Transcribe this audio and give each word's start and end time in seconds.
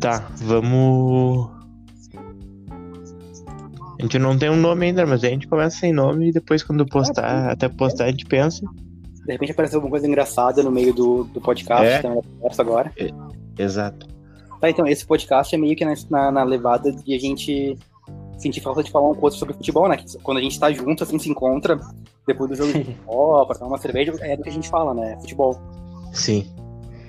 Tá, 0.00 0.28
vamos. 0.36 1.50
A 3.98 4.02
gente 4.02 4.18
não 4.18 4.38
tem 4.38 4.48
um 4.48 4.56
nome 4.56 4.86
ainda, 4.86 5.04
mas 5.04 5.24
a 5.24 5.28
gente 5.28 5.48
começa 5.48 5.76
sem 5.76 5.92
nome 5.92 6.28
e 6.28 6.32
depois, 6.32 6.62
quando 6.62 6.86
postar, 6.86 7.50
até 7.50 7.68
postar, 7.68 8.04
a 8.04 8.10
gente 8.10 8.24
pensa. 8.26 8.64
De 9.26 9.32
repente 9.32 9.52
apareceu 9.52 9.78
alguma 9.78 9.90
coisa 9.90 10.06
engraçada 10.06 10.62
no 10.62 10.70
meio 10.70 10.94
do, 10.94 11.24
do 11.24 11.40
podcast, 11.40 11.84
É. 11.84 11.98
então 11.98 12.22
conversa 12.22 12.62
agora. 12.62 12.92
Exato. 13.58 14.06
Tá, 14.60 14.70
então, 14.70 14.86
esse 14.86 15.04
podcast 15.04 15.54
é 15.54 15.58
meio 15.58 15.76
que 15.76 15.84
na, 15.84 15.94
na, 16.10 16.30
na 16.30 16.44
levada 16.44 16.92
de 16.92 17.14
a 17.14 17.18
gente 17.18 17.76
sentir 18.38 18.60
falta 18.60 18.82
de 18.82 18.90
falar 18.90 19.10
um 19.10 19.14
pouco 19.14 19.32
sobre 19.32 19.54
futebol, 19.54 19.88
né? 19.88 19.96
Que 19.96 20.18
Quando 20.22 20.38
a 20.38 20.40
gente 20.40 20.58
tá 20.58 20.72
junto, 20.72 21.02
assim, 21.02 21.18
se 21.18 21.28
encontra, 21.28 21.78
depois 22.26 22.50
do 22.50 22.56
jogo 22.56 22.72
de 22.72 22.84
futebol, 22.84 23.44
pra 23.46 23.56
tomar 23.56 23.72
uma 23.72 23.78
cerveja, 23.78 24.14
é 24.20 24.36
do 24.36 24.42
que 24.44 24.48
a 24.48 24.52
gente 24.52 24.68
fala, 24.68 24.94
né? 24.94 25.16
Futebol. 25.20 25.60
Sim. 26.12 26.46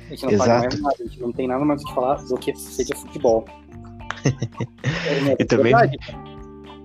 A 0.09 0.15
gente 0.15 0.23
não 0.25 0.31
Exato. 0.31 0.49
mais 0.67 0.81
nada, 0.81 0.95
a 0.99 1.03
gente 1.03 1.19
não 1.21 1.31
tem 1.31 1.47
nada 1.47 1.63
mais 1.63 1.81
o 1.83 1.85
que 1.85 1.93
falar 1.93 2.15
do 2.15 2.37
que 2.37 2.55
seja 2.55 2.95
futebol. 2.95 3.45
É, 4.25 5.35
E 5.39 5.45
também- 5.45 5.73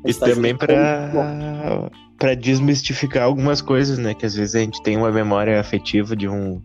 E 0.05 0.13
tá 0.15 0.27
também 0.27 0.53
futebol. 0.53 0.59
pra, 0.77 1.91
pra 2.19 2.35
desmistificar 2.35 3.23
algumas 3.25 3.63
coisas, 3.63 3.97
né? 3.99 4.13
Que 4.15 4.27
às 4.27 4.35
vezes 4.35 4.55
a 4.55 4.61
gente 4.61 4.83
tem 4.83 4.97
uma 4.99 5.11
memória 5.11 5.59
afetiva 5.59 6.15
de 6.15 6.29
um, 6.29 6.61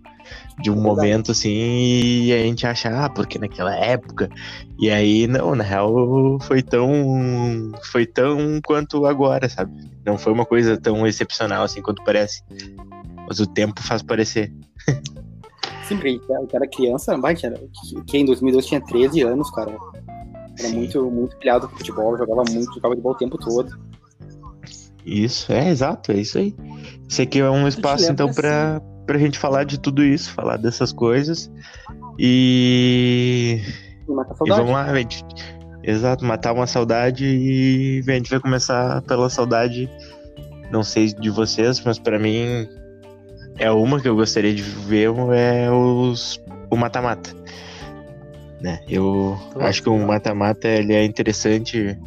de 0.62 0.70
um 0.70 0.76
momento 0.76 1.32
assim 1.32 1.49
e 1.49 2.34
a 2.34 2.40
gente 2.44 2.68
acha, 2.68 2.90
ah, 2.90 3.10
porque 3.10 3.40
naquela 3.40 3.73
época. 3.73 4.30
E 4.77 4.90
aí, 4.91 5.26
não, 5.27 5.55
na 5.55 5.63
real 5.63 6.38
foi 6.41 6.62
tão. 6.62 7.71
Foi 7.91 8.05
tão 8.05 8.60
quanto 8.66 9.05
agora, 9.05 9.48
sabe? 9.48 9.71
Não 10.05 10.18
foi 10.18 10.34
uma 10.34 10.46
coisa 10.46 10.76
tão 10.77 11.07
excepcional 11.07 11.63
assim 11.63 11.82
quanto 11.82 12.04
parece. 12.04 12.44
Mas 13.27 13.40
o 13.40 13.48
tempo 13.48 13.82
faz 13.82 14.02
parecer. 14.02 14.52
Porque 15.95 16.20
o 16.29 16.48
cara 16.48 16.67
criança, 16.67 17.17
que, 17.35 17.45
era, 17.45 17.55
que- 18.05 18.17
em 18.17 18.25
2002 18.25 18.65
tinha 18.65 18.82
13 18.82 19.21
anos, 19.21 19.49
cara. 19.51 19.71
Era 20.57 20.68
Sim. 20.68 20.76
muito, 20.76 21.09
muito 21.09 21.37
pilhado 21.37 21.70
com 21.70 21.77
futebol, 21.77 22.18
jogava 22.18 22.43
muito, 22.51 22.73
jogava 22.73 22.95
de 22.95 23.01
bola 23.01 23.15
o 23.15 23.18
tempo 23.18 23.37
todo. 23.37 23.70
Isso, 25.05 25.51
é 25.54 25.70
exato, 25.70 26.12
é 26.12 26.17
isso 26.17 26.37
aí. 26.37 26.54
Isso 27.07 27.21
aqui 27.21 27.40
é 27.40 27.49
um 27.49 27.67
espaço, 27.67 28.12
então, 28.12 28.32
pra, 28.34 28.82
pra 29.05 29.17
gente 29.17 29.40
falar 29.40 29.63
de 29.63 29.79
tudo 29.79 30.04
isso, 30.04 30.32
falar 30.34 30.57
dessas 30.57 30.91
coisas. 30.91 31.49
E, 32.17 33.62
E 34.07 34.49
vamos 34.49 34.71
lá, 34.71 34.93
gente. 34.95 35.23
Exato, 35.82 36.26
matar 36.26 36.54
uma 36.54 36.67
saudade 36.67 37.26
e 37.26 38.04
a 38.07 38.12
gente 38.12 38.29
vai 38.29 38.40
começar 38.40 39.01
pela 39.04 39.29
saudade, 39.29 39.90
não 40.71 40.84
sei 40.84 41.07
de 41.13 41.29
vocês, 41.29 41.82
mas 41.85 41.98
pra 41.98 42.20
mim 42.20 42.67
é 43.60 43.70
uma 43.71 43.99
que 43.99 44.07
eu 44.07 44.15
gostaria 44.15 44.54
de 44.54 44.62
ver, 44.62 45.10
é 45.35 45.70
os, 45.70 46.41
o 46.71 46.76
mata-mata. 46.76 47.35
Né? 48.62 48.79
Eu 48.88 49.38
Tô 49.54 49.62
acho 49.62 49.84
que 49.84 49.90
o 49.90 49.98
mata-mata 50.05 50.68
ele 50.68 50.93
é 50.93 51.04
interessante, 51.04 51.98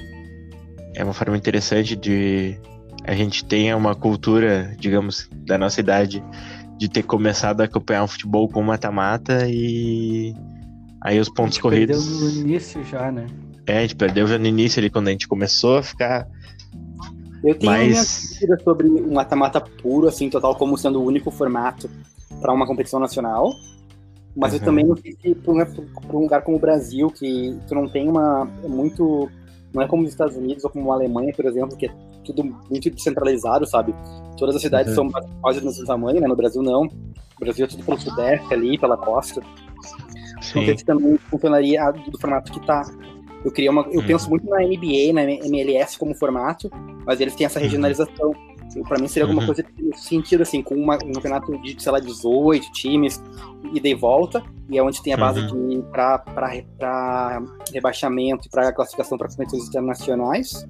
é 0.95 1.05
uma 1.05 1.15
forma 1.15 1.37
interessante 1.37 1.95
de 1.97 2.59
a 3.05 3.15
gente 3.15 3.45
tenha 3.45 3.77
uma 3.77 3.95
cultura, 3.95 4.75
digamos, 4.79 5.29
da 5.47 5.59
nossa 5.59 5.81
idade, 5.81 6.23
de 6.79 6.89
ter 6.89 7.03
começado 7.03 7.61
a 7.61 7.65
acompanhar 7.65 8.05
o 8.05 8.09
futebol 8.09 8.49
com 8.49 8.63
mata-mata 8.63 9.47
e 9.49 10.35
aí 11.03 11.19
os 11.19 11.29
A 11.29 11.33
pontos 11.33 11.55
gente 11.55 11.69
perdeu 11.69 11.97
corridos. 11.97 12.35
no 12.35 12.41
início 12.41 12.85
já, 12.85 13.11
né? 13.11 13.27
É, 13.67 13.79
a 13.79 13.83
gente 13.83 13.97
perdeu 13.97 14.27
já 14.27 14.39
no 14.39 14.47
início 14.47 14.81
ali, 14.81 14.91
quando 14.91 15.09
a 15.09 15.11
gente 15.11 15.29
começou 15.29 15.79
a 15.79 15.83
ficar 15.83 16.27
Eu 17.43 17.59
tenho 17.59 17.73
minhas 17.73 17.97
mais. 17.97 18.31
dúvidas 18.35 18.63
sobre 18.63 18.87
um 18.89 19.15
mata-mata 19.15 19.61
puro, 19.61 20.07
assim, 20.09 20.31
total, 20.31 20.55
como 20.55 20.77
sendo 20.79 21.01
o 21.01 21.05
único 21.05 21.31
formato 21.31 21.91
para 22.41 22.53
uma 22.53 22.67
competição 22.67 23.01
nacional. 23.01 23.53
Mas 24.35 24.55
eu 24.55 24.61
Uhum. 24.61 24.65
também 24.65 24.85
não 24.87 24.97
sei 24.97 25.13
se 25.21 25.35
para 25.35 25.53
um 26.17 26.21
lugar 26.21 26.43
como 26.43 26.57
o 26.57 26.61
Brasil, 26.61 27.09
que 27.11 27.59
tu 27.69 27.75
não 27.75 27.89
tem 27.89 28.09
uma. 28.09 28.49
É 28.65 28.69
muito. 28.69 29.29
Não 29.75 29.83
é 29.83 29.87
como 29.89 30.03
os 30.05 30.11
Estados 30.11 30.37
Unidos 30.37 30.65
ou 30.65 30.71
como 30.71 30.91
a 30.93 30.95
Alemanha, 30.95 31.33
por 31.35 31.45
exemplo, 31.47 31.77
que 31.77 31.87
é 31.87 31.95
tudo 32.25 32.45
muito 32.71 32.91
descentralizado, 32.91 33.67
sabe? 33.67 33.95
Todas 34.39 34.55
as 34.57 34.63
cidades 34.63 34.97
Uhum. 34.97 35.11
são 35.11 35.23
quase 35.41 35.61
do 35.61 35.67
mesmo 35.67 35.85
tamanho, 35.87 36.21
né? 36.21 36.27
No 36.29 36.37
Brasil 36.37 36.63
não. 36.63 36.85
No 36.85 36.91
Brasil 37.41 37.65
é 37.65 37.69
tudo 37.69 37.83
pelo 37.85 37.99
sudeste 38.01 38.55
ali, 38.55 38.79
pela 38.79 38.97
costa. 38.97 39.41
Não 40.35 40.43
sei 40.43 40.67
Sim, 40.67 40.77
se 40.79 40.85
também 40.85 41.17
funcionaria 41.31 41.91
do 41.91 42.19
formato 42.21 42.53
que 42.53 42.65
tá. 42.67 42.83
Eu 43.45 43.51
queria 43.51 43.71
uma. 43.71 43.83
Eu 43.91 44.01
Uhum. 44.01 44.07
penso 44.07 44.29
muito 44.31 44.49
na 44.49 44.63
NBA, 44.63 45.13
na 45.13 45.23
MLS 45.23 45.99
como 45.99 46.15
formato, 46.15 46.71
mas 47.07 47.21
eles 47.21 47.35
têm 47.35 47.45
essa 47.47 47.59
Uhum. 47.59 47.65
regionalização. 47.65 48.33
Eu, 48.75 48.83
pra 48.85 48.99
mim 48.99 49.07
seria 49.07 49.25
alguma 49.25 49.43
Uhum. 49.43 49.47
coisa 49.47 49.65
nesse 49.79 50.05
sentido, 50.05 50.41
assim, 50.43 50.63
com 50.63 50.75
uma- 50.75 50.97
um 51.05 51.13
campeonato 51.13 51.57
de, 51.61 51.83
sei 51.83 51.93
lá, 51.93 52.01
18 52.01 52.73
times, 52.73 53.23
e 53.75 53.95
volta, 53.95 54.43
e 54.71 54.79
é 54.79 54.83
onde 54.83 55.03
tem 55.03 55.13
a 55.13 55.17
base 55.17 55.41
Uhum. 55.41 55.69
de 55.69 55.83
pra 55.91 56.23
rebaixamento 57.73 58.47
e 58.47 58.51
pra 58.51 58.73
classificação 58.73 59.19
para 59.19 59.29
competições 59.29 59.69
internacionais, 59.69 60.67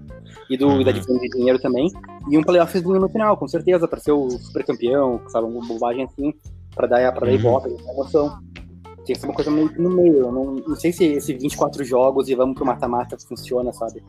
e, 0.51 0.57
do, 0.57 0.81
e 0.81 0.85
da 0.85 0.91
Uhum. 0.91 0.99
diferença 0.99 1.21
de 1.23 1.29
dinheiro 1.29 1.59
também, 1.61 1.89
e 2.29 2.37
um 2.39 2.43
playoffzinho 2.43 2.99
no 3.01 3.09
final, 3.09 3.37
com 3.37 3.47
certeza, 3.47 3.87
pra 3.87 4.01
ser 4.01 4.13
o 4.13 4.31
super 4.31 4.65
campeão, 4.65 5.21
sabe, 5.29 5.47
uma 5.47 5.65
bobagem 5.67 6.05
assim, 6.05 6.33
pra 6.75 6.87
dar, 6.89 7.13
pra 7.13 7.27
dar 7.27 7.33
Uhum. 7.33 7.39
ibope, 7.39 7.69
emoção. 7.91 8.37
Tem 9.05 9.15
que 9.15 9.21
ser 9.21 9.27
uma 9.27 9.35
coisa 9.35 9.51
meio 9.51 9.71
no 9.79 9.91
meio. 9.91 10.17
Eu 10.19 10.33
não, 10.33 10.45
não 10.55 10.77
sei 10.77 10.93
se 10.93 11.05
esse 11.05 11.35
24 11.35 11.85
jogos 11.85 12.29
e 12.29 12.35
vamos 12.35 12.55
pro 12.55 12.65
mata-mata 12.65 13.17
funciona, 13.29 13.73
sabe? 13.73 14.03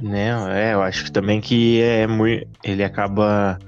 Não, 0.00 0.48
é, 0.48 0.74
eu 0.74 0.82
acho 0.82 1.10
também 1.12 1.40
que 1.40 1.80
é 1.82 2.06
muito. 2.06 2.46
Ele 2.64 2.84
acaba. 2.84 3.58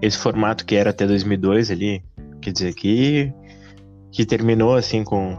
Esse 0.00 0.18
formato 0.18 0.64
que 0.66 0.74
era 0.76 0.90
até 0.90 1.06
2002 1.06 1.70
ali, 1.70 2.02
quer 2.42 2.52
dizer, 2.52 2.74
que, 2.74 3.32
que 4.12 4.24
terminou 4.26 4.74
assim 4.74 5.02
com, 5.02 5.36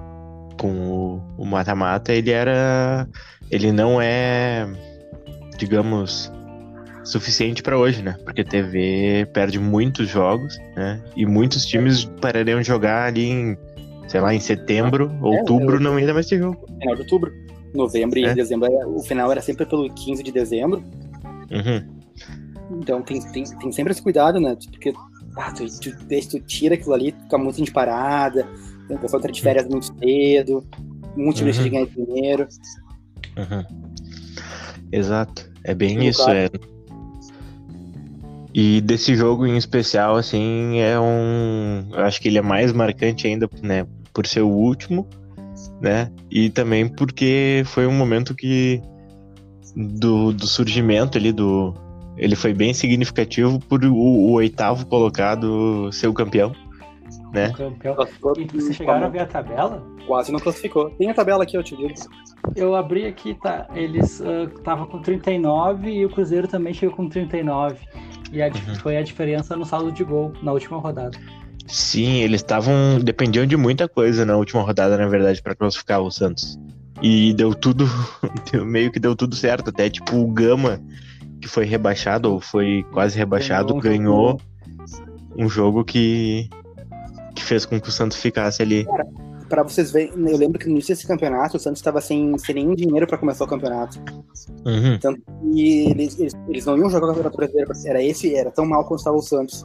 com 0.59 1.21
o- 1.37 1.45
mata-mata, 1.45 2.11
ele 2.13 2.31
era. 2.31 3.07
Ele 3.51 3.71
não 3.71 4.01
é, 4.01 4.65
digamos, 5.57 6.31
suficiente 7.03 7.61
pra 7.61 7.77
hoje, 7.77 8.01
né? 8.01 8.15
Porque 8.23 8.43
TV 8.43 9.27
perde 9.33 9.59
muitos 9.59 10.07
jogos, 10.09 10.57
né? 10.75 11.01
E 11.15 11.25
muitos 11.25 11.65
times 11.65 12.05
parariam 12.19 12.59
de 12.59 12.67
jogar 12.67 13.05
ali 13.07 13.25
em, 13.25 13.57
sei 14.07 14.21
lá, 14.21 14.33
em 14.33 14.39
setembro, 14.39 15.11
outubro, 15.21 15.75
eu- 15.75 15.79
não 15.81 15.99
ia 15.99 16.13
mais 16.13 16.27
ter 16.27 16.37
jogo. 16.39 16.65
Final 16.79 16.95
de 16.95 17.01
outubro. 17.01 17.31
Novembro 17.73 18.19
e 18.19 18.25
É. 18.25 18.33
dezembro. 18.33 18.71
é- 18.71 18.85
O 18.85 18.99
final 18.99 19.31
era 19.31 19.41
sempre 19.41 19.65
pelo 19.65 19.89
15 19.93 20.23
de 20.23 20.31
dezembro. 20.31 20.83
Uhum. 21.51 22.79
Então 22.79 23.01
tem, 23.01 23.19
tem, 23.31 23.43
tem 23.43 23.71
sempre 23.71 23.91
esse 23.91 24.01
cuidado, 24.01 24.39
né? 24.39 24.55
Porque 24.71 24.93
ah, 25.37 25.51
tu, 25.51 25.65
tu, 25.79 25.91
tu 26.29 26.39
tira 26.41 26.75
aquilo 26.75 26.93
ali, 26.93 27.11
fica 27.23 27.37
muito 27.37 27.61
de 27.61 27.69
parada, 27.71 28.47
o 28.89 28.97
pessoal 28.97 29.19
entra 29.19 29.31
de 29.31 29.41
férias 29.41 29.67
muito 29.67 29.85
cedo, 29.99 30.65
muito 31.17 31.43
Uhum. 31.43 31.51
de 31.51 31.69
ganhar 31.69 31.85
dinheiro. 31.87 32.47
Uhum. 33.37 33.85
Exato. 34.91 35.51
É 35.63 35.73
bem 35.75 35.97
No 35.97 36.03
isso, 36.03 36.19
caso. 36.25 36.31
é. 36.31 36.49
E 38.57 38.79
desse 38.79 39.17
jogo 39.17 39.45
em 39.45 39.57
especial, 39.57 40.15
assim, 40.15 40.79
é 40.79 40.97
um. 40.97 41.89
Eu 41.91 42.05
acho 42.05 42.21
que 42.21 42.29
ele 42.29 42.37
é 42.37 42.41
mais 42.41 42.71
marcante 42.71 43.27
ainda, 43.27 43.49
né? 43.61 43.85
Por 44.13 44.25
ser 44.25 44.43
o 44.43 44.47
último, 44.47 45.05
né? 45.81 46.09
E 46.31 46.49
também 46.49 46.87
porque 46.87 47.63
foi 47.65 47.85
um 47.85 47.91
momento 47.91 48.33
que. 48.33 48.81
Do, 49.75 50.31
do 50.31 50.47
surgimento 50.47 51.17
ali 51.17 51.33
do. 51.33 51.73
Ele 52.15 52.33
foi 52.33 52.53
bem 52.53 52.73
significativo 52.73 53.59
por 53.59 53.83
o, 53.83 53.93
o 53.93 54.31
oitavo 54.31 54.85
colocado 54.85 55.91
ser 55.91 56.07
o 56.07 56.13
campeão, 56.13 56.53
né? 57.33 57.49
O 57.49 57.53
campeão. 57.57 57.97
E 58.37 58.45
vocês 58.45 58.77
chegaram 58.77 59.07
a 59.07 59.09
ver 59.09 59.19
a 59.19 59.25
tabela? 59.25 59.85
Quase 60.07 60.31
não 60.31 60.39
classificou. 60.39 60.91
Tem 60.91 61.09
a 61.09 61.13
tabela 61.13 61.43
aqui, 61.43 61.57
eu 61.57 61.63
te 61.63 61.75
digo. 61.75 61.93
Eu 62.55 62.73
abri 62.73 63.05
aqui, 63.05 63.33
tá? 63.33 63.67
Eles 63.75 64.21
estavam 64.55 64.85
com 64.85 65.01
39 65.01 65.91
e 65.91 66.05
o 66.05 66.09
Cruzeiro 66.09 66.47
também 66.47 66.73
chegou 66.73 66.95
com 66.95 67.09
39. 67.09 67.75
E 68.31 68.41
a, 68.41 68.47
Uhum. 68.47 68.75
foi 68.81 68.97
a 68.97 69.01
diferença 69.03 69.55
no 69.55 69.65
saldo 69.65 69.91
de 69.91 70.03
gol 70.03 70.33
na 70.41 70.51
última 70.51 70.77
rodada. 70.77 71.17
Sim, 71.67 72.17
eles 72.21 72.41
estavam. 72.41 72.99
dependiam 73.03 73.45
de 73.45 73.57
muita 73.57 73.87
coisa 73.87 74.25
na 74.25 74.35
última 74.37 74.61
rodada, 74.61 74.97
na 74.97 75.07
verdade, 75.07 75.41
pra 75.41 75.55
classificar 75.55 76.01
o 76.01 76.11
Santos. 76.11 76.59
E 77.01 77.33
deu 77.33 77.53
tudo. 77.55 77.85
meio 78.65 78.91
que 78.91 78.99
deu 78.99 79.15
tudo 79.15 79.35
certo. 79.35 79.69
Até 79.69 79.89
tipo 79.89 80.15
o 80.17 80.27
Gama, 80.31 80.79
que 81.41 81.47
foi 81.47 81.65
rebaixado, 81.65 82.31
ou 82.31 82.39
foi 82.39 82.85
quase 82.91 83.17
rebaixado, 83.17 83.73
Ganhou 83.79 83.79
um 83.79 84.37
ganhou 84.37 84.41
um 85.37 85.49
jogo 85.49 85.83
que. 85.83 86.49
que 87.35 87.43
fez 87.43 87.65
com 87.65 87.79
que 87.81 87.89
o 87.89 87.91
Santos 87.91 88.17
ficasse 88.17 88.61
ali. 88.61 88.85
Pra 89.49 89.61
vocês 89.63 89.91
verem, 89.91 90.11
eu 90.29 90.37
lembro 90.37 90.57
que 90.59 90.65
no 90.65 90.71
início 90.71 90.95
desse 90.95 91.05
campeonato, 91.07 91.57
o 91.57 91.59
Santos 91.59 91.79
estava 91.79 92.01
sem, 92.01 92.35
sem 92.39 92.55
nenhum 92.55 92.73
dinheiro 92.73 93.05
pra 93.05 93.17
começar 93.17 93.43
o 93.43 93.47
campeonato. 93.47 93.99
Uhum, 94.65 94.97
E 95.53 95.89
eles, 95.91 96.19
eles, 96.19 96.33
eles 96.49 96.65
não 96.65 96.77
iam 96.77 96.89
jogar 96.89 97.05
o 97.05 97.09
Campeonato 97.09 97.37
Brasileiro. 97.37 97.71
Era 97.85 98.01
esse, 98.03 98.35
era 98.35 98.49
tão 98.51 98.65
mal 98.65 98.83
quanto 98.85 98.99
estava 98.99 99.15
o 99.17 99.21
Santos. 99.21 99.63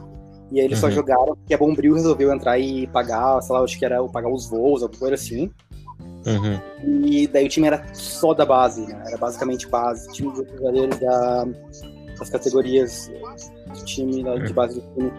E 0.51 0.59
aí 0.59 0.65
eles 0.65 0.77
só 0.79 0.87
Uhum. 0.87 0.93
jogaram 0.93 1.35
porque 1.35 1.53
a 1.53 1.57
Bombril 1.57 1.93
resolveu 1.95 2.31
entrar 2.33 2.59
e 2.59 2.85
pagar, 2.87 3.41
sei 3.41 3.55
lá, 3.55 3.63
acho 3.63 3.77
que 3.79 3.85
era 3.85 4.03
pagar 4.09 4.29
os 4.31 4.49
voos, 4.49 4.83
alguma 4.83 4.99
coisa 4.99 5.15
assim. 5.15 5.49
uhum, 6.25 6.59
E 7.09 7.27
daí 7.27 7.45
o 7.45 7.49
time 7.49 7.67
era 7.67 7.83
só 7.93 8.33
da 8.33 8.45
base, 8.45 8.81
né? 8.85 9.01
Era 9.07 9.17
basicamente 9.17 9.67
base. 9.67 10.11
Time 10.11 10.31
de 10.33 10.37
jogadores 10.57 10.99
da, 10.99 11.45
das 12.19 12.29
categorias 12.29 13.09
do 13.73 13.85
time, 13.85 14.23
da, 14.23 14.35
de 14.35 14.53
base 14.53 14.79
do 14.79 14.81
time. 14.93 15.11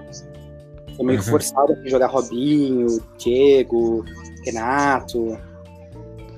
Foi 0.97 1.07
meio 1.07 1.19
que 1.19 1.25
Uhum. 1.25 1.31
forçado 1.33 1.73
a 1.73 1.89
jogar 1.89 2.09
Robinho, 2.09 2.87
Diego, 3.17 4.05
Renato. 4.45 5.39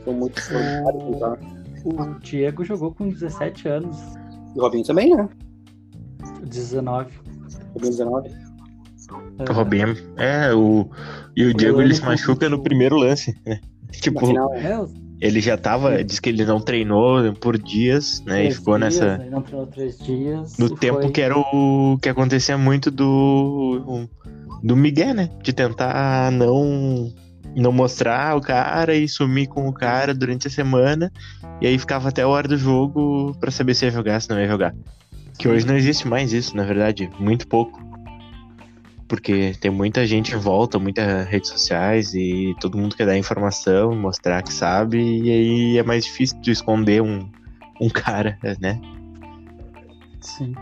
São 0.05 0.13
muito 0.13 0.41
solidários, 0.41 1.19
tá? 1.19 1.39
O 1.85 2.19
Diego 2.21 2.65
jogou 2.65 2.93
com 2.95 3.09
17 3.09 3.69
anos. 3.69 3.97
E 4.55 4.59
o 4.59 4.63
Robinho 4.63 4.85
também, 4.85 5.15
né? 5.17 5.29
19. 6.47 7.11
Robinho 7.75 7.91
19. 7.91 8.29
É, 9.39 9.51
O 9.51 9.55
Robinho. 9.55 9.97
É, 10.17 10.55
o. 10.55 10.89
E 11.37 11.45
o 11.45 11.55
Diego 11.55 11.81
ele 11.83 11.95
se 11.95 12.03
machuca 12.03 12.49
no 12.49 12.63
primeiro 12.63 12.97
lance, 12.97 13.35
né? 13.47 13.61
Tipo, 13.93 14.27
final, 14.27 14.53
É, 14.55 14.79
os 14.81 14.93
ele 15.21 15.41
já 15.41 15.57
tava. 15.57 16.03
Diz 16.03 16.19
que 16.21 16.29
ele 16.29 16.45
não 16.45 16.61
treinou 16.61 17.33
por 17.35 17.57
dias, 17.59 18.21
né? 18.27 18.37
E 18.37 18.43
três 18.45 18.57
ficou 18.57 18.79
dias, 18.79 18.95
nessa. 19.01 19.23
aí 19.23 19.31
Não 19.31 19.43
treinou 19.43 19.67
três 19.67 19.99
dias. 19.99 20.59
No 20.59 20.67
e 20.67 20.77
tempo 20.77 21.03
foi- 21.03 21.11
que 21.13 21.21
era 21.21 21.37
o. 21.39 21.99
que 22.01 22.09
acontecia 22.09 22.57
muito 22.59 22.91
do. 22.91 24.07
do 24.63 24.77
Miguel, 24.77 25.15
né? 25.15 25.31
De 25.43 25.53
tentar 25.53 26.31
não. 26.33 27.13
Não 27.61 27.73
mostrar 27.73 28.37
o 28.37 28.41
cara 28.41 28.95
e 28.95 29.09
sumir 29.09 29.47
com 29.47 29.69
o 29.69 29.73
cara 29.73 30.15
durante 30.15 30.47
a 30.47 30.51
semana. 30.51 31.13
E 31.61 31.67
aí 31.67 31.79
ficava 31.79 32.09
até 32.09 32.23
a 32.23 32.29
hora 32.29 32.49
do 32.49 32.57
jogo 32.57 33.37
pra 33.39 33.51
saber 33.51 33.75
se 33.75 33.85
ia 33.85 33.91
jogar, 33.91 34.21
se 34.21 34.29
não 34.31 34.41
ia 34.41 34.49
jogar. 34.49 34.75
Que 35.39 35.49
hoje 35.49 35.67
não 35.67 35.77
existe 35.77 36.07
mais 36.07 36.33
isso, 36.33 36.57
na 36.57 36.65
verdade. 36.65 37.11
Muito 37.19 37.47
pouco. 37.47 37.83
Porque 39.07 39.55
tem 39.61 39.71
muita 39.71 40.07
gente 40.07 40.35
em 40.35 40.39
volta, 40.39 40.79
muitas 40.79 41.27
redes 41.27 41.51
sociais 41.51 42.15
e 42.15 42.55
todo 42.61 42.79
mundo 42.79 42.97
quer 42.97 43.07
dar 43.07 43.19
informação, 43.19 43.95
mostrar 43.95 44.43
que 44.43 44.53
sabe, 44.53 44.99
e 44.99 45.31
aí 45.31 45.79
é 45.79 45.83
mais 45.83 46.05
difícil 46.05 46.41
de 46.41 46.51
esconder 46.51 47.03
um, 47.03 47.29
um 47.81 47.89
cara, 47.91 48.39
né? 48.59 48.81
Sim. 50.21 50.55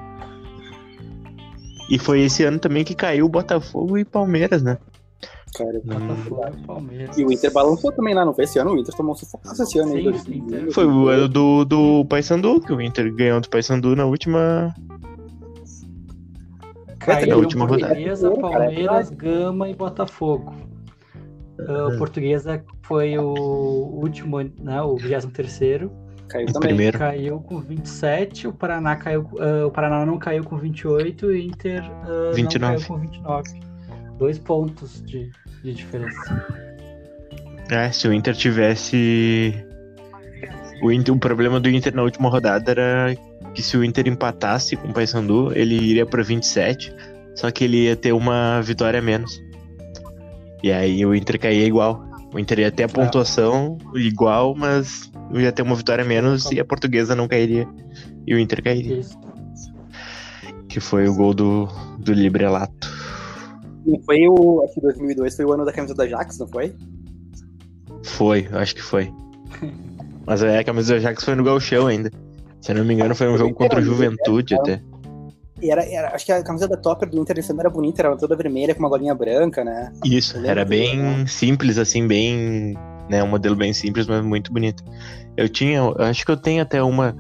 E 1.89 1.99
foi 1.99 2.23
esse 2.23 2.43
ano 2.43 2.59
também 2.59 2.85
que 2.85 2.95
caiu 2.95 3.29
Botafogo 3.29 3.97
e 3.97 4.05
Palmeiras, 4.05 4.63
né? 4.63 4.77
Cara. 5.55 5.81
Palmeiras. 6.67 7.17
E 7.19 7.25
o 7.25 7.33
Inter 7.33 7.53
balançou 7.53 7.93
também 7.93 8.15
lá, 8.15 8.25
não 8.25 8.35
foi 8.35 8.45
esse 8.45 8.59
ano? 8.59 8.73
O 8.73 8.79
Inter 8.79 8.95
tomou 8.95 9.13
um 9.13 9.17
sufocaço 9.17 9.63
esse 9.63 9.79
ano 9.79 9.95
aí. 9.95 10.19
Sim, 10.19 10.47
dois-. 10.47 10.75
Foi 10.75 10.87
o 10.87 11.09
ano 11.09 11.29
do, 11.29 11.65
do 11.65 12.05
Paysandu, 12.07 12.61
que 12.61 12.73
o 12.73 12.81
Inter 12.81 13.13
ganhou 13.15 13.41
do 13.41 13.49
Paysandu 13.49 13.95
na 13.95 14.05
última. 14.05 14.75
Caiu 17.01 17.27
Na 17.29 17.37
última 17.37 17.67
rodada. 17.67 17.95
Portuguesa, 17.95 18.31
Palmeiras, 18.31 19.11
Gama 19.11 19.69
e 19.69 19.75
Botafogo. 19.75 20.55
Ah, 21.69 21.89
O 21.89 21.99
Portuguesa 21.99 22.65
foi 22.83 23.19
o 23.19 23.33
último, 24.03 24.41
né, 24.41 24.83
o 24.83 24.97
23 24.97 25.91
Caiu 26.29 26.47
O 26.49 26.53
também. 26.53 26.69
primeiro. 26.69 26.99
caiu 26.99 27.41
com 27.41 27.61
27, 27.61 28.49
o 28.49 28.53
Paraná 28.53 28.97
caiu, 28.97 29.29
ah, 29.39 29.67
o 29.67 29.71
Paraná 29.71 30.07
não 30.07 30.19
caiu 30.19 30.45
com 30.45 30.57
28 30.57 31.27
e 31.27 31.29
o 31.29 31.37
Inter 31.37 31.83
ah, 32.05 32.33
29. 32.35 32.59
não 32.59 32.81
caiu 32.81 32.89
com 32.89 32.99
29. 32.99 33.72
Dois 34.19 34.39
pontos 34.39 35.03
de, 35.03 35.31
de 35.63 35.75
diferença. 35.75 36.47
É, 37.71 37.91
se 37.91 38.07
o 38.07 38.13
Inter 38.13 38.35
tivesse. 38.35 39.55
O, 40.83 40.91
Inter, 40.91 41.15
o 41.15 41.19
problema 41.19 41.61
do 41.61 41.71
Inter 41.71 41.95
na 41.95 42.03
última 42.03 42.29
rodada 42.29 42.71
era 42.71 43.15
que 43.55 43.63
se 43.63 43.77
o 43.77 43.85
Inter 43.85 44.09
empatasse 44.09 44.77
com 44.77 44.89
o 44.89 44.93
Paysandu, 44.93 45.53
ele 45.55 45.75
iria 45.77 46.05
para 46.05 46.23
27, 46.23 46.95
só 47.35 47.51
que 47.51 47.65
ele 47.65 47.85
ia 47.85 47.97
ter 47.97 48.13
uma 48.13 48.61
vitória 48.63 48.99
a 48.99 49.03
menos. 49.03 49.41
E 50.63 50.71
aí 50.71 51.05
o 51.05 51.15
Inter 51.15 51.39
caía 51.39 51.67
igual. 51.67 52.05
O 52.33 52.39
Inter 52.39 52.61
ia 52.61 52.71
ter 52.71 52.85
a 52.85 52.89
pontuação 52.89 53.79
igual, 53.95 54.55
mas 54.55 55.11
ia 55.35 55.53
ter 55.53 55.63
uma 55.63 55.75
vitória 55.75 56.05
a 56.05 56.07
menos 56.07 56.51
e 56.51 56.61
a 56.61 56.65
portuguesa 56.65 57.15
não 57.15 57.29
cairia. 57.29 57.67
E 58.27 58.35
o 58.35 58.39
Inter 58.39 58.63
cairia. 58.63 58.99
Isso. 58.99 59.19
Que 60.69 60.81
foi 60.81 61.09
o 61.09 61.15
gol 61.15 61.35
do, 61.35 61.69
do 61.99 62.13
Librelato. 62.13 62.92
Não 63.87 64.01
foi 64.03 64.29
o. 64.29 64.63
Acho 64.65 64.75
que 64.75 64.81
2002 64.81 65.37
foi 65.37 65.45
o 65.45 65.53
ano 65.53 65.65
da 65.65 65.73
camisa 65.73 65.95
da 65.95 66.07
Jax, 66.07 66.39
não 66.39 66.47
foi? 66.49 66.75
Foi, 68.05 68.49
acho 68.53 68.75
que 68.75 68.83
foi. 68.83 69.13
Mas 70.27 70.43
é, 70.43 70.59
a 70.59 70.65
camisa 70.65 70.95
do 70.95 70.97
Ajax 70.99 71.25
foi 71.25 71.35
no 71.35 71.45
Galchão 71.45 71.87
ainda. 71.87 72.11
Se 72.61 72.71
eu 72.73 72.77
não 72.77 72.85
me 72.85 72.95
engano, 72.95 73.15
foi 73.15 73.29
um 73.29 73.37
jogo 73.37 73.55
contra 73.55 73.81
o 73.81 73.83
Juventude 73.83 74.55
até. 74.55 74.81
E 75.61 75.71
era, 75.71 75.85
era- 75.85 76.15
acho 76.15 76.27
que 76.27 76.33
a 76.33 76.43
camisa 76.43 76.67
da 76.67 76.77
Topper 76.77 77.09
do 77.09 77.21
Inter 77.21 77.37
era 77.59 77.71
bonita, 77.71 78.03
era 78.03 78.17
toda 78.17 78.37
vermelha 78.37 78.75
com 78.75 78.81
uma 78.81 78.89
golinha 78.89 79.15
branca, 79.15 79.65
né? 79.65 79.93
Isso, 80.05 80.37
era 80.45 80.65
bem 80.65 81.27
simples, 81.27 81.79
assim, 81.79 82.07
bem. 82.07 82.77
Né, 83.09 83.23
um 83.23 83.27
modelo 83.29 83.55
bem 83.57 83.73
simples, 83.73 84.07
mas 84.07 84.25
muito 84.25 84.53
bonito. 84.53 84.83
Eu 85.37 85.49
tinha, 85.49 85.79
eu 85.79 85.97
acho 85.99 86.25
que 86.25 86.31
eu 86.31 86.37
tenho 86.37 86.63
até 86.63 86.83
uma. 86.83 87.15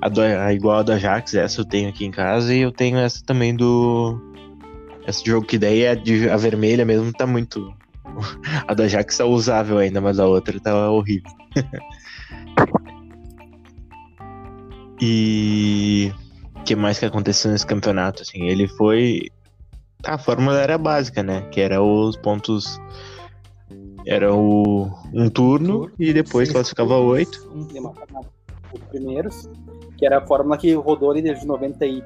A, 0.00 0.08
do, 0.08 0.20
a 0.20 0.52
igual 0.52 0.78
a 0.78 0.82
do 0.82 0.92
Ajax, 0.92 1.34
essa 1.34 1.60
eu 1.60 1.64
tenho 1.64 1.88
aqui 1.88 2.04
em 2.04 2.10
casa, 2.10 2.54
e 2.54 2.60
eu 2.60 2.72
tenho 2.72 2.98
essa 2.98 3.22
também 3.24 3.54
do. 3.54 4.18
Esse 5.06 5.24
jogo 5.24 5.46
que 5.46 5.58
daí 5.58 5.82
é 5.82 5.94
de, 5.94 6.30
a 6.30 6.36
vermelha 6.36 6.84
mesmo 6.84 7.12
tá 7.12 7.26
muito. 7.26 7.72
A 8.66 8.74
do 8.74 8.82
Ajax 8.82 9.16
tá 9.16 9.24
usável 9.24 9.78
ainda, 9.78 10.00
mas 10.00 10.18
a 10.18 10.26
outra 10.26 10.58
tá 10.60 10.90
horrível. 10.90 11.30
e. 15.00 16.12
O 16.56 16.64
que 16.64 16.74
mais 16.74 16.98
que 16.98 17.04
aconteceu 17.04 17.50
nesse 17.50 17.66
campeonato? 17.66 18.22
Assim, 18.22 18.46
ele 18.46 18.66
foi. 18.66 19.28
A 20.04 20.16
fórmula 20.16 20.60
era 20.60 20.78
básica, 20.78 21.22
né? 21.22 21.42
Que 21.50 21.60
era 21.60 21.82
os 21.82 22.16
pontos. 22.16 22.80
Era 24.06 24.34
o 24.34 24.90
um 25.12 25.30
turno 25.30 25.90
e 25.98 26.12
depois 26.12 26.50
classificava 26.50 26.98
oito. 26.98 27.48
os 28.72 28.80
primeiros, 28.90 29.48
que 29.96 30.04
era 30.04 30.18
a 30.18 30.26
fórmula 30.26 30.58
que 30.58 30.74
rodou 30.74 31.10
ali 31.10 31.22
desde 31.22 31.46
90 31.46 31.86
e, 31.86 32.02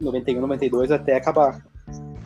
91, 0.00 0.40
92 0.40 0.90
até 0.90 1.16
acabar. 1.16 1.62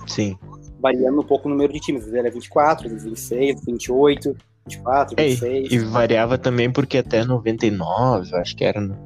Sim. 0.06 0.36
Variando 0.80 1.20
um 1.20 1.24
pouco 1.24 1.48
o 1.48 1.50
número 1.50 1.72
de 1.72 1.80
times. 1.80 2.02
Às 2.02 2.10
vezes 2.10 2.20
era 2.20 2.30
24, 2.30 2.86
às 2.86 2.92
vezes 2.92 3.04
26, 3.08 3.64
28, 3.64 4.36
24, 4.68 5.14
É, 5.18 5.24
26. 5.28 5.72
E 5.72 5.78
variava 5.78 6.36
também 6.38 6.70
porque 6.70 6.98
até 6.98 7.24
99, 7.24 8.30
eu 8.32 8.38
acho 8.38 8.56
que 8.56 8.64
era. 8.64 8.80
no- 8.80 8.96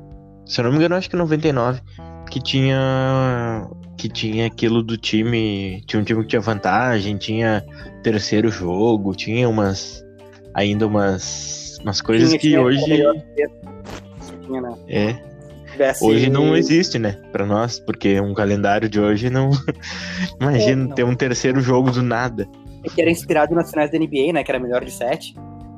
Se 0.46 0.60
eu 0.60 0.64
não 0.64 0.72
me 0.72 0.78
engano, 0.78 0.94
acho 0.96 1.08
que 1.10 1.16
99. 1.16 1.80
Que 2.30 2.40
tinha. 2.42 3.68
Que 3.96 4.08
tinha 4.08 4.46
aquilo 4.46 4.82
do 4.82 4.96
time. 4.96 5.82
Tinha 5.86 6.00
um 6.00 6.04
time 6.04 6.22
que 6.22 6.28
tinha 6.28 6.40
vantagem, 6.40 7.16
tinha 7.18 7.64
terceiro 8.02 8.48
jogo, 8.50 9.14
tinha 9.14 9.48
umas. 9.48 10.04
Ainda 10.54 10.86
umas. 10.86 11.78
Umas 11.82 12.00
coisas 12.00 12.28
Tinha, 12.28 12.38
que 12.40 12.48
tinha, 12.48 12.60
hoje. 12.60 12.84
Tinha, 12.84 14.60
né? 14.60 14.74
É. 14.88 15.29
Tivesse- 15.80 16.04
Hoje 16.04 16.28
não 16.28 16.54
existe, 16.54 16.98
né? 16.98 17.12
Pra 17.32 17.46
nós, 17.46 17.80
porque 17.80 18.20
um 18.20 18.34
calendário 18.34 18.86
de 18.88 19.00
hoje 19.00 19.30
não. 19.30 19.48
Imagina 20.40 20.72
É, 20.84 20.86
não. 20.88 20.94
ter 20.94 21.04
um 21.04 21.14
terceiro 21.14 21.60
jogo 21.60 21.90
do 21.90 22.02
nada. 22.02 22.46
É 22.84 22.88
que 22.90 23.00
era 23.00 23.10
inspirado 23.10 23.54
nas 23.54 23.70
finais 23.70 23.90
da 23.90 23.98
NBA, 23.98 24.32
né? 24.34 24.44
Que 24.44 24.50
era 24.50 24.58
melhor 24.60 24.84
de 24.84 24.90
7. 24.90 25.34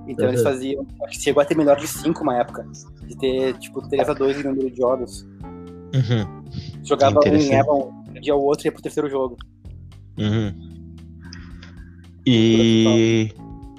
Então 0.09 0.27
eles 0.29 0.41
Uhum. 0.41 0.47
faziam. 0.47 0.87
Acho 1.05 1.19
que 1.19 1.23
chegou 1.25 1.41
a 1.41 1.45
ter 1.47 1.57
melhor 1.57 1.77
de 1.79 1.87
5 1.87 2.23
uma 2.25 2.37
época. 2.37 2.67
De 3.07 3.17
ter, 3.17 3.55
tipo, 3.59 3.81
3x2 3.89 4.41
em 4.41 4.43
número 4.49 4.71
de 4.71 4.77
jogos. 4.77 5.25
Uhum, 5.95 6.43
Jogava 6.83 7.17
um, 7.17 7.19
Interessante. 7.21 7.51
ganhava 7.51 7.73
um, 7.73 8.03
perdia 8.13 8.35
o 8.35 8.41
outro 8.43 8.67
e 8.67 8.69
ia 8.69 8.73
pro 8.73 8.83
terceiro 8.83 9.09
jogo. 9.09 9.37
uhum. 10.19 10.53
E. 12.27 13.31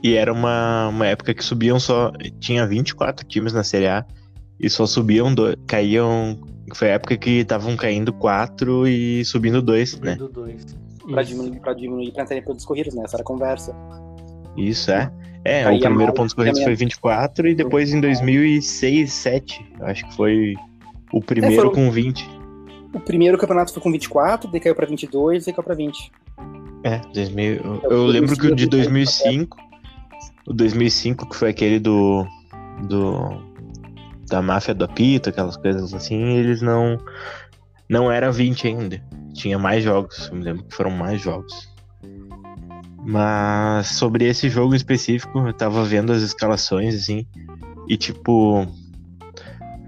E 0.01 0.15
era 0.15 0.34
uma, 0.34 0.89
uma 0.89 1.08
época 1.08 1.34
que 1.34 1.44
subiam 1.44 1.80
só. 1.80 2.12
Tinha 2.39 2.68
24 2.68 3.25
times 3.25 3.53
na 3.53 3.63
Série 3.63 3.88
A. 3.88 4.06
E 4.60 4.69
só 4.69 4.86
subiam. 4.86 5.33
Do, 5.33 5.57
caíam. 5.67 6.39
Foi 6.74 6.89
a 6.89 6.93
época 6.93 7.17
que 7.17 7.39
estavam 7.39 7.75
caindo 7.75 8.13
4 8.13 8.88
e 8.88 9.24
subindo 9.25 9.62
2, 9.62 10.00
né? 10.00 10.15
do 10.15 10.29
dois. 10.29 10.65
Pra 11.12 11.22
Isso. 11.22 11.31
diminuir, 11.36 11.60
pra 11.60 11.74
diminuir 11.74 12.12
pra 12.13 12.25
terem 12.25 12.41
pontos 12.43 12.63
corridos, 12.65 12.93
né? 12.95 13.03
Essa 13.03 13.17
era 13.17 13.24
a 13.24 13.25
conversa. 13.25 13.75
Isso, 14.55 14.89
é. 14.91 15.12
É, 15.45 15.63
Caía 15.63 15.77
o 15.77 15.81
primeiro 15.81 16.03
mais, 16.05 16.15
pontos 16.15 16.33
corridos 16.33 16.60
foi 16.60 16.67
menos. 16.67 16.79
24 16.79 17.48
e 17.50 17.53
depois 17.55 17.91
em 17.93 18.00
2006, 18.00 18.62
2007, 19.10 19.65
acho 19.81 20.07
que 20.07 20.15
foi 20.15 20.53
o 21.12 21.19
primeiro 21.19 21.55
foram- 21.57 21.72
com 21.72 21.91
20. 21.91 22.25
O 22.93 23.00
primeiro 23.01 23.38
campeonato 23.38 23.74
foi 23.74 23.83
com 23.83 23.91
24, 23.91 24.50
daí 24.50 24.62
caiu 24.62 24.74
pra 24.75 24.86
22 24.86 25.45
e 25.48 25.51
caiu 25.51 25.63
pra 25.63 25.75
20. 25.75 26.10
É, 26.86 27.01
2000, 27.13 27.55
eu, 27.55 27.81
Eu 27.83 27.91
eu 27.91 28.05
lembro 28.05 28.38
que 28.38 28.48
o 28.48 28.55
de 28.55 28.67
conheci 28.69 28.69
2005, 28.69 29.57
o 30.48 30.53
2005 30.53 31.27
que 31.29 31.36
foi 31.36 31.50
aquele 31.50 31.79
do 31.79 32.25
do 32.88 33.41
da 34.34 34.42
máfia 34.42 34.74
do 34.74 34.84
apito, 34.84 35.30
aquelas 35.30 35.56
coisas 35.56 35.94
assim, 35.94 36.38
eles 36.38 36.60
não 36.60 36.98
não 37.88 38.12
era 38.12 38.32
20 38.32 38.68
ainda. 38.68 39.00
Tinha 39.32 39.60
mais 39.60 39.84
jogos, 39.84 40.28
eu 40.30 40.36
me 40.36 40.44
lembro 40.44 40.63
que 40.63 40.75
foram 40.75 40.90
mais 40.90 41.22
jogos. 41.22 41.70
Mas 43.06 43.88
sobre 43.90 44.25
esse 44.25 44.50
jogo 44.50 44.74
específico, 44.74 45.38
eu 45.40 45.54
tava 45.54 45.84
vendo 45.84 46.12
as 46.12 46.24
escalações 46.24 46.96
assim, 46.96 47.28
e 47.88 47.96
tipo 47.96 48.68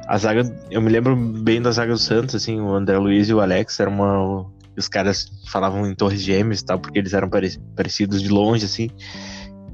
a 0.08 0.18
zaga, 0.20 0.44
eu 0.70 0.80
me 0.80 0.92
lembro 0.92 1.16
bem 1.16 1.60
da 1.60 1.72
zaga 1.72 1.94
do 1.94 1.98
Santos 1.98 2.36
assim, 2.36 2.62
o 2.62 2.72
André 2.76 3.00
Luiz 3.00 3.28
e 3.28 3.34
o 3.34 3.42
Alex 3.42 3.80
eram 3.80 3.94
uma 3.94 4.46
os 4.78 4.88
caras 4.88 5.32
falavam 5.50 5.88
em 5.88 5.96
torres 5.96 6.22
gêmeas 6.22 6.60
e 6.60 6.66
tal, 6.66 6.78
porque 6.78 7.00
eles 7.00 7.14
eram 7.14 7.30
pare- 7.30 7.58
parecidos 7.76 8.22
de 8.22 8.28
longe, 8.28 8.66
assim. 8.66 8.90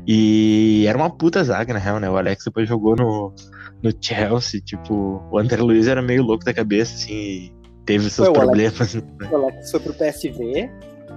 E 0.08 0.86
era 0.88 0.96
uma 0.98 1.10
puta 1.10 1.44
zaga, 1.44 1.74
na 1.74 1.80
real, 1.80 2.00
né? 2.00 2.08
O 2.08 2.18
Alex 2.18 2.46
depois 2.46 2.70
jogou 2.70 2.96
no, 2.96 3.34
no 3.84 3.92
Chelsea, 4.00 4.62
tipo, 4.62 5.24
o 5.32 5.38
André 5.40 5.62
Luiz 5.62 5.88
era 5.88 6.02
meio 6.02 6.24
louco 6.24 6.44
da 6.46 6.54
cabeça, 6.54 6.94
assim, 6.96 7.14
e 7.14 7.52
teve 7.86 8.10
seus 8.10 8.28
Foi, 8.28 8.30
o 8.30 8.40
problemas. 8.40 8.94
né? 8.96 9.04
O 9.32 9.36
Alex 9.36 9.72
foi 9.72 9.80
pro 9.80 9.94
PSV, 9.94 10.70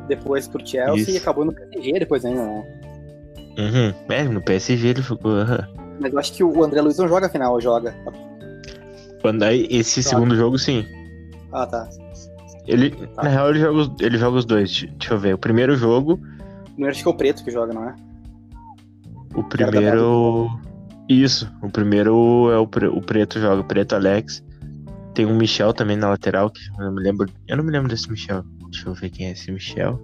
depois 0.08 0.48
pro 0.48 0.66
Chelsea 0.66 0.96
Isso. 1.02 1.10
e 1.12 1.16
acabou 1.18 1.44
no 1.44 1.52
PSG 1.54 1.98
depois 1.98 2.24
ainda, 2.24 2.42
né? 2.44 2.64
Uhum. 3.58 3.94
É, 4.08 4.24
no 4.24 4.42
PSG 4.42 4.88
ele 4.88 5.02
ficou. 5.02 5.30
aham. 5.32 5.68
Mas 6.00 6.12
eu 6.12 6.18
acho 6.18 6.32
que 6.32 6.42
o 6.42 6.64
André 6.64 6.80
Luiz 6.80 6.98
não 6.98 7.06
joga 7.06 7.26
a 7.26 7.30
final, 7.30 7.60
joga. 7.60 7.94
Quando 9.22 9.42
aí, 9.44 9.66
esse 9.70 10.02
Joga. 10.02 10.16
segundo 10.16 10.36
jogo, 10.36 10.58
sim. 10.58 10.84
Ah, 11.52 11.66
tá. 11.66 11.88
Ele, 12.66 12.92
na 13.16 13.28
real, 13.28 13.50
ele 13.50 13.60
joga, 13.60 13.78
os, 13.78 14.00
ele 14.00 14.18
joga 14.18 14.38
os 14.38 14.44
dois. 14.44 14.70
Deixa 14.98 15.14
eu 15.14 15.18
ver. 15.18 15.34
O 15.34 15.38
primeiro 15.38 15.76
jogo, 15.76 16.18
Primeiro 16.72 16.90
acho 16.92 17.02
que 17.02 17.08
é 17.08 17.10
o 17.10 17.14
Preto 17.14 17.44
que 17.44 17.50
joga, 17.50 17.72
não 17.72 17.88
é? 17.88 17.94
o 19.34 19.42
primeiro. 19.44 20.50
Isso, 21.08 21.50
o 21.62 21.68
primeiro 21.68 22.50
é 22.50 22.58
o, 22.58 22.66
pre- 22.66 22.88
o 22.88 23.00
Preto 23.00 23.38
joga, 23.38 23.60
o 23.60 23.64
Preto 23.64 23.94
Alex. 23.94 24.42
Tem 25.12 25.26
um 25.26 25.36
Michel 25.36 25.72
também 25.72 25.96
na 25.96 26.08
lateral, 26.08 26.50
que 26.50 26.60
eu 26.78 26.84
não 26.86 26.92
me 26.94 27.02
lembro. 27.02 27.28
Eu 27.46 27.56
não 27.56 27.64
me 27.64 27.70
lembro 27.70 27.88
desse 27.88 28.10
Michel. 28.10 28.42
Deixa 28.70 28.88
eu 28.88 28.94
ver 28.94 29.10
quem 29.10 29.26
é 29.26 29.32
esse 29.32 29.52
Michel. 29.52 30.00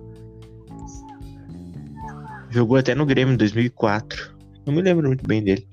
Jogou 2.50 2.76
até 2.76 2.94
no 2.94 3.06
Grêmio 3.06 3.34
em 3.34 3.36
2004. 3.36 4.30
Não 4.66 4.74
me 4.74 4.82
lembro 4.82 5.06
muito 5.08 5.26
bem 5.26 5.42
dele. 5.42 5.66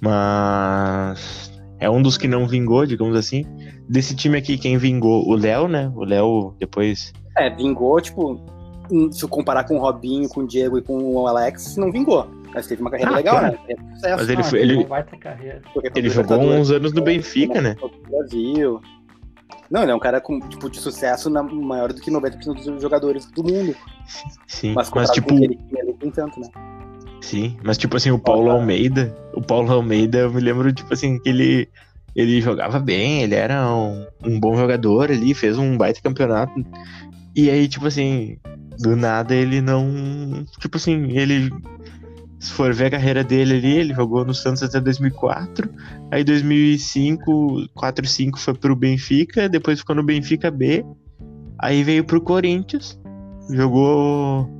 Mas 0.00 1.52
é 1.78 1.88
um 1.88 2.02
dos 2.02 2.16
que 2.18 2.26
não 2.26 2.48
vingou, 2.48 2.84
digamos 2.86 3.16
assim. 3.16 3.44
Desse 3.88 4.16
time 4.16 4.38
aqui, 4.38 4.56
quem 4.58 4.78
vingou? 4.78 5.28
O 5.28 5.34
Léo, 5.36 5.68
né? 5.68 5.92
O 5.94 6.04
Léo 6.04 6.54
depois. 6.58 7.12
É, 7.36 7.48
vingou, 7.50 8.00
tipo, 8.00 8.40
se 9.12 9.26
comparar 9.28 9.64
com 9.64 9.76
o 9.76 9.80
Robinho, 9.80 10.28
com 10.28 10.40
o 10.40 10.46
Diego 10.46 10.78
e 10.78 10.82
com 10.82 10.98
o 11.14 11.26
Alex, 11.26 11.76
não 11.76 11.92
vingou. 11.92 12.28
Mas 12.54 12.66
teve 12.66 12.80
uma 12.82 12.90
carreira 12.90 13.12
Ah, 13.12 13.16
legal, 13.16 13.42
né? 13.42 13.58
Sucesso. 13.94 14.16
Mas 14.18 14.28
ele 14.28 14.40
Ah, 14.40 14.44
foi- 14.44 14.60
teve 14.60 14.72
ele- 14.72 14.88
Ele 15.96 16.08
jogou 16.10 16.38
uns 16.40 16.70
anos 16.70 16.92
no 16.92 17.02
Benfica, 17.02 17.60
né? 17.60 17.74
Do 17.80 17.90
Brasil. 18.10 18.80
Não, 19.70 19.82
ele 19.82 19.92
é 19.92 19.94
um 19.94 19.98
cara 19.98 20.20
com, 20.20 20.38
tipo, 20.40 20.68
de 20.68 20.78
sucesso 20.78 21.30
na- 21.30 21.42
maior 21.42 21.92
do 21.92 22.00
que 22.00 22.10
90% 22.10 22.70
dos 22.70 22.82
jogadores 22.82 23.24
do 23.32 23.42
mundo. 23.42 23.74
Sim. 24.46 24.74
Mas, 24.74 24.90
Mas, 24.94 25.10
tipo, 25.10 25.32
aquele 25.34 25.56
time 25.56 25.80
ali, 25.80 25.96
nem 26.02 26.10
tanto, 26.10 26.38
né? 26.40 26.48
Sim, 27.22 27.56
mas 27.62 27.78
tipo 27.78 27.96
assim, 27.96 28.10
o 28.10 28.18
Paulo 28.18 28.46
Paulo- 28.46 28.60
Almeida, 28.60 29.16
o 29.32 29.40
Paulo 29.40 29.72
Almeida, 29.72 30.18
eu 30.18 30.32
me 30.32 30.40
lembro, 30.40 30.72
tipo 30.72 30.92
assim, 30.92 31.18
que 31.20 31.28
ele, 31.28 31.68
ele 32.16 32.40
jogava 32.40 32.78
bem, 32.80 33.22
ele 33.22 33.34
era 33.36 33.66
um, 33.72 34.04
um 34.26 34.40
bom 34.40 34.56
jogador 34.56 35.10
ali, 35.10 35.32
fez 35.32 35.56
um 35.56 35.76
baita 35.78 36.00
campeonato. 36.02 36.52
E 37.34 37.48
aí, 37.48 37.68
tipo 37.68 37.86
assim, 37.86 38.36
do 38.80 38.96
nada 38.96 39.34
ele 39.34 39.60
não. 39.60 40.44
Tipo 40.58 40.76
assim, 40.76 41.16
ele. 41.16 41.50
Se 42.42 42.50
for 42.54 42.74
ver 42.74 42.86
a 42.86 42.90
carreira 42.90 43.22
dele 43.22 43.54
ali, 43.54 43.76
ele 43.78 43.94
jogou 43.94 44.24
no 44.24 44.34
Santos 44.34 44.64
até 44.64 44.80
2004. 44.80 45.70
Aí 46.10 46.24
2005, 46.24 47.68
4 47.72 48.04
5 48.04 48.40
foi 48.40 48.52
pro 48.54 48.74
Benfica, 48.74 49.48
depois 49.48 49.78
ficou 49.78 49.94
no 49.94 50.02
Benfica 50.02 50.50
B. 50.50 50.84
Aí 51.56 51.84
veio 51.84 52.02
pro 52.04 52.20
Corinthians, 52.20 52.98
jogou 53.48 54.50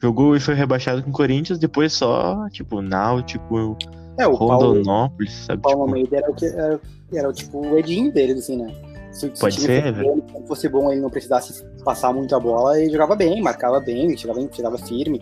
jogou 0.00 0.36
e 0.36 0.40
foi 0.40 0.54
rebaixado 0.54 1.02
com 1.02 1.10
o 1.10 1.12
Corinthians, 1.12 1.58
depois 1.58 1.92
só, 1.92 2.48
tipo, 2.50 2.80
Náutico, 2.80 3.76
É, 4.16 4.24
o 4.28 4.38
Paulo, 4.38 4.74
Rondonópolis, 4.74 5.32
sabe? 5.32 5.58
o 5.58 5.62
Paulo 5.62 5.86
tipo, 5.86 5.88
Almeida 5.88 6.16
era 6.18 6.32
era, 6.62 6.80
era 7.12 7.32
tipo 7.32 7.66
o 7.66 7.76
Edinho 7.76 8.12
deles, 8.12 8.38
assim, 8.38 8.58
né? 8.58 8.72
Se, 9.10 9.28
Pode 9.30 9.60
ser, 9.60 9.92
bom, 9.92 10.22
se 10.24 10.46
fosse 10.46 10.68
bom 10.68 10.92
ele 10.92 11.00
não 11.00 11.10
precisasse 11.10 11.64
passar 11.84 12.12
muito 12.12 12.32
a 12.36 12.38
bola, 12.38 12.80
ele 12.80 12.92
jogava 12.92 13.16
bem, 13.16 13.42
marcava 13.42 13.80
bem, 13.80 14.16
chegava, 14.16 14.40
chegava 14.52 14.78
firme. 14.78 15.20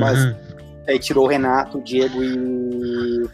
mas- 0.00 0.24
uhum. 0.24 0.51
Aí 0.88 0.98
tirou 0.98 1.24
o 1.24 1.28
Renato, 1.28 1.78
o 1.78 1.82
Diego 1.82 2.22
e. 2.22 3.28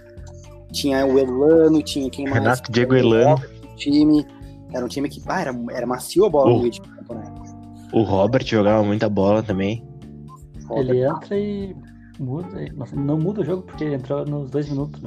Tinha 0.72 1.06
o 1.06 1.18
Elano, 1.18 1.82
tinha 1.82 2.10
quem 2.10 2.24
mais? 2.26 2.36
Renato, 2.36 2.70
Diego 2.70 2.92
o 2.92 2.96
Elano. 2.96 3.36
Robert, 3.36 3.50
o 3.72 3.76
time. 3.76 4.26
Era 4.74 4.84
um 4.84 4.88
time 4.88 5.08
que, 5.08 5.18
pá, 5.22 5.40
era, 5.40 5.52
era 5.70 5.86
macio 5.86 6.26
a 6.26 6.28
bola 6.28 6.52
no 6.52 6.58
meio 6.58 6.70
de 6.70 6.80
campo, 6.82 7.14
né? 7.14 7.24
O 7.92 8.02
Robert 8.02 8.44
jogava 8.46 8.82
muita 8.82 9.08
bola 9.08 9.42
também. 9.42 9.82
Ele 10.72 11.02
entra 11.06 11.38
e 11.38 11.74
muda. 12.20 12.62
e- 12.62 12.70
Nossa, 12.72 12.94
não 12.94 13.18
muda 13.18 13.40
o 13.40 13.44
jogo 13.44 13.62
porque 13.62 13.84
ele 13.84 13.94
entrou 13.94 14.26
nos 14.26 14.50
dois 14.50 14.68
minutos. 14.68 15.00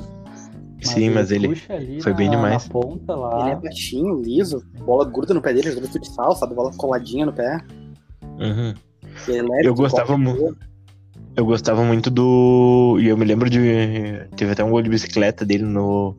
Sim, 0.81 1.11
mas 1.11 1.29
ele 1.29 1.49
puxa 1.49 1.73
ali 1.75 2.01
foi 2.01 2.11
bem 2.15 2.27
na- 2.27 2.35
demais. 2.37 2.65
Na 2.65 2.71
ponta 2.73 3.13
Ele 3.41 3.49
é 3.51 3.55
baixinho, 3.55 4.19
liso, 4.23 4.63
bola 4.83 5.05
gruda 5.05 5.31
no 5.31 5.39
pé 5.43 5.53
dele, 5.53 5.69
jogando 5.69 5.91
futsal, 5.91 6.35
sabe? 6.35 6.55
Bola 6.55 6.71
coladinha 6.75 7.27
no 7.27 7.33
pé. 7.33 7.59
Uhum. 8.39 8.73
Ele 9.27 9.37
é 9.37 9.41
leve, 9.43 9.67
Eu 9.67 9.75
gostava 9.75 10.07
corre, 10.07 10.17
mu- 10.23 10.55
Eu 11.35 11.45
gostava 11.45 11.83
muito 11.83 12.09
do. 12.09 12.97
E 12.99 13.07
eu 13.07 13.17
me 13.17 13.25
lembro 13.25 13.49
de. 13.49 13.59
Teve 14.35 14.51
até 14.51 14.63
um 14.63 14.69
gol 14.69 14.81
de 14.81 14.89
bicicleta 14.89 15.45
dele 15.45 15.63
no. 15.63 16.15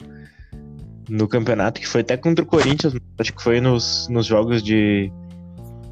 No 1.09 1.29
campeonato, 1.29 1.81
que 1.81 1.87
foi 1.87 2.01
até 2.01 2.17
contra 2.17 2.45
o 2.45 2.49
Corinthians. 2.49 2.95
Acho 3.19 3.35
que 3.35 3.43
foi 3.43 3.61
nos, 3.61 4.09
nos 4.09 4.27
jogos 4.27 4.63
de. 4.63 5.13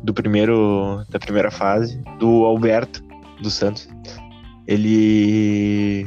Do 0.02 0.14
primeiro. 0.14 1.04
Da 1.10 1.18
primeira 1.18 1.50
fase. 1.50 2.02
Do 2.18 2.44
Alberto, 2.44 3.02
do 3.42 3.50
Santos. 3.50 3.88
Ele. 4.66 6.06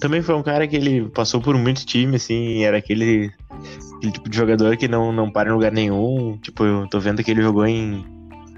Também 0.00 0.22
foi 0.22 0.34
um 0.34 0.42
cara 0.42 0.66
que 0.66 0.76
ele 0.76 1.08
passou 1.10 1.40
por 1.40 1.56
muitos 1.56 1.84
times, 1.84 2.24
assim. 2.24 2.64
Era 2.64 2.78
aquele. 2.78 3.30
Aquele 3.96 4.12
tipo 4.12 4.28
de 4.28 4.36
jogador 4.36 4.76
que 4.76 4.88
não, 4.88 5.12
não 5.12 5.30
para 5.30 5.50
em 5.50 5.52
lugar 5.52 5.72
nenhum. 5.72 6.36
Tipo, 6.38 6.64
eu 6.64 6.88
tô 6.88 6.98
vendo 6.98 7.22
que 7.22 7.30
ele 7.30 7.42
jogou 7.42 7.66
em. 7.66 8.04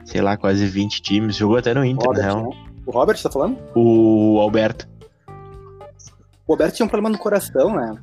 Sei 0.05 0.23
lá, 0.23 0.37
quase 0.37 0.67
20 0.67 1.03
times. 1.03 1.37
Jogou 1.37 1.59
até 1.59 1.75
no 1.75 1.85
Inter, 1.85 2.07
Robert, 2.07 2.23
na 2.23 2.33
real. 2.33 2.51
né? 2.51 2.70
O 2.91 2.93
Robert, 2.93 3.17
você 3.17 3.23
tá 3.23 3.31
falando? 3.31 3.57
O 3.73 4.41
Alberto. 4.41 4.89
O 6.45 6.53
Roberto 6.53 6.75
tinha 6.75 6.85
um 6.85 6.89
problema 6.89 7.09
no 7.09 7.23
coração, 7.23 7.77
né? 7.77 7.97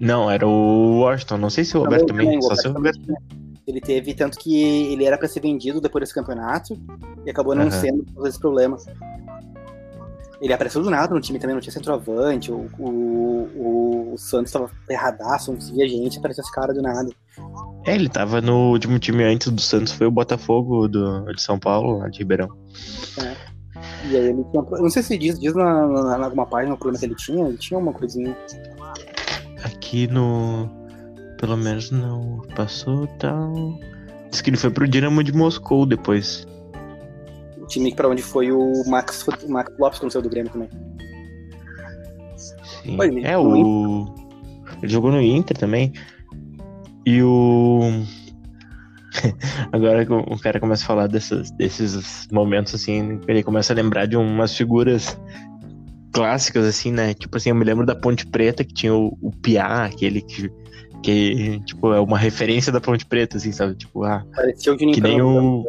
Não, 0.00 0.30
era 0.30 0.48
o 0.48 1.00
Washington. 1.00 1.36
Não 1.36 1.50
sei 1.50 1.62
se 1.62 1.76
o 1.76 1.80
Alberto 1.80 2.06
também. 2.06 2.38
o 2.38 2.42
Só 2.42 2.54
se 2.54 2.68
o 2.68 2.72
Roberto 2.72 2.98
Alberto. 3.00 3.22
também. 3.22 3.60
Ele 3.66 3.80
teve, 3.82 4.14
tanto 4.14 4.38
que 4.38 4.62
ele 4.90 5.04
era 5.04 5.18
pra 5.18 5.28
ser 5.28 5.40
vendido 5.40 5.78
depois 5.78 6.00
desse 6.04 6.14
campeonato 6.14 6.72
e 7.26 7.30
acabou 7.30 7.54
não 7.54 7.64
Aham. 7.64 7.70
sendo 7.70 8.02
por 8.04 8.14
causa 8.14 8.28
desse 8.28 8.40
problema. 8.40 8.78
Ele 10.40 10.54
apareceu 10.54 10.82
do 10.82 10.88
nada 10.88 11.14
no 11.14 11.20
time 11.20 11.38
também, 11.38 11.54
não 11.54 11.60
tinha 11.60 11.72
centroavante, 11.72 12.50
o, 12.50 12.70
o, 12.78 14.12
o, 14.12 14.14
Santos 14.16 14.52
tava 14.52 14.70
erradaço, 14.88 15.50
não 15.50 15.58
conseguia 15.58 15.86
gente, 15.88 16.18
apareceu 16.18 16.42
esse 16.42 16.52
cara 16.52 16.72
do 16.72 16.80
nada. 16.80 17.10
É, 17.84 17.94
ele 17.94 18.08
tava 18.08 18.40
no 18.40 18.70
último 18.70 18.98
time 18.98 19.24
antes 19.24 19.50
do 19.50 19.60
Santos, 19.60 19.92
foi 19.92 20.06
o 20.06 20.10
Botafogo 20.10 20.88
do, 20.88 21.24
de 21.32 21.42
São 21.42 21.58
Paulo, 21.58 21.98
lá 21.98 22.08
de 22.08 22.18
Ribeirão. 22.18 22.48
E 24.04 24.16
aí 24.16 24.28
ele 24.28 24.44
tinha. 24.50 24.62
Não 24.62 24.90
sei 24.90 25.02
se 25.02 25.18
diz, 25.18 25.38
diz 25.38 25.54
na, 25.54 25.86
na, 25.86 26.18
na 26.18 26.24
alguma 26.26 26.46
página 26.46 26.74
o 26.74 26.78
problema 26.78 26.98
que 26.98 27.06
ele 27.06 27.14
tinha, 27.14 27.48
ele 27.48 27.58
tinha 27.58 27.78
uma 27.78 27.92
coisinha. 27.92 28.36
Aqui 29.64 30.06
no. 30.06 30.68
Pelo 31.38 31.56
menos 31.56 31.90
não 31.90 32.42
passou 32.54 33.06
tal. 33.18 33.52
Diz 34.30 34.40
que 34.40 34.50
ele 34.50 34.56
foi 34.56 34.70
pro 34.70 34.88
Dinamo 34.88 35.22
de 35.22 35.32
Moscou 35.32 35.86
depois. 35.86 36.46
O 37.58 37.66
time 37.66 37.94
pra 37.94 38.08
onde 38.08 38.22
foi 38.22 38.52
o 38.52 38.84
Max, 38.86 39.26
o 39.26 39.50
Max 39.50 39.72
Lopes 39.78 39.98
quando 39.98 40.12
saiu 40.12 40.22
do 40.22 40.30
Grêmio 40.30 40.52
também. 40.52 40.68
Sim. 42.36 42.98
Oi, 42.98 43.24
é, 43.24 43.32
no 43.32 43.42
o. 43.42 44.14
Ele 44.82 44.92
jogou 44.92 45.10
no 45.10 45.20
Inter 45.20 45.56
também. 45.56 45.92
E 47.04 47.22
o. 47.22 47.80
Agora 49.72 50.04
que 50.04 50.12
o 50.12 50.38
cara 50.38 50.60
começa 50.60 50.84
a 50.84 50.86
falar 50.86 51.06
dessas, 51.06 51.50
desses 51.52 52.28
momentos, 52.30 52.74
assim, 52.74 53.20
ele 53.26 53.42
começa 53.42 53.72
a 53.72 53.76
lembrar 53.76 54.06
de 54.06 54.16
umas 54.16 54.56
figuras 54.56 55.18
clássicas, 56.16 56.64
assim, 56.64 56.90
né? 56.90 57.12
Tipo 57.12 57.36
assim, 57.36 57.50
eu 57.50 57.54
me 57.54 57.64
lembro 57.64 57.84
da 57.84 57.94
Ponte 57.94 58.26
Preta, 58.26 58.64
que 58.64 58.72
tinha 58.72 58.94
o, 58.94 59.16
o 59.20 59.30
Piá, 59.30 59.84
aquele 59.84 60.22
que, 60.22 60.50
que, 61.02 61.60
tipo, 61.66 61.92
é 61.92 62.00
uma 62.00 62.16
referência 62.16 62.72
da 62.72 62.80
Ponte 62.80 63.04
Preta, 63.04 63.36
assim, 63.36 63.52
sabe? 63.52 63.74
Tipo, 63.74 64.04
ah, 64.04 64.24
Parecia 64.34 64.72
o 64.72 64.76
que 64.78 65.00
nem 65.00 65.20
o. 65.20 65.64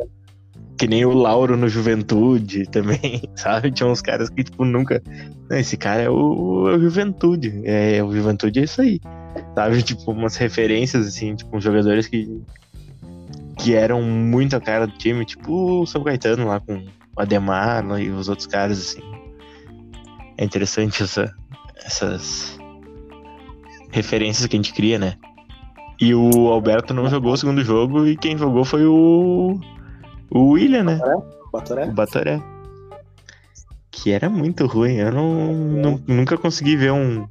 Que 0.77 0.87
nem 0.87 1.03
o 1.03 1.11
Lauro 1.11 1.57
no 1.57 1.67
Juventude 1.67 2.65
também, 2.71 3.23
sabe? 3.35 3.71
Tinha 3.71 3.89
uns 3.89 4.01
caras 4.01 4.29
que, 4.29 4.43
tipo, 4.43 4.63
nunca. 4.63 5.01
Esse 5.51 5.75
cara 5.75 6.03
é 6.03 6.09
o, 6.09 6.69
é 6.69 6.77
o 6.77 6.79
Juventude. 6.79 7.61
É, 7.65 8.01
o 8.01 8.13
Juventude 8.13 8.59
é 8.59 8.63
isso 8.63 8.81
aí. 8.81 9.01
Sabe? 9.53 9.81
Tipo, 9.83 10.11
umas 10.11 10.37
referências, 10.37 11.07
assim, 11.07 11.35
tipo, 11.35 11.59
jogadores 11.59 12.07
que. 12.07 12.41
Que 13.57 13.73
eram 13.73 14.01
muito 14.01 14.55
a 14.55 14.61
cara 14.61 14.85
do 14.87 14.97
time, 14.97 15.25
tipo 15.25 15.81
o 15.81 15.85
São 15.85 16.03
Caetano 16.03 16.45
lá 16.47 16.59
com 16.59 16.75
o 16.77 17.21
Ademar 17.21 17.85
lá, 17.85 17.99
e 17.99 18.09
os 18.09 18.29
outros 18.29 18.47
caras, 18.47 18.79
assim. 18.79 19.01
É 20.37 20.45
interessante 20.45 21.01
essa, 21.01 21.33
essas 21.83 22.57
referências 23.91 24.45
que 24.45 24.55
a 24.55 24.59
gente 24.59 24.73
cria, 24.73 24.99
né? 24.99 25.15
E 25.99 26.13
o 26.13 26.47
Alberto 26.49 26.93
não 26.93 27.09
jogou 27.09 27.33
o 27.33 27.37
segundo 27.37 27.63
jogo 27.63 28.05
e 28.05 28.15
quem 28.15 28.37
jogou 28.37 28.63
foi 28.63 28.85
o. 28.85 29.59
O 30.29 30.49
William, 30.51 30.83
né? 30.83 30.99
Batoré. 31.51 31.85
O 31.85 31.93
Batoré. 31.93 32.43
Que 33.89 34.11
era 34.11 34.29
muito 34.29 34.67
ruim. 34.67 34.97
Eu 34.97 35.11
não, 35.11 35.53
não- 35.53 36.03
nunca 36.07 36.37
consegui 36.37 36.75
ver 36.75 36.91
um. 36.91 37.27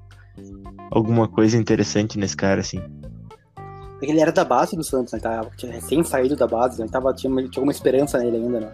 Alguma 0.91 1.29
coisa 1.29 1.57
interessante 1.57 2.19
nesse 2.19 2.37
cara, 2.37 2.61
assim. 2.61 2.81
Porque 3.99 4.13
ele 4.13 4.21
era 4.21 4.33
da 4.33 4.45
base 4.45 4.77
do 4.77 4.85
Santos, 4.85 5.13
né? 5.13 5.19
Tava, 5.19 5.51
tinha 5.57 5.73
recém 5.73 6.05
saído 6.05 6.37
da 6.37 6.47
base, 6.47 6.81
né? 6.81 6.87
Tava, 6.91 7.15
tinha, 7.15 7.33
tinha 7.35 7.49
alguma 7.57 7.73
esperança 7.73 8.19
nele 8.19 8.37
ainda, 8.37 8.61
né? 8.61 8.73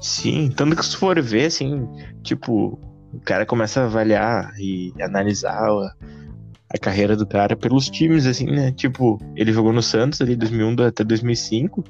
Sim, 0.00 0.52
tanto 0.54 0.76
que 0.76 0.84
se 0.84 0.96
for 0.96 1.20
ver, 1.20 1.46
assim, 1.46 1.88
tipo, 2.22 2.78
o 3.12 3.20
cara 3.24 3.44
começa 3.44 3.80
a 3.80 3.84
avaliar 3.84 4.52
e 4.58 4.92
analisar 5.00 5.58
a, 5.58 5.92
a 6.70 6.78
carreira 6.78 7.16
do 7.16 7.26
cara 7.26 7.56
pelos 7.56 7.90
times, 7.90 8.26
assim, 8.26 8.46
né? 8.46 8.72
Tipo, 8.72 9.18
ele 9.34 9.52
jogou 9.52 9.72
no 9.72 9.82
Santos 9.82 10.20
ali 10.20 10.36
2001 10.36 10.86
até 10.86 11.02
2005. 11.02 11.82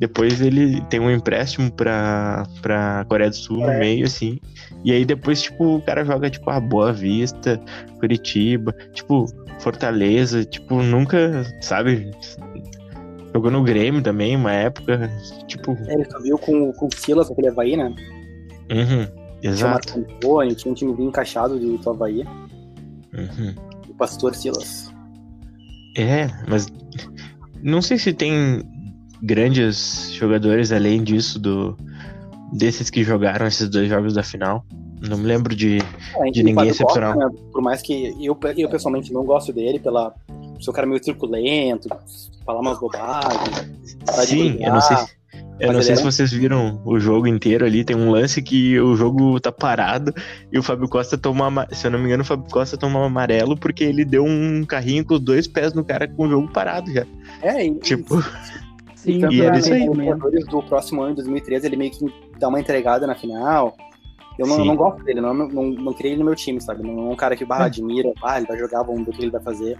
Depois 0.00 0.40
ele 0.40 0.80
tem 0.88 0.98
um 0.98 1.10
empréstimo 1.10 1.70
pra, 1.70 2.46
pra 2.62 3.04
Coreia 3.06 3.28
do 3.28 3.36
Sul 3.36 3.58
no 3.58 3.66
meio, 3.78 4.06
assim. 4.06 4.40
E 4.82 4.92
aí 4.92 5.04
depois, 5.04 5.42
tipo, 5.42 5.76
o 5.76 5.82
cara 5.82 6.06
joga, 6.06 6.30
tipo, 6.30 6.48
a 6.48 6.58
Boa 6.58 6.90
Vista, 6.90 7.60
Curitiba, 7.98 8.74
tipo, 8.94 9.26
Fortaleza, 9.60 10.42
tipo, 10.42 10.82
nunca, 10.82 11.44
sabe? 11.60 12.10
Jogou 13.34 13.50
no 13.50 13.62
Grêmio 13.62 14.02
também, 14.02 14.34
uma 14.36 14.52
época, 14.52 15.10
tipo... 15.46 15.76
É, 15.86 15.92
ele 15.92 16.10
subiu 16.10 16.38
com, 16.38 16.72
com 16.72 16.86
o 16.86 16.96
Silas, 16.96 17.30
aquele 17.30 17.48
Havaí, 17.48 17.76
né? 17.76 17.94
Uhum, 18.70 19.06
Tinha 19.42 19.52
exato. 19.52 19.98
uma 19.98 20.06
boa, 20.22 20.54
tinha 20.54 20.72
um 20.72 20.74
time 20.74 20.94
bem 20.96 21.06
encaixado 21.08 21.58
do, 21.58 21.76
do 21.76 21.90
Havaí. 21.90 22.24
Uhum. 23.12 23.54
O 23.86 23.94
Pastor 23.94 24.34
Silas. 24.34 24.90
É, 25.98 26.26
mas 26.48 26.68
não 27.62 27.82
sei 27.82 27.98
se 27.98 28.14
tem 28.14 28.62
grandes 29.22 30.10
jogadores 30.12 30.72
além 30.72 31.02
disso 31.02 31.38
do 31.38 31.76
desses 32.52 32.90
que 32.90 33.04
jogaram 33.04 33.46
esses 33.46 33.68
dois 33.68 33.88
jogos 33.88 34.14
da 34.14 34.22
final. 34.22 34.64
Não 35.00 35.16
me 35.16 35.24
lembro 35.24 35.54
de 35.54 35.78
É, 36.16 36.30
De 36.30 36.42
ninguém 36.42 36.68
excepcional. 36.68 37.16
Né? 37.16 37.28
Por 37.52 37.62
mais 37.62 37.80
que 37.80 38.14
eu, 38.20 38.38
eu 38.56 38.68
pessoalmente 38.68 39.12
não 39.12 39.24
gosto 39.24 39.52
dele, 39.52 39.78
pela 39.78 40.12
um 40.28 40.72
cara 40.72 40.86
meio 40.86 41.02
circulento, 41.02 41.88
falar 42.44 42.60
umas 42.60 42.78
bobagens. 42.78 43.96
Sim, 44.26 44.58
eu 44.60 44.72
não 44.72 44.80
sei. 44.80 44.96
se- 44.98 45.20
Eu 45.60 45.66
Mas 45.68 45.76
não 45.76 45.82
sei 45.82 45.94
se 45.96 46.00
era- 46.02 46.10
vocês 46.10 46.32
viram 46.32 46.80
o 46.86 46.98
jogo 46.98 47.26
inteiro 47.26 47.66
ali. 47.66 47.84
Tem 47.84 47.94
um 47.94 48.10
lance 48.10 48.40
que 48.42 48.80
o 48.80 48.96
jogo 48.96 49.38
tá 49.38 49.52
parado 49.52 50.10
e 50.50 50.58
o 50.58 50.62
Fábio 50.62 50.88
Costa 50.88 51.18
toma, 51.18 51.68
se 51.70 51.86
eu 51.86 51.90
não 51.90 51.98
me 51.98 52.06
engano, 52.06 52.22
o 52.22 52.26
Fábio 52.26 52.46
Costa 52.50 52.78
toma 52.78 52.98
um 52.98 53.04
amarelo 53.04 53.56
porque 53.58 53.84
ele 53.84 54.02
deu 54.04 54.24
um 54.24 54.64
carrinho 54.64 55.04
com 55.04 55.14
os 55.14 55.20
dois 55.20 55.46
pés 55.46 55.74
no 55.74 55.84
cara 55.84 56.08
com 56.08 56.26
o 56.26 56.30
jogo 56.30 56.48
parado 56.50 56.90
já. 56.92 57.04
É, 57.42 57.66
e, 57.66 57.74
Tipo, 57.74 58.22
Sim, 59.02 59.26
e 59.30 59.58
isso 59.58 59.72
aí. 59.72 59.88
Os 59.88 59.96
jogadores 59.96 60.46
do 60.46 60.62
próximo 60.62 61.02
ano, 61.02 61.14
2013, 61.14 61.66
ele 61.66 61.76
meio 61.76 61.90
que 61.90 62.04
dá 62.38 62.48
uma 62.48 62.60
entregada 62.60 63.06
na 63.06 63.14
final. 63.14 63.74
Eu 64.38 64.46
não, 64.46 64.64
não 64.64 64.76
gosto 64.76 65.02
dele, 65.04 65.20
não, 65.20 65.34
não, 65.34 65.64
não 65.70 65.92
queria 65.92 66.12
ele 66.12 66.20
no 66.20 66.24
meu 66.26 66.34
time, 66.34 66.60
sabe? 66.60 66.82
Não 66.82 67.10
é 67.10 67.12
um 67.12 67.16
cara 67.16 67.36
que 67.36 67.44
barra, 67.44 67.64
É. 67.64 67.66
admira, 67.66 68.12
ah, 68.22 68.36
ele 68.38 68.46
vai 68.46 68.58
jogar, 68.58 68.82
vamos 68.82 69.04
ver 69.04 69.10
o 69.10 69.14
que 69.14 69.22
ele 69.22 69.30
vai 69.30 69.40
fazer. 69.42 69.78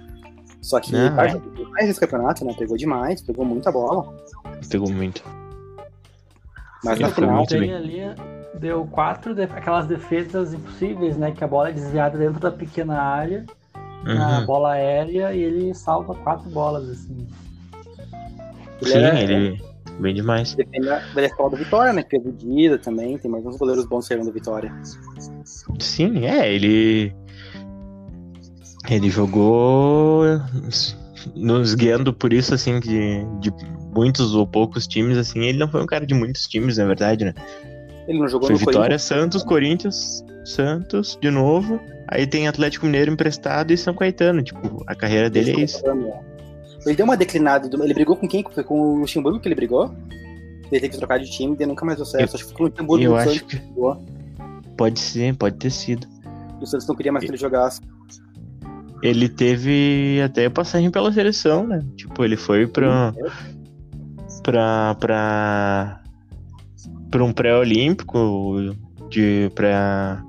Só 0.60 0.78
que 0.80 0.92
Não, 0.92 1.18
é. 1.20 1.28
jogou 1.30 1.68
mais 1.70 1.88
esse 1.88 1.98
campeonato, 2.00 2.44
né? 2.44 2.54
Pegou 2.58 2.76
demais, 2.76 3.22
pegou 3.22 3.44
muita 3.44 3.70
bola. 3.72 4.14
pegou 4.70 4.90
muito. 4.90 5.22
Mas 6.84 6.96
Sim, 6.98 7.02
na 7.04 7.08
final, 7.10 7.46
bem. 7.46 7.74
ali, 7.74 8.00
deu 8.54 8.86
quatro, 8.86 9.34
de- 9.34 9.42
aquelas 9.44 9.86
defesas 9.86 10.52
impossíveis, 10.54 11.16
né? 11.16 11.30
Que 11.32 11.44
a 11.44 11.46
bola 11.48 11.68
é 11.70 11.72
desviada 11.72 12.18
dentro 12.18 12.40
da 12.40 12.50
pequena 12.50 13.00
área, 13.00 13.44
na 14.04 14.40
Uhum. 14.40 14.46
bola 14.46 14.72
aérea, 14.72 15.34
e 15.34 15.42
ele 15.42 15.74
salva 15.74 16.14
quatro 16.14 16.48
bolas, 16.50 16.88
assim. 16.88 17.26
Ele 18.82 18.90
Sim, 18.90 18.98
era- 18.98 19.20
ele 19.20 19.62
bem 20.00 20.14
demais. 20.14 20.56
Da, 20.56 20.98
da 21.14 21.24
escola 21.24 21.50
do 21.50 21.56
Vitória, 21.56 21.92
né? 21.92 22.02
Que 22.02 22.10
fez 22.10 22.26
o 22.26 22.32
Dida 22.32 22.78
também, 22.78 23.18
tem 23.18 23.30
mais 23.30 23.44
uns 23.44 23.56
goleiros 23.56 23.86
bons 23.86 24.06
saindo 24.06 24.24
do 24.24 24.32
Vitória. 24.32 24.72
Sim, 25.78 26.24
é, 26.26 26.52
ele. 26.52 27.14
Ele 28.88 29.10
jogou 29.10 30.24
nos 31.36 31.74
guiando 31.74 32.12
por 32.14 32.32
isso, 32.32 32.54
assim, 32.54 32.80
de, 32.80 33.24
de 33.40 33.52
muitos 33.94 34.34
ou 34.34 34.46
poucos 34.46 34.86
times, 34.86 35.18
assim. 35.18 35.44
Ele 35.44 35.58
não 35.58 35.68
foi 35.68 35.82
um 35.82 35.86
cara 35.86 36.06
de 36.06 36.14
muitos 36.14 36.46
times, 36.46 36.78
na 36.78 36.86
verdade, 36.86 37.26
né? 37.26 37.34
Ele 38.08 38.18
não 38.18 38.28
jogou 38.28 38.48
Foi 38.48 38.54
no 38.54 38.58
Vitória, 38.58 38.80
Corinthians. 38.80 39.02
Santos, 39.02 39.42
Corinthians, 39.44 40.24
Santos, 40.44 41.18
de 41.20 41.30
novo. 41.30 41.78
Aí 42.08 42.26
tem 42.26 42.48
Atlético 42.48 42.86
Mineiro 42.86 43.12
emprestado 43.12 43.70
e 43.70 43.76
São 43.76 43.94
Caetano. 43.94 44.42
Tipo, 44.42 44.82
a 44.86 44.94
carreira 44.94 45.28
dele 45.30 45.52
é 45.52 45.60
isso. 45.60 45.82
Ele 46.86 46.96
deu 46.96 47.04
uma 47.04 47.16
declinada. 47.16 47.68
do- 47.68 47.82
Ele 47.84 47.94
brigou 47.94 48.16
com 48.16 48.26
quem? 48.28 48.44
Foi 48.52 48.64
com 48.64 48.80
o 48.80 48.98
Luxemburgo 49.00 49.38
que 49.40 49.48
ele 49.48 49.54
brigou? 49.54 49.94
Ele 50.70 50.80
teve 50.80 50.88
que 50.90 50.96
trocar 50.98 51.18
de 51.18 51.30
time 51.30 51.56
e 51.58 51.66
nunca 51.66 51.84
mais 51.84 51.98
deu 51.98 52.06
certo. 52.06 52.34
Acho 52.36 52.44
que 52.46 52.52
foi 52.52 52.56
com 52.56 52.62
o 52.64 52.66
Luxemburgo 52.68 53.04
Eu 53.04 53.16
acho 53.16 53.44
que 53.44 53.60
pode 54.76 55.00
ser, 55.00 55.36
pode 55.36 55.56
ter 55.56 55.70
sido. 55.70 56.06
E 56.60 56.64
o 56.64 56.66
Santos 56.66 56.86
não 56.86 56.94
queria 56.94 57.12
mais 57.12 57.24
que 57.24 57.30
ele 57.30 57.36
jogasse. 57.38 57.80
Ele 59.02 59.28
teve 59.28 60.20
até 60.24 60.48
passagem 60.48 60.90
pela 60.90 61.10
seleção, 61.12 61.66
né? 61.66 61.82
Tipo, 61.96 62.24
ele 62.24 62.36
foi 62.36 62.66
pra. 62.66 63.12
pra. 64.42 64.94
pra. 65.00 66.00
pra 67.10 67.24
um 67.24 67.32
pré-olímpico 67.32 68.74
de. 69.10 69.50
pra. 69.54 70.22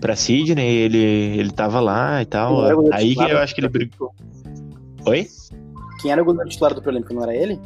pra 0.00 0.16
Sydney, 0.16 0.66
ele, 0.76 0.98
ele 0.98 1.50
tava 1.50 1.78
lá 1.80 2.20
e 2.22 2.24
tal. 2.26 2.56
Aí 2.92 3.14
que 3.14 3.20
eu 3.22 3.38
acho 3.38 3.54
que 3.54 3.60
ele 3.60 3.68
brigou. 3.68 4.14
Oi? 5.06 5.28
Quem 6.00 6.10
era 6.10 6.22
o 6.22 6.24
goleiro 6.24 6.48
titular 6.48 6.74
do 6.74 6.80
Pré-Olímpico? 6.82 7.14
Não 7.14 7.22
era 7.22 7.34
ele? 7.34 7.60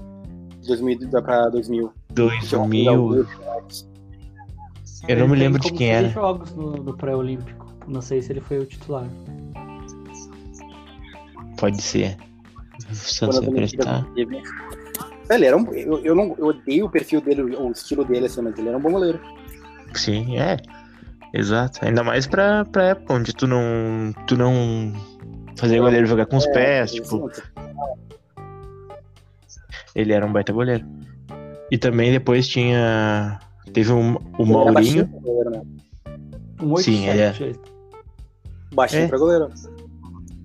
2000 0.66 0.98
da- 1.11 1.22
pra 1.22 1.48
2000. 1.48 1.92
2000. 2.11 3.27
Eu 5.09 5.16
não 5.18 5.29
me 5.29 5.37
lembro 5.37 5.61
de 5.61 5.72
quem 5.72 5.90
era. 5.90 6.09
jogos 6.09 6.53
no, 6.55 6.72
no 6.72 6.96
pré-olímpico. 6.96 7.66
Não 7.87 8.03
sei 8.03 8.20
se 8.20 8.33
ele 8.33 8.40
foi 8.40 8.59
o 8.59 8.66
titular. 8.66 9.07
Pode 11.57 11.81
ser. 11.81 12.16
Olimpíada 13.22 13.46
emprestar. 13.46 14.05
teve. 14.14 14.42
Ele 15.31 15.44
era 15.46 15.57
um. 15.57 15.72
Eu, 15.72 15.98
eu, 16.05 16.14
não, 16.14 16.35
eu 16.38 16.46
odeio 16.48 16.87
o 16.87 16.90
perfil 16.90 17.20
dele, 17.20 17.42
o 17.42 17.70
estilo 17.70 18.05
dele, 18.05 18.27
assim, 18.27 18.42
mas 18.42 18.59
ele 18.59 18.68
era 18.68 18.77
um 18.79 18.81
bom 18.81 18.90
goleiro. 18.92 19.20
Sim, 19.94 20.38
é. 20.38 20.57
Exato. 21.33 21.81
Ainda 21.85 22.03
mais 22.03 22.27
pra, 22.27 22.64
pra 22.66 22.85
época 22.88 23.14
onde 23.14 23.33
tu 23.35 23.46
não. 23.46 24.12
Tu 24.27 24.37
não. 24.37 24.92
Fazer 25.59 25.81
o 25.81 25.83
goleiro 25.85 26.07
jogar 26.07 26.27
com 26.27 26.37
os 26.37 26.47
pés, 26.47 26.92
tipo. 26.92 27.29
Assim, 27.29 27.42
Ele 29.94 30.12
era 30.12 30.25
um 30.25 30.33
baita 30.33 30.53
goleiro. 30.53 30.85
E 31.71 31.77
também 31.77 32.12
depois 32.12 32.47
tinha. 32.49 33.38
Teve 33.73 33.92
um, 33.92 34.14
o 34.38 34.42
ele 34.42 34.55
era 34.55 34.73
baixinho 34.73 35.09
Maurinho. 35.09 35.21
goleiro, 35.21 35.51
né? 35.51 35.62
Um 36.62 36.73
8 36.73 36.85
Sim, 36.85 37.09
ele 37.09 37.21
é. 37.21 37.35
Baixinho 38.75 39.03
É. 39.05 39.09
pra 39.09 39.18
goleiro. 39.18 39.49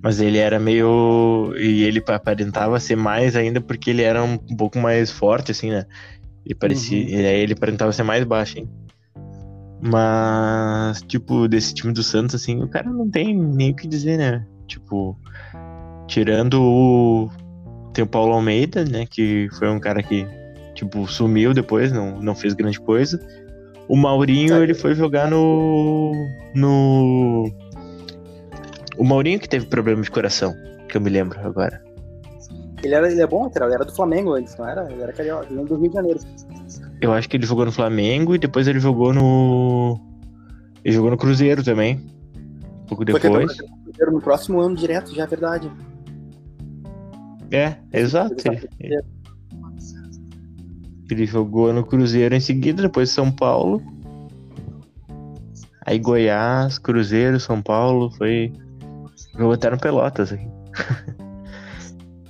Mas 0.02 0.20
ele 0.20 0.38
era 0.38 0.60
meio. 0.60 1.54
E 1.58 1.84
ele 1.84 2.04
aparentava 2.08 2.80
ser 2.80 2.96
mais 2.98 3.36
ainda 3.36 3.62
porque 3.62 3.90
ele 3.92 4.02
era 4.02 4.24
um, 4.24 4.34
um 4.34 4.56
pouco 4.58 4.78
mais 4.80 5.12
forte, 5.12 5.52
assim, 5.52 5.70
né? 5.72 5.86
Ele 6.46 6.56
parecia. 6.56 6.98
Uhum. 7.02 7.08
Ele, 7.08 7.28
ele 7.28 7.54
aparentava 7.54 7.92
ser 7.94 8.04
mais 8.04 8.24
baixo, 8.26 8.60
hein? 8.60 8.70
Mas, 9.82 11.02
tipo, 11.04 11.48
desse 11.48 11.74
time 11.74 11.92
do 11.94 12.04
Santos, 12.04 12.36
assim, 12.36 12.62
o 12.64 12.68
cara 12.70 12.90
não 12.90 13.10
tem 13.10 13.36
nem 13.38 13.72
o 13.72 13.76
que 13.76 13.88
dizer, 13.88 14.18
né? 14.18 14.46
Tipo, 14.68 15.18
tirando 16.08 16.62
o. 16.62 17.30
Tem 17.94 18.04
o 18.04 18.08
Paulo 18.08 18.34
Almeida, 18.34 18.84
né? 18.86 19.06
Que 19.06 19.48
foi 19.58 19.70
um 19.70 19.80
cara 19.80 20.02
que, 20.02 20.28
tipo, 20.74 21.08
sumiu 21.08 21.54
depois, 21.54 21.92
não, 21.92 22.20
não 22.20 22.36
fez 22.36 22.54
grande 22.54 22.80
coisa. 22.80 23.20
O 23.88 23.96
Maurinho, 23.96 24.62
ele 24.64 24.74
foi 24.74 24.96
jogar 24.96 25.30
no. 25.30 26.12
No. 26.56 27.52
O 28.98 29.04
Maurinho 29.04 29.40
que 29.40 29.50
teve 29.50 29.66
problema 29.66 30.02
de 30.02 30.10
coração, 30.10 30.54
que 30.88 30.98
eu 30.98 31.02
me 31.02 31.10
lembro 31.10 31.40
agora. 31.42 31.82
Ele, 32.84 32.94
era, 32.94 33.12
ele 33.12 33.22
é 33.22 33.28
bom 33.28 33.44
lateral, 33.44 33.70
ele 33.70 33.76
era 33.76 33.86
do 33.86 33.96
Flamengo 33.96 34.34
antes, 34.34 34.56
não 34.58 34.68
era? 34.68 34.92
Ele 34.92 35.02
era 35.02 35.14
carioca, 35.14 35.48
ele 35.50 35.60
era 35.60 35.68
do 35.68 35.76
Rio 35.78 35.90
de 35.90 35.96
Janeiro. 35.96 36.20
Eu 37.02 37.14
acho 37.14 37.30
que 37.30 37.38
ele 37.38 37.46
jogou 37.46 37.66
no 37.66 37.72
Flamengo 37.72 38.36
e 38.36 38.38
depois 38.38 38.68
ele 38.68 38.80
jogou 38.80 39.14
no. 39.14 40.00
Ele 40.84 40.94
jogou 40.94 41.12
no 41.12 41.18
Cruzeiro 41.18 41.64
também. 41.64 42.06
Um 42.84 42.86
pouco 42.86 43.06
Foi 43.10 43.20
campeão 43.20 43.40
depois. 43.40 43.58
Brasileiro 43.94 44.12
no 44.12 44.22
próximo 44.22 44.60
ano 44.60 44.76
direto, 44.76 45.14
já 45.14 45.24
é 45.24 45.28
verdade. 45.28 45.72
É, 47.52 47.78
exato. 47.92 48.36
Ele, 48.80 49.02
ele 51.10 51.26
jogou 51.26 51.72
no 51.72 51.86
Cruzeiro 51.86 52.34
em 52.34 52.40
seguida, 52.40 52.82
depois 52.82 53.12
São 53.12 53.32
Paulo. 53.32 53.82
Aí 55.86 56.00
Goiás, 56.00 56.80
Cruzeiro, 56.80 57.40
São 57.40 57.62
Paulo, 57.62 58.10
foi. 58.12 58.52
Jogou 59.34 59.54
até 59.54 59.70
no 59.70 59.80
Pelotas 59.80 60.32
aqui. 60.32 60.48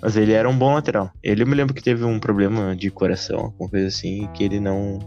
Mas 0.02 0.18
ele 0.18 0.34
era 0.34 0.50
um 0.50 0.58
bom 0.58 0.74
lateral. 0.74 1.10
Ele 1.24 1.44
eu 1.44 1.48
me 1.48 1.56
lembro 1.56 1.74
que 1.74 1.82
teve 1.82 2.04
um 2.04 2.20
problema 2.20 2.76
de 2.76 2.90
coração, 2.92 3.40
alguma 3.40 3.70
coisa 3.70 3.88
assim, 3.88 4.28
que 4.34 4.44
ele 4.44 4.60
não. 4.60 5.00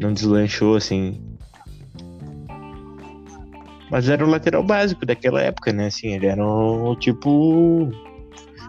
Não 0.00 0.12
deslanchou 0.12 0.76
assim. 0.76 1.27
Mas 3.90 4.08
era 4.08 4.24
o 4.24 4.28
lateral 4.28 4.62
básico 4.62 5.04
daquela 5.06 5.40
época, 5.40 5.72
né? 5.72 5.86
Assim, 5.86 6.08
ele 6.14 6.26
era 6.26 6.44
o 6.44 6.94
tipo. 6.96 7.90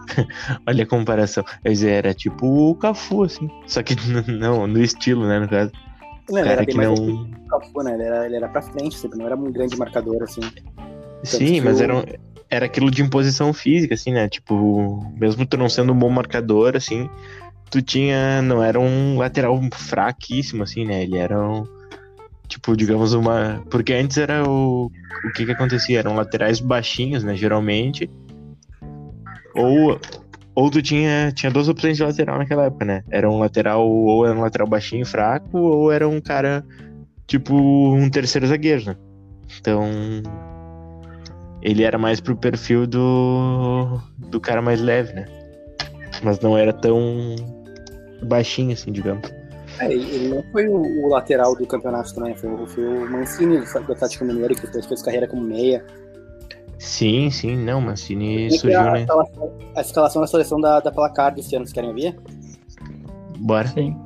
Olha 0.66 0.84
a 0.84 0.86
comparação. 0.86 1.44
Mas 1.64 1.82
era 1.84 2.14
tipo 2.14 2.46
o 2.70 2.74
Cafu, 2.74 3.24
assim. 3.24 3.48
Só 3.66 3.82
que 3.82 3.94
não, 4.30 4.66
no 4.66 4.80
estilo, 4.82 5.26
né? 5.26 5.38
No 5.40 5.48
caso. 5.48 5.70
Ele 6.28 6.38
era 6.40 6.56
bem 6.58 6.66
que 6.66 6.76
mais 6.76 6.88
não. 6.88 6.94
que 7.06 7.48
Cafu, 7.48 7.82
né? 7.82 7.94
Ele 7.94 8.02
era, 8.04 8.26
ele 8.26 8.36
era 8.36 8.48
pra 8.48 8.62
frente, 8.62 8.96
sempre, 8.96 9.18
não 9.18 9.26
era 9.26 9.36
um 9.36 9.50
grande 9.52 9.76
marcador, 9.76 10.22
assim. 10.22 10.40
Sim, 11.24 11.54
que 11.54 11.60
mas 11.60 11.80
o- 11.80 11.82
era, 11.82 11.96
um- 11.96 12.04
era 12.48 12.66
aquilo 12.66 12.90
de 12.90 13.02
imposição 13.02 13.52
física, 13.52 13.94
assim, 13.94 14.12
né? 14.12 14.28
Tipo, 14.28 15.04
mesmo 15.18 15.44
tu 15.44 15.56
não 15.56 15.68
sendo 15.68 15.92
um 15.92 15.98
bom 15.98 16.08
marcador, 16.08 16.76
assim, 16.76 17.08
tu 17.70 17.82
tinha. 17.82 18.40
Não 18.42 18.62
era 18.62 18.78
um 18.80 19.18
lateral 19.18 19.60
fraquíssimo, 19.72 20.62
assim, 20.62 20.84
né? 20.86 21.02
Ele 21.02 21.16
era 21.18 21.38
um. 21.38 21.64
Tipo, 22.50 22.76
digamos, 22.76 23.14
uma. 23.14 23.64
Porque 23.70 23.94
antes 23.94 24.18
era 24.18 24.42
o. 24.42 24.90
O 25.24 25.32
que 25.32 25.46
que 25.46 25.52
acontecia? 25.52 26.00
Eram 26.00 26.16
laterais 26.16 26.58
baixinhos, 26.58 27.22
né? 27.22 27.36
Geralmente. 27.36 28.10
Ou. 29.54 30.00
ou 30.52 30.70
tu 30.70 30.82
tinha, 30.82 31.30
tinha 31.30 31.52
duas 31.52 31.68
opções 31.68 31.96
de 31.96 32.02
lateral 32.02 32.38
naquela 32.38 32.64
época, 32.64 32.84
né? 32.84 33.04
Era 33.08 33.30
um 33.30 33.38
lateral, 33.38 33.88
ou 33.88 34.26
era 34.26 34.36
um 34.36 34.42
lateral 34.42 34.66
baixinho 34.66 35.06
fraco, 35.06 35.58
ou 35.58 35.92
era 35.92 36.08
um 36.08 36.20
cara, 36.20 36.66
tipo, 37.24 37.54
um 37.54 38.10
terceiro 38.10 38.48
zagueiro, 38.48 38.84
né? 38.84 38.96
Então, 39.60 39.88
ele 41.62 41.84
era 41.84 41.98
mais 41.98 42.20
pro 42.20 42.36
perfil 42.36 42.84
do, 42.84 44.00
do 44.18 44.40
cara 44.40 44.60
mais 44.60 44.80
leve, 44.80 45.12
né? 45.12 45.26
Mas 46.20 46.40
não 46.40 46.58
era 46.58 46.72
tão 46.72 47.36
baixinho, 48.24 48.72
assim, 48.72 48.90
digamos. 48.90 49.39
É, 49.80 49.92
ele 49.92 50.28
não 50.28 50.44
foi 50.52 50.68
o, 50.68 50.76
o, 50.76 51.08
lateral 51.08 51.56
do 51.56 51.66
campeonato 51.66 52.14
também, 52.14 52.36
foi, 52.36 52.66
foi 52.66 52.84
o 52.86 53.10
Mancini 53.10 53.58
do 53.58 53.92
Atlético 53.92 54.24
Mineiro, 54.26 54.54
que 54.54 54.66
depois 54.66 54.84
fez 54.84 55.02
carreira 55.02 55.26
como 55.26 55.42
meia. 55.42 55.84
Sim, 56.78 57.30
sim, 57.30 57.56
não, 57.56 57.80
Mancini 57.80 58.50
surgiu, 58.50 58.78
a, 58.78 58.92
né? 58.92 59.00
Escalação, 59.00 59.52
a 59.74 59.80
escalação 59.80 60.22
da 60.22 60.26
seleção 60.26 60.60
da, 60.60 60.80
da 60.80 60.90
Placar 60.90 61.34
desse 61.34 61.54
ano, 61.56 61.64
vocês 61.64 61.72
querem 61.72 61.94
ver? 61.94 62.18
Bora. 63.38 63.68
Sim. 63.68 63.96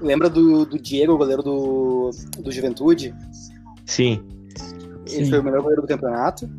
Lembra 0.00 0.28
do, 0.28 0.66
do 0.66 0.78
Diego, 0.78 1.14
o 1.14 1.18
goleiro 1.18 1.42
do, 1.42 2.10
do 2.38 2.52
Juventude? 2.52 3.14
Sim. 3.86 4.22
Ele 5.06 5.24
Sim. 5.24 5.30
foi 5.30 5.38
o 5.38 5.44
melhor 5.44 5.62
goleiro 5.62 5.82
do 5.82 5.88
campeonato. 5.88 6.50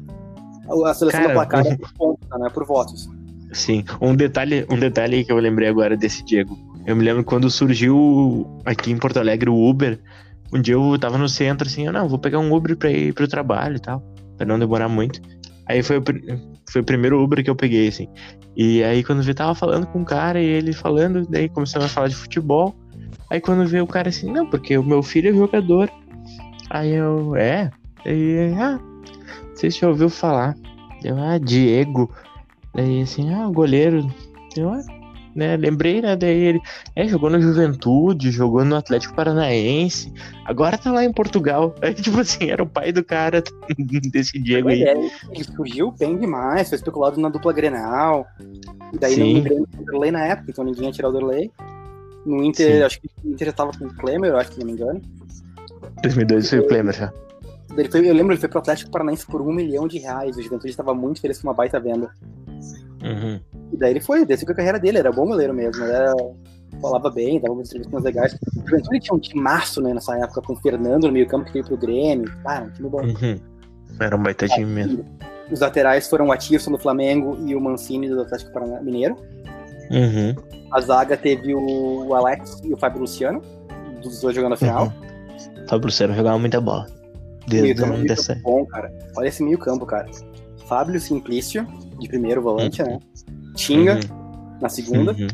A, 0.67 0.89
a 0.89 0.93
seleção 0.93 1.21
Cara, 1.21 1.27
da 1.27 1.33
Placar 1.33 1.67
é 1.67 1.77
por 1.77 1.93
pontos, 1.93 2.29
né? 2.29 2.49
Por 2.53 2.65
votos. 2.65 3.09
Sim, 3.51 3.83
um 4.01 4.15
detalhe, 4.15 4.65
um 4.69 4.79
detalhe 4.79 5.23
que 5.23 5.31
eu 5.31 5.37
lembrei 5.37 5.67
agora 5.67 5.95
desse 5.95 6.23
Diego. 6.23 6.57
Eu 6.85 6.95
me 6.95 7.03
lembro 7.03 7.23
quando 7.23 7.49
surgiu 7.49 8.61
aqui 8.65 8.91
em 8.91 8.97
Porto 8.97 9.17
Alegre 9.17 9.49
o 9.49 9.69
Uber. 9.69 9.99
Um 10.51 10.61
dia 10.61 10.75
eu 10.75 10.99
tava 10.99 11.17
no 11.17 11.29
centro 11.29 11.67
assim, 11.67 11.85
eu 11.85 11.93
não, 11.93 12.07
vou 12.07 12.19
pegar 12.19 12.39
um 12.39 12.53
Uber 12.53 12.75
pra 12.77 12.91
ir 12.91 13.13
pro 13.13 13.27
trabalho 13.27 13.77
e 13.77 13.79
tal, 13.79 14.03
pra 14.37 14.45
não 14.45 14.59
demorar 14.59 14.87
muito. 14.89 15.21
Aí 15.67 15.81
foi 15.81 15.97
o, 15.97 16.03
foi 16.69 16.81
o 16.81 16.83
primeiro 16.83 17.23
Uber 17.23 17.43
que 17.43 17.49
eu 17.49 17.55
peguei, 17.55 17.87
assim. 17.87 18.07
E 18.55 18.83
aí 18.83 19.03
quando 19.03 19.23
vi, 19.23 19.33
tava 19.33 19.55
falando 19.55 19.87
com 19.87 19.99
um 19.99 20.05
cara 20.05 20.39
e 20.41 20.45
ele 20.45 20.73
falando, 20.73 21.25
daí 21.27 21.49
começamos 21.49 21.85
a 21.85 21.89
falar 21.89 22.09
de 22.09 22.15
futebol. 22.15 22.75
Aí 23.29 23.39
quando 23.39 23.65
veio 23.65 23.83
o 23.83 23.87
cara 23.87 24.09
assim, 24.09 24.31
não, 24.31 24.45
porque 24.47 24.77
o 24.77 24.83
meu 24.83 25.01
filho 25.01 25.29
é 25.29 25.33
jogador. 25.33 25.89
Aí 26.69 26.91
eu, 26.91 27.35
é? 27.35 27.71
Aí, 28.05 28.53
ah, 28.59 28.77
não 28.77 29.55
sei 29.55 29.71
se 29.71 29.79
já 29.79 29.87
ouviu 29.87 30.09
falar. 30.09 30.55
Eu, 31.03 31.17
ah, 31.17 31.37
Diego. 31.37 32.11
Daí 32.75 33.01
assim, 33.01 33.33
ah, 33.33 33.47
goleiro. 33.47 34.07
Eu, 34.55 34.69
ah, 34.69 34.81
né, 35.35 35.57
lembrei, 35.57 36.01
né, 36.01 36.15
daí 36.15 36.37
ele, 36.43 36.61
é, 36.95 37.07
jogou 37.07 37.29
no 37.29 37.41
Juventude, 37.41 38.31
jogou 38.31 38.63
no 38.63 38.75
Atlético 38.75 39.15
Paranaense, 39.15 40.11
agora 40.45 40.77
tá 40.77 40.91
lá 40.91 41.03
em 41.03 41.11
Portugal. 41.11 41.73
Aí, 41.81 41.93
tipo 41.93 42.19
assim, 42.19 42.49
era 42.49 42.63
o 42.63 42.67
pai 42.67 42.91
do 42.91 43.03
cara 43.03 43.43
desse 44.11 44.39
Diego 44.39 44.69
aí. 44.69 44.83
É, 44.83 44.93
ele 45.31 45.43
surgiu 45.43 45.91
bem 45.91 46.17
demais, 46.17 46.69
foi 46.69 46.77
especulado 46.77 47.19
na 47.19 47.29
dupla 47.29 47.53
Grenal. 47.53 48.25
E 48.93 48.97
daí 48.97 49.15
Sim. 49.15 49.41
Grêmio 49.41 49.67
tinha 49.69 49.81
o 49.81 49.85
Derlei 49.85 50.11
na 50.11 50.25
época, 50.25 50.51
então 50.51 50.63
ninguém 50.63 50.85
ia 50.85 50.91
tirar 50.91 51.09
o 51.09 51.11
Derlei. 51.11 51.51
No 52.25 52.43
Inter, 52.43 52.77
Sim. 52.77 52.83
acho 52.83 53.01
que 53.01 53.09
o 53.23 53.29
Inter 53.29 53.47
já 53.47 53.53
tava 53.53 53.71
com 53.77 53.85
o 53.85 53.93
Klemer, 53.95 54.31
eu 54.31 54.37
acho 54.37 54.51
que 54.51 54.59
não 54.59 54.67
me 54.67 54.73
engano. 54.73 55.01
2002 56.01 56.49
foi 56.49 56.59
o 56.59 56.67
Klemer 56.67 56.93
já. 56.93 57.13
Foi, 57.89 58.07
eu 58.07 58.13
lembro, 58.13 58.33
ele 58.33 58.39
foi 58.39 58.49
pro 58.49 58.59
Atlético 58.59 58.91
Paranaense 58.91 59.25
por 59.25 59.41
um 59.41 59.51
milhão 59.51 59.87
de 59.87 59.97
reais. 59.97 60.37
O 60.37 60.41
Juventude 60.41 60.69
estava 60.69 60.93
muito 60.93 61.19
feliz 61.19 61.41
com 61.41 61.47
uma 61.47 61.53
baita 61.53 61.79
venda. 61.79 62.11
Uhum. 63.03 63.39
E 63.73 63.77
daí 63.77 63.91
ele 63.91 64.01
foi, 64.01 64.25
desceu 64.25 64.45
com 64.45 64.53
a 64.53 64.55
carreira 64.55 64.79
dele, 64.79 64.99
era 64.99 65.11
bom 65.11 65.25
goleiro 65.25 65.53
mesmo. 65.53 65.83
Era, 65.83 66.13
falava 66.79 67.09
bem, 67.09 67.39
dava 67.39 67.53
umas 67.53 67.67
entrevistas 67.69 68.03
legais. 68.03 68.33
O 68.33 68.69
Juventude 68.69 68.99
tinha 68.99 69.15
um 69.15 69.19
timaço, 69.19 69.81
né, 69.81 69.93
nessa 69.93 70.15
época, 70.17 70.41
com 70.41 70.53
o 70.53 70.55
Fernando 70.57 71.07
no 71.07 71.11
meio 71.11 71.27
campo 71.27 71.45
que 71.45 71.53
veio 71.53 71.65
pro 71.65 71.77
Grêmio. 71.77 72.31
Ah, 72.45 72.63
um 72.65 72.69
time 72.69 72.89
bom. 72.89 73.01
Uhum. 73.01 73.39
Era 73.99 74.15
um 74.15 74.21
baita 74.21 74.47
time 74.47 74.65
mesmo. 74.65 75.05
Os 75.51 75.59
laterais 75.59 76.07
foram 76.07 76.27
o 76.27 76.31
Atirson 76.31 76.71
do 76.71 76.77
Flamengo 76.77 77.37
e 77.45 77.55
o 77.55 77.61
Mancini 77.61 78.07
do 78.07 78.21
Atlético 78.21 78.51
Mineiro. 78.83 79.15
Uhum. 79.91 80.35
A 80.71 80.81
zaga 80.81 81.17
teve 81.17 81.53
o 81.53 82.13
Alex 82.13 82.61
e 82.63 82.73
o 82.73 82.77
Fábio 82.77 83.01
Luciano, 83.01 83.41
dos 84.01 84.21
dois 84.21 84.35
jogando 84.35 84.53
a 84.53 84.57
final. 84.57 84.85
Uhum. 84.85 85.67
Fábio 85.67 85.85
Luciano 85.85 86.13
jogava 86.13 86.37
muita 86.37 86.61
bola. 86.61 86.85
O 87.47 87.51
meio 87.51 87.75
Desde 87.75 87.83
campo 87.83 88.07
dessa. 88.07 88.35
bom, 88.43 88.65
cara. 88.65 88.91
Olha 89.17 89.27
esse 89.27 89.43
meio 89.43 89.57
campo, 89.57 89.85
cara. 89.85 90.07
Fábio 90.65 90.99
Simplício, 90.99 91.67
de 91.99 92.07
primeiro 92.07 92.41
volante, 92.41 92.81
né? 92.81 92.99
Tinga, 93.55 93.95
Uhum. 93.95 94.57
na 94.61 94.69
segunda. 94.69 95.11
Uhum. 95.13 95.27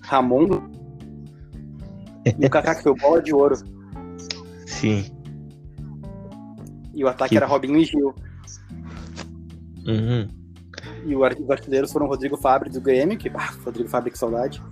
Ramon 0.00 0.48
e 2.38 2.46
o 2.46 2.50
Kaká 2.50 2.74
que 2.74 2.82
foi 2.82 2.92
o 2.92 2.96
bola 2.96 3.22
de 3.22 3.34
ouro. 3.34 3.54
Sim. 4.66 5.04
E 6.94 7.02
o 7.04 7.08
ataque 7.08 7.30
Que- 7.30 7.36
era 7.36 7.46
Robinho 7.46 7.76
e 7.78 7.84
Gil. 7.84 8.14
Uhum. 9.86 10.28
E 11.06 11.14
o 11.14 11.20
os 11.20 11.50
artilheiros 11.50 11.92
foram 11.92 12.06
o 12.06 12.08
Rodrigo 12.08 12.36
Fabre 12.36 12.70
do 12.70 12.80
Grêmio, 12.80 13.18
que 13.18 13.28
ah, 13.34 13.52
Rodrigo 13.64 13.88
Fabre, 13.88 14.10
que 14.10 14.18
saudade. 14.18 14.62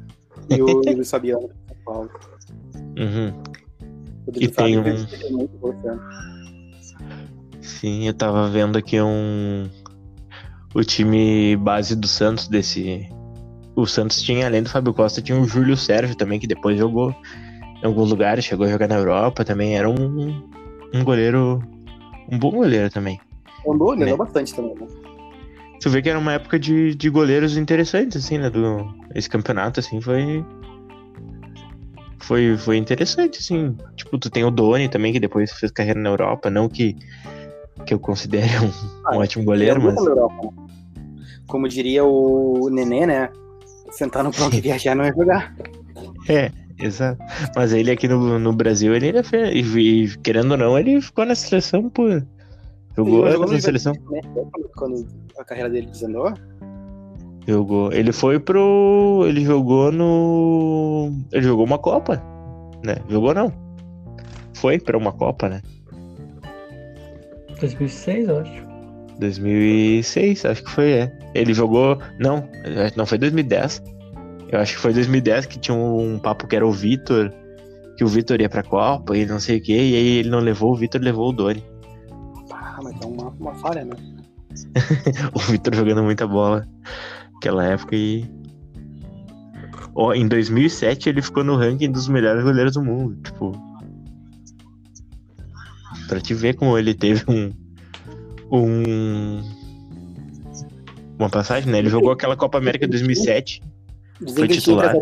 E 0.48 0.60
o 0.62 0.82
e 0.88 0.94
Luiz 0.94 1.10
Fabiano 1.10 1.48
do 1.48 1.54
São 1.66 1.76
Paulo. 1.84 2.10
Uhum. 2.98 3.42
Rodrigo 4.26 4.52
E 4.52 4.54
tem 4.54 4.78
um- 4.78 4.84
ano. 4.84 6.02
Sim, 7.60 8.06
eu 8.06 8.14
tava 8.14 8.48
vendo 8.48 8.76
aqui 8.78 9.00
um. 9.00 9.68
O 10.74 10.82
time 10.82 11.56
base 11.56 11.94
do 11.94 12.06
Santos 12.08 12.48
desse. 12.48 13.08
O 13.76 13.86
Santos 13.86 14.22
tinha, 14.22 14.46
além 14.46 14.62
do 14.62 14.68
Fábio 14.68 14.92
Costa, 14.94 15.22
tinha 15.22 15.38
o 15.38 15.46
Júlio 15.46 15.76
Sérgio 15.76 16.14
também, 16.16 16.38
que 16.38 16.46
depois 16.46 16.78
jogou 16.78 17.14
em 17.82 17.86
alguns 17.86 18.10
lugares, 18.10 18.44
chegou 18.44 18.66
a 18.66 18.70
jogar 18.70 18.88
na 18.88 18.96
Europa 18.96 19.44
também. 19.44 19.76
Era 19.76 19.88
um, 19.88 20.42
um 20.94 21.04
goleiro. 21.04 21.62
Um 22.30 22.38
bom 22.38 22.50
goleiro 22.50 22.90
também. 22.90 23.20
Andou, 23.68 23.92
ele 23.92 24.04
Né? 24.04 24.12
andou 24.12 24.24
bastante 24.24 24.54
também. 24.54 24.74
Né? 24.74 24.86
Tu 25.80 25.90
vê 25.90 26.00
que 26.00 26.08
era 26.08 26.18
uma 26.18 26.34
época 26.34 26.58
de, 26.58 26.94
de 26.94 27.10
goleiros 27.10 27.56
interessantes, 27.56 28.24
assim, 28.24 28.38
né? 28.38 28.48
Do, 28.48 28.86
esse 29.14 29.28
campeonato, 29.28 29.80
assim, 29.80 30.00
foi. 30.00 30.44
Foi, 32.20 32.56
foi 32.56 32.76
interessante, 32.76 33.40
assim. 33.40 33.76
Tipo, 33.96 34.16
tu 34.16 34.30
tem 34.30 34.44
o 34.44 34.50
Doni 34.50 34.88
também, 34.88 35.12
que 35.12 35.18
depois 35.18 35.52
fez 35.52 35.72
carreira 35.72 35.98
na 36.00 36.10
Europa. 36.10 36.48
Não 36.48 36.68
que, 36.68 36.96
que 37.86 37.94
eu 37.94 37.98
considere 37.98 38.48
um, 38.58 38.70
Ah, 39.06 39.16
um 39.16 39.20
ótimo 39.20 39.44
goleiro, 39.44 39.80
mas. 39.82 39.94
né? 39.94 40.12
Como 41.46 41.68
diria 41.68 42.04
o 42.04 42.68
Nenê, 42.70 43.06
né? 43.06 43.28
Sentar 43.90 44.24
no 44.24 44.30
banco 44.30 44.54
e 44.56 44.60
viajar 44.62 44.94
não 44.94 45.04
é 45.04 45.12
jogar. 45.12 45.54
É, 46.28 46.50
exato. 46.78 47.22
Mas 47.56 47.72
ele 47.72 47.90
aqui 47.90 48.08
no, 48.08 48.38
no 48.38 48.52
Brasil, 48.52 48.94
ele 48.94 49.06
ainda 49.06 49.22
fez. 49.24 49.52
E, 49.76 50.16
querendo 50.22 50.52
ou 50.52 50.56
não, 50.56 50.78
ele 50.78 51.00
ficou 51.00 51.24
na 51.26 51.34
seleção, 51.34 51.88
pô. 51.90 52.04
Jogou 52.96 53.24
anos 53.24 53.50
na 53.50 53.60
seleção. 53.60 53.92
Né? 54.10 54.20
Quando- 54.34 54.70
Quando 54.76 55.06
a 55.38 55.44
carreira 55.44 55.68
dele 55.70 55.86
desandou. 55.86 56.32
Jogou. 57.46 57.92
Ele 57.92 58.12
foi 58.12 58.38
pro. 58.38 59.24
Ele 59.26 59.44
jogou 59.44 59.90
no. 59.90 61.10
Ele 61.32 61.42
jogou 61.42 61.64
uma 61.66 61.78
Copa. 61.78 62.22
Né? 62.84 62.96
Jogou 63.08 63.34
não. 63.34 63.52
Foi 64.54 64.78
pra 64.78 64.96
uma 64.96 65.12
Copa, 65.12 65.48
né? 65.48 65.60
2006, 67.62 68.28
eu 68.28 68.38
acho. 68.40 68.72
2006, 69.18 70.44
acho 70.44 70.64
que 70.64 70.70
foi, 70.70 70.90
é. 70.92 71.18
Ele 71.34 71.54
jogou. 71.54 71.98
Não, 72.18 72.48
não 72.96 73.06
foi 73.06 73.18
2010. 73.18 73.82
Eu 74.50 74.60
acho 74.60 74.74
que 74.74 74.80
foi 74.80 74.92
2010 74.92 75.46
que 75.46 75.58
tinha 75.58 75.76
um 75.76 76.18
papo 76.18 76.46
que 76.46 76.56
era 76.56 76.66
o 76.66 76.72
Vitor. 76.72 77.32
Que 77.96 78.04
o 78.04 78.08
Vitor 78.08 78.40
ia 78.40 78.48
pra 78.48 78.62
Copa 78.62 79.16
e 79.16 79.24
não 79.24 79.38
sei 79.38 79.58
o 79.58 79.62
que. 79.62 79.72
E 79.72 79.94
aí 79.94 80.08
ele 80.18 80.30
não 80.30 80.40
levou, 80.40 80.72
o 80.72 80.76
Vitor 80.76 81.00
levou 81.00 81.30
o 81.30 81.32
Doni. 81.32 81.64
Ah, 82.52 82.78
mas 82.82 82.94
é 83.00 83.06
uma, 83.06 83.28
uma 83.28 83.54
falha, 83.54 83.84
né? 83.84 83.94
o 85.34 85.38
Vitor 85.38 85.74
jogando 85.74 86.02
muita 86.02 86.26
bola 86.26 86.66
naquela 87.34 87.64
época 87.64 87.94
e. 87.94 88.28
Ó, 89.94 90.14
em 90.14 90.26
2007 90.26 91.08
ele 91.08 91.22
ficou 91.22 91.44
no 91.44 91.56
ranking 91.56 91.90
dos 91.90 92.08
melhores 92.08 92.42
goleiros 92.42 92.74
do 92.74 92.82
mundo. 92.82 93.16
Tipo. 93.22 93.71
Pra 96.12 96.20
te 96.20 96.34
ver 96.34 96.54
como 96.56 96.76
ele 96.76 96.92
teve 96.92 97.24
um. 97.26 97.50
Um. 98.52 99.42
Uma 101.18 101.30
passagem, 101.30 101.72
né? 101.72 101.78
Ele 101.78 101.88
jogou 101.88 102.12
aquela 102.12 102.36
Copa 102.36 102.58
América 102.58 102.86
2007. 102.86 103.62
Dizem 104.20 104.34
Foi 104.34 104.48
titular. 104.48 104.94
né? 104.94 105.00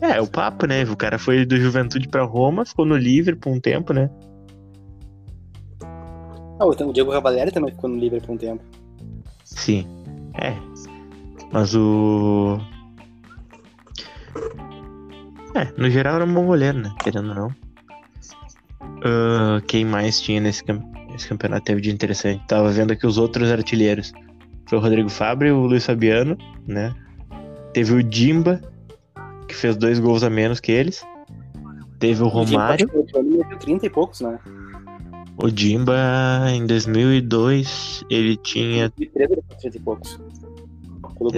É, 0.00 0.20
o 0.20 0.26
papo, 0.28 0.66
né? 0.66 0.84
O 0.84 0.96
cara 0.96 1.18
foi 1.18 1.44
do 1.44 1.56
Juventude 1.56 2.06
pra 2.06 2.22
Roma, 2.22 2.64
ficou 2.64 2.86
no 2.86 2.96
Liverpool 2.96 3.54
um 3.54 3.58
tempo, 3.58 3.92
né? 3.92 4.08
Ah, 6.60 6.64
o 6.64 6.92
Diego 6.92 7.10
Cavalieri 7.10 7.50
também 7.50 7.74
ficou 7.74 7.90
no 7.90 7.98
Liverpool 7.98 8.28
por 8.28 8.34
um 8.34 8.38
tempo. 8.38 8.62
Sim. 9.44 9.84
É. 10.34 10.54
Mas 11.50 11.74
o. 11.74 12.56
É, 15.56 15.72
no 15.76 15.90
geral 15.90 16.14
era 16.14 16.24
um 16.24 16.32
bom 16.32 16.46
goleiro, 16.46 16.78
né? 16.78 16.94
Querendo 17.02 17.30
ou 17.30 17.34
não. 17.34 17.61
Ah, 19.04 19.60
quem 19.66 19.84
mais 19.84 20.20
tinha 20.20 20.40
nesse, 20.40 20.62
cam- 20.64 20.82
nesse 21.10 21.28
campeonato 21.28 21.64
teve 21.64 21.80
de 21.80 21.90
interessante? 21.90 22.46
Tava 22.46 22.70
vendo 22.70 22.92
aqui 22.92 23.06
os 23.06 23.18
outros 23.18 23.50
artilheiros. 23.50 24.12
Foi 24.68 24.78
o 24.78 24.80
Rodrigo 24.80 25.08
Fabre, 25.08 25.50
o 25.50 25.66
Luiz 25.66 25.84
Fabiano, 25.84 26.36
né? 26.66 26.94
Teve 27.74 27.94
o 27.94 28.02
Dimba, 28.02 28.60
que 29.48 29.54
fez 29.54 29.76
dois 29.76 29.98
gols 29.98 30.22
a 30.22 30.30
menos 30.30 30.60
que 30.60 30.70
eles. 30.70 31.04
Teve 31.98 32.22
o 32.22 32.28
Romário. 32.28 32.88
O 32.94 33.22
meteu 33.22 33.58
30 33.58 33.86
e 33.86 33.90
poucos, 33.90 34.20
né? 34.20 34.38
O 35.36 35.50
Dimba, 35.50 35.96
em 36.50 36.66
2002, 36.66 38.04
ele 38.10 38.36
tinha. 38.36 38.88
2013 38.96 39.32
ele 39.32 39.42
meteu 39.42 39.58
30 39.58 39.76
e 39.76 39.80
poucos. 39.80 40.20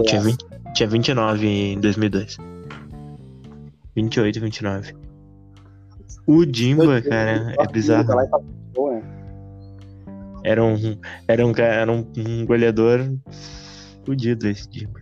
tinha, 0.03 0.21
Goiás. 0.21 0.25
20, 0.25 0.47
tinha 0.75 0.89
29 0.89 1.47
em 1.47 1.81
2002. 1.81 2.37
28, 3.97 4.41
29. 4.41 4.95
O 6.27 6.45
Dimba, 6.45 7.03
cara, 7.03 7.55
é 7.59 7.67
bizarro. 7.73 8.07
Gol, 8.75 8.93
né? 8.93 9.03
Era 10.43 10.63
um, 10.63 10.77
era 11.27 11.47
um, 11.47 11.53
era 11.57 11.93
um, 11.93 12.07
um 12.17 12.47
goleador 12.47 13.01
fudido 14.05 14.49
esse 14.49 14.69
Dimba. 14.69 15.01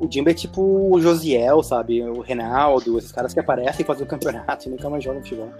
O 0.00 0.06
Dimba 0.06 0.30
é 0.30 0.34
tipo 0.34 0.62
o 0.62 1.00
Josiel, 1.00 1.62
sabe? 1.62 2.02
O 2.02 2.20
Reinaldo, 2.20 2.98
esses 2.98 3.10
caras 3.10 3.34
que 3.34 3.40
aparecem 3.40 3.82
e 3.82 3.84
fazem 3.84 4.04
o 4.04 4.08
campeonato 4.08 4.68
e 4.68 4.70
nunca 4.70 4.88
mais 4.88 5.02
jogam 5.02 5.22
futebol. 5.22 5.50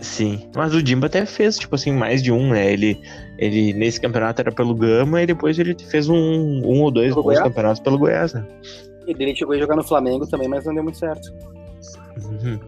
Sim. 0.00 0.48
Mas 0.54 0.74
o 0.74 0.82
Dimba 0.82 1.06
até 1.06 1.24
fez, 1.24 1.58
tipo 1.58 1.74
assim, 1.74 1.92
mais 1.92 2.22
de 2.22 2.32
um, 2.32 2.50
né? 2.50 2.72
Ele, 2.72 3.00
ele 3.38 3.72
nesse 3.72 4.00
campeonato 4.00 4.40
era 4.42 4.52
pelo 4.52 4.74
Gama 4.74 5.22
e 5.22 5.26
depois 5.26 5.58
ele 5.58 5.76
fez 5.88 6.08
um, 6.08 6.16
um 6.16 6.82
ou 6.82 6.90
dois 6.90 7.14
bons 7.14 7.38
campeonatos 7.38 7.80
pelo 7.80 7.98
Goiás, 7.98 8.34
né? 8.34 8.44
E 9.06 9.14
dele 9.14 9.36
chegou 9.36 9.54
a 9.54 9.58
jogar 9.58 9.76
no 9.76 9.84
Flamengo 9.84 10.26
também, 10.26 10.48
mas 10.48 10.64
não 10.64 10.74
deu 10.74 10.82
muito 10.82 10.98
certo. 10.98 11.32
Uhum. 12.24 12.58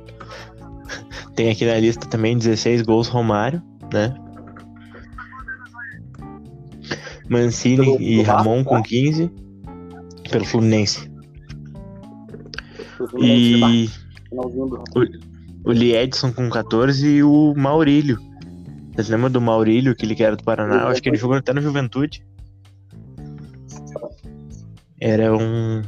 Tem 1.38 1.50
aqui 1.50 1.64
na 1.64 1.78
lista 1.78 2.04
também 2.08 2.36
16 2.36 2.82
gols 2.82 3.06
Romário, 3.06 3.62
né? 3.92 4.12
Mancini 7.30 7.76
Pelo- 7.76 8.02
e 8.02 8.16
Vasco, 8.24 8.32
Ramon 8.32 8.64
com 8.64 8.74
tá? 8.74 8.82
15 8.82 9.30
pelo 10.32 10.44
Fluminense. 10.44 11.08
E 13.20 13.88
o 15.64 15.70
Lee 15.70 15.94
Edson 15.94 16.32
com 16.32 16.50
14 16.50 17.06
e 17.06 17.22
o 17.22 17.54
Maurílio. 17.56 18.18
Vocês 18.96 19.08
lembram 19.08 19.30
do 19.30 19.40
Maurílio, 19.40 19.92
aquele 19.92 20.16
que 20.16 20.24
era 20.24 20.34
do 20.34 20.42
Paraná? 20.42 20.74
Eu 20.82 20.88
acho 20.88 21.00
que 21.00 21.08
ele 21.08 21.16
jogou 21.16 21.36
até 21.36 21.52
na 21.52 21.60
Juventude. 21.60 22.26
Era 25.00 25.32
um. 25.36 25.82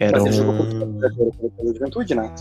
Era 0.00 0.18
Mas 0.22 0.36
ele 0.38 0.46
um. 0.46 0.98
pelo 1.56 1.74
Juventude, 1.74 2.14
né? 2.14 2.34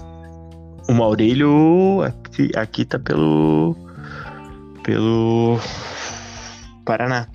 O 0.87 0.93
Maurílio 0.93 2.01
aqui, 2.03 2.51
aqui 2.55 2.85
tá 2.85 2.97
pelo. 2.97 3.75
Pelo. 4.83 5.59
Paraná. 6.85 7.27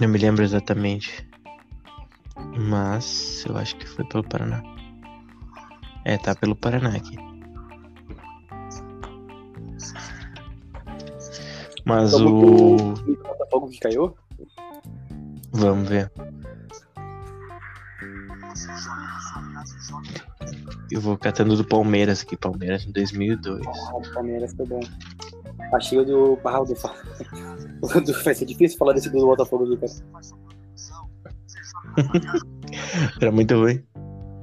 Não 0.00 0.08
me 0.08 0.18
lembro 0.18 0.44
exatamente. 0.44 1.26
Mas 2.56 3.44
eu 3.48 3.56
acho 3.56 3.74
que 3.76 3.86
foi 3.88 4.04
pelo 4.04 4.22
Paraná. 4.22 4.62
É, 6.04 6.18
tá 6.18 6.34
pelo 6.34 6.54
Paraná 6.54 6.90
aqui. 6.90 7.16
Mas 11.84 12.12
Vamos 12.12 12.30
o. 12.32 12.76
pro- 12.94 12.94
pro 13.16 13.22
Botafogo 13.28 13.68
que 13.68 13.78
caiu? 13.80 14.14
Vamos 15.52 15.88
ver. 15.88 16.10
Eu 20.90 21.00
vou 21.00 21.16
catando 21.18 21.56
do 21.56 21.64
Palmeiras 21.64 22.22
aqui. 22.22 22.36
Palmeiras 22.36 22.84
em 22.84 22.92
2002. 22.92 23.66
Ah, 23.66 23.96
o 23.96 24.12
Palmeiras 24.14 24.52
foi 24.54 24.66
bom. 24.66 24.80
Achei 25.72 25.98
o 25.98 26.04
do. 26.04 26.38
Ah, 26.44 26.60
o 26.60 26.64
do. 26.64 26.72
o 27.82 28.00
do- 28.00 28.22
Vai 28.24 28.34
ser 28.34 28.44
difícil 28.44 28.78
falar 28.78 28.92
desse 28.92 29.10
do 29.10 29.20
Botafogo 29.26 29.64
do 29.66 29.76
cara. 29.78 29.92
Era 33.20 33.30
muito 33.32 33.54
ruim. 33.54 33.82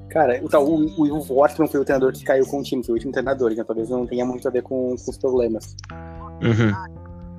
Cara, 0.09 0.41
o, 0.43 0.47
o, 0.57 1.03
o, 1.03 1.19
o 1.19 1.33
Wortman 1.33 1.67
foi 1.69 1.79
o 1.79 1.85
treinador 1.85 2.11
que 2.11 2.23
caiu 2.23 2.45
com 2.45 2.59
o 2.59 2.63
time, 2.63 2.83
foi 2.83 2.93
o 2.93 2.95
último 2.95 3.13
treinador, 3.13 3.51
então 3.51 3.63
talvez 3.63 3.89
não 3.89 4.05
tenha 4.05 4.25
muito 4.25 4.45
a 4.45 4.51
ver 4.51 4.61
com, 4.61 4.93
com 4.97 5.11
os 5.11 5.17
problemas. 5.17 5.73
Uhum. 6.41 6.73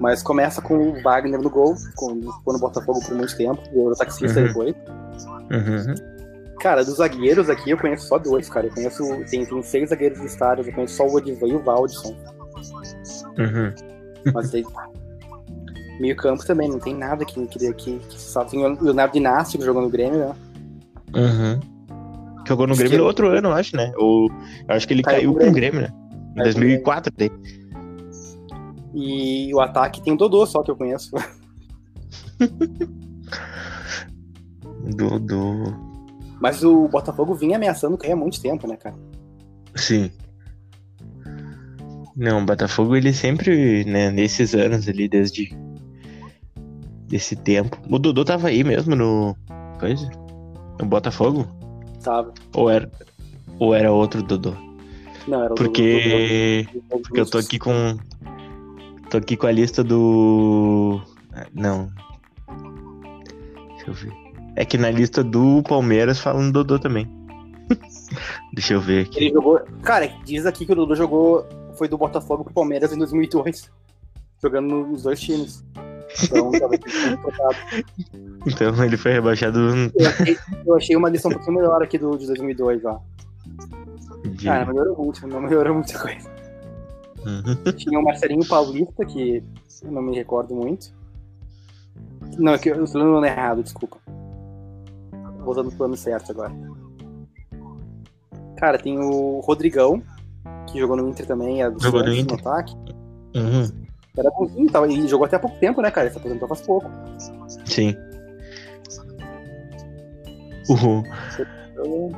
Mas 0.01 0.23
começa 0.23 0.63
com 0.63 0.75
o 0.79 1.03
Wagner 1.03 1.41
no 1.41 1.51
gol, 1.51 1.75
quando 1.97 2.25
no 2.47 2.59
Botafogo 2.59 3.01
por 3.07 3.15
muito 3.15 3.37
tempo, 3.37 3.61
virou 3.71 3.95
taxista 3.95 4.41
Uhum. 4.41 4.47
depois. 4.47 4.75
Uhum. 5.51 6.22
Cara, 6.63 6.85
dos 6.85 6.99
zagueiros 6.99 7.51
aqui 7.51 7.71
eu 7.71 7.77
conheço 7.77 8.07
só 8.07 8.19
dois, 8.19 8.49
cara. 8.49 8.69
Eu 8.69 8.73
conheço. 8.73 9.03
Tem, 9.29 9.45
tem 9.45 9.63
seis 9.65 9.91
zagueiros 9.91 10.21
listados, 10.21 10.65
eu 10.65 10.73
conheço 10.73 10.95
só 10.95 11.05
o 11.05 11.17
Odivan 11.17 11.49
e 11.49 11.57
o 11.57 11.59
Valdson. 11.59 12.17
Uhum. 13.37 13.75
Mas 14.33 14.55
aí. 14.55 14.65
Meio 15.99 16.15
campo 16.15 16.47
também, 16.47 16.69
não 16.69 16.79
tem 16.79 16.95
nada 16.95 17.25
que, 17.25 17.45
que, 17.49 17.73
que, 17.75 17.99
que 17.99 18.21
só 18.21 18.45
tem 18.45 18.65
o 18.65 18.81
Leonardo 18.81 19.17
Inácio 19.17 19.59
que 19.59 19.65
jogou 19.65 19.83
no 19.83 19.91
Grêmio, 19.91 20.21
né? 20.21 20.35
Uhum. 21.17 21.61
Jogou 22.47 22.69
no 22.69 22.77
Grêmio 22.77 22.99
no 22.99 23.05
outro 23.07 23.27
ano, 23.29 23.49
eu 23.49 23.53
acho, 23.55 23.77
né? 23.77 23.93
Ou, 23.97 24.31
eu 24.69 24.75
acho 24.75 24.87
que 24.87 24.95
ele 24.95 25.03
Caiu 25.03 25.35
caiu, 25.35 25.35
com 25.35 25.51
o 25.51 25.53
Grêmio. 25.53 25.81
Né? 25.81 25.89
Em 25.89 26.35
Caiu 26.37 26.55
com 26.55 26.61
o 26.61 26.63
2004 26.63 27.13
daí. 27.17 27.31
E 28.95 29.53
o 29.53 29.61
ataque 29.61 30.01
tem 30.01 30.13
o 30.13 30.17
Dodô 30.17 30.47
só 30.47 30.63
que 30.63 30.71
eu 30.71 30.77
conheço. 30.77 31.11
Do, 34.97 35.19
do... 35.21 35.92
Mas 36.43 36.65
o 36.65 36.89
Botafogo 36.89 37.37
vinha 37.37 37.57
ameaçando 37.57 37.97
cair 37.97 38.13
há 38.13 38.17
muito 38.17 38.43
tempo, 38.43 38.67
né, 38.67 38.77
cara? 38.77 38.97
Sim. 39.77 40.11
Não, 42.17 42.43
o 42.43 42.45
Botafogo, 42.45 42.97
ele 42.97 43.13
sempre, 43.13 43.85
né, 43.85 44.11
nesses 44.11 44.53
anos 44.53 44.89
ali, 44.89 45.09
desde 45.09 45.57
desse 47.07 47.37
tempo. 47.37 47.79
O 47.89 47.97
Dodô 47.97 48.25
tava 48.25 48.49
aí 48.49 48.65
mesmo 48.65 48.97
no. 48.97 49.37
Coisa? 49.79 50.11
No 50.81 50.87
Botafogo? 50.87 51.47
Tava. 52.03 52.35
Ou 52.57 52.69
era, 52.69 52.91
ou 53.61 53.73
era 53.73 53.93
outro 53.93 54.21
Dodô? 54.21 54.53
Não, 55.29 55.45
era 55.45 55.53
o 55.53 55.55
Porque. 55.55 56.67
Dodô. 56.73 57.03
Porque 57.03 57.21
eu 57.21 57.31
tô 57.31 57.39
aqui 57.39 57.57
com. 57.57 57.97
Tô 59.09 59.17
aqui 59.17 59.37
com 59.37 59.47
a 59.47 59.53
lista 59.53 59.85
do. 59.85 61.01
Não. 61.55 61.89
Deixa 63.77 63.87
eu 63.87 63.95
ver. 63.95 64.22
É 64.55 64.65
que 64.65 64.77
na 64.77 64.91
lista 64.91 65.25
do 65.25 65.63
Palmeiras 65.63 66.21
falam 66.21 66.47
do 66.47 66.65
Dodô 66.65 66.79
também. 66.79 67.11
Deixa 68.53 68.75
eu 68.75 68.81
ver 68.81 69.07
aqui. 69.07 69.19
Ele 69.19 69.33
jogou. 69.33 69.61
Cara, 69.83 70.07
diz 70.25 70.45
aqui 70.47 70.67
que 70.67 70.73
o 70.73 70.77
Dodô 70.77 70.95
jogou. 70.95 71.47
Foi 71.75 71.89
do 71.89 71.97
Botafogo 71.97 72.45
pro 72.45 72.53
Palmeiras 72.53 72.93
em 72.93 72.99
2002. 72.99 73.71
Jogando 74.43 74.87
nos 74.87 75.05
dois 75.05 75.21
times. 75.21 75.65
Então. 76.25 76.51
Então 78.45 78.85
ele 78.85 78.97
foi 78.97 79.13
rebaixado 79.13 79.59
eu, 79.95 80.09
achei, 80.09 80.37
eu 80.67 80.77
achei 80.77 80.97
uma 80.97 81.09
lição 81.09 81.31
um 81.31 81.35
pouquinho 81.35 81.57
melhor 81.57 81.81
aqui 81.81 81.97
do, 81.97 82.19
de 82.19 82.27
2002, 82.27 82.85
ó. 82.85 83.01
de. 84.25 84.45
Cara, 84.45 84.67
melhorou 84.67 84.97
muito, 84.97 85.27
não 85.29 85.41
melhorou 85.41 85.75
muita 85.75 85.97
coisa. 85.97 86.29
Uhum. 87.25 87.73
Tinha 87.73 88.01
o 88.01 88.03
Marcelinho 88.03 88.45
Paulista, 88.47 89.05
que 89.07 89.45
eu 89.83 89.93
não 89.93 90.03
me 90.03 90.17
recordo 90.17 90.55
muito. 90.57 90.93
Não, 92.37 92.55
é 92.55 92.59
que 92.59 92.71
eu 92.71 92.85
tô 92.85 92.99
dando 92.99 93.11
o 93.11 93.13
nome 93.13 93.29
errado, 93.29 93.63
desculpa. 93.63 93.99
Vou 95.43 95.53
usando 95.53 95.69
o 95.69 95.77
plano 95.77 95.97
certo 95.97 96.31
agora. 96.31 96.53
Cara, 98.57 98.79
tem 98.79 98.99
o 98.99 99.41
Rodrigão, 99.41 100.03
que 100.71 100.79
jogou 100.79 100.97
no 100.97 101.09
Inter 101.09 101.27
também, 101.27 101.63
é 101.63 101.71
do 101.71 101.83
Jogou 101.83 102.01
no 102.01 102.07
Santos, 102.07 102.23
Inter. 102.23 102.39
ataque. 102.41 102.75
Uhum. 103.35 103.83
Era 104.17 104.31
bonzinho, 104.31 104.71
tava, 104.71 104.87
e 104.89 105.09
jogou 105.09 105.27
até 105.27 105.37
há 105.37 105.41
pouco 105.41 105.59
tempo, 105.59 105.81
né, 105.81 105.91
cara? 105.91 106.07
Ele 106.07 106.13
se 106.13 106.19
aposentou 106.21 106.49
faz 106.49 106.61
pouco. 106.61 106.91
Sim. 107.65 107.97
Uhum. 110.69 111.03
Então, 111.73 112.09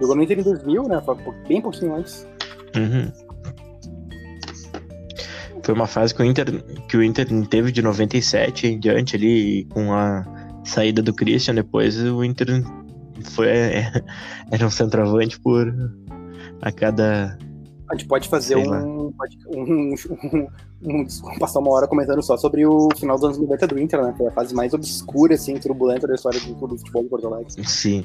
jogou 0.00 0.16
no 0.16 0.22
Inter 0.22 0.38
em 0.38 0.42
2000, 0.42 0.82
né? 0.84 1.02
Bem 1.48 1.60
pouquinho 1.60 1.96
antes. 1.96 2.26
Uhum. 2.76 3.12
Foi 5.62 5.74
uma 5.74 5.86
fase 5.86 6.14
que 6.14 6.22
o 6.22 6.24
Inter 6.24 6.62
que 6.88 6.96
o 6.96 7.02
Inter 7.02 7.26
teve 7.48 7.72
de 7.72 7.80
97 7.80 8.66
em 8.66 8.78
diante 8.78 9.16
ali 9.16 9.64
com 9.70 9.94
a 9.94 10.22
saída 10.64 11.02
do 11.02 11.12
Christian 11.12 11.54
depois 11.54 11.96
o 12.02 12.24
Inter 12.24 12.62
foi 13.32 13.48
era 14.50 14.66
um 14.66 14.70
centroavante 14.70 15.38
por 15.40 15.72
a 16.62 16.72
cada 16.72 17.38
A 17.90 17.94
gente 17.94 18.06
pode 18.08 18.28
fazer 18.28 18.56
um, 18.56 19.12
pode- 19.12 19.38
um, 19.48 19.94
um, 19.94 20.46
um- 20.82 21.38
Passar 21.38 21.60
uma 21.60 21.70
hora 21.72 21.86
comentando 21.86 22.22
só 22.22 22.36
sobre 22.36 22.66
o 22.66 22.88
final 22.98 23.16
dos 23.16 23.24
anos 23.24 23.38
90 23.38 23.66
do 23.68 23.78
Inter, 23.78 24.02
né? 24.02 24.14
Foi 24.16 24.26
a 24.26 24.32
fase 24.32 24.54
mais 24.54 24.74
obscura, 24.74 25.34
assim, 25.34 25.54
turbulenta 25.56 26.06
da 26.06 26.14
história 26.14 26.38
do 26.40 26.46
futebol 26.78 27.02
de 27.02 27.08
Porto 27.08 27.26
Alegre. 27.26 27.52
sim 27.66 28.04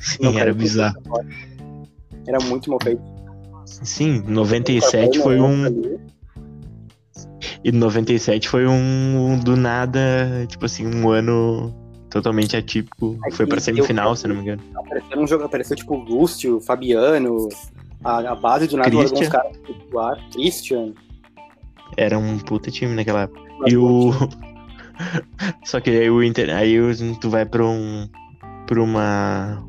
sim 0.00 0.36
era 0.36 0.52
bizarro 0.52 0.96
Era 2.26 2.38
muito 2.44 2.68
mal 2.70 2.78
feito. 2.82 3.00
sim 3.64 4.20
97 4.26 5.18
foi 5.20 5.40
um 5.40 5.98
e 7.64 7.72
97 7.72 8.48
foi 8.48 8.66
um, 8.66 9.32
um 9.32 9.38
do 9.38 9.56
nada 9.56 10.44
tipo 10.48 10.64
assim 10.64 10.86
um 10.86 11.08
ano 11.10 11.74
totalmente 12.10 12.56
atípico 12.56 13.18
Aí 13.24 13.32
foi 13.32 13.46
pra 13.46 13.60
semifinal 13.60 14.14
se 14.16 14.26
não 14.28 14.36
me 14.36 14.42
engano 14.42 14.62
Apareceu 14.74 15.18
um 15.20 15.26
jogo, 15.26 15.44
apareceu 15.44 15.76
tipo 15.76 15.94
o 15.94 15.98
Lúcio, 16.04 16.60
Fabiano, 16.60 17.48
a, 18.04 18.32
a 18.32 18.34
base 18.34 18.66
do 18.66 18.76
nada 18.76 18.90
Christian. 18.90 19.14
alguns 19.16 19.28
caras 19.28 19.56
titular, 19.66 20.30
Christian. 20.32 20.92
era 21.96 22.18
um 22.18 22.38
puta 22.38 22.70
time 22.70 22.94
naquela 22.94 23.22
época 23.22 23.40
E 23.66 23.76
o. 23.76 24.10
Só 25.64 25.80
que 25.80 25.90
aí 25.90 26.10
o 26.10 26.22
Inter. 26.22 26.50
Aí 26.54 26.76
tu 27.20 27.30
vai 27.30 27.44
pra 27.46 27.64
um. 27.64 28.08
pra 28.66 28.82
uma. 28.82 29.64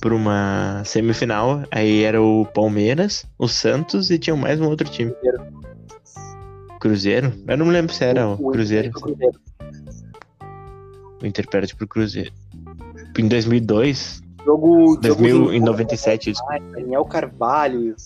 pra 0.00 0.14
uma 0.14 0.82
semifinal. 0.84 1.62
Aí 1.70 2.02
era 2.02 2.20
o 2.20 2.44
Palmeiras, 2.46 3.24
o 3.38 3.46
Santos 3.48 4.10
e 4.10 4.18
tinha 4.18 4.34
mais 4.36 4.60
um 4.60 4.68
outro 4.68 4.88
time. 4.88 5.12
Cruzeiro. 5.12 5.44
Cruzeiro? 6.80 7.32
Eu 7.46 7.56
não 7.56 7.66
me 7.66 7.72
lembro 7.72 7.92
se 7.92 8.04
era 8.04 8.26
o, 8.28 8.34
O- 8.34 8.50
Cruzeiro. 8.50 8.90
Cruzeiro. 8.90 9.38
O 11.22 11.26
Inter 11.26 11.48
perde 11.48 11.74
pro 11.74 11.88
Cruzeiro. 11.88 12.32
Em 13.18 13.28
2002, 13.28 14.22
Jogo, 14.46 14.96
2000, 15.00 15.36
jogo 15.36 15.52
em 15.52 15.60
97, 15.60 16.30
isso. 16.30 16.42
Daniel 16.70 17.04
Carvalho, 17.04 17.96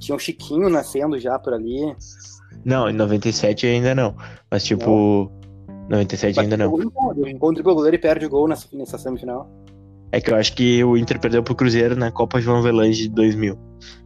tinha 0.00 0.16
um 0.16 0.18
Chiquinho 0.18 0.68
nascendo 0.68 1.16
já 1.20 1.38
por 1.38 1.54
ali. 1.54 1.94
Não, 2.64 2.90
em 2.90 2.92
97 2.92 3.64
ainda 3.64 3.94
não. 3.94 4.16
Mas 4.50 4.64
tipo, 4.64 5.30
97 5.88 6.40
ainda 6.40 6.56
não. 6.56 6.82
Encontro, 6.82 7.28
encontra 7.28 7.62
o 7.62 7.74
goleiro 7.74 7.94
e 7.94 7.98
perde 7.98 8.26
o 8.26 8.28
gol 8.28 8.48
nessa, 8.48 8.66
nessa 8.72 8.98
semifinal. 8.98 9.48
É 10.10 10.20
que 10.20 10.32
eu 10.32 10.36
acho 10.36 10.54
que 10.54 10.82
o 10.82 10.96
Inter 10.96 11.20
perdeu 11.20 11.44
pro 11.44 11.54
Cruzeiro 11.54 11.94
na 11.94 12.10
Copa 12.10 12.40
João 12.40 12.58
Avelange 12.58 13.02
de 13.02 13.08
2000. 13.10 13.56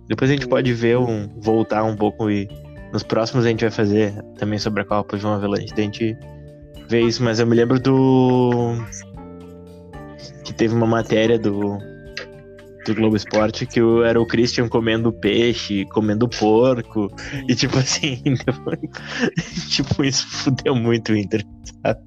Depois 0.09 0.31
a 0.31 0.35
gente 0.35 0.47
pode 0.47 0.73
ver 0.75 0.99
um 0.99 1.27
voltar 1.40 1.85
um 1.85 1.97
pouco 1.97 2.31
e 2.31 2.49
nos 2.92 3.03
próximos 3.03 3.47
a 3.47 3.49
gente 3.49 3.61
vai 3.61 3.71
fazer 3.71 4.12
também 4.38 4.59
sobre 4.59 4.83
a 4.83 4.85
Copa 4.85 5.16
João 5.16 5.35
Avelange. 5.35 5.68
Daí 5.75 5.81
A 5.81 5.85
gente 5.85 6.16
isso, 6.96 7.22
mas 7.22 7.38
eu 7.40 7.46
me 7.46 7.55
lembro 7.57 7.79
do 7.81 8.74
que 10.44 10.53
teve 10.55 10.74
uma 10.74 10.87
matéria 10.87 11.38
do 11.38 11.79
do 12.87 12.94
Globo 12.94 13.16
Esporte 13.16 13.66
que 13.66 13.83
o- 13.83 14.03
era 14.03 14.18
o 14.18 14.24
Christian 14.24 14.66
comendo 14.66 15.12
peixe, 15.12 15.85
comendo 15.92 16.27
porco 16.27 17.12
e 17.46 17.55
tipo 17.55 17.77
assim, 17.77 18.16
tipo 19.68 20.03
isso 20.03 20.27
fudeu 20.27 20.74
muito 20.74 21.12
o 21.12 21.16
Inter, 21.16 21.44
sabe? 21.85 22.01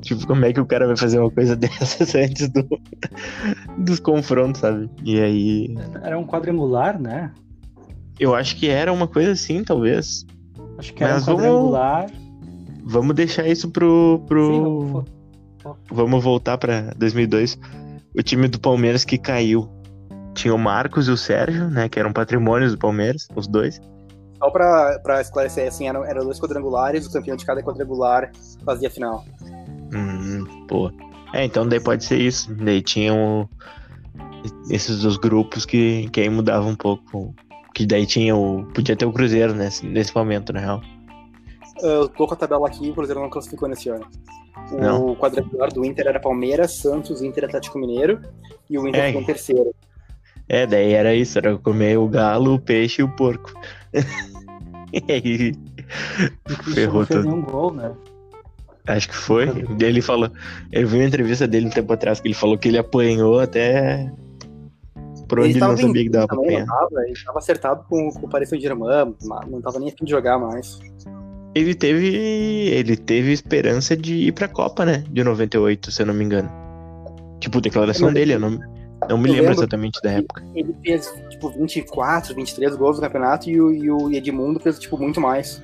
Tipo, 0.00 0.24
como 0.28 0.44
é 0.44 0.52
que 0.52 0.60
o 0.60 0.66
cara 0.66 0.86
vai 0.86 0.96
fazer 0.96 1.18
uma 1.18 1.30
coisa 1.30 1.56
dessas 1.58 2.14
antes 2.14 2.48
do 2.50 2.64
dos 3.78 3.98
confrontos, 3.98 4.60
sabe? 4.60 4.88
E 5.02 5.18
aí, 5.18 5.74
Era 6.04 6.16
um 6.16 6.24
quadrangular, 6.24 7.00
né? 7.00 7.32
eu 8.20 8.32
acho 8.34 8.54
que 8.56 8.68
era 8.68 8.92
uma 8.92 9.08
coisa 9.08 9.32
assim, 9.32 9.64
talvez. 9.64 10.24
Acho 10.78 10.94
que 10.94 11.02
era 11.02 11.14
Mas 11.14 11.26
um 11.26 11.34
quadrangular. 11.34 12.06
Vamos 12.06 12.27
deixar 13.14 13.46
isso 13.46 13.70
pro. 13.70 14.24
pro... 14.26 14.46
Sim, 14.46 14.62
vamos, 14.62 15.04
Vamos 15.90 16.24
voltar 16.24 16.58
pra 16.58 16.92
2002. 16.96 17.58
O 18.16 18.22
time 18.22 18.48
do 18.48 18.58
Palmeiras 18.58 19.04
que 19.04 19.18
caiu. 19.18 19.68
Tinha 20.34 20.54
o 20.54 20.58
Marcos 20.58 21.08
e 21.08 21.10
o 21.10 21.16
Sérgio, 21.16 21.68
né? 21.68 21.88
Que 21.88 21.98
eram 21.98 22.12
patrimônios 22.12 22.72
do 22.72 22.78
Palmeiras, 22.78 23.26
os 23.34 23.46
dois. 23.46 23.80
Só 24.38 24.50
pra, 24.50 24.98
pra 25.00 25.20
esclarecer, 25.20 25.66
assim, 25.66 25.88
eram, 25.88 26.04
eram 26.04 26.24
dois 26.24 26.38
quadrangulares, 26.38 27.06
o 27.06 27.12
campeão 27.12 27.36
de 27.36 27.44
cada 27.44 27.60
quadrangular 27.60 28.30
fazia 28.64 28.86
a 28.86 28.90
final. 28.90 29.24
Hum, 29.92 30.44
pô. 30.68 30.92
É, 31.32 31.44
então 31.44 31.68
daí 31.68 31.80
pode 31.80 32.04
ser 32.04 32.20
isso. 32.20 32.54
Daí 32.54 32.80
tinham 32.80 33.48
esses 34.70 35.02
dois 35.02 35.16
grupos 35.16 35.66
que, 35.66 36.08
que 36.10 36.20
aí 36.20 36.28
mudavam 36.28 36.70
um 36.70 36.76
pouco. 36.76 37.34
Que 37.74 37.84
daí 37.84 38.06
tinha 38.06 38.34
o. 38.34 38.64
Podia 38.72 38.96
ter 38.96 39.06
o 39.06 39.12
Cruzeiro 39.12 39.54
nesse, 39.54 39.84
nesse 39.86 40.14
momento, 40.14 40.52
na 40.52 40.60
real. 40.60 40.82
Eu 41.82 42.08
tô 42.08 42.26
com 42.26 42.34
a 42.34 42.36
tabela 42.36 42.66
aqui, 42.66 42.90
o 42.90 42.94
Cruzeiro 42.94 43.20
não 43.20 43.30
classificou 43.30 43.68
nesse 43.68 43.88
ano. 43.88 44.06
O 44.72 44.76
Não. 44.76 45.16
quadrangular 45.16 45.72
do 45.72 45.84
Inter 45.84 46.06
era 46.08 46.20
Palmeiras, 46.20 46.78
Santos, 46.78 47.22
Inter 47.22 47.44
Atlético 47.44 47.78
Mineiro 47.78 48.20
e 48.68 48.78
o 48.78 48.86
Inter 48.86 49.00
É. 49.02 49.06
ficou 49.08 49.22
em 49.22 49.26
terceiro. 49.26 49.74
É, 50.48 50.66
daí 50.66 50.92
era 50.92 51.14
isso, 51.14 51.38
era 51.38 51.56
comer 51.58 51.98
o 51.98 52.08
galo, 52.08 52.54
o 52.54 52.58
peixe 52.60 53.00
e 53.02 53.04
o 53.04 53.08
porco. 53.16 53.52
e 54.92 55.12
aí, 55.12 55.52
Ferrou 56.74 57.00
não 57.00 57.06
fez 57.06 57.20
tudo. 57.20 57.30
nenhum 57.30 57.42
gol, 57.42 57.72
né? 57.72 57.92
acho 58.86 59.08
que 59.08 59.14
foi. 59.16 59.46
Ele 59.80 60.00
falou. 60.00 60.30
Eu 60.72 60.88
vi 60.88 60.96
uma 60.96 61.04
entrevista 61.04 61.46
dele 61.46 61.66
um 61.66 61.70
tempo 61.70 61.92
atrás 61.92 62.20
que 62.20 62.28
ele 62.28 62.34
falou 62.34 62.56
que 62.56 62.68
ele 62.68 62.78
apanhou 62.78 63.38
até. 63.38 64.10
Por 65.28 65.40
onde 65.40 65.50
ele, 65.50 65.60
não 65.60 65.68
tava 65.68 65.80
em 65.82 65.86
sabia 65.86 66.02
que 66.04 66.08
dava 66.08 66.26
pra 66.26 66.36
também, 66.36 66.64
não 66.64 66.74
apanhar. 66.74 67.06
ele 67.06 67.22
tava 67.22 67.38
acertado 67.38 67.84
com, 67.86 68.10
com 68.10 68.26
o 68.26 68.28
Paris 68.30 68.48
Saint-Germain, 68.48 69.14
mas 69.24 69.50
não 69.50 69.60
tava 69.60 69.78
nem 69.78 69.90
afim 69.90 70.06
de 70.06 70.10
jogar 70.10 70.38
mais. 70.38 70.78
Ele 71.54 71.74
teve. 71.74 72.06
Ele 72.16 72.96
teve 72.96 73.32
esperança 73.32 73.96
de 73.96 74.14
ir 74.14 74.32
pra 74.32 74.48
Copa, 74.48 74.84
né? 74.84 75.04
De 75.10 75.24
98, 75.24 75.90
se 75.90 76.02
eu 76.02 76.06
não 76.06 76.14
me 76.14 76.24
engano. 76.24 76.50
Tipo, 77.40 77.60
declaração 77.60 78.12
dele, 78.12 78.34
eu 78.34 78.40
não, 78.40 78.50
não 79.08 79.16
me 79.18 79.28
lembro 79.28 79.44
lembro 79.46 79.52
exatamente 79.52 80.00
da 80.02 80.10
época. 80.12 80.42
Ele 80.54 80.74
fez, 80.84 81.12
tipo, 81.30 81.50
24, 81.50 82.34
23 82.34 82.76
gols 82.76 82.96
no 82.96 83.02
campeonato 83.02 83.48
e 83.48 83.60
o, 83.60 83.72
e 83.72 83.90
o 83.90 84.12
Edmundo 84.12 84.58
fez, 84.60 84.78
tipo, 84.78 84.98
muito 84.98 85.20
mais. 85.20 85.62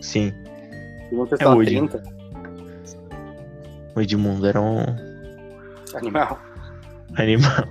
Sim, 0.00 0.32
O 1.10 1.14
Edmundo 1.14 1.28
fez, 1.28 1.40
É, 1.40 1.48
o 1.48 1.62
Ed- 1.62 1.70
30. 1.70 2.02
o 3.94 4.00
Edmundo 4.00 4.46
era 4.46 4.60
um 4.60 4.78
Animal. 5.94 6.40
animal. 7.16 7.64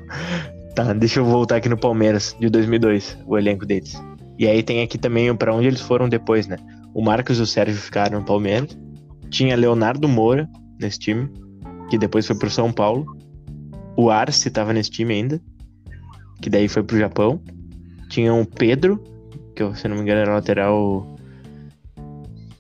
Tá, 0.76 0.94
deixa 0.94 1.20
eu 1.20 1.26
voltar 1.26 1.58
aqui 1.58 1.68
no 1.68 1.78
Palmeiras, 1.78 2.36
de 2.40 2.50
2002, 2.50 3.18
o 3.28 3.38
elenco 3.38 3.66
deles. 3.66 4.02
E 4.40 4.48
aí 4.48 4.64
tem 4.64 4.82
aqui 4.84 4.98
também 4.98 5.36
pra 5.36 5.54
onde 5.54 5.68
eles 5.68 5.82
foram 5.82 6.08
depois, 6.08 6.48
né? 6.48 6.58
O 6.94 7.02
Marcos 7.02 7.40
e 7.40 7.42
o 7.42 7.46
Sérgio 7.46 7.78
ficaram 7.78 8.20
no 8.20 8.26
Palmeiras. 8.26 8.78
Tinha 9.30 9.56
Leonardo 9.56 10.08
Moura 10.08 10.50
nesse 10.80 11.00
time, 11.00 11.30
que 11.90 11.98
depois 11.98 12.28
foi 12.28 12.36
pro 12.38 12.50
São 12.50 12.72
Paulo. 12.72 13.06
O 13.96 14.10
Arce 14.10 14.50
tava 14.50 14.74
nesse 14.74 14.90
time 14.90 15.14
ainda, 15.14 15.42
que 16.42 16.50
daí 16.50 16.68
foi 16.68 16.84
pro 16.84 16.98
Japão. 16.98 17.42
Tinha 18.10 18.34
o 18.34 18.46
Pedro, 18.46 19.02
que 19.56 19.64
se 19.76 19.88
não 19.88 19.96
me 19.96 20.02
engano 20.02 20.22
era 20.22 20.34
lateral 20.34 21.16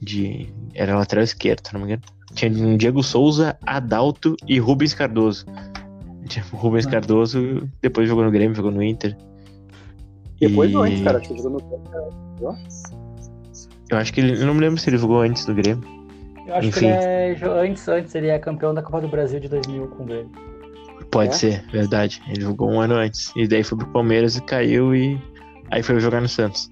de 0.02 0.48
era 0.74 0.98
lateral 0.98 1.24
esquerdo, 1.24 1.68
se 1.68 1.74
não 1.74 1.82
me 1.82 1.88
engano. 1.88 2.02
Tinha 2.34 2.52
o 2.52 2.78
Diego 2.78 3.04
Souza, 3.04 3.58
Adalto 3.66 4.38
e 4.48 4.58
Rubens 4.60 4.94
Cardoso. 4.94 5.46
O 6.54 6.56
Rubens 6.56 6.88
Ah. 6.88 6.92
Cardoso 6.92 7.68
depois 7.82 8.08
jogou 8.08 8.24
no 8.24 8.32
Grêmio, 8.32 8.56
jogou 8.56 8.72
no 8.72 8.82
Inter. 8.82 9.18
Depois 10.40 10.72
E- 10.72 10.76
ou 10.76 10.84
antes, 10.84 11.02
cara, 11.02 11.18
acho 11.18 11.28
que 11.28 11.34
ele 11.34 11.42
jogou 11.44 11.60
no 11.60 12.56
Eu 13.92 13.98
acho 13.98 14.12
que 14.14 14.22
ele. 14.22 14.42
Eu 14.42 14.46
não 14.48 14.54
me 14.54 14.62
lembro 14.62 14.80
se 14.80 14.90
ele 14.90 14.98
jogou 14.98 15.22
antes 15.22 15.46
do 15.46 15.54
Grêmio. 15.54 15.84
Eu 16.48 16.56
acho 16.56 16.68
Enfim. 16.70 16.80
que 16.80 16.86
ele 16.86 16.94
é. 16.96 17.38
Antes, 17.44 17.88
antes, 17.88 18.16
ele 18.16 18.28
é 18.28 18.40
campeão 18.40 18.74
da 18.74 18.82
Copa 18.82 19.02
do 19.02 19.08
Brasil 19.08 19.40
de 19.40 19.48
2000 19.50 19.88
com 19.88 20.04
o 20.04 20.06
Grêmio. 20.06 20.32
Pode 21.12 21.30
É? 21.32 21.34
ser, 21.34 21.64
verdade. 21.72 22.22
Ele 22.30 22.42
jogou 22.42 22.72
um 22.72 22.80
ano 22.80 22.96
antes. 22.96 23.32
E 23.36 23.48
daí 23.48 23.64
foi 23.64 23.78
pro 23.78 23.88
Palmeiras 23.88 24.38
e 24.38 24.42
caiu 24.42 24.96
e. 24.96 25.20
Aí 25.70 25.84
foi 25.84 26.00
jogar 26.00 26.22
no 26.22 26.28
Santos. 26.30 26.70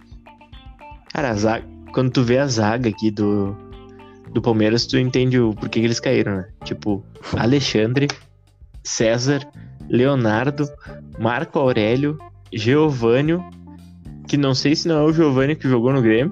Cara, 1.14 1.30
a 1.30 1.34
zaga. 1.36 1.66
Quando 1.94 2.12
tu 2.12 2.24
vê 2.24 2.38
a 2.38 2.48
zaga 2.48 2.90
aqui 2.90 3.12
do. 3.12 3.56
Do 4.32 4.42
Palmeiras, 4.42 4.86
tu 4.86 4.96
entende 4.98 5.40
o 5.40 5.54
porquê 5.56 5.80
que 5.80 5.86
eles 5.88 6.00
caíram, 6.00 6.36
né? 6.38 6.48
Tipo, 6.64 7.04
Alexandre, 7.36 8.08
César, 8.84 9.40
Leonardo, 9.90 10.70
Marco 11.18 11.58
Aurélio, 11.58 12.16
Geovânio, 12.54 13.44
que 14.28 14.38
não 14.38 14.54
sei 14.54 14.76
se 14.76 14.88
não 14.88 15.00
é 15.00 15.04
o 15.04 15.12
Giovanni 15.12 15.56
que 15.56 15.68
jogou 15.68 15.92
no 15.92 16.02
Grêmio. 16.02 16.32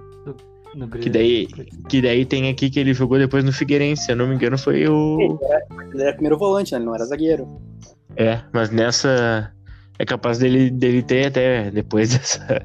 No 0.78 0.86
Grêmio. 0.86 1.04
Que 1.04 1.10
daí, 1.10 1.48
que 1.90 2.02
daí 2.04 2.24
tem 2.24 2.50
aqui 2.50 2.70
que 2.70 2.80
ele 2.80 2.94
jogou 2.94 3.18
depois 3.18 3.44
no 3.44 3.52
Figueirense, 3.52 4.04
se 4.06 4.12
eu 4.12 4.16
não 4.16 4.28
me 4.28 4.36
engano, 4.36 4.60
foi 4.60 4.88
o. 4.88 5.40
Ele 5.92 6.04
era 6.04 6.14
primeiro 6.14 6.38
volante, 6.38 6.72
né? 6.72 6.78
Ele 6.78 6.86
não 6.86 6.94
era 6.94 7.04
zagueiro. 7.06 7.48
É, 8.16 8.42
mas 8.54 8.70
nessa. 8.70 9.52
É 10.00 10.06
capaz 10.06 10.38
dele, 10.38 10.70
dele 10.70 11.02
ter 11.02 11.26
até 11.26 11.72
depois 11.72 12.10
dessa. 12.14 12.64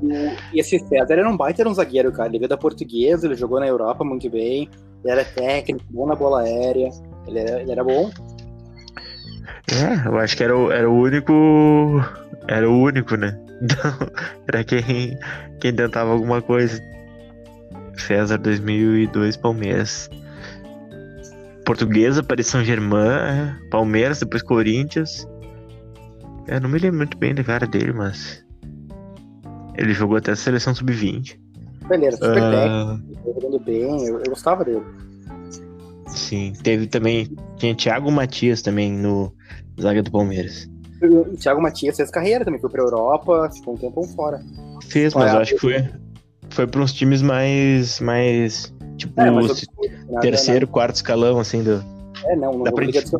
E 0.52 0.60
esse 0.60 0.78
César 0.78 1.14
era 1.14 1.26
um 1.26 1.34
baita, 1.34 1.62
era 1.62 1.70
um 1.70 1.74
zagueiro, 1.74 2.12
cara. 2.12 2.28
Ele 2.28 2.40
veio 2.40 2.50
da 2.50 2.58
portuguesa, 2.58 3.26
ele 3.26 3.34
jogou 3.34 3.58
na 3.58 3.66
Europa 3.66 4.04
muito 4.04 4.28
bem. 4.28 4.68
Ele 5.02 5.12
era 5.12 5.24
técnico, 5.24 5.82
bom 5.88 6.06
na 6.06 6.14
bola 6.14 6.42
aérea. 6.42 6.90
Ele 7.26 7.38
era, 7.38 7.62
ele 7.62 7.72
era 7.72 7.82
bom. 7.82 8.10
É, 9.72 10.06
eu 10.06 10.18
acho 10.18 10.36
que 10.36 10.44
era 10.44 10.54
o, 10.54 10.70
era 10.70 10.90
o 10.90 10.94
único. 10.94 11.32
Era 12.46 12.68
o 12.68 12.78
único, 12.78 13.16
né? 13.16 13.38
Então, 13.62 13.92
era 14.48 14.64
quem, 14.64 15.16
quem 15.60 15.72
tentava 15.72 16.10
alguma 16.10 16.42
coisa. 16.42 16.82
César 17.96 18.38
2002, 18.38 19.36
Palmeiras. 19.36 20.08
Portuguesa, 21.64 22.22
Paris 22.22 22.48
Saint-Germain, 22.48 23.54
Palmeiras, 23.70 24.18
depois 24.20 24.42
Corinthians. 24.42 25.26
Eu 26.48 26.60
não 26.60 26.68
me 26.68 26.78
lembro 26.78 26.98
muito 26.98 27.16
bem 27.16 27.34
da 27.34 27.44
cara 27.44 27.66
dele, 27.66 27.92
mas. 27.92 28.44
Ele 29.76 29.92
jogou 29.92 30.16
até 30.16 30.32
a 30.32 30.36
seleção 30.36 30.74
sub-20. 30.74 31.38
Ele 31.90 32.06
era 32.06 32.16
super 32.16 32.42
Ah, 32.42 32.98
técnico, 32.98 33.14
tava 33.24 33.40
jogando 33.40 33.64
bem. 33.64 34.06
Eu, 34.06 34.18
eu 34.18 34.24
gostava 34.30 34.64
dele. 34.64 34.82
sim, 36.08 36.52
teve 36.62 36.86
também. 36.86 37.28
Tinha 37.56 37.74
Thiago 37.74 38.10
Matias 38.10 38.60
também 38.62 38.92
no 38.92 39.32
zaga 39.80 40.02
do 40.02 40.10
Palmeiras. 40.10 40.68
O 41.02 41.36
Thiago 41.36 41.60
Matias 41.62 41.96
fez 41.96 42.10
carreira 42.10 42.44
também, 42.44 42.60
foi 42.60 42.70
pra 42.70 42.82
Europa, 42.82 43.50
ficou 43.52 43.74
um 43.74 43.76
tempo 43.76 44.02
fora. 44.14 44.40
Fez, 44.88 45.14
mas 45.14 45.32
eu 45.32 45.40
acho 45.40 45.54
que 45.54 45.60
foi, 45.60 45.84
foi 46.52 46.66
para 46.66 46.80
uns 46.80 46.92
times 46.92 47.22
mais. 47.22 48.00
mais 48.00 48.72
tipo, 48.96 49.20
É, 49.20 49.30
mas 49.30 49.66
terceiro, 50.20 50.66
quarto 50.66 50.96
escalão, 50.96 51.38
assim. 51.40 51.62
Do, 51.62 51.84
É, 52.26 52.36
não, 52.36 52.52
não 52.52 52.62
dá 52.64 52.72
pra 52.72 52.84
brigar 52.84 53.02
gente- 53.02 53.16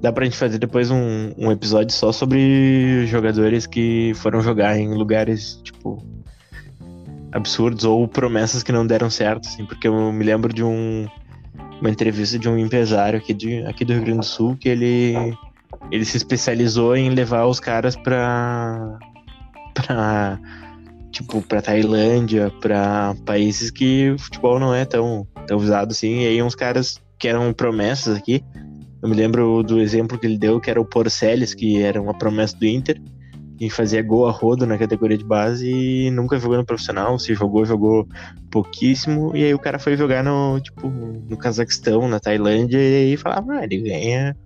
dá 0.00 0.12
pra 0.12 0.24
gente 0.24 0.36
fazer 0.36 0.58
depois 0.58 0.90
um, 0.90 1.32
um 1.36 1.52
episódio 1.52 1.92
só 1.94 2.10
sobre 2.12 3.06
jogadores 3.06 3.66
que 3.66 4.12
foram 4.16 4.40
jogar 4.40 4.78
em 4.78 4.94
lugares, 4.94 5.60
tipo. 5.62 6.02
absurdos 7.32 7.84
ou 7.84 8.08
promessas 8.08 8.62
que 8.62 8.72
não 8.72 8.86
deram 8.86 9.08
certo, 9.10 9.48
assim, 9.48 9.64
porque 9.64 9.86
eu 9.88 10.12
me 10.12 10.24
lembro 10.24 10.52
de 10.52 10.64
um. 10.64 11.06
uma 11.80 11.90
entrevista 11.90 12.38
de 12.38 12.48
um 12.48 12.58
empresário 12.58 13.18
aqui, 13.18 13.32
de, 13.34 13.64
aqui 13.66 13.84
do 13.84 13.92
Rio 13.92 14.02
Grande 14.02 14.20
do 14.20 14.24
Sul 14.24 14.56
que 14.56 14.68
ele. 14.68 15.14
ele 15.90 16.04
se 16.04 16.16
especializou 16.16 16.96
em 16.96 17.10
levar 17.10 17.46
os 17.46 17.60
caras 17.60 17.94
pra. 17.96 18.98
pra. 19.74 20.38
Tipo, 21.20 21.42
pra 21.42 21.60
Tailândia, 21.60 22.50
pra 22.60 23.14
países 23.24 23.70
que 23.70 24.10
o 24.10 24.18
futebol 24.18 24.58
não 24.58 24.74
é 24.74 24.84
tão, 24.84 25.26
tão 25.46 25.58
usado 25.58 25.92
assim. 25.92 26.22
E 26.22 26.26
aí 26.26 26.42
uns 26.42 26.54
caras 26.54 27.00
que 27.18 27.28
eram 27.28 27.52
promessas 27.52 28.16
aqui. 28.16 28.42
Eu 29.02 29.08
me 29.08 29.14
lembro 29.14 29.62
do 29.62 29.80
exemplo 29.80 30.18
que 30.18 30.26
ele 30.26 30.38
deu, 30.38 30.60
que 30.60 30.70
era 30.70 30.80
o 30.80 30.84
Porceles, 30.84 31.54
que 31.54 31.80
era 31.80 32.00
uma 32.00 32.16
promessa 32.16 32.56
do 32.56 32.66
Inter, 32.66 33.00
e 33.58 33.70
fazia 33.70 34.02
gol 34.02 34.26
a 34.26 34.30
rodo 34.30 34.66
na 34.66 34.76
categoria 34.76 35.16
de 35.16 35.24
base 35.24 35.70
e 35.70 36.10
nunca 36.10 36.38
jogou 36.38 36.56
no 36.56 36.64
profissional. 36.64 37.18
Se 37.18 37.34
jogou, 37.34 37.64
jogou 37.64 38.06
pouquíssimo. 38.50 39.34
E 39.34 39.44
aí 39.44 39.54
o 39.54 39.58
cara 39.58 39.78
foi 39.78 39.96
jogar 39.96 40.24
no, 40.24 40.60
tipo, 40.60 40.88
no 40.88 41.36
Cazaquistão, 41.36 42.08
na 42.08 42.20
Tailândia, 42.20 42.78
e 42.78 43.10
aí 43.10 43.16
falava, 43.16 43.54
ah, 43.54 43.64
ele 43.64 43.78
ganha. 43.78 44.36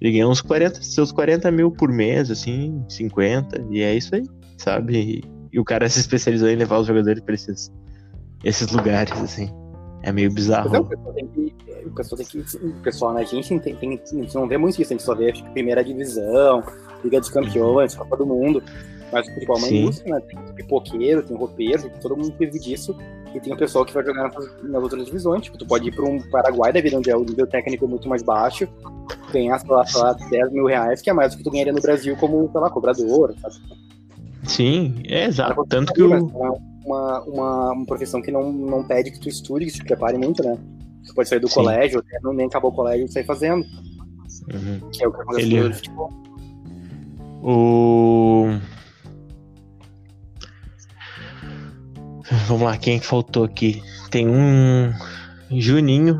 Ele 0.00 0.12
ganha 0.12 0.28
uns 0.28 0.40
40, 0.40 0.82
seus 0.82 1.12
40 1.12 1.50
mil 1.50 1.70
por 1.70 1.92
mês, 1.92 2.30
assim, 2.30 2.82
50, 2.88 3.66
e 3.70 3.82
é 3.82 3.94
isso 3.94 4.14
aí, 4.14 4.24
sabe? 4.56 5.22
E 5.52 5.58
o 5.58 5.64
cara 5.64 5.88
se 5.88 6.00
especializou 6.00 6.48
em 6.48 6.56
levar 6.56 6.78
os 6.78 6.86
jogadores 6.86 7.20
para 7.22 7.34
esses, 7.34 7.72
esses 8.44 8.70
lugares, 8.70 9.12
assim. 9.20 9.50
É 10.02 10.12
meio 10.12 10.32
bizarro. 10.32 10.70
Não, 10.70 10.80
o 10.80 10.84
pessoal 10.84 11.12
tem 11.12 11.26
que. 11.26 11.54
O 11.84 11.90
pessoal 11.90 12.16
tem 12.16 12.26
que. 12.26 12.56
O 12.66 12.72
pessoal, 12.82 13.14
né? 13.14 13.20
A 13.20 13.24
gente, 13.24 13.60
tem, 13.60 13.76
tem, 13.76 14.00
a 14.02 14.14
gente 14.14 14.34
não 14.34 14.48
vê 14.48 14.56
muito 14.56 14.80
isso, 14.80 14.92
a 14.92 14.96
gente 14.96 15.04
só 15.04 15.14
vê 15.14 15.32
primeira 15.52 15.84
divisão, 15.84 16.62
Liga 17.04 17.20
dos 17.20 17.28
Campeões, 17.28 17.94
Copa 17.94 18.16
do 18.16 18.26
Mundo. 18.26 18.62
Mas 19.12 19.26
o 19.26 19.34
futebol 19.34 19.56
é 19.56 19.58
uma 19.58 19.68
Sim. 19.68 19.82
indústria, 19.82 20.14
né? 20.14 20.20
Tem 20.20 20.54
pipoqueiro, 20.54 21.22
tem 21.22 21.36
roupeiro, 21.36 21.90
todo 22.00 22.16
mundo 22.16 22.34
vive 22.38 22.58
disso. 22.58 22.96
E 23.34 23.40
tem 23.40 23.52
o 23.52 23.56
pessoal 23.56 23.84
que 23.84 23.92
vai 23.92 24.04
jogar 24.04 24.24
nas, 24.24 24.62
nas 24.62 24.82
outras 24.82 25.04
divisões. 25.04 25.42
Tipo, 25.42 25.58
tu 25.58 25.66
pode 25.66 25.88
ir 25.88 25.94
para 25.94 26.04
um 26.04 26.20
Paraguai 26.30 26.72
da 26.72 26.80
vida, 26.80 26.96
onde 26.96 27.10
é 27.10 27.16
o 27.16 27.24
nível 27.24 27.46
técnico 27.46 27.86
muito 27.86 28.08
mais 28.08 28.22
baixo, 28.22 28.68
ganhar, 29.32 29.58
sei 29.58 29.70
lá, 29.70 29.86
sei 29.86 30.00
lá, 30.00 30.12
10 30.12 30.52
mil 30.52 30.66
reais, 30.66 31.02
que 31.02 31.10
é 31.10 31.12
mais 31.12 31.32
do 31.32 31.38
que 31.38 31.44
tu 31.44 31.50
ganharia 31.50 31.72
no 31.72 31.80
Brasil 31.80 32.16
como, 32.16 32.50
sei 32.50 32.60
lá, 32.60 32.70
cobrador, 32.70 33.34
sabe? 33.40 33.56
Sim, 34.50 35.00
é 35.06 35.26
exato. 35.26 35.64
Tanto 35.68 35.92
que 35.92 36.02
Mas 36.02 36.22
o. 36.22 36.26
é 36.26 36.50
uma, 36.84 37.20
uma, 37.24 37.72
uma 37.72 37.86
profissão 37.86 38.20
que 38.20 38.32
não, 38.32 38.50
não 38.52 38.82
pede 38.84 39.12
que 39.12 39.20
tu 39.20 39.28
estude, 39.28 39.66
que 39.66 39.72
te 39.72 39.84
prepare 39.84 40.18
muito, 40.18 40.42
né? 40.42 40.58
Tu 41.06 41.14
pode 41.14 41.28
sair 41.28 41.38
do 41.38 41.48
Sim. 41.48 41.54
colégio, 41.54 42.00
até 42.00 42.18
não 42.20 42.32
nem 42.32 42.46
acabou 42.46 42.70
o 42.70 42.74
colégio 42.74 43.06
e 43.06 43.08
sair 43.12 43.24
fazendo. 43.24 43.64
Uhum. 44.52 44.90
Que 44.90 45.04
é 45.04 45.08
o 45.08 45.12
que 45.12 45.20
acontece 45.20 45.46
Ele- 45.46 45.68
no 45.68 45.74
futebol. 45.74 46.10
O. 47.42 48.46
Vamos 52.48 52.62
lá, 52.62 52.76
quem 52.76 52.98
que 52.98 53.06
faltou 53.06 53.44
aqui? 53.44 53.82
Tem 54.10 54.28
um 54.28 54.92
Juninho 55.50 56.18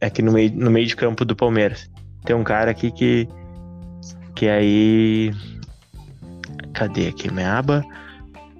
aqui 0.00 0.22
no 0.22 0.32
meio, 0.32 0.52
no 0.54 0.70
meio 0.70 0.86
de 0.86 0.94
campo 0.94 1.24
do 1.24 1.34
Palmeiras. 1.34 1.90
Tem 2.24 2.36
um 2.36 2.44
cara 2.44 2.70
aqui 2.70 2.90
que. 2.90 3.26
Que 4.34 4.46
aí. 4.48 5.32
Cadê 6.78 7.08
aqui 7.08 7.28
minha 7.32 7.58
aba? 7.58 7.84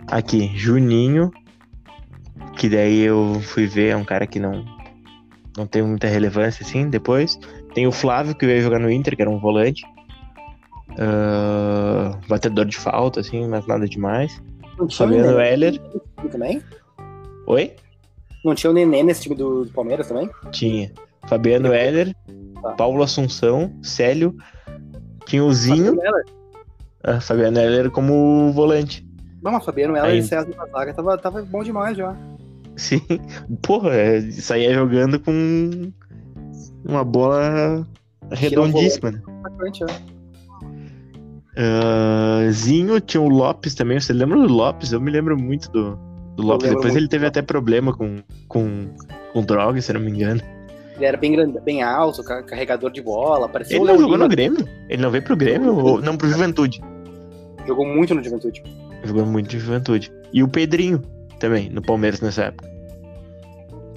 Aqui, 0.08 0.50
Juninho. 0.56 1.30
Que 2.56 2.68
daí 2.68 3.02
eu 3.02 3.40
fui 3.44 3.68
ver, 3.68 3.90
é 3.90 3.96
um 3.96 4.02
cara 4.04 4.26
que 4.26 4.40
não. 4.40 4.64
Não 5.56 5.66
tem 5.68 5.82
muita 5.82 6.08
relevância 6.08 6.66
assim. 6.66 6.90
Depois. 6.90 7.38
Tem 7.74 7.86
o 7.86 7.92
Flávio 7.92 8.34
que 8.34 8.44
veio 8.44 8.60
jogar 8.60 8.80
no 8.80 8.90
Inter, 8.90 9.14
que 9.14 9.22
era 9.22 9.30
um 9.30 9.38
volante. 9.38 9.84
Ah, 10.98 12.18
batedor 12.28 12.64
de 12.64 12.76
falta, 12.76 13.20
assim, 13.20 13.46
mas 13.46 13.64
nada 13.68 13.86
demais. 13.86 14.42
Não 14.76 14.86
tinha 14.88 15.06
o 15.06 15.10
Fabiano 15.10 15.36
Nenê 15.36 15.48
Heller. 15.50 15.80
também? 16.32 16.62
Oi? 17.46 17.72
Não 18.44 18.54
tinha 18.54 18.70
o 18.70 18.74
Nenê 18.74 19.04
nesse 19.04 19.22
time 19.22 19.36
do, 19.36 19.64
do 19.64 19.72
Palmeiras 19.72 20.08
também? 20.08 20.28
Tinha. 20.50 20.90
Fabiano 21.28 21.72
Heller, 21.72 22.12
Tá. 22.60 22.72
Paulo 22.72 23.04
Assunção, 23.04 23.72
Célio, 23.80 24.34
tinha 25.26 25.44
o 25.44 25.52
Zinho, 25.52 25.94
Fabiano 25.94 26.02
Heller. 26.02 26.24
Ah, 27.16 27.20
Fabiano 27.20 27.58
Heller 27.58 27.90
como 27.90 28.52
volante. 28.52 29.06
Não, 29.42 29.52
mas 29.52 29.64
Fabiano 29.64 29.96
Heller 29.96 30.10
Aí- 30.10 30.18
e 30.18 30.22
César 30.22 30.48
na 30.56 30.66
zaga 30.66 30.92
tava, 30.94 31.18
tava 31.18 31.42
bom 31.42 31.62
demais 31.62 31.96
já. 31.96 32.14
Sim. 32.76 33.00
Porra, 33.62 33.94
é, 33.94 34.20
saía 34.30 34.72
jogando 34.74 35.18
com 35.20 35.90
uma 36.84 37.04
bola 37.04 37.86
redondíssima, 38.30 39.10
né? 39.12 39.20
É. 41.56 41.62
Ah, 41.80 42.50
Zinho, 42.50 43.00
tinha 43.00 43.20
o 43.20 43.28
Lopes 43.28 43.74
também. 43.74 43.98
Você 43.98 44.12
lembra 44.12 44.38
do 44.38 44.46
Lopes? 44.52 44.92
Eu 44.92 45.00
me 45.00 45.10
lembro 45.10 45.36
muito 45.36 45.70
do, 45.72 45.96
do 46.36 46.42
Lopes. 46.42 46.68
Depois 46.70 46.94
ele 46.94 47.08
teve 47.08 47.26
até 47.26 47.42
problema 47.42 47.92
com, 47.92 48.18
com, 48.46 48.88
com 49.32 49.42
droga, 49.42 49.80
se 49.80 49.92
não 49.92 50.00
me 50.00 50.10
engano. 50.10 50.40
Ele 50.96 51.04
era 51.04 51.16
bem, 51.16 51.32
grande, 51.32 51.60
bem 51.60 51.82
alto, 51.82 52.24
ca- 52.24 52.42
carregador 52.42 52.90
de 52.90 53.00
bola, 53.00 53.48
parecia 53.48 53.76
Ele 53.76 53.84
não 53.84 53.98
jogou 53.98 54.18
no 54.18 54.28
Grêmio? 54.28 54.68
Ele 54.88 55.00
não 55.02 55.10
veio 55.10 55.22
pro 55.22 55.36
Grêmio? 55.36 55.76
Ou, 55.76 56.00
não, 56.00 56.16
pro 56.16 56.28
Juventude. 56.28 56.80
Jogou 57.68 57.86
muito 57.86 58.14
no 58.14 58.24
Juventude. 58.24 58.62
Jogou 59.04 59.24
muito 59.26 59.48
de 59.50 59.58
Juventude. 59.58 60.10
E 60.32 60.42
o 60.42 60.48
Pedrinho 60.48 61.00
também, 61.38 61.68
no 61.70 61.80
Palmeiras 61.82 62.20
nessa 62.20 62.44
época. 62.44 62.68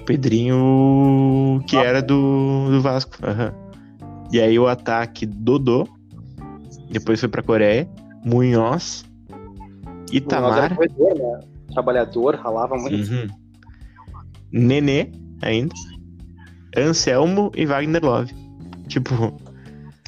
O 0.02 0.04
Pedrinho 0.06 1.64
que 1.68 1.76
era 1.78 2.02
do, 2.02 2.70
do 2.70 2.82
Vasco. 2.82 3.16
aham. 3.24 3.54
E 4.32 4.40
aí 4.40 4.60
o 4.60 4.68
ataque 4.68 5.26
Dodô. 5.26 5.88
Depois 6.92 7.20
foi 7.20 7.30
pra 7.30 7.42
Coreia. 7.42 7.90
Munhoz. 8.26 9.06
Itamar. 10.12 10.76
corredor, 10.76 11.16
né? 11.18 11.40
Trabalhador, 11.74 12.36
ralava 12.36 12.76
muito. 12.76 13.10
Uhum. 13.12 13.28
Nenê 14.52 15.10
ainda. 15.42 15.74
Anselmo 16.76 17.52
e 17.56 17.66
Wagner 17.66 18.04
Love. 18.04 18.34
Tipo, 18.88 19.34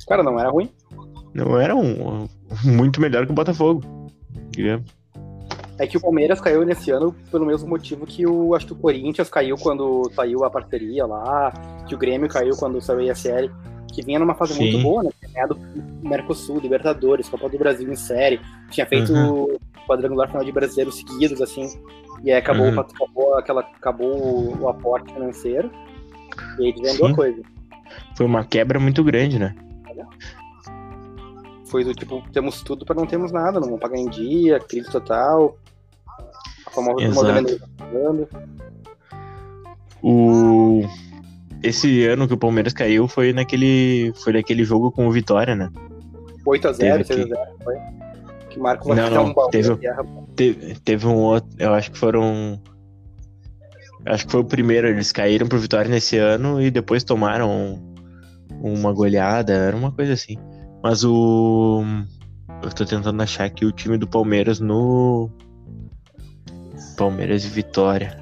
Cara, 0.07 0.21
não 0.23 0.37
era 0.37 0.49
ruim. 0.49 0.69
não 1.33 1.57
era 1.57 1.73
um- 1.75 2.27
muito 2.63 2.99
melhor 3.01 3.25
que 3.25 3.31
o 3.31 3.35
Botafogo. 3.35 3.81
digamos. 4.51 4.85
É 5.79 5.87
que 5.87 5.97
o 5.97 6.01
Palmeiras 6.01 6.39
caiu 6.39 6.63
nesse 6.63 6.91
ano 6.91 7.15
pelo 7.31 7.45
mesmo 7.45 7.67
motivo 7.67 8.05
que 8.05 8.27
o 8.27 8.53
acho 8.53 8.67
que 8.67 8.73
o 8.73 8.75
Corinthians 8.75 9.27
caiu 9.29 9.57
quando 9.57 10.09
saiu 10.15 10.43
a 10.45 10.49
parceria 10.49 11.05
lá, 11.05 11.51
que 11.87 11.95
o 11.95 11.97
Grêmio 11.97 12.29
caiu 12.29 12.55
quando 12.55 12.79
saiu 12.79 13.11
a 13.11 13.15
série, 13.15 13.49
que 13.91 14.03
vinha 14.03 14.19
numa 14.19 14.35
fase 14.35 14.53
Sim. 14.53 14.59
muito 14.71 14.83
boa, 14.83 15.01
né? 15.03 15.09
Tinha 15.19 15.31
ganhado 15.33 15.57
Mercosul, 16.03 16.59
Libertadores, 16.59 17.27
Copa 17.27 17.49
do 17.49 17.57
Brasil 17.57 17.91
em 17.91 17.95
série, 17.95 18.39
tinha 18.69 18.85
feito 18.85 19.11
Uhum. 19.13 19.57
quadrangular 19.87 20.27
final 20.29 20.45
de 20.45 20.51
brasileiros 20.51 20.95
seguidos, 20.97 21.41
assim, 21.41 21.67
e 22.23 22.31
aí 22.31 22.37
acabou, 22.37 22.67
Uhum. 22.67 22.79
acabou, 22.79 23.37
aquela, 23.37 23.61
acabou 23.61 24.55
o 24.61 24.69
aporte 24.69 25.11
financeiro, 25.11 25.71
e 26.59 26.65
aí 26.67 26.73
desvendou 26.73 27.07
a 27.07 27.13
coisa. 27.15 27.41
Foi 28.15 28.25
uma 28.27 28.45
quebra 28.45 28.79
muito 28.79 29.03
grande, 29.03 29.39
né? 29.39 29.55
Foi 31.73 31.83
do 31.83 31.91
tipo, 31.91 32.23
temos 32.31 32.61
tudo 32.61 32.85
para 32.85 32.95
não 32.95 33.07
termos 33.07 33.31
nada, 33.31 33.59
não 33.59 33.65
vamos 33.65 33.79
pagar 33.79 33.97
em 33.97 34.07
dia, 34.07 34.59
crise 34.59 34.91
total, 34.91 35.57
a 36.67 36.69
famosa 36.69 37.09
modernização. 37.09 38.27
O... 40.03 40.83
Esse 41.63 42.05
ano 42.05 42.27
que 42.27 42.33
o 42.35 42.37
Palmeiras 42.37 42.73
caiu 42.73 43.07
foi 43.07 43.33
naquele, 43.33 44.13
foi 44.23 44.33
naquele 44.33 44.63
jogo 44.63 44.91
com 44.91 45.07
o 45.07 45.11
Vitória, 45.11 45.55
né? 45.55 45.71
8x0, 46.45 46.77
Teve 46.77 47.23
6x0, 47.25 47.37
foi. 47.63 47.75
Que 48.51 48.59
Marco 48.59 48.89
vai 48.89 48.95
Não, 48.95 49.09
não, 49.09 49.25
um 49.31 49.49
teve-. 49.49 49.79
Teve, 50.35 50.79
teve 50.81 51.07
um 51.07 51.15
outro, 51.15 51.49
eu 51.57 51.73
acho 51.73 51.91
que 51.91 51.97
foram. 51.97 52.61
Acho 54.05 54.27
que 54.27 54.31
foi 54.31 54.41
o 54.41 54.45
primeiro, 54.45 54.89
eles 54.89 55.11
caíram 55.11 55.47
pro 55.47 55.57
Vitória 55.57 55.89
nesse 55.89 56.19
ano 56.19 56.61
e 56.61 56.69
depois 56.69 57.03
tomaram 57.03 57.81
uma 58.61 58.93
goleada, 58.93 59.53
era 59.53 59.75
uma 59.75 59.91
coisa 59.91 60.13
assim. 60.13 60.37
Mas 60.83 61.05
o. 61.05 61.81
Eu 62.61 62.69
tô 62.71 62.85
tentando 62.85 63.23
achar 63.23 63.45
aqui 63.45 63.65
o 63.65 63.71
time 63.71 63.97
do 63.97 64.05
Palmeiras 64.05 64.59
no. 64.59 65.31
Palmeiras 66.97 67.45
e 67.45 67.47
Vitória. 67.47 68.21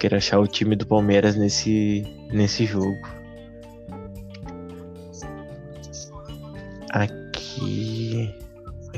Quero 0.00 0.16
achar 0.16 0.40
o 0.40 0.48
time 0.48 0.74
do 0.74 0.84
Palmeiras 0.84 1.36
nesse, 1.36 2.02
nesse 2.32 2.66
jogo. 2.66 2.96
Aqui. 6.90 8.34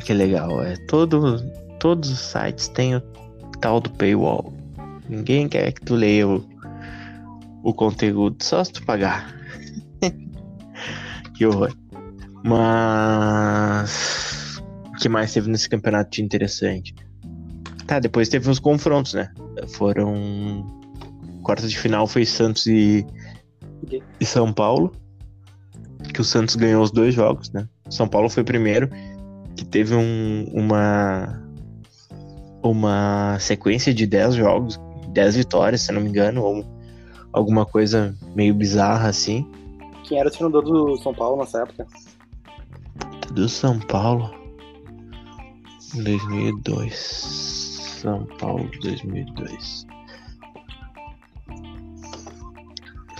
Que 0.03 0.15
legal, 0.15 0.63
é 0.63 0.77
todo, 0.89 1.39
todos 1.79 2.11
os 2.11 2.19
sites 2.19 2.69
têm 2.69 2.97
o 2.97 3.03
tal 3.61 3.81
do 3.81 3.91
paywall. 3.91 4.53
Ninguém 5.09 5.47
quer 5.47 5.73
que 5.73 5.83
tu 5.83 5.95
leia 5.95 6.27
o, 6.27 6.45
o 7.63 7.75
conteúdo, 7.75 8.43
só 8.43 8.65
se 8.65 8.73
tu 8.73 8.85
pagar. 8.85 9.40
Que 11.41 11.47
horror. 11.47 11.73
Mas 12.45 13.89
o 14.89 14.93
que 14.99 15.09
mais 15.09 15.33
teve 15.33 15.51
nesse 15.51 15.71
campeonato 15.71 16.11
de 16.11 16.23
interessante? 16.23 16.95
Tá, 17.87 17.99
depois 17.99 18.29
teve 18.29 18.51
os 18.51 18.59
confrontos, 18.59 19.15
né? 19.15 19.33
Foram 19.69 20.67
quartas 21.43 21.71
de 21.71 21.79
final 21.79 22.07
foi 22.07 22.27
Santos 22.27 22.67
e, 22.67 23.07
e 24.21 24.27
São 24.27 24.53
Paulo. 24.53 24.93
Que 26.13 26.21
o 26.21 26.25
Santos 26.25 26.57
ganhou 26.57 26.83
os 26.83 26.91
dois 26.91 27.15
jogos, 27.15 27.51
né? 27.53 27.67
São 27.89 28.07
Paulo 28.07 28.29
foi 28.29 28.45
primeiro, 28.45 28.91
que 29.57 29.65
teve 29.65 29.95
um- 29.95 30.45
uma 30.53 31.41
uma 32.63 33.39
sequência 33.41 33.95
de 33.95 34.07
10 34.07 34.35
jogos, 34.35 34.79
10 35.15 35.37
vitórias, 35.37 35.81
se 35.81 35.91
não 35.91 36.03
me 36.03 36.11
engano, 36.11 36.43
ou 36.43 36.63
alguma 37.33 37.65
coisa 37.65 38.15
meio 38.37 38.53
bizarra 38.53 39.09
assim. 39.09 39.51
Quem 40.11 40.19
era 40.19 40.29
o 40.29 40.33
treinador 40.33 40.65
do 40.65 40.97
São 40.97 41.15
Paulo 41.15 41.37
nessa 41.37 41.63
época? 41.63 41.87
Do 43.33 43.49
São 43.49 43.79
Paulo. 43.79 44.29
2002. 45.95 46.93
São 48.03 48.27
Paulo 48.41 48.69
2002. 48.83 49.87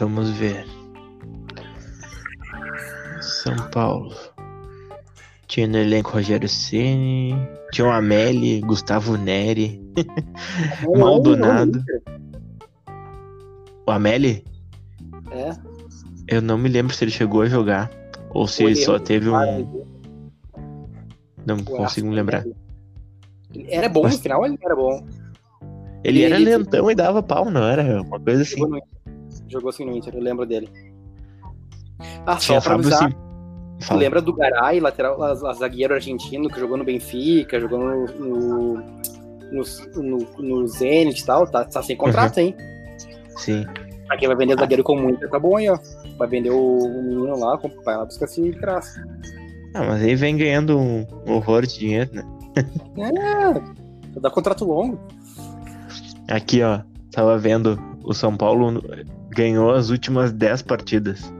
Vamos 0.01 0.31
ver. 0.31 0.67
São 3.21 3.55
Paulo. 3.71 4.13
Tinha 5.47 5.69
no 5.69 5.79
elenco 5.79 6.11
Rogério 6.11 6.49
Ceni, 6.49 7.37
tinha 7.73 7.87
o 7.87 7.93
Amélie, 7.93 8.63
Gustavo 8.63 9.17
Neri, 9.17 9.81
Maldonado. 10.99 11.85
O 13.87 13.93
Amélie? 13.93 14.45
É. 15.31 15.80
Eu 16.31 16.41
não 16.41 16.57
me 16.57 16.69
lembro 16.69 16.95
se 16.95 17.05
ele 17.05 17.11
chegou 17.11 17.43
a 17.43 17.47
jogar 17.47 17.91
ou 18.31 18.47
se 18.47 18.63
ele 18.65 18.77
só 18.77 18.99
teve 18.99 19.29
um. 19.29 19.85
Não 21.45 21.59
consigo 21.65 22.09
me 22.09 22.15
lembrar. 22.15 22.45
Era 23.69 23.89
bom 23.89 24.05
no 24.05 24.17
final, 24.17 24.47
ele 24.47 24.57
era 24.63 24.77
bom. 24.77 25.05
Ele 26.05 26.23
era 26.23 26.39
lentão 26.39 26.91
e 26.91 26.95
dava 26.95 27.23
pau, 27.23 27.51
não 27.51 27.65
era? 27.65 28.01
Uma 28.03 28.21
coisa 28.21 28.43
assim. 28.43 28.57
Jogou, 28.57 28.69
no 28.71 28.77
Inter. 28.79 28.89
Jogou 29.49 29.71
assim 29.71 29.85
no 29.85 29.97
Inter, 29.97 30.15
eu 30.15 30.23
lembro 30.23 30.47
dele. 30.47 30.69
Ah, 32.25 32.39
só 32.39 32.61
pra 32.61 32.75
avisar, 32.75 33.13
tu 33.87 33.95
lembra 33.95 34.23
do 34.23 34.33
Garay, 34.33 34.81
lateral, 34.81 35.19
zagueiro 35.55 35.95
argentino, 35.95 36.49
que 36.49 36.59
jogou 36.59 36.77
no 36.77 36.85
Benfica, 36.85 37.61
jogou 37.61 37.79
no, 37.79 38.07
no, 39.53 40.19
no, 40.39 40.69
Zenit 40.69 41.23
e 41.23 41.27
tal, 41.27 41.47
tá, 41.47 41.65
tá 41.65 41.83
sem 41.83 41.97
contrato, 41.97 42.39
Uhum. 42.39 42.45
hein? 42.45 42.57
Sim. 43.37 43.67
Aqui 44.09 44.27
vai 44.27 44.37
vender 44.37 44.59
zagueiro 44.59 44.83
comum, 44.83 45.11
Inter, 45.11 45.29
tá 45.29 45.39
bom 45.39 45.57
aí, 45.57 45.69
ó. 45.69 45.79
Vai 46.21 46.29
vender 46.29 46.51
o, 46.51 46.79
o 46.79 47.03
menino 47.03 47.39
lá, 47.39 47.57
vai 47.57 47.97
lá 47.97 48.05
buscar 48.05 48.27
esse 48.27 48.51
graça. 48.51 49.03
Ah, 49.73 49.85
mas 49.85 50.03
aí 50.03 50.15
vem 50.15 50.37
ganhando 50.37 50.79
um 50.79 51.07
horror 51.27 51.65
de 51.65 51.79
dinheiro, 51.79 52.11
né? 52.13 52.23
É, 52.99 54.21
dá 54.21 54.31
contrato 54.31 54.67
longo. 54.67 55.01
Aqui, 56.29 56.63
ó. 56.63 56.81
Tava 57.11 57.39
vendo. 57.39 57.81
O 58.05 58.13
São 58.13 58.37
Paulo 58.37 58.83
ganhou 59.31 59.73
as 59.73 59.89
últimas 59.89 60.31
10 60.31 60.61
partidas 60.61 61.33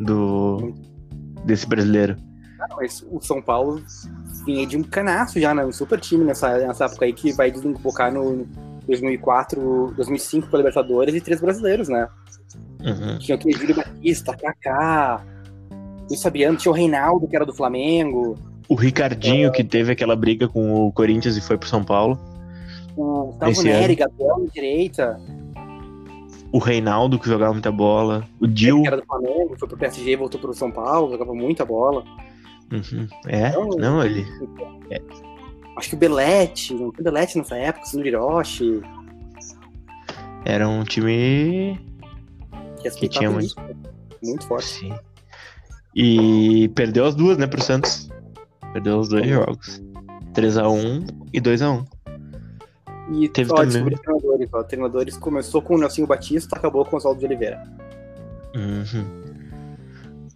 do 0.00 0.74
desse 1.44 1.68
brasileiro. 1.68 2.16
Ah, 2.60 2.74
mas 2.76 3.06
o 3.08 3.20
São 3.20 3.40
Paulo 3.40 3.80
vinha 4.44 4.66
de 4.66 4.76
um 4.76 4.82
canaço 4.82 5.38
já, 5.38 5.54
né? 5.54 5.64
Um 5.64 5.72
super 5.72 6.00
time 6.00 6.24
nessa, 6.24 6.58
nessa 6.58 6.86
época 6.86 7.04
aí 7.04 7.12
que 7.12 7.32
vai 7.32 7.48
desembocar 7.52 8.12
no 8.12 8.44
2004, 8.88 9.94
2005 9.96 10.48
para 10.48 10.58
Libertadores 10.58 11.14
e 11.14 11.20
três 11.20 11.40
brasileiros, 11.40 11.88
né? 11.88 12.08
Uhum. 12.84 13.18
Tinha 13.18 13.36
aquele 13.36 13.56
Júlio 13.58 13.76
Batista, 13.76 14.36
Kaká, 14.36 15.24
Luiz 16.08 16.22
Fabiano, 16.22 16.56
tinha 16.56 16.70
o 16.70 16.74
Reinaldo, 16.74 17.26
que 17.26 17.34
era 17.34 17.44
do 17.44 17.54
Flamengo, 17.54 18.36
O 18.68 18.74
Ricardinho, 18.74 19.50
que 19.52 19.64
teve 19.64 19.92
aquela 19.92 20.14
briga 20.14 20.48
com 20.48 20.86
o 20.86 20.92
Corinthians 20.92 21.36
e 21.36 21.40
foi 21.40 21.56
pro 21.58 21.68
São 21.68 21.82
Paulo. 21.84 22.18
o 22.96 23.32
Gustavo 23.32 23.62
Neri. 23.62 23.94
Gabriel 23.94 24.38
na 24.38 24.50
direita, 24.52 25.20
O 26.52 26.58
Reinaldo, 26.58 27.18
que 27.18 27.28
jogava 27.28 27.52
muita 27.52 27.72
bola. 27.72 28.24
O 28.40 28.46
Dil. 28.46 28.82
que 28.82 28.88
era 28.88 28.96
do 28.98 29.04
Flamengo, 29.04 29.56
foi 29.58 29.68
pro 29.68 29.76
PSG 29.76 30.16
voltou 30.16 30.40
pro 30.40 30.54
São 30.54 30.70
Paulo, 30.70 31.10
jogava 31.10 31.34
muita 31.34 31.64
bola. 31.64 32.04
Uhum. 32.72 33.06
É, 33.26 33.48
Então, 33.48 33.68
não, 33.70 34.04
ele. 34.04 34.26
Acho 35.76 35.90
que 35.90 35.94
o 35.94 35.98
Belete, 35.98 36.72
não 36.72 36.90
tinha 36.90 37.04
Belete 37.04 37.36
nessa 37.38 37.56
época, 37.56 37.84
o 37.94 38.00
Hiroshi, 38.00 38.80
Era 40.44 40.68
um 40.68 40.84
time. 40.84 41.78
Que 42.94 43.00
Que 43.00 43.08
tinha 43.08 43.30
muito. 43.30 43.54
Muito 44.22 44.46
forte. 44.46 44.66
Sim. 44.66 44.94
E 45.94 46.68
perdeu 46.74 47.06
as 47.06 47.14
duas, 47.14 47.38
né, 47.38 47.46
pro 47.46 47.62
Santos. 47.62 48.08
Perdeu 48.72 48.98
os 48.98 49.08
dois 49.08 49.26
jogos. 49.28 49.82
3x1 50.34 51.06
e 51.32 51.40
2x1. 51.40 51.86
E 53.12 53.28
Teve 53.28 53.52
ó, 53.52 53.56
também. 53.56 53.96
treinadores, 53.96 54.48
ó. 54.52 54.62
Treinadores 54.62 55.16
começou 55.16 55.62
com 55.62 55.76
o 55.76 55.78
Nelsinho 55.78 56.06
Batista, 56.06 56.56
acabou 56.56 56.84
com 56.84 56.96
o 56.96 56.98
Oswaldo 56.98 57.20
de 57.20 57.26
Oliveira. 57.26 57.62
Uhum. 58.54 59.26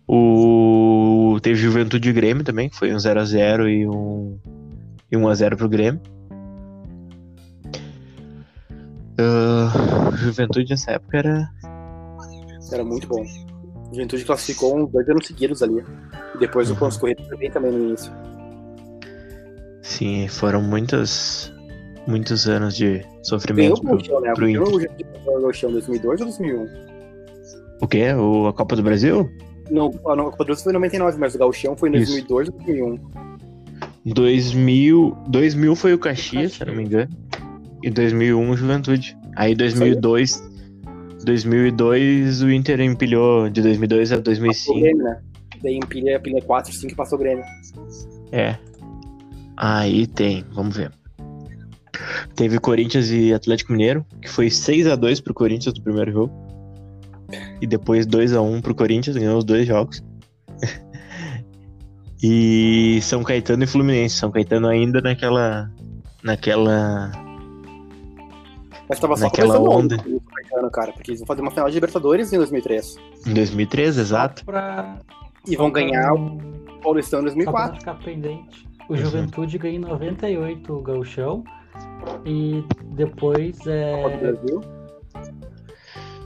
O... 0.08 1.38
Teve 1.40 1.56
Juventude 1.56 2.08
e 2.08 2.12
Grêmio 2.12 2.44
também, 2.44 2.68
que 2.68 2.76
foi 2.76 2.92
um 2.92 2.96
0x0 2.96 3.68
e 3.68 3.88
um... 3.88 4.38
e 5.10 5.16
1x0 5.16 5.56
pro 5.56 5.68
Grêmio. 5.68 6.00
Ah, 9.18 10.10
Juventude 10.16 10.70
nessa 10.70 10.92
época 10.92 11.18
era. 11.18 11.50
Era 12.72 12.84
muito 12.84 13.06
bom. 13.08 13.22
A 13.22 13.92
Juventude 13.94 14.24
classificou 14.24 14.76
uns 14.78 14.90
dois 14.92 15.08
anos 15.08 15.26
seguidos 15.26 15.62
ali. 15.62 15.84
E 16.34 16.38
depois 16.38 16.68
o 16.70 16.72
Uhum. 16.74 16.78
Pontos 16.78 16.96
Corretos 16.96 17.26
também, 17.28 17.50
também 17.50 17.72
no 17.72 17.88
início. 17.88 18.12
Sim, 19.82 20.28
foram 20.28 20.62
muitos, 20.62 21.52
muitos 22.06 22.46
anos 22.48 22.76
de 22.76 22.98
Ganhou 22.98 23.24
sofrimento 23.24 23.78
o 23.78 23.80
pro, 23.82 23.90
Gauchão, 23.96 24.20
né? 24.20 24.32
pro 24.34 24.46
Ganhou 24.46 24.62
Inter. 24.64 24.74
o 24.76 24.80
Juventude 24.80 25.04
ganhou 25.24 25.38
o 25.38 25.42
Gauchão 25.42 25.70
em 25.70 25.72
2002 25.72 26.20
ou 26.20 26.26
2001? 26.26 26.66
O 27.82 27.88
quê? 27.88 28.12
O, 28.14 28.46
a 28.46 28.52
Copa 28.52 28.76
do 28.76 28.82
Brasil? 28.82 29.28
Não, 29.70 29.86
a 29.86 29.90
Copa 30.16 30.38
do 30.38 30.46
Brasil 30.46 30.62
foi 30.64 30.72
em 30.72 30.74
99, 30.74 31.18
mas 31.18 31.34
o 31.34 31.38
Gauchão 31.38 31.76
foi 31.76 31.88
em 31.90 31.96
Isso. 31.96 32.12
2002 32.12 32.48
ou 32.48 32.54
2001. 32.56 32.98
2000, 34.06 35.16
2000 35.28 35.76
foi 35.76 35.94
o 35.94 35.98
Caxias, 35.98 36.52
se 36.52 36.62
eu 36.62 36.66
não 36.68 36.74
me 36.74 36.84
engano. 36.84 37.10
E 37.82 37.90
2001 37.90 38.50
o 38.50 38.56
Juventude. 38.56 39.16
Aí 39.36 39.54
2002, 39.54 40.42
2002 41.24 42.42
o 42.42 42.50
Inter 42.50 42.80
empilhou 42.80 43.48
de 43.48 43.62
2002 43.62 44.12
a 44.12 44.16
Passou 44.16 44.20
o 44.20 44.24
2005. 44.24 44.80
Grêmio, 44.80 45.04
né? 45.04 45.20
Daí 45.62 45.76
empilha, 45.76 46.16
empilha 46.16 46.42
4, 46.42 46.72
5 46.72 46.92
e 46.92 46.96
passou 46.96 47.18
o 47.18 47.20
Grêmio. 47.20 47.44
É. 48.32 48.56
Aí 49.56 50.06
tem, 50.06 50.44
vamos 50.52 50.76
ver. 50.76 50.90
Teve 52.34 52.58
Corinthians 52.58 53.10
e 53.10 53.32
Atlético 53.34 53.72
Mineiro, 53.72 54.06
que 54.22 54.28
foi 54.28 54.50
6 54.50 54.86
a 54.86 54.96
2 54.96 55.20
pro 55.20 55.34
Corinthians 55.34 55.74
no 55.74 55.82
primeiro 55.82 56.12
jogo. 56.12 56.32
E 57.60 57.66
depois 57.66 58.06
2 58.06 58.34
a 58.34 58.40
1 58.40 58.60
pro 58.62 58.74
Corinthians, 58.74 59.16
ganhou 59.16 59.36
os 59.38 59.44
dois 59.44 59.66
jogos. 59.66 60.02
e 62.22 62.98
São 63.02 63.22
Caetano 63.22 63.64
e 63.64 63.66
Fluminense. 63.66 64.16
São 64.16 64.30
Caetano 64.30 64.66
ainda 64.66 65.00
naquela 65.00 65.70
naquela 66.22 67.12
Mas 68.88 68.98
tava 68.98 69.16
só 69.16 69.24
Naquela 69.24 69.58
onda. 69.60 69.96
ontem, 69.96 70.20
o 70.66 70.70
Caetano, 70.70 70.70
cara, 70.70 70.92
porque 70.92 71.10
eles 71.10 71.20
vão 71.20 71.26
fazer 71.26 71.42
uma 71.42 71.50
final 71.50 71.68
de 71.68 71.74
Libertadores 71.74 72.32
em 72.32 72.36
2003. 72.38 72.96
em 73.26 73.34
2013, 73.34 74.00
exato. 74.00 74.44
Pra, 74.44 74.98
E 75.46 75.56
vão 75.56 75.70
ganhar 75.70 76.12
o 76.14 76.38
Paulistão 76.82 77.20
em 77.20 77.28
só 77.44 77.50
pra 77.52 77.68
2004. 77.68 77.78
ficar 77.80 77.94
pendente. 78.04 78.68
O 78.88 78.92
Uhum. 78.92 78.98
Juventude 78.98 79.58
ganha 79.58 79.76
em 79.76 79.78
98 79.78 80.72
o 80.76 80.82
Gauchão. 80.82 81.44
E 82.26 82.64
depois 82.94 83.56
Copa 83.58 83.68
do 83.68 83.70
é 83.70 84.18
Brasil. 84.32 84.60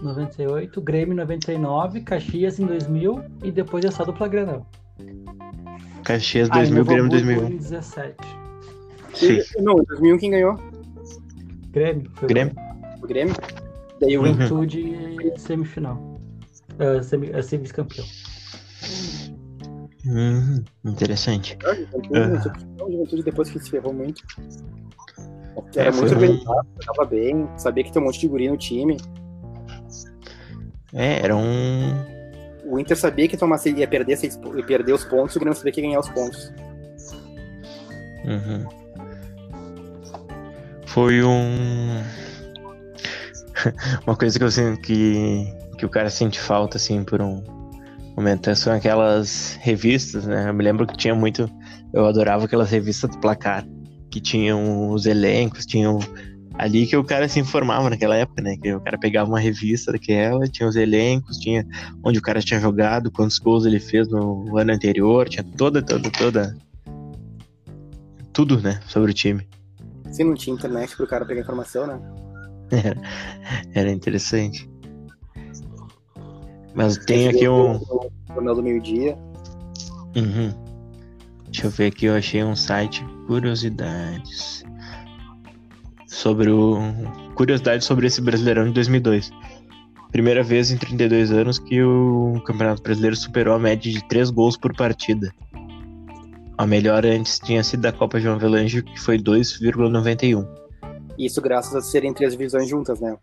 98, 0.02 0.80
Grêmio 0.80 1.12
em 1.12 1.16
99, 1.16 2.00
Caxias 2.02 2.58
em 2.58 2.66
2000 2.66 3.22
e 3.42 3.50
depois 3.50 3.84
é 3.84 3.90
só 3.90 4.04
dupla 4.04 4.28
Granal. 4.28 4.66
Caxias 6.04 6.48
Ah, 6.50 6.56
e 6.56 6.70
2000, 6.70 6.78
Novo 6.78 6.88
Grêmio 6.90 7.04
Hamburgo 7.06 7.24
2001. 7.26 7.54
em 7.54 7.56
17. 7.56 8.14
Sim. 9.14 9.38
E- 9.58 9.62
Não, 9.62 9.74
em 9.78 9.84
2001 9.84 10.18
quem 10.18 10.30
ganhou? 10.30 10.56
Grêmio. 11.70 12.10
Foi 12.14 12.28
Grêmio. 12.28 12.54
O 13.02 13.06
Grêmio. 13.06 13.34
Daí 14.04 14.18
o 14.18 14.22
Uhum. 14.22 14.32
Juventude 14.34 15.32
semifinal. 15.38 15.96
Uh, 16.74 17.02
semi, 17.02 17.30
uh, 17.30 17.42
vice-campeão. 17.58 18.04
Hum, 20.06 20.62
interessante. 20.84 21.56
Juventude, 22.78 23.22
depois 23.22 23.50
que 23.50 23.58
se 23.58 23.70
ferrou 23.70 23.92
muito. 23.94 24.22
Era 25.76 25.88
É, 25.88 25.92
muito 25.92 26.12
um- 26.12 26.16
organizado, 26.16 26.66
jogava 26.80 27.08
bem, 27.08 27.48
sabia 27.56 27.84
que 27.84 27.92
tem 27.92 28.02
um 28.02 28.04
monte 28.06 28.20
de 28.20 28.28
guri 28.28 28.48
no 28.48 28.56
time. 28.56 28.96
É, 30.92 31.20
era 31.24 31.34
um. 31.36 31.94
O 32.66 32.78
Inter 32.78 32.96
sabia 32.96 33.28
que 33.28 33.36
ia, 33.78 33.86
perder, 33.88 34.16
seis, 34.16 34.38
ia 34.56 34.64
perder 34.64 34.92
os 34.92 35.04
pontos 35.04 35.34
e 35.34 35.38
o 35.38 35.40
Grêmio 35.40 35.56
sabia 35.56 35.72
que 35.72 35.80
ia 35.80 35.86
ganhar 35.86 36.00
os 36.00 36.08
pontos. 36.08 36.52
Uhum. 38.24 38.66
Foi 40.86 41.22
um. 41.22 42.02
Uma 44.06 44.16
coisa 44.16 44.38
que 44.38 44.44
eu 44.44 44.50
sinto 44.50 44.80
que, 44.80 45.46
que 45.78 45.86
o 45.86 45.88
cara 45.88 46.10
sente 46.10 46.40
falta, 46.40 46.76
assim, 46.76 47.04
por 47.04 47.20
um 47.20 47.42
momento. 48.16 48.54
São 48.56 48.72
aquelas 48.72 49.58
revistas, 49.60 50.26
né? 50.26 50.48
Eu 50.48 50.54
me 50.54 50.64
lembro 50.64 50.86
que 50.86 50.96
tinha 50.96 51.14
muito. 51.14 51.50
Eu 51.92 52.06
adorava 52.06 52.44
aquelas 52.44 52.70
revistas 52.70 53.10
do 53.10 53.18
placar, 53.18 53.66
que 54.10 54.20
tinham 54.20 54.90
os 54.90 55.06
elencos, 55.06 55.66
tinham. 55.66 55.98
Ali 56.56 56.86
que 56.86 56.96
o 56.96 57.02
cara 57.02 57.28
se 57.28 57.40
informava 57.40 57.90
naquela 57.90 58.14
época, 58.14 58.40
né? 58.40 58.56
Que 58.56 58.72
o 58.72 58.80
cara 58.80 58.96
pegava 58.96 59.28
uma 59.28 59.40
revista 59.40 59.90
daquela, 59.90 60.46
tinha 60.46 60.68
os 60.68 60.76
elencos, 60.76 61.36
tinha 61.38 61.66
onde 62.04 62.20
o 62.20 62.22
cara 62.22 62.40
tinha 62.40 62.60
jogado, 62.60 63.10
quantos 63.10 63.40
gols 63.40 63.66
ele 63.66 63.80
fez 63.80 64.08
no 64.08 64.56
ano 64.56 64.72
anterior, 64.72 65.28
tinha 65.28 65.42
toda, 65.42 65.82
toda, 65.82 66.08
toda. 66.10 66.56
Tudo, 68.32 68.60
né? 68.60 68.80
Sobre 68.86 69.10
o 69.10 69.14
time. 69.14 69.44
Se 70.12 70.22
não 70.22 70.34
tinha 70.34 70.54
internet 70.54 70.94
pro 70.96 71.08
cara 71.08 71.24
pegar 71.24 71.40
informação, 71.40 71.88
né? 71.88 71.98
Era, 72.70 72.96
era 73.74 73.90
interessante. 73.90 74.68
Mas 76.74 76.98
tem 76.98 77.28
aqui 77.28 77.48
um. 77.48 77.80
Jornal 78.28 78.54
do 78.56 78.62
Meio-Dia. 78.62 79.16
Uhum. 80.16 80.52
Deixa 81.46 81.66
eu 81.66 81.70
ver 81.70 81.86
aqui, 81.86 82.06
eu 82.06 82.16
achei 82.16 82.42
um 82.42 82.56
site 82.56 83.04
Curiosidades. 83.26 84.64
Sobre 86.08 86.50
o. 86.50 86.78
Curiosidades 87.34 87.86
sobre 87.86 88.06
esse 88.06 88.20
Brasileirão 88.20 88.66
de 88.66 88.72
2002. 88.72 89.30
Primeira 90.10 90.42
vez 90.42 90.70
em 90.70 90.76
32 90.76 91.32
anos 91.32 91.58
que 91.58 91.82
o 91.82 92.40
Campeonato 92.44 92.82
Brasileiro 92.82 93.16
superou 93.16 93.54
a 93.54 93.58
média 93.58 93.92
de 93.92 94.06
3 94.08 94.30
gols 94.30 94.56
por 94.56 94.74
partida. 94.74 95.32
A 96.56 96.66
melhor 96.66 97.04
antes 97.04 97.40
tinha 97.40 97.64
sido 97.64 97.80
da 97.80 97.92
Copa 97.92 98.20
João 98.20 98.36
Avelange, 98.36 98.82
que 98.82 99.00
foi 99.00 99.18
2,91. 99.18 100.46
Isso 101.18 101.40
graças 101.40 101.74
a 101.74 101.80
serem 101.80 102.12
três 102.12 102.32
divisões 102.32 102.68
juntas, 102.68 103.00
né? 103.00 103.16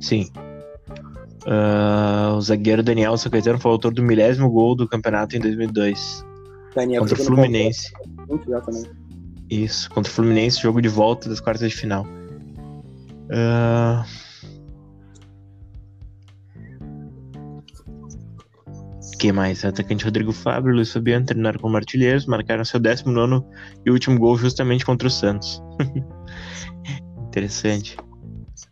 Sim. 0.00 0.30
Uh, 1.46 2.36
o 2.36 2.40
zagueiro 2.40 2.82
Daniel 2.82 3.16
Sacaetano 3.16 3.58
foi 3.58 3.70
o 3.70 3.74
autor 3.74 3.92
do 3.92 4.02
milésimo 4.02 4.50
gol 4.50 4.74
do 4.74 4.88
campeonato 4.88 5.36
em 5.36 5.40
2002. 5.40 6.24
Daniel 6.74 7.02
contra 7.02 7.20
o 7.20 7.24
Fluminense. 7.24 7.92
Isso, 9.50 9.90
contra 9.90 10.10
o 10.10 10.14
Fluminense, 10.14 10.60
jogo 10.60 10.80
de 10.80 10.88
volta 10.88 11.28
das 11.28 11.40
quartas 11.40 11.70
de 11.70 11.76
final. 11.76 12.06
Ah, 13.30 14.04
que 19.24 19.32
mais? 19.32 19.64
Atacante 19.64 20.04
Rodrigo 20.04 20.32
Fábio 20.32 20.70
e 20.70 20.74
Luiz 20.74 20.92
Fabiano 20.92 21.24
terminaram 21.24 21.58
como 21.58 21.76
artilheiros, 21.78 22.26
marcaram 22.26 22.62
seu 22.62 22.78
19 22.78 23.42
e 23.86 23.90
último 23.90 24.18
gol 24.18 24.36
justamente 24.36 24.84
contra 24.84 25.08
o 25.08 25.10
Santos. 25.10 25.62
Interessante. 27.34 27.96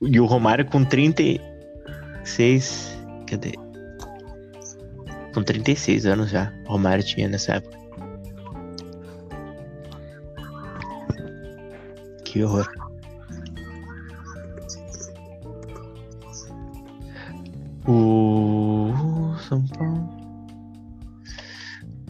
E 0.01 0.21
o 0.21 0.25
Romário 0.25 0.65
com 0.65 0.85
36. 0.85 2.97
Cadê? 3.27 3.55
Com 5.35 5.43
36 5.43 6.07
anos 6.07 6.31
já. 6.31 6.53
O 6.69 6.75
Romário 6.75 7.03
tinha 7.03 7.29
nessa 7.29 7.55
época. 7.55 7.77
Que 12.25 12.45
horror. 12.45 12.69
O 17.89 18.93
São 19.49 19.67
Paulo. 19.77 20.09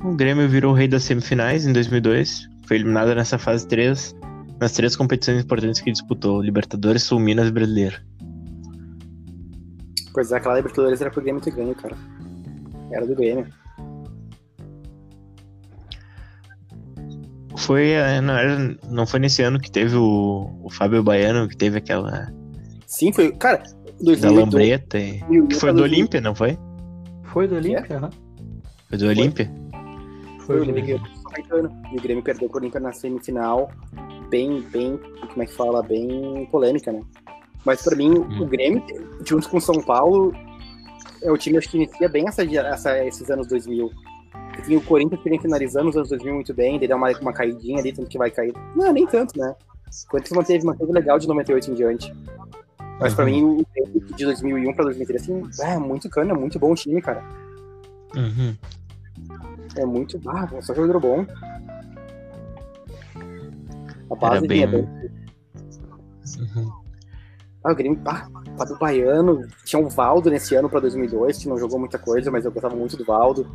O 0.04 0.14
Grêmio 0.14 0.46
virou 0.50 0.72
o 0.72 0.76
rei 0.76 0.86
das 0.86 1.04
semifinais 1.04 1.64
em 1.64 1.72
2002. 1.72 2.46
Foi 2.66 2.76
eliminado 2.76 3.14
nessa 3.14 3.38
fase 3.38 3.66
3, 3.66 4.14
nas 4.62 4.70
três 4.70 4.94
competições 4.94 5.42
importantes 5.42 5.80
que 5.80 5.90
disputou: 5.90 6.40
Libertadores, 6.40 7.02
Sul, 7.02 7.18
Minas 7.18 7.48
e 7.48 7.52
Brasileiro. 7.52 7.96
Pois 10.14 10.30
é, 10.30 10.36
aquela 10.36 10.56
Libertadores 10.56 11.00
era 11.00 11.10
pro 11.10 11.20
Grêmio 11.20 11.42
ter 11.42 11.52
ganho, 11.52 11.74
cara. 11.74 11.96
Era 12.92 13.04
do 13.04 13.16
Grêmio. 13.16 13.46
Foi, 17.56 17.90
eh, 17.90 18.20
não, 18.20 18.34
era, 18.34 18.76
não 18.88 19.06
foi 19.06 19.20
nesse 19.20 19.42
ano 19.42 19.58
que 19.58 19.70
teve 19.70 19.96
o, 19.96 20.50
o 20.62 20.70
Fábio 20.70 21.02
Baiano, 21.02 21.48
que 21.48 21.56
teve 21.56 21.78
aquela 21.78 22.32
Sim, 22.86 23.12
foi. 23.12 23.32
Cara, 23.32 23.58
da 23.58 24.04
2002. 24.04 24.36
Lambreta. 24.36 24.98
e- 24.98 25.46
Que 25.48 25.54
foi 25.56 25.72
do 25.72 25.82
Olímpia, 25.82 26.20
não 26.20 26.34
foi? 26.34 26.58
Foi 27.24 27.48
do 27.48 27.56
Olímpia? 27.56 27.96
aham. 27.96 28.10
Foi 28.88 28.98
do 28.98 29.06
Olímpia? 29.06 29.50
Foi 30.40 30.60
o 30.60 30.64
do 30.64 30.74
São 31.14 31.30
Caetano. 31.30 31.82
E 31.92 31.98
o 31.98 32.02
Grêmio 32.02 32.22
perdeu 32.22 32.48
pro 32.48 32.58
Olímpia 32.58 32.80
na 32.80 32.92
semifinal. 32.92 33.70
Bem, 34.32 34.62
bem, 34.72 34.98
como 35.28 35.42
é 35.42 35.46
que 35.46 35.52
fala? 35.52 35.82
Bem 35.82 36.48
polêmica, 36.50 36.90
né? 36.90 37.02
Mas 37.66 37.82
pra 37.82 37.94
mim, 37.94 38.10
Hum. 38.18 38.40
o 38.42 38.46
Grêmio, 38.46 38.82
junto 39.28 39.46
com 39.50 39.58
o 39.58 39.60
São 39.60 39.74
Paulo, 39.82 40.32
é 41.22 41.30
o 41.30 41.36
time 41.36 41.58
acho 41.58 41.68
que 41.68 41.76
inicia 41.76 42.08
bem 42.08 42.26
essa, 42.26 42.42
essa- 42.42 43.04
esses 43.04 43.30
anos 43.30 43.46
2000. 43.46 43.90
E 44.66 44.74
o 44.74 44.80
Corinthians 44.80 45.22
que 45.22 45.28
vem 45.28 45.38
finalizando 45.38 45.90
os 45.90 45.96
anos 45.96 46.08
2000 46.08 46.32
muito 46.34 46.54
bem, 46.54 46.78
daí 46.78 46.88
dá 46.88 46.96
uma, 46.96 47.10
uma 47.20 47.32
caidinha 47.34 47.78
ali, 47.78 47.92
tanto 47.92 48.08
que 48.08 48.16
vai 48.16 48.30
cair. 48.30 48.54
Não, 48.74 48.90
nem 48.90 49.06
tanto, 49.06 49.38
né? 49.38 49.54
O 50.06 50.10
Corinthians 50.10 50.36
manteve, 50.38 50.64
manteve 50.64 50.92
legal 50.92 51.18
de 51.18 51.28
98 51.28 51.70
em 51.70 51.74
diante. 51.74 52.14
Mas 52.98 53.12
pra 53.14 53.26
Uhum. 53.26 53.30
mim, 53.30 53.42
o 53.44 53.66
Grêmio 53.74 54.00
de 54.16 54.24
2001 54.24 54.72
pra 54.72 54.84
2003, 54.86 55.22
assim, 55.22 55.42
é 55.62 55.78
muito 55.78 56.08
cana, 56.08 56.32
muito 56.34 56.58
bom 56.58 56.72
o 56.72 56.74
time, 56.74 57.02
cara. 57.02 57.22
Uhum. 58.16 58.56
É 59.76 59.84
muito. 59.84 60.18
Ah, 60.26 60.48
só 60.62 60.74
jogador 60.74 61.00
bom. 61.00 61.26
A 64.12 64.16
base 64.16 64.46
bem-. 64.48 64.66
Uhum. 66.56 66.72
Ah, 67.64 67.72
o 67.72 67.74
Grêmio, 67.76 68.00
ah, 68.06 68.26
Fábio 68.58 68.78
Baiano. 68.78 69.46
Tinha 69.64 69.80
o 69.80 69.88
Valdo 69.88 70.30
nesse 70.30 70.54
ano 70.54 70.68
pra 70.68 70.80
2002, 70.80 71.38
que 71.38 71.48
não 71.48 71.58
jogou 71.58 71.78
muita 71.78 71.98
coisa, 71.98 72.30
mas 72.30 72.44
eu 72.44 72.50
gostava 72.52 72.74
muito 72.74 72.96
do 72.96 73.04
Valdo. 73.04 73.46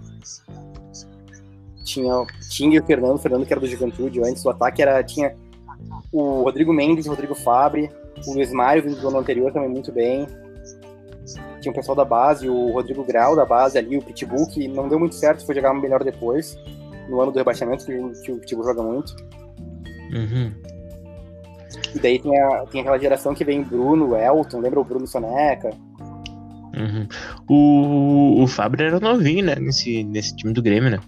Tinha, 1.84 2.26
tinha 2.50 2.82
o 2.82 2.86
Fernando, 2.86 3.16
o 3.16 3.20
Fernando 3.20 3.46
que 3.46 3.54
era 3.54 3.60
do 3.62 3.68
Juventude 3.68 4.22
antes. 4.22 4.44
O 4.46 4.50
ataque 4.50 4.82
era, 4.82 5.02
tinha 5.04 5.36
o 6.12 6.42
Rodrigo 6.44 6.74
Mendes, 6.74 7.06
o 7.06 7.10
Rodrigo 7.10 7.36
Fabre, 7.36 7.90
o 8.26 8.34
Luiz 8.34 8.52
Mário, 8.52 8.84
vindo 8.84 9.00
do 9.00 9.08
ano 9.08 9.20
anterior 9.20 9.52
também 9.54 9.70
muito 9.70 9.92
bem. 9.92 10.28
Tinha 11.62 11.72
o 11.72 11.76
pessoal 11.76 11.96
da 11.96 12.06
base, 12.06 12.48
o 12.50 12.72
Rodrigo 12.72 13.04
Grau 13.04 13.36
da 13.36 13.46
base 13.46 13.78
ali, 13.78 13.98
o 13.98 14.02
Pitbull, 14.02 14.48
que 14.48 14.68
não 14.68 14.88
deu 14.88 15.00
muito 15.00 15.16
certo, 15.16 15.46
foi 15.46 15.56
jogar 15.56 15.74
melhor 15.74 16.04
depois, 16.04 16.58
no 17.10 17.20
ano 17.22 17.32
do 17.32 17.38
rebaixamento, 17.38 17.84
o- 17.92 18.22
que 18.22 18.32
o 18.32 18.38
Pitbull 18.38 18.66
joga 18.66 18.82
muito. 18.84 19.16
Uhum. 20.14 20.52
E 21.96 22.00
daí 22.00 22.20
tem, 22.20 22.40
a, 22.40 22.66
tem 22.68 22.82
aquela 22.82 22.98
geração 22.98 23.34
que 23.34 23.44
vem 23.44 23.64
Bruno, 23.64 24.16
Elton, 24.16 24.60
lembra 24.60 24.80
o 24.80 24.84
Bruno 24.84 25.06
Soneca? 25.08 25.70
Uhum. 26.78 27.08
O, 27.50 28.44
o 28.44 28.48
Fábio 28.48 28.86
era 28.86 29.00
novinho, 29.00 29.46
né? 29.46 29.56
Nesse, 29.56 30.04
nesse 30.04 30.36
time 30.36 30.54
do 30.54 30.62
Grêmio, 30.62 30.90
né? 30.92 31.00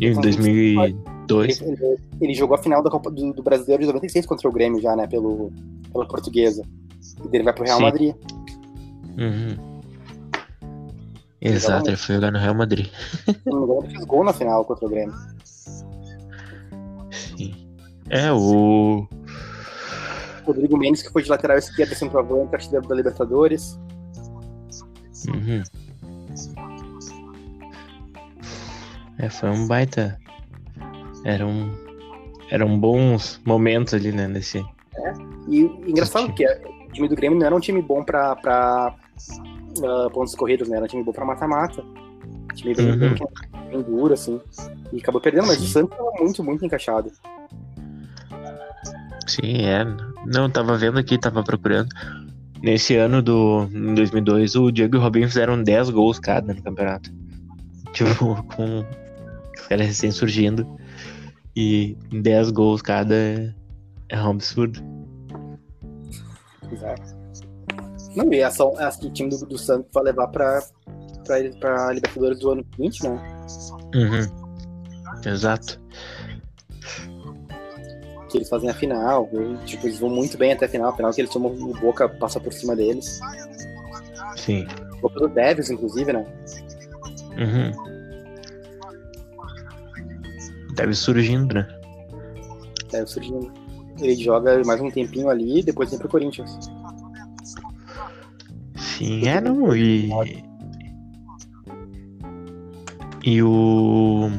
Em 0.00 0.08
Então, 0.08 0.22
2002. 0.22 1.60
Ele, 1.60 1.70
ele- 1.72 1.96
ele 2.20 2.34
jogou 2.34 2.56
a 2.56 2.62
final 2.62 2.82
da 2.82 2.90
Copa 2.90 3.10
do, 3.10 3.32
do 3.32 3.42
Brasileiro 3.42 3.82
de 3.82 3.86
96 3.86 4.26
contra 4.26 4.48
o 4.48 4.52
Grêmio 4.52 4.80
já, 4.80 4.94
né? 4.96 5.06
Pelo, 5.06 5.52
pela 5.92 6.06
portuguesa. 6.06 6.62
E 7.20 7.28
daí 7.28 7.30
ele 7.34 7.44
vai 7.44 7.52
pro 7.52 7.64
Real 7.64 7.78
Sim. 7.78 7.84
Madrid. 7.84 8.14
Uhum. 9.18 9.72
Exato, 11.40 11.88
ele 11.88 11.96
foi 11.96 12.14
jogar 12.16 12.30
no 12.30 12.38
Real 12.38 12.54
Madrid. 12.54 12.86
Ele 13.26 13.88
fez 13.90 14.04
gol 14.04 14.22
na 14.24 14.32
final 14.32 14.64
contra 14.64 14.86
o 14.86 14.88
Grêmio. 14.88 15.14
É, 18.10 18.32
o. 18.32 19.06
Rodrigo 20.44 20.76
Mendes, 20.76 21.02
que 21.02 21.10
foi 21.12 21.22
de 21.22 21.30
lateral 21.30 21.56
esquerda, 21.56 21.94
centroavante, 21.94 22.54
artilheiro 22.54 22.86
da 22.86 22.94
Libertadores. 22.94 23.78
Uhum. 25.28 25.62
É, 29.18 29.28
foi 29.28 29.50
um 29.50 29.66
baita. 29.66 30.18
Eram. 31.24 31.70
Eram 32.50 32.78
bons 32.78 33.40
momentos 33.46 33.94
ali, 33.94 34.12
né? 34.12 34.26
Nesse. 34.28 34.64
E 35.48 35.60
engraçado 35.86 36.32
que 36.34 36.44
o 36.46 36.92
time 36.92 37.08
do 37.08 37.16
Grêmio 37.16 37.38
não 37.38 37.46
era 37.46 37.54
um 37.54 37.60
time 37.60 37.80
bom 37.80 38.04
pra, 38.04 38.36
pra 38.36 38.94
ah, 39.84 40.08
pontos 40.12 40.34
corridos, 40.34 40.68
né? 40.68 40.76
Era 40.76 40.84
um 40.84 40.88
time 40.88 41.02
bom 41.02 41.12
pra 41.12 41.24
mata-mata. 41.24 41.82
Time 42.54 42.74
bem, 42.74 42.90
Uhum. 42.90 42.98
bem, 42.98 43.14
bem 43.70 43.82
duro, 43.82 44.12
assim. 44.12 44.40
E 44.92 44.98
acabou 44.98 45.20
perdendo, 45.20 45.46
mas 45.46 45.58
Sim. 45.58 45.64
o 45.64 45.68
Santos 45.68 45.96
tava 45.96 46.10
muito, 46.20 46.44
muito 46.44 46.66
encaixado. 46.66 47.10
Sim, 49.26 49.62
é. 49.64 49.84
Não, 50.26 50.50
tava 50.50 50.76
vendo 50.76 50.98
aqui, 50.98 51.18
tava 51.18 51.42
procurando. 51.42 51.88
Nesse 52.62 52.96
ano 52.96 53.20
do 53.20 53.68
em 53.72 53.94
2002, 53.94 54.54
o 54.54 54.70
Diego 54.70 54.96
e 54.96 54.98
o 54.98 55.02
Robinho 55.02 55.28
fizeram 55.28 55.62
10 55.62 55.90
gols 55.90 56.18
cada 56.18 56.52
no 56.54 56.62
campeonato. 56.62 57.10
Tipo, 57.92 58.42
com 58.44 58.80
os 59.58 59.66
caras 59.68 59.86
recém 59.86 60.10
surgindo. 60.10 60.66
E 61.54 61.96
10 62.10 62.50
gols 62.50 62.80
cada 62.80 63.14
é, 63.14 63.54
é 64.08 64.22
um 64.22 64.30
absurdo. 64.30 64.80
Exato. 66.72 67.22
Não, 68.16 68.32
e 68.32 68.42
acho 68.42 69.00
que 69.00 69.06
o 69.06 69.12
time 69.12 69.30
do, 69.30 69.44
do 69.46 69.58
Santos 69.58 69.90
vai 69.92 70.04
levar 70.04 70.28
pra, 70.28 70.62
pra, 71.26 71.36
pra 71.60 71.92
Libertadores 71.92 72.38
do 72.38 72.50
ano 72.50 72.66
seguinte, 72.74 73.02
né? 73.02 73.46
Uhum. 73.94 74.42
Exato. 75.24 75.80
Que 78.32 78.38
eles 78.38 78.48
fazem 78.48 78.70
a 78.70 78.74
final. 78.74 79.28
e, 79.30 79.66
tipo, 79.66 79.86
eles 79.86 79.98
vão 79.98 80.08
muito 80.08 80.38
bem 80.38 80.52
até 80.52 80.64
a 80.64 80.68
final. 80.68 80.88
A 80.88 80.96
final 80.96 81.12
que 81.12 81.20
eles 81.20 81.30
tomam 81.30 81.52
o 81.52 81.74
Boca, 81.78 82.08
passa 82.08 82.40
por 82.40 82.50
cima 82.50 82.74
deles. 82.74 83.20
Sim. 84.36 84.66
Boca 85.02 85.20
do 85.20 85.28
Devils, 85.28 85.68
inclusive, 85.70 86.14
né? 86.14 86.24
Uhum. 87.36 87.92
Deve 90.74 90.94
surgindo, 90.94 91.54
né? 91.54 91.68
Deve 92.90 93.06
surgindo. 93.06 93.52
Ele 94.00 94.14
joga 94.16 94.62
mais 94.64 94.80
um 94.80 94.90
tempinho 94.90 95.28
ali 95.28 95.58
e 95.60 95.62
depois 95.62 95.90
vem 95.90 95.98
pro 95.98 96.08
Corinthians. 96.08 96.58
Sim, 98.76 99.28
é 99.28 99.42
não. 99.42 99.76
E. 99.76 100.10
E 103.24 103.42
o. 103.42 104.30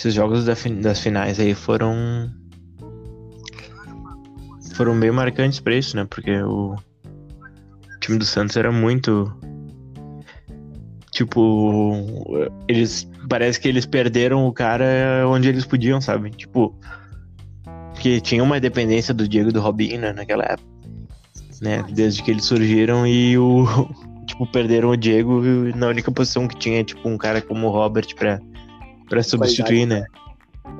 Esses 0.00 0.14
jogos 0.14 0.46
das 0.46 0.98
finais 1.00 1.38
aí 1.38 1.54
foram. 1.54 2.32
Foram 4.72 4.98
bem 4.98 5.10
marcantes 5.10 5.60
pra 5.60 5.76
isso, 5.76 5.94
né? 5.94 6.06
Porque 6.08 6.40
o 6.40 6.74
time 8.00 8.16
do 8.16 8.24
Santos 8.24 8.56
era 8.56 8.72
muito. 8.72 9.30
Tipo. 11.12 11.92
Eles 12.66 13.06
parece 13.28 13.60
que 13.60 13.68
eles 13.68 13.84
perderam 13.84 14.46
o 14.46 14.52
cara 14.54 15.28
onde 15.28 15.50
eles 15.50 15.66
podiam, 15.66 16.00
sabe? 16.00 16.30
Tipo, 16.30 16.74
que 18.00 18.22
tinha 18.22 18.42
uma 18.42 18.58
dependência 18.58 19.12
do 19.12 19.28
Diego 19.28 19.50
e 19.50 19.52
do 19.52 19.60
Robinho 19.60 20.00
né, 20.00 20.14
naquela 20.14 20.44
época, 20.44 20.70
né? 21.60 21.84
Desde 21.92 22.22
que 22.22 22.30
eles 22.30 22.46
surgiram 22.46 23.06
e 23.06 23.36
o 23.36 23.66
tipo 24.24 24.46
perderam 24.46 24.88
o 24.88 24.96
Diego 24.96 25.42
na 25.76 25.88
única 25.88 26.10
posição 26.10 26.48
que 26.48 26.56
tinha 26.56 26.82
tipo 26.82 27.06
um 27.06 27.18
cara 27.18 27.42
como 27.42 27.66
o 27.66 27.70
Robert 27.70 28.06
para 28.16 28.40
para 29.10 29.22
substituir, 29.22 29.84
né? 29.84 30.06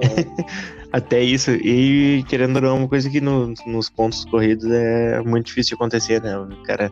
É. 0.01 0.71
Até 0.93 1.23
isso, 1.23 1.53
e 1.53 2.25
querendo 2.29 2.57
ou 2.57 2.63
não, 2.63 2.79
uma 2.79 2.89
coisa 2.89 3.09
que 3.09 3.21
no, 3.21 3.55
nos 3.65 3.89
pontos 3.89 4.25
corridos 4.25 4.69
é 4.69 5.21
muito 5.21 5.47
difícil 5.47 5.71
de 5.71 5.75
acontecer, 5.75 6.21
né? 6.21 6.37
O 6.37 6.63
cara 6.65 6.91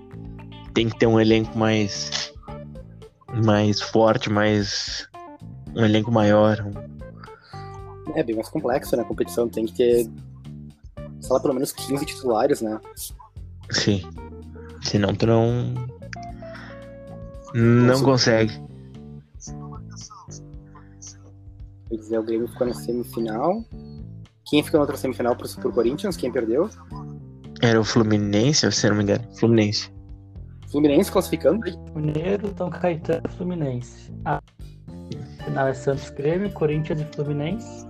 tem 0.73 0.89
que 0.89 0.97
ter 0.97 1.07
um 1.07 1.19
elenco 1.19 1.59
mais 1.59 2.33
mais 3.45 3.81
forte, 3.81 4.31
mais 4.31 5.09
um 5.75 5.85
elenco 5.85 6.13
maior. 6.13 6.65
É 8.15 8.23
bem 8.23 8.37
mais 8.37 8.49
complexo, 8.49 8.97
né? 8.97 9.03
A 9.03 9.07
competição 9.07 9.49
tem 9.49 9.67
que 9.67 9.73
ter, 9.73 10.09
sei 11.21 11.33
lá, 11.33 11.41
pelo 11.41 11.55
menos 11.55 11.73
15 11.73 12.07
titulares, 12.07 12.61
né? 12.61 12.81
Sim. 13.71 14.03
Senão 14.83 15.15
tu 15.15 15.27
não. 15.27 15.75
Não 17.53 17.87
Nossa, 17.89 18.05
consegue. 18.05 18.68
Quer 21.89 21.97
dizer, 21.97 22.19
o 22.19 22.23
Grêmio 22.23 22.49
ficou 22.49 22.67
na 22.67 22.75
semifinal. 22.75 23.65
Quem 24.47 24.63
ficou 24.63 24.79
na 24.79 24.83
outra 24.83 24.97
semifinal 24.97 25.37
pro, 25.37 25.49
pro 25.49 25.73
Corinthians? 25.73 26.17
Quem 26.17 26.31
perdeu? 26.31 26.69
Era 27.63 27.81
o 27.81 27.85
Fluminense, 27.85 28.71
se 28.71 28.89
não 28.89 28.97
me 28.97 29.03
engano. 29.03 29.25
Fluminense. 29.37 29.91
Fluminense 30.71 31.11
classificando? 31.11 31.61
Mineiro, 31.95 32.53
São 32.57 32.71
Caetano 32.71 33.29
Fluminense. 33.37 34.13
A 34.25 34.41
final 35.45 35.69
é 35.69 35.75
Santos 35.75 36.11
Grêmio, 36.11 36.53
Corinthians 36.53 37.01
e 37.01 37.05
Fluminense. 37.17 37.87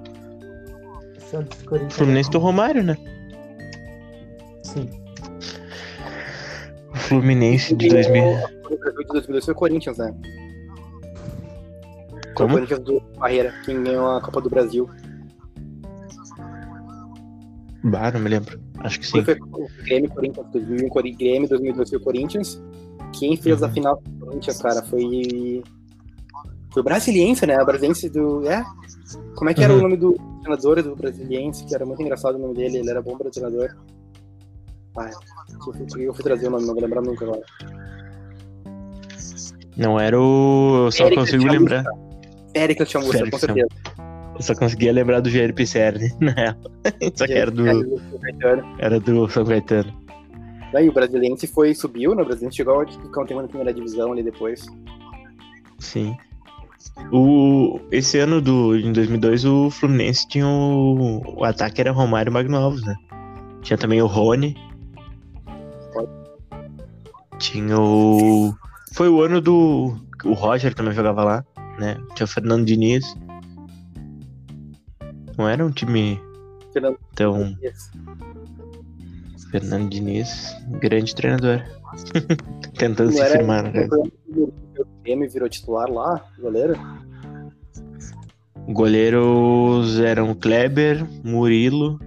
Santos 1.18 1.62
Corinthians. 1.62 1.94
Fluminense 1.94 2.30
do 2.30 2.38
Romário, 2.38 2.82
né? 2.82 2.96
Sim. 4.62 4.88
O 6.92 6.96
Fluminense 6.96 7.74
de 7.74 7.88
2000. 7.88 8.22
O 8.70 8.78
Brasil 8.78 9.03
de 9.03 9.09
2002 9.09 9.44
foi 9.44 9.55
o 9.55 9.57
Corinthians, 9.57 9.99
né? 9.99 10.14
Como? 12.39 12.51
O 12.51 12.53
Corinthians 12.55 12.80
do 12.80 13.01
Barreira, 13.18 13.53
quem 13.64 13.82
ganhou 13.82 14.11
a 14.11 14.20
Copa 14.20 14.41
do 14.41 14.49
Brasil. 14.49 14.89
Bah, 17.84 18.11
não 18.12 18.20
me 18.20 18.28
lembro. 18.28 18.61
Acho 18.78 19.01
que 19.01 19.07
sim. 19.07 19.24
Foi 19.24 19.34
o 19.34 19.68
Grêmio, 19.84 20.11
Corinthians 20.11 20.47
2001, 20.53 21.16
Grêmio 21.16 21.49
2002 21.49 21.91
foi 21.91 21.99
o 21.99 22.03
Corinthians. 22.03 22.62
Quem 23.18 23.36
fez 23.36 23.61
uhum. 23.61 23.66
a 23.66 23.70
final 23.70 24.03
do 24.05 24.26
Corinthians, 24.26 24.62
cara, 24.62 24.82
foi. 24.82 25.62
Foi 26.72 26.82
o 26.82 26.84
Brasiliense, 26.84 27.47
né? 27.47 27.61
O 27.61 27.66
Brasiliense 27.66 28.09
do. 28.09 28.49
É? 28.49 28.64
Como 29.34 29.51
é 29.51 29.55
que 29.55 29.64
era 29.64 29.72
uhum. 29.72 29.80
o 29.80 29.82
nome 29.82 29.97
do 29.97 30.14
treinador 30.43 30.82
do 30.82 30.95
Brasiliense? 30.95 31.64
Que 31.64 31.74
era 31.74 31.84
muito 31.84 32.03
engraçado 32.03 32.36
o 32.36 32.39
nome 32.39 32.55
dele, 32.55 32.78
ele 32.78 32.91
era 32.91 33.03
bom 33.03 33.16
para 33.16 33.30
treinador. 33.30 33.76
Ah, 34.97 35.11
eu 35.97 36.14
fui 36.14 36.24
trazer 36.24 36.49
o 36.49 36.51
nome, 36.51 36.66
não 36.66 36.74
vou 36.74 36.82
lembrar 36.82 37.03
nunca 37.03 37.24
agora. 37.24 37.43
Não 39.76 39.99
era 39.99 40.20
o. 40.20 40.86
Eu 40.86 40.91
só 40.91 41.05
Érica 41.07 41.20
consigo 41.20 41.45
lembrar. 41.45 41.84
Érica 42.55 42.84
Chamussa, 42.84 43.30
com 43.30 43.38
certeza. 43.38 43.68
Eu 44.34 44.42
só 44.42 44.55
conseguia 44.55 44.92
lembrar 44.92 45.20
do 45.20 45.28
Jair 45.28 45.53
Pisserni, 45.53 46.12
né? 46.20 46.55
Só 47.14 47.26
que 47.26 47.32
era 47.32 47.51
do. 47.51 47.64
Era 48.78 49.01
do 49.01 49.28
São 49.28 49.44
Caetano. 49.44 49.92
Daí 50.72 50.88
o 50.88 50.92
Brasiliense 50.92 51.46
foi, 51.46 51.74
subiu, 51.74 52.14
né? 52.14 52.22
O 52.22 52.26
Brasiliense 52.26 52.57
chegou 52.57 52.80
a 52.80 52.86
ficar 52.86 53.22
um 53.22 53.26
tempo 53.26 53.42
na 53.42 53.49
primeira 53.49 53.72
divisão 53.72 54.12
ali 54.12 54.22
depois. 54.22 54.66
Sim. 55.78 56.16
O, 57.12 57.80
esse 57.90 58.18
ano 58.18 58.40
do, 58.40 58.76
em 58.76 58.92
2002, 58.92 59.44
o 59.44 59.70
Fluminense 59.70 60.28
tinha 60.28 60.46
o, 60.46 61.22
o 61.38 61.44
ataque 61.44 61.80
era 61.80 61.90
Romário 61.90 62.30
e 62.30 62.32
Magnovos, 62.32 62.84
né? 62.84 62.94
Tinha 63.62 63.78
também 63.78 64.01
o 64.03 64.07
Rony. 64.07 64.57
Tinha 67.38 67.78
o. 67.78 68.53
Foi 68.94 69.09
o 69.09 69.22
ano 69.22 69.40
do. 69.40 69.96
O 70.24 70.32
Roger 70.32 70.74
também 70.74 70.92
jogava 70.92 71.22
lá, 71.24 71.44
né? 71.79 71.97
Tinha 72.14 72.24
o 72.24 72.29
Fernando 72.29 72.64
Diniz. 72.64 73.05
Não 75.37 75.49
era 75.49 75.64
um 75.64 75.70
time 75.70 76.20
Fernando 76.72 76.99
tão. 77.14 77.55
Diniz. 77.55 77.91
Fernando 79.51 79.89
Diniz, 79.89 80.57
grande 80.81 81.14
treinador. 81.14 81.62
Tentando 82.76 83.11
não 83.11 83.16
se 83.16 83.24
firmar, 83.24 83.72
né? 83.72 83.89
O 83.91 84.87
Grêmio 85.03 85.31
virou 85.31 85.49
titular 85.49 85.91
lá, 85.91 86.22
goleiro? 86.39 86.74
Goleiros 88.68 89.99
eram 89.99 90.35
Kleber, 90.35 91.07
Murilo, 91.24 91.99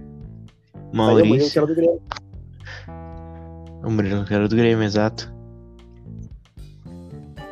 Maurício. 0.92 1.24
o 1.24 1.28
Murilo 1.28 1.50
que 1.50 1.58
era 1.58 1.66
do 1.66 1.74
Grêmio. 1.74 2.02
O 3.84 3.90
Murilo 3.90 4.24
que 4.24 4.34
era 4.34 4.48
do 4.48 4.54
Grêmio, 4.54 4.84
exato. 4.84 5.32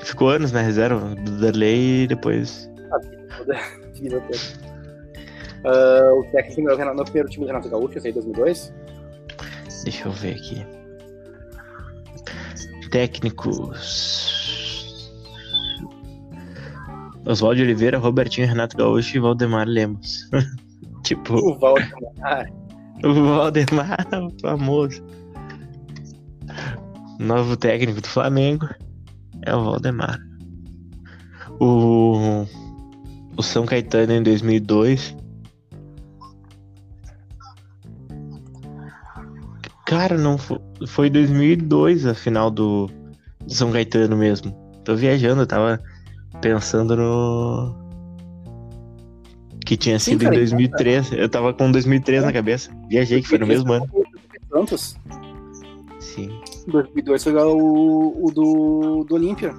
Ficou 0.03 0.31
anos 0.31 0.53
na 0.53 0.63
reserva 0.63 1.15
do 1.15 1.41
Darley 1.41 2.05
e 2.05 2.07
depois. 2.07 2.71
A 2.93 2.99
vida 3.95 4.21
toda. 4.21 4.61
Uh, 5.63 6.21
o 6.21 6.25
técnico 6.33 6.71
é 6.71 6.95
no 6.95 7.05
primeiro 7.05 7.29
time 7.29 7.45
do 7.45 7.49
Renato 7.49 7.69
Gaúcho, 7.69 7.99
esse 7.99 8.07
aí 8.07 8.13
2002. 8.15 8.73
Deixa 9.85 10.09
eu 10.09 10.13
ver 10.13 10.37
aqui. 10.37 10.67
Técnicos. 12.91 14.31
Oswaldo 17.27 17.61
Oliveira, 17.61 17.99
Robertinho, 17.99 18.47
Renato 18.47 18.77
Gaúcho 18.77 19.17
e 19.17 19.21
Valdemar 19.21 19.69
Lemos. 19.69 20.31
tipo. 21.05 21.35
O 21.35 21.59
Valdemar. 21.59 22.51
o 23.05 23.13
Valdemar, 23.13 24.07
o 24.15 24.41
famoso. 24.41 25.05
Novo 27.19 27.55
técnico 27.55 28.01
do 28.01 28.09
Flamengo 28.09 28.67
é 29.47 29.55
o 29.55 29.65
Valdemar. 29.65 30.21
O, 31.61 32.47
o 33.37 33.43
São 33.43 33.67
Caetano 33.67 34.13
em 34.13 34.23
2002 34.23 35.17
Cara, 39.91 40.17
não 40.17 40.39
foi, 40.39 40.61
foi 40.87 41.11
2002 41.11 42.07
a 42.07 42.15
final 42.15 42.49
do, 42.49 42.89
do 43.45 43.53
São 43.53 43.73
Caetano 43.73 44.17
mesmo. 44.17 44.53
Tô 44.85 44.95
viajando, 44.95 45.43
eu 45.43 45.47
tava 45.49 45.81
pensando 46.41 46.95
no. 46.95 47.75
Que 49.67 49.77
tinha 49.77 49.99
Sim, 49.99 50.13
sido 50.13 50.27
cara, 50.27 50.37
em 50.37 50.39
2003. 50.39 51.07
Então, 51.07 51.19
eu 51.19 51.29
tava 51.29 51.53
com 51.53 51.73
2003 51.73 52.23
é. 52.23 52.27
na 52.27 52.33
cabeça. 52.33 52.71
Viajei, 52.89 53.21
que 53.21 53.27
foi 53.27 53.39
no 53.39 53.49
mesmo 53.49 53.73
ano. 53.73 53.85
Santos. 54.53 54.97
Sim. 55.99 56.41
2002 56.67 57.25
foi 57.25 57.35
o, 57.35 58.27
o 58.27 58.31
do, 58.31 59.05
do 59.05 59.15
Olímpia. 59.15 59.55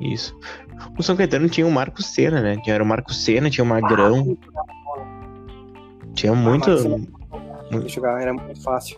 Isso. 0.00 0.36
O 0.98 1.02
São 1.02 1.16
Caetano 1.16 1.48
tinha 1.48 1.66
o 1.66 1.70
Marco 1.70 2.02
Senna, 2.02 2.40
né? 2.40 2.56
Tinha 2.62 2.82
o 2.82 2.86
Marco 2.86 3.12
Senna, 3.12 3.50
tinha 3.50 3.64
o 3.64 3.66
Magrão. 3.66 4.36
Ah, 4.56 4.80
tinha 6.14 6.34
muito. 6.34 6.70
Ah, 6.70 7.88
jogar 7.88 8.20
era 8.20 8.32
muito 8.32 8.62
fácil. 8.62 8.96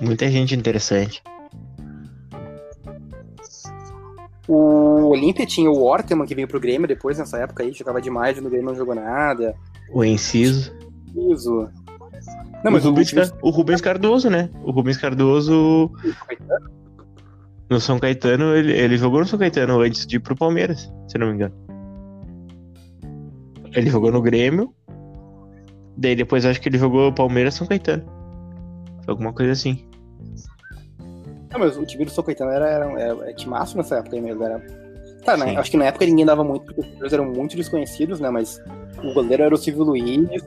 Muita 0.00 0.30
gente 0.30 0.54
interessante. 0.54 1.22
O 4.48 5.08
Olímpia 5.08 5.46
tinha 5.46 5.70
o 5.70 5.82
Orteman 5.82 6.26
que 6.26 6.34
veio 6.34 6.48
pro 6.48 6.60
Grêmio 6.60 6.88
depois, 6.88 7.18
nessa 7.18 7.38
época 7.38 7.62
aí, 7.62 7.72
jogava 7.72 8.00
demais, 8.00 8.40
no 8.40 8.50
Grêmio 8.50 8.70
não 8.70 8.74
jogou 8.74 8.94
nada. 8.94 9.54
O 9.92 10.04
Enciso. 10.04 10.72
Enciso. 11.14 11.70
Não, 12.64 12.70
mas 12.70 12.84
o, 12.84 12.90
Rubens, 12.90 13.12
o, 13.42 13.50
Rubens 13.50 13.80
Cardoso, 13.80 14.30
né? 14.30 14.48
O 14.62 14.70
Rubens 14.70 14.96
Cardoso. 14.96 15.90
No 17.68 17.80
São 17.80 17.98
Caetano, 17.98 18.54
ele, 18.54 18.72
ele 18.72 18.96
jogou 18.96 19.20
no 19.20 19.26
São 19.26 19.38
Caetano 19.38 19.80
antes 19.80 20.06
de 20.06 20.16
ir 20.16 20.20
pro 20.20 20.36
Palmeiras, 20.36 20.92
se 21.08 21.18
não 21.18 21.28
me 21.28 21.34
engano. 21.34 21.54
Ele 23.74 23.90
jogou 23.90 24.12
no 24.12 24.20
Grêmio. 24.20 24.74
Daí 25.96 26.14
depois 26.14 26.44
acho 26.44 26.60
que 26.60 26.68
ele 26.68 26.78
jogou 26.78 27.12
Palmeiras 27.12 27.54
São 27.54 27.66
Caetano. 27.66 28.04
Alguma 29.06 29.32
coisa 29.32 29.52
assim. 29.52 29.84
Não, 31.50 31.60
mas 31.60 31.76
o 31.76 31.84
time 31.84 32.04
do 32.04 32.10
São 32.10 32.24
Caetano 32.24 32.50
era, 32.50 32.68
era, 32.68 33.00
era, 33.00 33.22
era 33.24 33.34
timaço 33.34 33.76
nessa 33.76 33.96
época 33.96 34.20
mesmo. 34.20 34.42
Era... 34.42 34.58
Tá, 35.24 35.36
né? 35.36 35.56
Acho 35.56 35.70
que 35.70 35.76
na 35.76 35.86
época 35.86 36.06
ninguém 36.06 36.26
dava 36.26 36.44
muito, 36.44 36.64
porque 36.64 36.80
os 36.80 36.86
jogadores 36.86 37.12
eram 37.12 37.26
muito 37.26 37.56
desconhecidos, 37.56 38.20
né? 38.20 38.30
Mas 38.30 38.60
o 39.02 39.12
goleiro 39.12 39.42
era 39.42 39.54
o 39.54 39.58
Silvio 39.58 39.84
Luiz. 39.84 40.42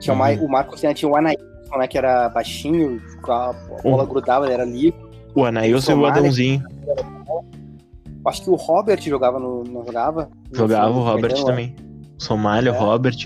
Tinha 0.00 0.16
uhum. 0.16 0.44
o, 0.44 0.50
Marcos 0.50 0.80
Senna, 0.80 0.94
tinha 0.94 1.10
o 1.10 1.14
Anaílson, 1.14 1.76
né? 1.78 1.86
Que 1.86 1.98
era 1.98 2.28
baixinho, 2.28 3.00
a 3.24 3.52
bola 3.82 4.02
uhum. 4.02 4.08
grudava, 4.08 4.46
ele 4.46 4.54
era 4.54 4.64
livre. 4.64 4.98
O 5.34 5.44
Anaílson 5.44 5.92
e 5.92 5.94
o 5.94 6.06
Adãozinho. 6.06 6.64
Acho 8.26 8.42
que 8.42 8.50
o 8.50 8.54
Robert 8.54 9.00
jogava 9.00 9.38
no. 9.38 9.62
Não 9.64 9.84
jogava? 9.84 10.30
Jogava 10.52 10.90
o 10.90 11.02
Robert 11.02 11.44
também. 11.44 11.76
O 12.18 12.22
Somália, 12.22 12.70
é. 12.70 12.72
o 12.72 12.76
Robert. 12.76 13.16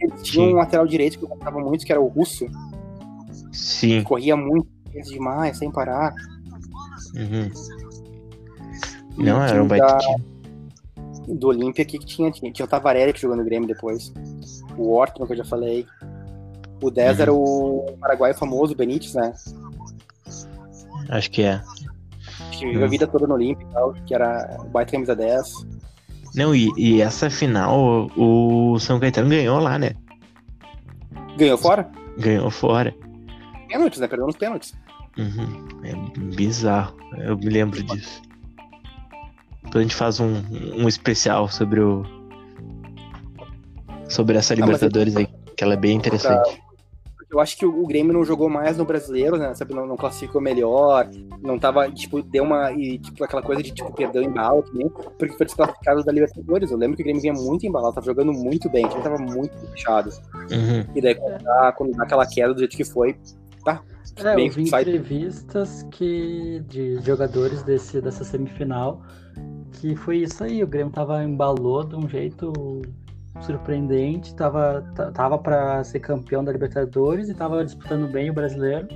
Ele 0.00 0.12
tinha 0.22 0.46
um 0.46 0.54
lateral 0.54 0.86
direito 0.86 1.18
que 1.18 1.24
eu 1.24 1.28
gostava 1.28 1.60
muito, 1.60 1.86
que 1.86 1.92
era 1.92 2.00
o 2.00 2.08
Russo. 2.08 2.46
Sim. 3.52 4.02
Corria 4.02 4.36
muito 4.36 4.68
demais, 5.04 5.58
sem 5.58 5.70
parar. 5.70 6.12
Uhum. 7.14 7.50
Não, 9.16 9.42
era 9.42 9.62
um 9.62 9.66
baita 9.66 9.98
time. 9.98 11.38
do 11.38 11.48
Olímpia 11.48 11.84
que 11.84 11.98
tinha, 11.98 12.30
tinha, 12.30 12.50
tinha 12.50 12.64
o 12.64 12.68
Tavarelli 12.68 13.12
jogou 13.16 13.36
no 13.36 13.44
Grêmio 13.44 13.68
depois. 13.68 14.12
O 14.76 14.92
Orton, 14.94 15.26
que 15.26 15.32
eu 15.32 15.36
já 15.38 15.44
falei. 15.44 15.86
O 16.82 16.90
10 16.90 17.16
Uhum. 17.16 17.22
era 17.22 17.32
o 17.32 17.96
paraguaio 18.00 18.34
famoso, 18.34 18.72
o 18.72 18.76
Benítez, 18.76 19.14
né? 19.14 19.32
Acho 21.08 21.30
que 21.30 21.42
é. 21.42 21.62
Que 22.52 22.66
viveu 22.66 22.84
a 22.84 22.88
vida 22.88 23.06
toda 23.06 23.26
no 23.26 23.34
Olímpia 23.34 23.66
e 23.68 23.72
tal, 23.72 23.92
que 24.06 24.14
era 24.14 24.56
o 24.60 24.68
baita 24.68 24.92
camisa 24.92 25.14
10. 25.14 25.66
Não, 26.34 26.54
e, 26.54 26.70
e 26.76 27.00
essa 27.02 27.28
final, 27.28 28.10
o 28.16 28.78
São 28.78 28.98
Caetano 28.98 29.28
ganhou 29.28 29.58
lá, 29.58 29.78
né? 29.78 29.92
Ganhou 31.36 31.58
fora? 31.58 31.90
Ganhou 32.18 32.50
fora. 32.50 32.94
Pênaltis, 33.68 34.00
né? 34.00 34.06
Perdeu 34.06 34.26
nos 34.26 34.36
pênaltis. 34.36 34.74
Uhum. 35.18 35.68
É 35.84 35.94
bizarro. 36.34 36.96
Eu 37.18 37.36
me 37.36 37.48
lembro 37.48 37.82
disso. 37.82 38.22
Depois 39.64 39.76
a 39.76 39.82
gente 39.82 39.94
faz 39.94 40.20
um, 40.20 40.42
um 40.76 40.88
especial 40.88 41.48
sobre 41.48 41.80
o. 41.80 42.02
Sobre 44.12 44.36
essa 44.36 44.52
Ah, 44.54 44.56
mas 44.58 44.66
Libertadores 44.66 45.16
aí, 45.16 45.26
que 45.56 45.64
ela 45.64 45.74
é 45.74 45.76
bem 45.76 45.96
interessante. 45.96 46.60
Eu 47.30 47.40
acho 47.40 47.56
que 47.56 47.64
o, 47.64 47.86
Grêmio 47.86 48.12
não 48.12 48.26
jogou 48.26 48.50
mais 48.50 48.76
no 48.76 48.84
brasileiro, 48.84 49.38
né? 49.38 49.54
Sabe, 49.54 49.72
não, 49.72 49.86
não 49.86 49.96
classificou 49.96 50.38
melhor, 50.38 51.08
não 51.40 51.58
tava, 51.58 51.90
tipo, 51.90 52.22
deu 52.22 52.44
uma. 52.44 52.70
E, 52.72 52.98
tipo, 52.98 53.24
aquela 53.24 53.40
coisa 53.40 53.62
de 53.62 53.72
tipo, 53.72 53.90
perdeu 53.90 54.22
embalo 54.22 54.62
também, 54.62 54.90
porque 55.18 55.34
foi 55.34 55.46
desclassificado 55.46 56.04
da 56.04 56.12
Libertadores. 56.12 56.70
Eu 56.70 56.76
lembro 56.76 56.94
que 56.94 57.02
o 57.02 57.04
Grêmio 57.04 57.22
vinha 57.22 57.32
muito 57.32 57.66
embalado, 57.66 57.94
tava 57.94 58.04
jogando 58.04 58.34
muito 58.34 58.68
bem, 58.68 58.84
o 58.84 58.88
time 58.90 59.02
tava 59.02 59.16
muito 59.16 59.56
fechado. 59.70 60.10
Uhum. 60.34 60.84
E 60.94 61.00
daí, 61.00 61.14
quando 61.14 61.42
dá, 61.42 61.72
quando 61.72 61.92
dá 61.96 62.02
aquela 62.04 62.26
queda 62.26 62.52
do 62.52 62.58
jeito 62.58 62.76
que 62.76 62.84
foi, 62.84 63.16
É, 64.16 64.34
Bem 64.34 64.48
eu 64.48 64.52
vi 64.52 64.66
sai- 64.68 64.82
entrevistas 64.82 65.84
que, 65.90 66.62
de 66.68 67.00
jogadores 67.00 67.62
desse, 67.62 67.98
dessa 68.00 68.24
semifinal 68.24 69.00
que 69.72 69.96
foi 69.96 70.18
isso 70.18 70.44
aí, 70.44 70.62
o 70.62 70.66
Grêmio 70.66 70.92
tava 70.92 71.24
embalou 71.24 71.82
de 71.82 71.96
um 71.96 72.06
jeito 72.06 72.52
surpreendente, 73.40 74.34
tava, 74.34 74.84
ta- 74.94 75.10
tava 75.10 75.38
para 75.38 75.82
ser 75.84 76.00
campeão 76.00 76.44
da 76.44 76.52
Libertadores 76.52 77.28
e 77.28 77.34
tava 77.34 77.64
disputando 77.64 78.10
bem 78.10 78.30
o 78.30 78.34
brasileiro. 78.34 78.86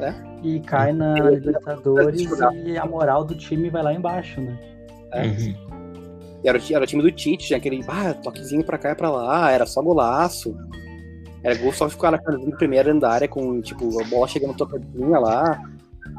É. 0.00 0.12
E 0.42 0.60
cai 0.60 0.92
na 0.92 1.16
Eu- 1.18 1.34
Libertadores 1.34 2.20
jogar. 2.22 2.54
e 2.54 2.76
a 2.76 2.84
moral 2.84 3.24
do 3.24 3.34
time 3.34 3.70
vai 3.70 3.82
lá 3.82 3.94
embaixo, 3.94 4.40
né? 4.40 4.58
É. 5.12 5.22
Uhum. 5.26 5.66
Era, 6.44 6.58
era 6.70 6.84
o 6.84 6.86
time 6.86 7.02
do 7.02 7.10
Tite, 7.10 7.46
tinha 7.46 7.56
aquele 7.56 7.82
ah, 7.88 8.14
toquezinho 8.14 8.62
pra 8.62 8.78
cá 8.78 8.90
e 8.92 8.94
pra 8.94 9.10
lá, 9.10 9.50
era 9.50 9.64
só 9.66 9.82
golaço. 9.82 10.56
Era 11.42 11.54
gol 11.56 11.72
só 11.72 11.88
ficar 11.88 12.10
na 12.10 12.18
casa 12.18 12.38
do 12.38 12.50
primeiro 12.56 12.90
andar, 12.90 13.26
com 13.28 13.60
tipo, 13.60 14.00
a 14.00 14.04
bola 14.04 14.28
chegando 14.28 14.54
tocadinha 14.54 15.18
lá. 15.18 15.60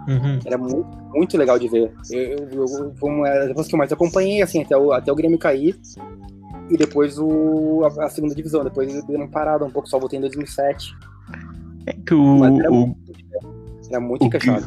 Uhum. 0.07 0.39
Era 0.45 0.57
muito, 0.57 0.85
muito 1.13 1.37
legal 1.37 1.59
de 1.59 1.67
ver. 1.67 1.91
Eu, 2.11 2.19
eu, 2.49 2.65
eu- 2.65 2.93
foi 2.95 3.09
uma 3.09 3.29
das 3.53 3.67
que 3.67 3.75
eu 3.75 3.77
mais 3.77 3.91
acompanhei, 3.91 4.41
assim, 4.41 4.63
até 4.63 4.75
o, 4.75 4.91
até 4.91 5.11
o 5.11 5.15
Grêmio 5.15 5.37
cair. 5.37 5.77
E 6.69 6.75
depois 6.77 7.17
o, 7.17 7.83
a, 7.83 8.05
a 8.05 8.09
segunda 8.09 8.35
divisão. 8.35 8.63
Depois 8.63 8.89
eles 8.89 9.03
deram 9.05 9.27
parada 9.27 9.63
um 9.65 9.69
pouco, 9.71 9.87
só 9.87 9.97
voltei 9.99 10.17
em 10.17 10.21
2007. 10.21 10.93
É 11.85 11.93
que 11.93 12.13
o, 12.13 12.39
Mas 12.39 12.59
era 12.59 12.71
o, 12.73 12.95
Era 13.89 13.99
muito 14.01 14.25
O 14.25 14.29
que- 14.29 14.37
encaixado. 14.37 14.65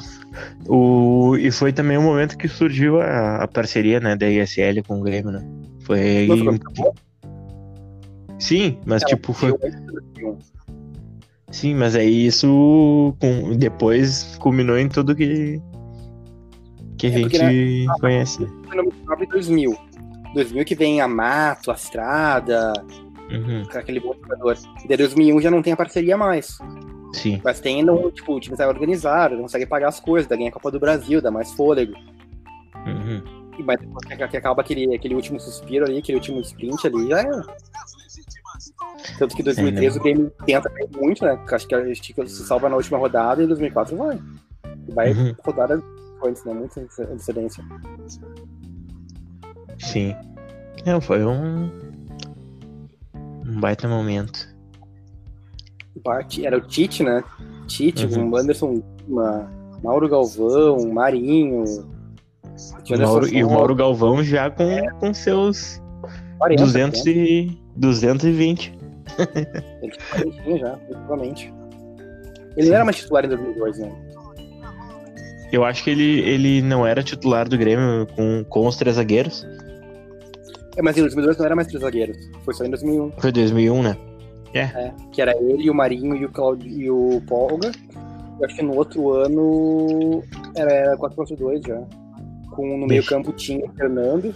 o. 0.69 1.37
E 1.37 1.51
foi 1.51 1.73
também 1.73 1.99
o 1.99 2.03
momento 2.03 2.39
que 2.39 2.49
surgiu 2.49 3.01
a, 3.01 3.43
a 3.43 3.49
parceria, 3.49 4.01
né, 4.01 4.17
da 4.17 4.29
ISL 4.31 4.83
com 4.87 4.99
o 4.99 5.03
Grêmio, 5.03 5.31
né? 5.33 5.47
Foi. 5.81 6.27
Sim, 8.39 8.79
mas 8.87 9.03
Ela 9.03 9.11
tipo, 9.11 9.33
foi. 9.33 9.51
surgiu 9.51 9.69
antes 9.69 9.81
do 9.87 9.93
2001. 9.93 10.39
Sim, 11.51 11.75
mas 11.75 11.97
aí 11.97 12.27
isso 12.27 13.15
com, 13.21 13.57
depois 13.57 14.37
culminou 14.41 14.79
em 14.79 14.89
tudo 14.89 15.15
que. 15.15 15.61
Que 16.97 17.07
a 17.07 17.11
É 17.11 17.21
porque, 17.21 17.39
gente 17.39 18.01
conhece. 18.01 18.39
Foi 18.67 18.77
no 18.77 18.85
2009 18.85 19.25
e 19.25 19.27
2000. 19.29 19.77
2000 20.35 20.65
que 20.65 20.75
vem 20.75 21.01
a 21.01 21.09
Mato, 21.09 21.71
a 21.71 21.75
Estrada, 21.75 22.73
Uhum, 23.31 23.63
aquele 23.73 24.01
bom 24.01 24.13
jogador. 24.21 24.57
E 24.85 24.89
daí 24.89 24.97
2001 24.97 25.41
já 25.41 25.51
não 25.51 25.63
tem 25.63 25.73
a 25.73 25.77
parceria 25.77 26.17
mais. 26.17 26.59
sim. 27.13 27.41
Mas 27.45 27.61
tem 27.61 27.77
ainda, 27.77 27.93
um, 27.93 28.11
tipo, 28.11 28.35
o 28.35 28.41
time 28.41 28.57
tá 28.57 28.67
organizado, 28.67 29.37
consegue 29.37 29.67
pagar 29.67 29.89
as 29.89 30.01
coisas, 30.01 30.29
daí 30.29 30.39
ganha 30.39 30.51
a 30.51 30.53
Copa 30.53 30.71
do 30.71 30.81
Brasil, 30.81 31.23
dá 31.23 31.31
mais 31.31 31.53
fôlego. 31.53 31.95
Uhum. 32.87 33.23
E 33.59 33.63
mas 33.63 33.79
que, 34.31 34.37
acaba 34.37 34.63
aquele, 34.63 34.95
aquele 34.95 35.15
último 35.15 35.39
suspiro 35.39 35.85
ali, 35.85 35.99
aquele 35.99 36.17
último 36.19 36.41
sprint 36.41 36.87
ali, 36.87 37.09
já 37.09 37.21
é. 37.21 37.31
Tanto 39.19 39.35
que 39.37 39.43
em 39.43 39.45
2013 39.45 39.99
o 39.99 40.03
Grêmio 40.03 40.33
tenta 40.45 40.71
muito, 41.01 41.25
né? 41.25 41.39
Acho 41.51 41.69
que 41.69 41.75
a 41.75 41.89
Estica 41.89 42.27
se 42.27 42.45
salva 42.45 42.69
na 42.69 42.77
última 42.77 42.99
rodada 42.99 43.43
e 43.43 43.45
em 43.45 43.49
2004 43.49 43.97
vai. 43.97 44.19
Vai 44.89 45.13
Uhum. 45.13 45.35
rodada 45.45 45.83
antes, 46.25 46.45
né? 46.45 46.53
Muita 46.53 46.81
antecedência. 46.81 47.63
Sim. 49.81 50.15
Não, 50.87 51.01
foi 51.01 51.25
um. 51.25 51.71
Um 53.47 53.61
baita 53.61 53.89
momento. 53.89 54.49
Era 56.43 56.57
o 56.57 56.61
Tite, 56.61 57.03
né? 57.03 57.23
Tite, 57.67 58.07
Uhum. 58.07 58.31
com 58.31 58.37
Anderson 58.37 58.83
Lima, 59.07 59.51
Mauro 59.83 60.09
Galvão, 60.09 60.89
Marinho. 60.93 61.65
O 61.65 62.99
Mauro- 62.99 63.29
e 63.35 63.45
o 63.45 63.51
Mauro 63.51 63.75
Galvão 63.75 64.23
já 64.23 64.51
com, 64.51 64.65
com 64.99 65.13
seus 65.15 65.81
40, 66.39 66.63
200 66.63 67.07
e, 67.07 67.59
220. 67.77 68.79
Ele 69.83 69.91
tinha 69.93 70.25
40 70.45 70.59
já, 70.59 70.77
provavelmente. 70.77 71.53
Ele 72.57 72.69
não 72.69 72.75
era 72.77 72.85
mais 72.85 72.97
titular 72.97 73.25
em 73.25 73.29
2002, 73.29 73.79
né? 73.79 73.93
Eu 75.53 75.65
acho 75.65 75.83
que 75.83 75.91
ele, 75.91 76.21
ele 76.21 76.63
não 76.63 76.87
era 76.87 77.03
titular 77.03 77.49
do 77.49 77.59
Grêmio 77.59 78.07
com, 78.15 78.45
com 78.49 78.67
os 78.69 78.77
três 78.77 78.97
zagueiros. 78.97 79.45
É, 80.77 80.83
mas 80.83 80.97
em 80.97 81.01
2002 81.01 81.39
não 81.39 81.47
era 81.47 81.57
mais 81.57 81.69
três 81.69 81.83
zagueiros. 81.83 82.17
Foi 82.45 82.55
só 82.55 82.65
em 82.65 82.71
2001. 82.71 83.13
Foi 83.19 83.33
2001, 83.33 83.83
né? 83.83 83.97
É, 84.53 84.93
que 85.13 85.23
era 85.23 85.37
ele, 85.37 85.71
o 85.71 85.75
Marinho 85.75 86.17
e 86.17 86.25
o, 86.25 86.29
Claudio, 86.31 86.69
e 86.69 86.91
o 86.91 87.23
Polga. 87.27 87.71
Eu 88.39 88.47
acho 88.47 88.57
que 88.57 88.63
no 88.63 88.75
outro 88.75 89.13
ano 89.13 90.25
era 90.57 90.97
4-4-2 90.97 91.67
já. 91.67 91.81
Com 92.51 92.67
no 92.67 92.87
meio 92.87 93.01
Deixa. 93.01 93.11
campo 93.11 93.33
tinha 93.33 93.65
o 93.65 93.73
Fernando. 93.75 94.35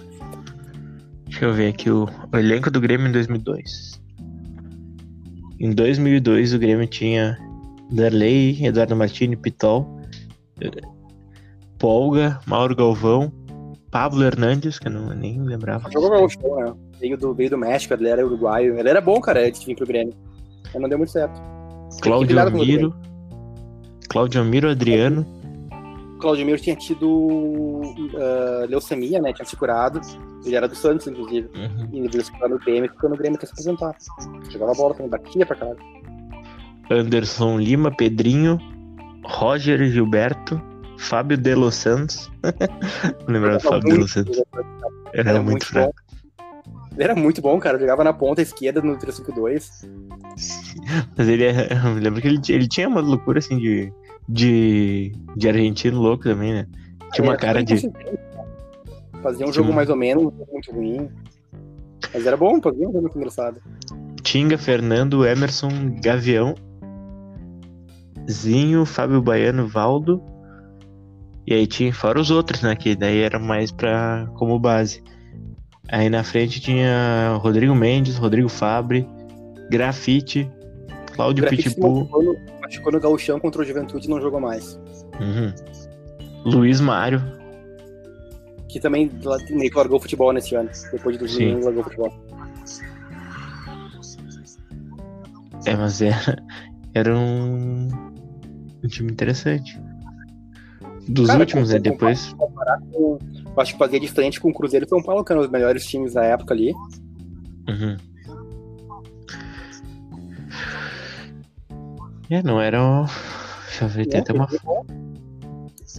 Deixa 1.26 1.46
eu 1.46 1.52
ver 1.52 1.68
aqui 1.68 1.90
o, 1.90 2.06
o 2.32 2.36
elenco 2.36 2.70
do 2.70 2.80
Grêmio 2.80 3.08
em 3.08 3.12
2002. 3.12 4.00
Em 5.58 5.70
2002 5.70 6.54
o 6.54 6.58
Grêmio 6.58 6.86
tinha 6.86 7.36
Darley, 7.90 8.64
Eduardo 8.64 8.94
Martini, 8.94 9.34
Pitol, 9.34 10.00
eh, 10.60 10.70
Polga, 11.78 12.38
Mauro 12.46 12.76
Galvão, 12.76 13.32
Pablo 13.94 14.24
Hernandes, 14.24 14.76
que 14.76 14.88
eu 14.88 14.92
não, 14.92 15.14
nem 15.14 15.40
lembrava. 15.40 15.88
Jogou 15.88 16.10
gaúcho, 16.10 16.36
né? 16.40 16.74
Veio 16.98 17.16
do, 17.16 17.32
veio 17.32 17.50
do 17.50 17.56
México, 17.56 17.94
ele 17.94 18.08
era 18.08 18.26
uruguaio. 18.26 18.76
Ele 18.76 18.88
era 18.88 19.00
bom, 19.00 19.20
cara, 19.20 19.46
antes 19.46 19.60
de 19.60 19.66
vir 19.66 19.76
pro 19.76 19.86
Grêmio. 19.86 20.12
Mas 20.64 20.82
não 20.82 20.88
deu 20.88 20.98
muito 20.98 21.12
certo. 21.12 21.40
Claudio 22.02 22.26
Cuidado 22.26 22.50
com 22.50 22.58
o 22.58 22.66
Miro, 22.66 22.92
Claudio 24.08 24.44
Miro, 24.44 24.68
Adriano, 24.68 25.24
O 26.16 26.18
Claudio 26.18 26.44
Miro 26.44 26.60
tinha 26.60 26.74
tido 26.74 27.82
ah, 28.16 28.66
leucemia, 28.68 29.22
né? 29.22 29.32
Tinha 29.32 29.46
se 29.46 29.54
curado. 29.54 30.00
Ele 30.44 30.56
era 30.56 30.66
do 30.66 30.74
Santos, 30.74 31.06
inclusive. 31.06 31.48
uhum. 31.54 31.88
E 31.92 31.98
ele 32.00 32.08
veio 32.08 32.24
se 32.24 32.32
curar 32.32 32.48
no 32.48 32.58
Grêmio, 32.58 32.90
ficou 32.90 33.08
no 33.08 33.16
Grêmio 33.16 33.38
quer 33.38 33.46
se 33.46 33.52
apresentar. 33.52 33.94
Jogava 34.50 34.74
bola 34.74 34.94
também, 34.94 35.08
batia 35.08 35.46
pra 35.46 35.54
caralho. 35.54 35.78
Anderson 36.90 37.60
Lima, 37.60 37.94
Pedrinho, 37.94 38.58
Roger 39.24 39.84
Gilberto, 39.88 40.60
Fábio 40.98 41.36
de 41.36 41.54
Los 41.54 41.74
Santos. 41.74 42.30
Lembrava 43.28 43.58
do 43.58 43.62
Fábio 43.62 43.92
de 43.94 43.98
Los 44.00 44.12
Santos. 44.12 44.42
Ele 45.12 45.28
era, 45.28 45.42
muito, 45.42 45.66
fraco. 45.66 45.94
bom. 45.94 46.44
Ele 46.94 47.02
era 47.04 47.14
muito 47.14 47.40
bom, 47.42 47.58
cara. 47.58 47.78
Jogava 47.78 48.02
na 48.04 48.12
ponta 48.12 48.42
esquerda 48.42 48.80
no 48.80 48.96
352. 48.98 49.82
Mas 51.16 51.28
ele 51.28 51.44
é- 51.44 51.68
eu 51.72 51.94
lembro 51.94 52.20
que 52.20 52.28
ele, 52.28 52.40
tinha- 52.40 52.56
ele 52.58 52.68
tinha 52.68 52.88
uma 52.88 53.00
loucura 53.00 53.38
assim 53.38 53.58
de, 53.58 53.92
de, 54.28 55.12
de 55.36 55.48
argentino 55.48 56.00
louco 56.00 56.24
também, 56.24 56.52
né? 56.52 56.66
Tinha 57.12 57.24
uma 57.24 57.34
Era 57.34 57.40
cara 57.40 57.64
de. 57.64 57.90
Fazia 59.22 59.46
um 59.46 59.52
jogo 59.52 59.72
mais 59.72 59.88
ou 59.88 59.96
menos, 59.96 60.32
muito 60.52 60.72
ruim. 60.72 61.08
Mas 62.12 62.26
era 62.26 62.36
bom, 62.36 62.60
fazia 62.60 62.82
um 62.88 62.92
jogo 62.92 63.02
muito 63.02 63.16
engraçado. 63.16 63.56
Tinga, 64.22 64.58
Fernando, 64.58 65.24
Emerson, 65.26 65.68
Gavião, 66.02 66.54
Zinho, 68.30 68.84
Fábio 68.84 69.20
Baiano, 69.22 69.66
Valdo. 69.66 70.22
E 71.46 71.52
aí 71.52 71.66
tinha 71.66 71.92
fora 71.92 72.20
os 72.20 72.30
outros, 72.30 72.62
né? 72.62 72.74
Que 72.74 72.96
daí 72.96 73.20
era 73.20 73.38
mais 73.38 73.70
pra, 73.70 74.26
como 74.34 74.58
base. 74.58 75.02
Aí 75.88 76.08
na 76.08 76.24
frente 76.24 76.60
tinha 76.60 77.38
Rodrigo 77.40 77.74
Mendes, 77.74 78.16
Rodrigo 78.16 78.48
Fabre, 78.48 79.06
Grafite, 79.70 80.50
Cláudio 81.14 81.44
O 81.44 81.48
Pitbull, 81.48 82.00
machucou 82.00 82.22
no, 82.22 82.60
machucou 82.60 82.92
no 82.92 83.00
Gauchão 83.00 83.38
contra 83.38 83.62
o 83.62 83.64
Juventude 83.64 84.06
e 84.06 84.10
não 84.10 84.20
jogou 84.20 84.40
mais. 84.40 84.80
uhum. 85.20 85.52
Luiz 86.44 86.80
Mário. 86.80 87.22
Que 88.68 88.80
também 88.80 89.10
meio 89.50 89.70
que 89.70 89.76
largou 89.76 89.98
o 89.98 90.00
futebol 90.00 90.32
nesse 90.32 90.54
ano. 90.54 90.68
Depode 90.90 91.18
2001 91.18 91.58
Sim. 91.58 91.64
largou 91.64 91.80
o 91.80 91.84
futebol. 91.84 92.12
É, 95.66 95.76
mas 95.76 96.02
era, 96.02 96.36
era 96.94 97.16
um, 97.16 97.88
um 98.82 98.88
time 98.88 99.12
interessante. 99.12 99.80
Dos 101.08 101.26
Cara, 101.28 101.40
últimos, 101.40 101.70
né? 101.70 101.78
Depois. 101.78 102.32
Comparar 102.34 102.78
com, 102.92 103.18
Eu 103.46 103.60
acho 103.62 103.72
que 103.74 103.78
fazia 103.78 104.00
de 104.00 104.08
frente 104.08 104.40
com 104.40 104.48
o 104.50 104.54
Cruzeiro 104.54 104.86
e 104.86 104.88
São 104.88 105.02
Paulo, 105.02 105.24
que 105.24 105.32
eram 105.32 105.42
os 105.42 105.50
melhores 105.50 105.84
times 105.86 106.14
da 106.14 106.24
época 106.24 106.54
ali. 106.54 106.72
Uhum. 107.68 107.96
É, 112.30 112.42
não 112.42 112.60
era. 112.60 112.82
o- 112.82 113.04
Deixa 113.66 113.84
eu 113.84 113.88
ver, 113.88 114.06
tem 114.06 114.20
até 114.20 114.32
uma. 114.32 114.48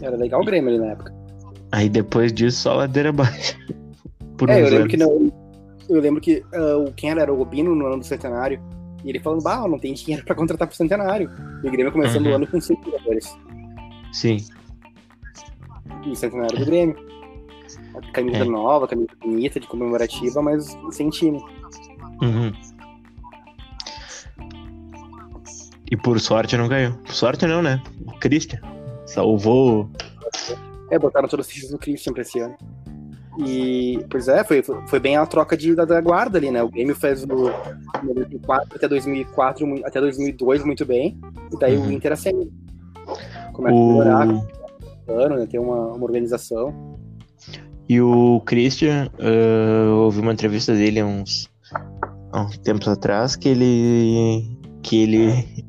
Era 0.02 0.16
legal 0.18 0.42
o 0.42 0.46
Grêmio 0.46 0.70
ali 0.70 0.80
na 0.80 0.92
época. 0.92 1.14
Aí 1.72 1.90
depois 1.90 2.32
disso, 2.34 2.62
só 2.62 2.74
ladeira 2.76 3.10
abaixo. 3.10 3.58
Por 4.38 4.50
É, 4.50 4.60
eu 4.60 4.64
lembro 4.66 4.78
anos. 4.80 4.92
que 4.92 4.98
não. 4.98 5.32
Eu 5.88 6.02
lembro 6.02 6.20
que 6.22 6.44
o 6.88 6.92
quem 6.94 7.12
era, 7.12 7.22
era 7.22 7.34
o 7.34 7.38
Rubino 7.38 7.76
no 7.76 7.86
ano 7.86 8.00
do 8.00 8.06
centenário. 8.06 8.60
E 9.04 9.10
ele 9.10 9.20
falando, 9.20 9.44
bah, 9.44 9.68
não 9.68 9.78
tem 9.78 9.94
dinheiro 9.94 10.26
pra 10.26 10.34
contratar 10.34 10.68
pro 10.68 10.76
centenário. 10.76 11.30
E 11.64 11.68
o 11.68 11.72
Grêmio 11.72 11.92
começando 11.92 12.26
Uhum. 12.26 12.32
o 12.32 12.36
ano 12.36 12.48
com 12.48 12.60
cinco 12.60 12.84
jogadores. 12.90 13.38
Sim. 14.12 14.38
E 16.06 16.10
o 16.10 16.16
centenário 16.16 16.58
do 16.58 16.66
Grêmio. 16.66 16.96
A 17.96 18.12
camisa 18.12 18.38
É. 18.40 18.44
nova, 18.44 18.88
camisa 18.88 19.10
bonita, 19.22 19.60
de 19.60 19.68
comemorativa, 19.68 20.42
mas 20.42 20.78
sem 20.92 21.10
time. 21.10 21.40
Uhum. 22.22 22.52
E 25.92 25.96
por 25.98 26.20
sorte 26.20 26.58
não 26.58 26.68
ganhou. 26.68 26.94
Por 26.94 27.14
sorte 27.14 27.46
não, 27.46 27.62
né? 27.62 27.82
O 28.08 28.14
Christian 28.20 28.60
salvou. 29.06 29.90
É, 30.92 30.98
botaram 31.00 31.28
todos 31.28 31.48
os 31.48 31.52
fichas 31.52 31.72
no 31.72 31.78
Christian 31.78 32.14
pra 32.14 32.22
esse 32.22 32.40
ano. 32.40 32.56
E, 33.40 34.00
pois 34.10 34.28
é, 34.28 34.44
foi, 34.44 34.64
foi 34.64 35.00
bem 35.00 35.18
a 35.18 35.26
troca 35.26 35.58
de, 35.58 35.76
da, 35.76 35.84
da 35.84 36.00
guarda 36.00 36.38
ali, 36.38 36.50
né? 36.52 36.64
O 36.64 36.70
Grêmio 36.70 36.96
fez 36.96 37.24
o 37.24 37.28
94 37.28 38.76
até 38.76 38.88
2004, 38.88 39.68
mu- 39.68 39.82
até 39.86 40.00
2002 40.00 40.64
muito 40.64 40.86
bem. 40.86 41.20
E 41.54 41.58
daí 41.60 41.76
Uhum. 41.76 41.88
o 41.88 41.92
Inter 41.92 42.14
assim. 42.14 42.50
Começa 43.54 43.76
a 43.76 43.80
melhorar, 43.80 44.28
O... 45.08 45.12
ano, 45.12 45.38
né? 45.38 45.46
Tem 45.46 45.60
uma, 45.60 45.94
uma 45.94 46.04
organização. 46.04 46.98
E 47.88 48.02
o 48.02 48.42
Christian, 48.46 49.10
eu 49.20 49.98
ouvi 49.98 50.20
uma 50.20 50.34
entrevista 50.34 50.74
dele 50.74 51.00
há 51.00 51.06
uns, 51.06 51.48
há 52.32 52.42
uns 52.42 52.58
tempos 52.58 52.88
atrás 52.88 53.36
que 53.36 53.50
ele. 53.50 54.58
que 54.82 55.04
ele. 55.04 55.66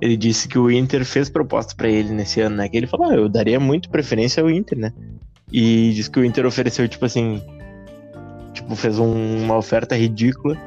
Ele 0.00 0.16
disse 0.16 0.48
que 0.48 0.58
o 0.58 0.70
Inter 0.70 1.04
fez 1.04 1.30
proposta 1.30 1.74
pra 1.76 1.88
ele 1.88 2.12
nesse 2.12 2.40
ano, 2.40 2.56
né? 2.56 2.68
Que 2.68 2.76
ele 2.76 2.86
falou, 2.86 3.08
ah, 3.08 3.14
eu 3.14 3.28
daria 3.28 3.58
muito 3.58 3.88
preferência 3.88 4.42
ao 4.42 4.50
Inter, 4.50 4.76
né? 4.76 4.92
E 5.50 5.92
disse 5.94 6.10
que 6.10 6.18
o 6.18 6.24
Inter 6.24 6.44
ofereceu, 6.44 6.86
tipo 6.88 7.04
assim. 7.06 7.40
Tipo, 8.52 8.74
fez 8.74 8.98
um- 8.98 9.44
uma 9.44 9.56
oferta 9.56 9.96
ridícula 9.96 10.58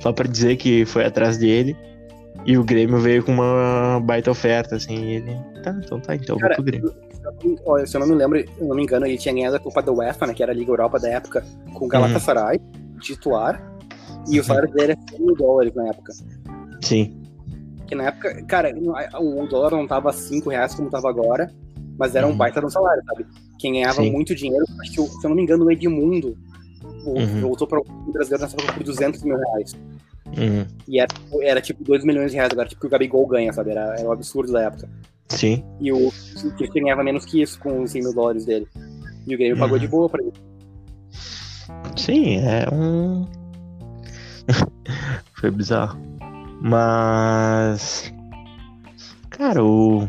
só 0.00 0.12
pra 0.12 0.26
dizer 0.26 0.56
que 0.56 0.84
foi 0.86 1.04
atrás 1.04 1.36
dele. 1.36 1.76
E 2.46 2.56
o 2.56 2.64
Grêmio 2.64 2.98
veio 2.98 3.24
com 3.24 3.32
uma 3.32 4.00
baita 4.02 4.30
oferta, 4.30 4.76
assim. 4.76 4.94
E 4.94 5.12
ele. 5.16 5.36
Tá, 5.62 5.78
então 5.84 6.00
tá, 6.00 6.14
então 6.14 6.36
eu 6.36 6.40
vou 6.40 6.40
Cara, 6.40 6.54
pro 6.54 6.64
Grêmio. 6.64 6.94
Olha, 7.64 7.86
se 7.86 7.96
eu 7.96 8.00
não 8.00 8.06
me 8.08 8.14
lembro, 8.14 8.38
eu 8.38 8.66
não 8.66 8.74
me 8.76 8.82
engano, 8.82 9.06
ele 9.06 9.18
tinha 9.18 9.34
ganhado 9.34 9.56
a 9.56 9.60
Copa 9.60 9.82
da 9.82 9.92
UEFA, 9.92 10.26
né? 10.26 10.34
Que 10.34 10.42
era 10.42 10.52
a 10.52 10.54
Liga 10.54 10.70
Europa 10.70 10.98
da 10.98 11.08
época, 11.08 11.44
com 11.74 11.84
o 11.84 11.88
Galatasaray, 11.88 12.58
titular. 13.00 13.60
E 14.28 14.40
o 14.40 14.44
salário 14.44 14.72
dele 14.72 14.92
era 14.92 15.00
100 15.10 15.20
mil 15.20 15.36
dólares 15.36 15.72
na 15.74 15.88
época. 15.88 16.12
Sim. 16.82 17.22
Que 17.86 17.94
na 17.94 18.04
época, 18.04 18.42
cara, 18.46 18.74
o 19.20 19.46
dólar 19.46 19.70
não 19.72 19.86
tava 19.86 20.12
5 20.12 20.50
reais 20.50 20.74
como 20.74 20.90
tava 20.90 21.08
agora, 21.08 21.50
mas 21.98 22.14
era 22.16 22.26
um 22.26 22.30
Uhum. 22.30 22.36
baita 22.36 22.58
de 22.60 22.66
um 22.66 22.70
salário, 22.70 23.02
sabe? 23.06 23.26
Quem 23.58 23.74
ganhava 23.74 24.02
Sim. 24.02 24.10
muito 24.10 24.34
dinheiro, 24.34 24.64
acho 24.80 24.90
que, 24.90 25.02
se 25.08 25.24
eu 25.24 25.28
não 25.28 25.36
me 25.36 25.42
engano, 25.42 25.64
o 25.64 25.70
Edmundo 25.70 26.36
Uhum. 27.04 27.40
voltou 27.42 27.66
para 27.68 27.78
o 27.80 27.84
brasileiro 28.12 28.42
nessa 28.42 28.56
época 28.56 28.72
por 28.72 28.82
200 28.82 29.22
mil 29.22 29.36
reais. 29.36 29.72
Uhum. 30.26 30.66
E 30.88 30.98
era, 31.00 31.12
era 31.42 31.60
tipo 31.60 31.84
2 31.84 32.04
milhões 32.04 32.32
de 32.32 32.36
reais 32.36 32.50
agora, 32.52 32.68
tipo 32.68 32.80
que 32.80 32.86
o 32.88 32.90
Gabigol 32.90 33.26
ganha, 33.28 33.52
sabe? 33.52 33.70
Era, 33.70 33.94
era 33.96 34.08
um 34.08 34.12
absurdo 34.12 34.52
da 34.52 34.62
época. 34.62 34.88
Sim. 35.28 35.64
E 35.80 35.92
o 35.92 36.10
Christian 36.56 36.82
ganhava 36.84 37.02
menos 37.02 37.24
que 37.24 37.42
isso 37.42 37.58
com 37.58 37.82
os 37.82 37.90
100 37.90 38.02
mil 38.02 38.14
dólares 38.14 38.44
dele. 38.46 38.66
E 39.26 39.34
o 39.34 39.38
Grêmio 39.38 39.54
Uhum. 39.56 39.60
pagou 39.60 39.78
de 39.78 39.88
boa 39.88 40.08
pra 40.08 40.22
ele. 40.22 40.32
Sim, 41.96 42.36
é 42.38 42.66
um. 42.72 43.26
Foi 45.34 45.50
bizarro. 45.50 45.98
Mas. 46.60 48.12
Cara, 49.30 49.64
o. 49.64 50.08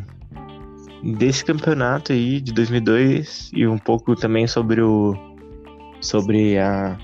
Desse 1.18 1.46
campeonato 1.46 2.12
aí 2.12 2.42
de 2.42 2.52
2002 2.54 3.52
e 3.54 3.68
um 3.68 3.78
pouco 3.78 4.16
também 4.16 4.46
sobre 4.48 4.82
o. 4.82 5.16
Sobre 6.02 6.58
a. 6.60 6.98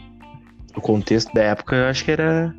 O 0.75 0.81
contexto 0.81 1.31
da 1.33 1.41
época, 1.43 1.75
eu 1.75 1.85
acho 1.85 2.03
que 2.03 2.11
era 2.11 2.53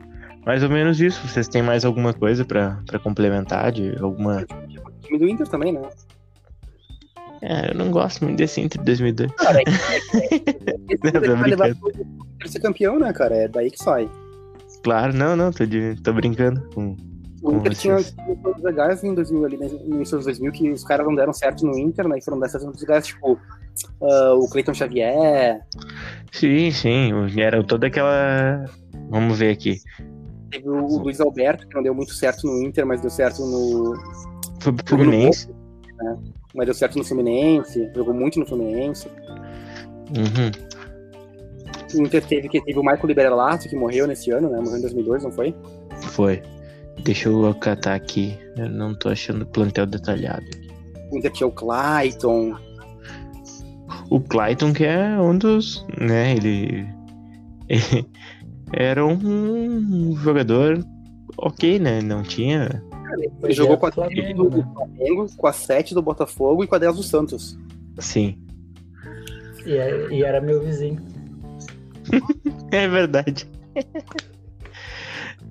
mais 0.47 0.63
ou 0.63 0.69
menos 0.69 1.01
isso. 1.01 1.27
Vocês 1.27 1.49
têm 1.49 1.63
mais 1.63 1.85
alguma 1.85 2.13
coisa 2.13 2.45
pra 2.45 2.79
complementar? 3.03 3.73
De 3.73 3.97
alguma. 4.01 4.45
Time 5.05 5.19
do 5.19 5.29
Inter 5.29 5.47
também, 5.49 5.73
né? 5.73 5.83
É, 7.43 7.71
eu 7.71 7.75
não 7.75 7.91
gosto 7.91 8.25
muito 8.25 8.39
desse 8.39 8.61
Inter 8.61 8.79
de 8.81 8.87
2002. 8.87 9.33
Cara, 9.33 9.61
é, 9.61 9.63
é, 10.35 11.19
é, 11.19 11.29
Não, 11.29 11.37
vai 11.37 11.51
levar 11.51 11.65
brincando. 11.69 11.79
pro 11.81 11.91
Inter 12.37 12.49
ser 12.49 12.61
campeão, 12.61 12.99
né, 12.99 13.13
cara? 13.13 13.37
É 13.37 13.49
daí 13.49 13.71
que 13.71 13.79
sai. 13.83 14.09
Claro, 14.83 15.13
não, 15.15 15.35
não, 15.37 15.51
tô, 15.53 15.65
de, 15.67 15.95
tô 16.03 16.13
brincando. 16.13 16.61
com- 16.75 16.97
O 17.43 17.53
Inter 17.53 17.75
tinha 17.75 17.97
coisas 17.97 18.63
legais 18.63 19.05
em 19.05 19.15
2000, 19.15 19.45
ali, 19.45 19.57
né, 19.59 19.69
no 19.69 19.97
início 19.97 20.17
dos 20.17 20.25
2000, 20.27 20.53
que 20.53 20.71
os 20.71 20.85
caras 20.85 21.07
não 21.07 21.15
deram 21.15 21.33
certo 21.33 21.67
no 21.67 21.79
Inter, 21.79 22.09
né? 22.09 22.19
E 22.19 22.25
foram 22.25 22.39
dessas 22.41 22.63
coisas 22.63 22.81
legais, 22.81 23.07
tipo, 23.07 23.39
ah, 24.03 24.35
o 24.35 24.49
Cleiton 24.49 24.73
Xavier, 24.75 25.61
Sim, 26.33 26.71
sim. 26.71 27.11
Era 27.39 27.63
toda 27.63 27.87
aquela. 27.87 28.65
Vamos 29.11 29.39
ver 29.39 29.51
aqui. 29.53 29.77
teve 30.51 30.69
o, 30.69 30.85
o 30.85 30.99
Luiz 31.03 31.21
Alberto, 31.21 31.67
que 31.69 31.75
não 31.75 31.83
deu 31.83 31.95
muito 31.95 32.13
certo 32.15 32.47
no 32.47 32.63
Inter, 32.65 32.87
mas 32.87 33.01
deu 33.01 33.11
certo 33.11 33.41
no. 33.45 33.95
Foi 34.65 34.73
pro 34.73 34.87
Fluminense. 34.87 35.49
Né? 35.99 36.17
Mas 36.55 36.67
deu 36.67 36.75
certo 36.75 36.97
no 36.97 37.05
Fluminense, 37.05 37.91
jogou 37.95 38.15
muito 38.15 38.41
no 38.41 38.47
Fluminense. 38.47 39.09
Uhum. 40.17 40.51
O 41.95 42.07
Inter 42.07 42.25
teve, 42.25 42.49
que 42.49 42.63
teve 42.63 42.79
o 42.79 42.83
Michael 42.83 43.07
Liberalato, 43.07 43.69
que 43.69 43.77
morreu 43.77 44.07
nesse 44.07 44.31
ano, 44.31 44.49
né? 44.49 44.59
Morreu 44.59 44.79
em 44.79 44.81
2002, 44.81 45.25
não 45.25 45.31
foi? 45.31 45.55
Foi. 46.01 46.43
Deixa 47.05 47.29
eu 47.29 47.55
catar 47.55 47.95
aqui. 47.95 48.39
Eu 48.57 48.71
não 48.71 48.95
tô 48.95 49.11
achando 49.11 49.43
o 49.43 49.47
plantel 49.47 49.85
detalhado. 49.85 50.47
O 51.13 51.19
Inter 51.19 51.31
tinha 51.31 51.47
o 51.47 51.53
Clayton, 51.53 52.57
O 54.09 54.21
Clayton, 54.21 54.73
que 54.73 54.85
é 54.85 55.21
um 55.21 55.37
dos. 55.37 55.85
né, 56.01 56.35
ele. 56.35 56.87
ele 57.69 58.07
era 58.73 59.05
um 59.05 60.17
jogador 60.17 60.83
ok, 61.37 61.79
né? 61.79 62.01
Não 62.01 62.23
tinha. 62.23 62.83
Ele 63.43 63.53
jogou 63.53 63.77
com 63.79 63.87
a 63.87 63.93
Flamengo, 63.93 64.23
7 64.23 64.35
do 64.35 64.57
né? 64.59 64.73
Flamengo, 64.75 65.27
com 65.37 65.47
a 65.47 65.53
7 65.53 65.95
do 65.95 66.03
Botafogo 66.03 66.65
e 66.65 66.67
com 66.67 66.75
a 66.75 66.79
10 66.79 66.97
do 66.97 67.03
Santos. 67.03 67.59
Sim. 67.99 68.39
E, 69.67 69.73
é- 69.77 70.09
e 70.13 70.23
era 70.25 70.41
meu 70.41 70.63
vizinho. 70.63 71.01
É 72.71 72.89
verdade. 72.89 73.47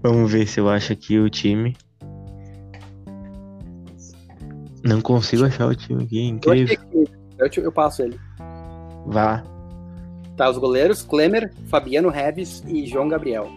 Vamos 0.02 0.30
ver 0.32 0.46
se 0.46 0.60
eu 0.60 0.68
acho 0.68 0.92
aqui 0.92 1.18
o 1.18 1.30
time. 1.30 1.76
Não 4.84 5.00
consigo 5.02 5.46
achar 5.46 5.68
o 5.68 5.76
time 5.76 6.04
aqui, 6.04 6.22
incrível. 6.28 6.78
eu, 7.38 7.50
te- 7.50 7.62
eu 7.62 7.72
passo 7.72 8.02
ele. 8.02 8.20
Vá. 9.08 9.42
Tá, 10.36 10.50
os 10.50 10.58
goleiros, 10.58 11.02
Klemer, 11.02 11.54
Fabiano 11.68 12.10
Reves 12.10 12.62
e 12.68 12.86
João 12.86 13.08
Gabriel. 13.08 13.50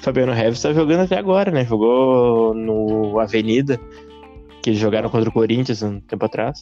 Fabiano 0.00 0.32
Reves 0.32 0.62
tá 0.62 0.72
jogando 0.72 1.00
até 1.00 1.18
agora, 1.18 1.50
né? 1.50 1.64
Jogou 1.64 2.54
no 2.54 3.18
Avenida, 3.18 3.78
que 4.62 4.70
eles 4.70 4.80
jogaram 4.80 5.08
contra 5.08 5.28
o 5.28 5.32
Corinthians 5.32 5.82
um 5.82 6.00
tempo 6.00 6.24
atrás. 6.24 6.60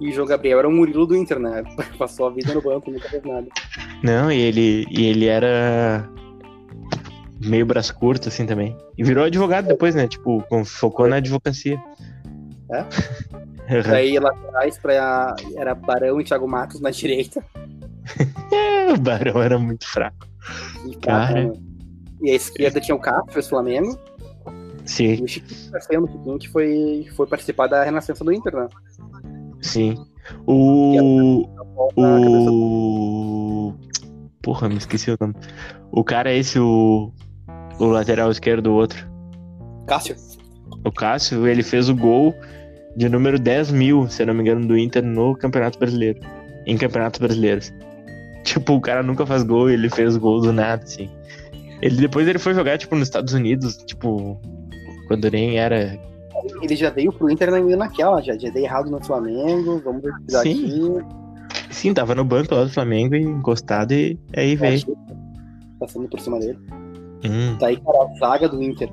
E 0.00 0.18
o 0.18 0.26
Gabriel 0.26 0.58
era 0.58 0.68
o 0.68 0.72
Murilo 0.72 1.06
do 1.06 1.16
Inter, 1.16 1.38
né? 1.38 1.62
Passou 1.98 2.26
a 2.26 2.30
vida 2.30 2.52
no 2.52 2.60
banco, 2.60 2.90
nunca 2.90 3.08
fez 3.08 3.22
nada. 3.24 3.46
Não, 4.02 4.30
e 4.30 4.38
ele, 4.38 4.86
e 4.90 5.06
ele 5.06 5.26
era 5.26 6.08
meio 7.40 7.64
braço 7.64 7.94
curto, 7.94 8.28
assim, 8.28 8.44
também. 8.44 8.76
E 8.96 9.02
virou 9.02 9.24
advogado 9.24 9.68
depois, 9.68 9.94
né? 9.94 10.06
Tipo, 10.06 10.44
focou 10.64 11.08
na 11.08 11.16
advocacia. 11.16 11.78
É? 12.70 12.84
Aham. 13.68 13.90
Daí 13.90 14.18
laterais 14.18 14.78
pra, 14.78 15.34
era 15.56 15.74
Barão 15.74 16.20
e 16.20 16.24
Thiago 16.24 16.46
Matos 16.46 16.80
na 16.80 16.90
direita. 16.90 17.44
o 18.94 19.00
Barão 19.00 19.42
era 19.42 19.58
muito 19.58 19.86
fraco. 19.88 20.28
E, 20.88 20.94
Cara. 20.96 21.46
né? 21.46 21.52
E 22.22 22.30
a 22.30 22.34
esquerda 22.34 22.80
tinha 22.80 22.94
o 22.94 23.00
Cássio, 23.00 23.42
Flamengo. 23.42 23.98
E 24.84 24.88
Sim, 24.88 25.24
o 25.24 25.28
Chiquinho 25.28 26.08
Chiquinho 26.08 26.38
que 26.38 26.48
foi, 26.48 27.06
foi 27.16 27.26
participar 27.26 27.66
da 27.66 27.82
renascença 27.82 28.24
do 28.24 28.32
Inter, 28.32 28.54
né? 28.54 28.68
sim. 29.60 29.96
O. 30.46 31.46
O. 31.96 33.74
Porra, 34.42 34.68
me 34.68 34.76
esqueci 34.76 35.10
o 35.10 35.16
nome. 35.20 35.34
O 35.90 36.04
cara 36.04 36.30
é 36.30 36.36
esse, 36.38 36.58
o. 36.58 37.12
O 37.78 37.86
lateral 37.86 38.30
esquerdo 38.30 38.64
do 38.64 38.72
outro. 38.72 39.06
Cássio. 39.86 40.16
O 40.84 40.90
Cássio, 40.90 41.46
ele 41.46 41.62
fez 41.62 41.88
o 41.88 41.94
gol 41.94 42.34
de 42.96 43.08
número 43.08 43.38
10 43.38 43.70
mil, 43.72 44.08
se 44.08 44.24
não 44.24 44.32
me 44.32 44.40
engano, 44.40 44.66
do 44.66 44.78
Inter 44.78 45.04
no 45.04 45.36
Campeonato 45.36 45.78
Brasileiro. 45.78 46.18
Em 46.66 46.76
Campeonatos 46.76 47.20
Brasileiros. 47.20 47.72
Tipo, 48.44 48.74
o 48.74 48.80
cara 48.80 49.02
nunca 49.02 49.26
faz 49.26 49.42
gol 49.42 49.68
e 49.68 49.74
ele 49.74 49.90
fez 49.90 50.16
gol 50.16 50.40
do 50.40 50.52
nada, 50.52 50.82
assim. 50.82 51.10
Ele, 51.82 51.96
depois 51.96 52.26
ele 52.26 52.38
foi 52.38 52.54
jogar, 52.54 52.78
tipo, 52.78 52.94
nos 52.96 53.08
Estados 53.08 53.32
Unidos, 53.34 53.76
tipo, 53.78 54.40
quando 55.08 55.30
nem 55.30 55.58
era. 55.58 55.98
Ele 56.62 56.76
já 56.76 56.90
veio 56.90 57.12
pro 57.12 57.30
Inter 57.30 57.50
na- 57.50 57.76
naquela, 57.76 58.20
já, 58.22 58.36
já 58.36 58.50
dei 58.50 58.64
errado 58.64 58.90
no 58.90 59.02
Flamengo, 59.04 59.80
vamos 59.84 60.02
ver 60.02 60.12
Sim. 60.28 60.38
aqui. 60.38 61.06
Sim, 61.70 61.94
tava 61.94 62.14
no 62.14 62.24
banco 62.24 62.54
lá 62.54 62.64
do 62.64 62.70
Flamengo 62.70 63.14
e 63.14 63.22
encostado 63.22 63.92
e 63.92 64.18
aí 64.36 64.54
veio. 64.56 64.82
Passando 65.80 66.08
por 66.08 66.20
cima 66.20 66.38
dele. 66.38 66.58
Hum, 67.24 67.56
Daí, 67.58 67.76
cara, 67.78 67.98
a 68.04 68.18
zaga 68.18 68.48
do 68.48 68.62
Inter 68.62 68.88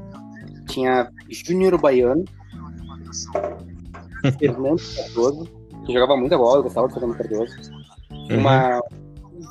tinha 0.68 1.10
Júnior 1.30 1.80
Baiano, 1.80 2.24
Fernando 4.40 4.82
Cardoso, 4.96 5.48
que 5.86 5.94
jogava 5.94 6.18
muita 6.18 6.38
bola, 6.38 6.60
eu 6.60 6.64
gostava 6.64 6.88
do 6.88 6.94
Fernando 6.94 7.18
Cardoso. 7.18 7.54
uhum, 8.12 8.38
Uma. 8.38 8.82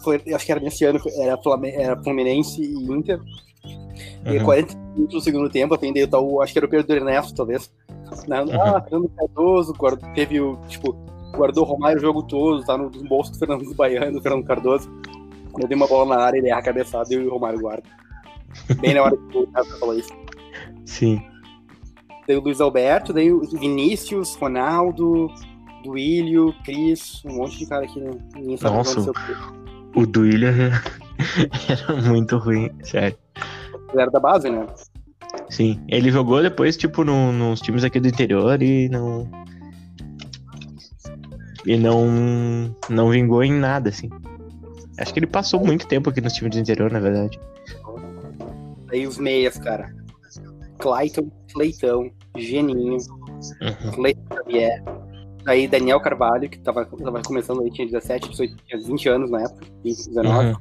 Foi, 0.03 0.21
acho 0.35 0.47
que 0.47 0.53
era 0.53 0.61
nesse 0.61 0.85
ano, 0.85 1.01
era, 1.19 1.37
Flame- 1.39 1.73
era 1.73 2.03
Fluminense 2.03 2.61
e 2.63 2.75
Inter. 2.93 3.21
E 4.27 4.39
uhum. 4.39 4.45
40 4.45 4.77
minutos 4.95 5.15
do 5.15 5.21
segundo 5.21 5.49
tempo, 5.51 5.75
atendeu 5.75 6.09
tal, 6.09 6.41
acho 6.43 6.53
que 6.53 6.59
era 6.59 6.67
o 6.67 6.71
Pedro 6.71 6.97
Ernesto, 6.97 7.35
talvez. 7.35 7.71
Na- 8.27 8.43
Uhum. 8.43 8.61
Ah, 8.61 8.81
Fernando 8.83 9.09
Cardoso, 9.17 9.73
guarda- 9.75 10.13
teve 10.15 10.41
o, 10.41 10.57
tipo, 10.69 10.93
guardou 11.35 11.65
o 11.65 11.67
Romário 11.67 11.99
o 11.99 12.01
jogo 12.01 12.23
todo, 12.23 12.65
tá 12.65 12.77
no 12.77 12.91
bolso 12.91 13.33
do 13.33 13.39
Fernando 13.39 13.73
Baiano, 13.75 14.13
do 14.13 14.23
Fernando 14.23 14.45
Cardoso. 14.45 14.91
Eu 15.61 15.69
dei 15.69 15.77
uma 15.77 15.87
bola 15.87 16.17
na 16.17 16.23
área, 16.23 16.39
ele 16.39 16.49
erra 16.49 16.61
a 16.61 16.63
cabeçada 16.63 17.13
e 17.13 17.19
o 17.19 17.31
Romário 17.31 17.61
guarda. 17.61 17.83
Bem 18.81 18.95
na 18.95 19.03
hora 19.03 19.17
que 19.17 19.39
o 19.39 19.49
falou 19.79 19.99
isso. 19.99 20.13
Sim. 20.85 21.23
Daí 22.27 22.37
o 22.37 22.41
Luiz 22.41 22.61
Alberto, 22.61 23.13
daí 23.13 23.33
o 23.33 23.41
Vinícius, 23.43 24.35
Ronaldo, 24.37 25.29
Duílio, 25.85 26.55
Cris, 26.65 27.23
um 27.25 27.37
monte 27.37 27.59
de 27.59 27.67
cara 27.67 27.85
aqui, 27.85 28.01
né? 28.01 28.11
Ninguém 28.37 28.57
sabe 28.57 28.77
Nossa. 28.77 29.01
onde 29.01 29.11
aconteceu. 29.11 29.62
O 29.95 30.07
do 30.07 30.21
William 30.23 30.71
era 31.69 32.03
muito 32.03 32.39
ruim, 32.39 32.71
sério. 32.83 33.17
Ele 33.93 34.03
era 34.03 34.11
da 34.11 34.21
base, 34.21 34.49
né? 34.51 34.67
Sim. 35.51 35.81
Ele 35.89 36.11
jogou 36.11 36.43
depois, 36.43 36.77
tipo, 36.77 37.05
no, 37.05 37.33
nos 37.33 37.61
times 37.61 37.85
aqui 37.85 38.01
do 38.01 38.09
interior 38.09 38.63
e 38.63 38.89
não. 38.89 39.31
E 41.67 41.77
não. 41.77 42.75
Não 42.89 43.11
vingou 43.11 43.45
em 43.45 43.53
nada, 43.53 43.91
assim. 43.91 44.11
Acho 44.99 45.13
que 45.13 45.19
ele 45.21 45.27
passou 45.27 45.65
muito 45.65 45.87
tempo 45.87 46.11
aqui 46.11 46.21
nos 46.21 46.33
times 46.33 46.55
do 46.55 46.61
interior, 46.61 46.91
na 46.91 47.01
verdade. 47.01 47.39
Daí 48.87 49.07
os 49.07 49.19
meias, 49.19 49.59
cara. 49.59 49.95
Clayton, 50.79 51.31
Cleitão, 51.53 52.11
Geninho, 52.37 52.99
Uhum. 53.61 53.93
Cleiton 53.93 54.23
Xavier. 54.35 54.83
Daí 55.45 55.67
Daniel 55.67 56.01
Carvalho, 56.01 56.49
que 56.49 56.59
tava, 56.59 56.85
tava 56.85 57.21
começando 57.23 57.63
aí, 57.63 57.71
tinha 57.71 57.87
17, 57.87 58.29
18, 58.31 58.57
tinha 58.67 58.81
20 58.83 59.09
anos 59.09 59.31
na 59.31 59.43
época, 59.43 59.67
20, 59.85 60.09
19. 60.09 60.49
Uhum. 60.49 60.55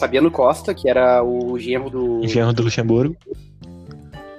Fabiano 0.00 0.30
Costa, 0.30 0.74
que 0.74 0.88
era 0.88 1.22
o 1.22 1.58
genro 1.58 1.90
do. 1.90 2.26
Genro 2.26 2.52
do 2.52 2.62
Luxemburgo. 2.62 3.16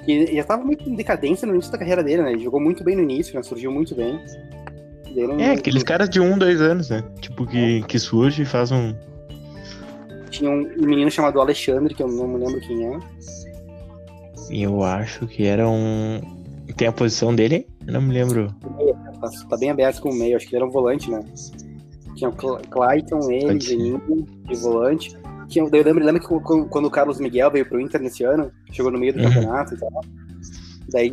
que 0.06 0.36
já 0.36 0.44
tava 0.44 0.64
muito 0.64 0.90
em 0.90 0.96
decadência 0.96 1.46
no 1.48 1.54
início 1.54 1.72
da 1.72 1.78
carreira 1.78 2.04
dele, 2.04 2.24
né? 2.24 2.32
Ele 2.34 2.44
jogou 2.44 2.60
muito 2.60 2.84
bem 2.84 2.96
no 2.96 3.02
início, 3.04 3.36
né? 3.36 3.44
Surgiu 3.44 3.72
muito 3.72 3.94
bem. 3.96 4.20
Não- 5.16 5.40
É, 5.40 5.52
aqueles 5.52 5.84
caras 5.84 6.10
de 6.10 6.20
um, 6.20 6.38
dois 6.38 6.62
anos, 6.62 6.90
né? 6.90 7.04
Tipo, 7.20 7.46
que, 7.46 7.82
que 7.84 7.98
surge 8.00 8.44
e 8.44 8.46
faz 8.46 8.72
um. 8.72 8.94
Tinha 10.30 10.50
um 10.52 10.62
menino 10.78 11.10
chamado 11.10 11.42
Alexandre, 11.42 11.94
que 11.96 12.02
eu 12.04 12.08
não 12.08 12.28
me 12.28 12.38
lembro 12.38 12.62
quem 12.62 12.86
é. 12.86 13.00
E 14.52 14.64
eu 14.64 14.84
acho 14.84 15.28
que 15.28 15.46
era 15.46 15.68
um. 15.68 16.22
Tem 16.78 16.88
a 16.88 16.92
posição 16.92 17.36
dele? 17.36 17.68
Eu 17.86 17.94
não 17.94 18.02
me 18.02 18.14
lembro. 18.14 18.54
Tá, 19.22 19.30
tá 19.50 19.58
bem 19.58 19.70
aberto 19.70 20.02
com 20.02 20.10
o 20.10 20.16
meio, 20.16 20.36
acho 20.38 20.46
que 20.48 20.56
ele 20.56 20.62
era 20.64 20.70
um 20.70 20.72
volante, 20.74 21.10
né? 21.12 21.24
Tinha 22.16 22.30
o 22.30 22.34
Cla- 22.36 22.62
Clayton, 22.70 23.32
ele. 23.32 23.60
Geninho, 23.60 24.02
de 24.46 24.56
volante. 24.58 25.18
Tinha, 25.48 25.66
eu 25.66 25.84
lembro, 25.84 26.04
lembra 26.06 26.22
que 26.22 26.28
quando, 26.28 26.86
o 26.86 26.92
Carlos 26.92 27.20
Miguel 27.20 27.50
veio 27.52 27.66
pro 27.68 27.80
Inter 27.82 28.02
nesse 28.02 28.24
ano, 28.24 28.52
chegou 28.72 28.92
no 28.92 29.00
meio 29.00 29.14
do 29.14 29.20
Uhum. 29.24 29.26
campeonato 29.34 29.74
e 29.74 29.78
tal. 29.78 29.90
Daí 30.92 31.12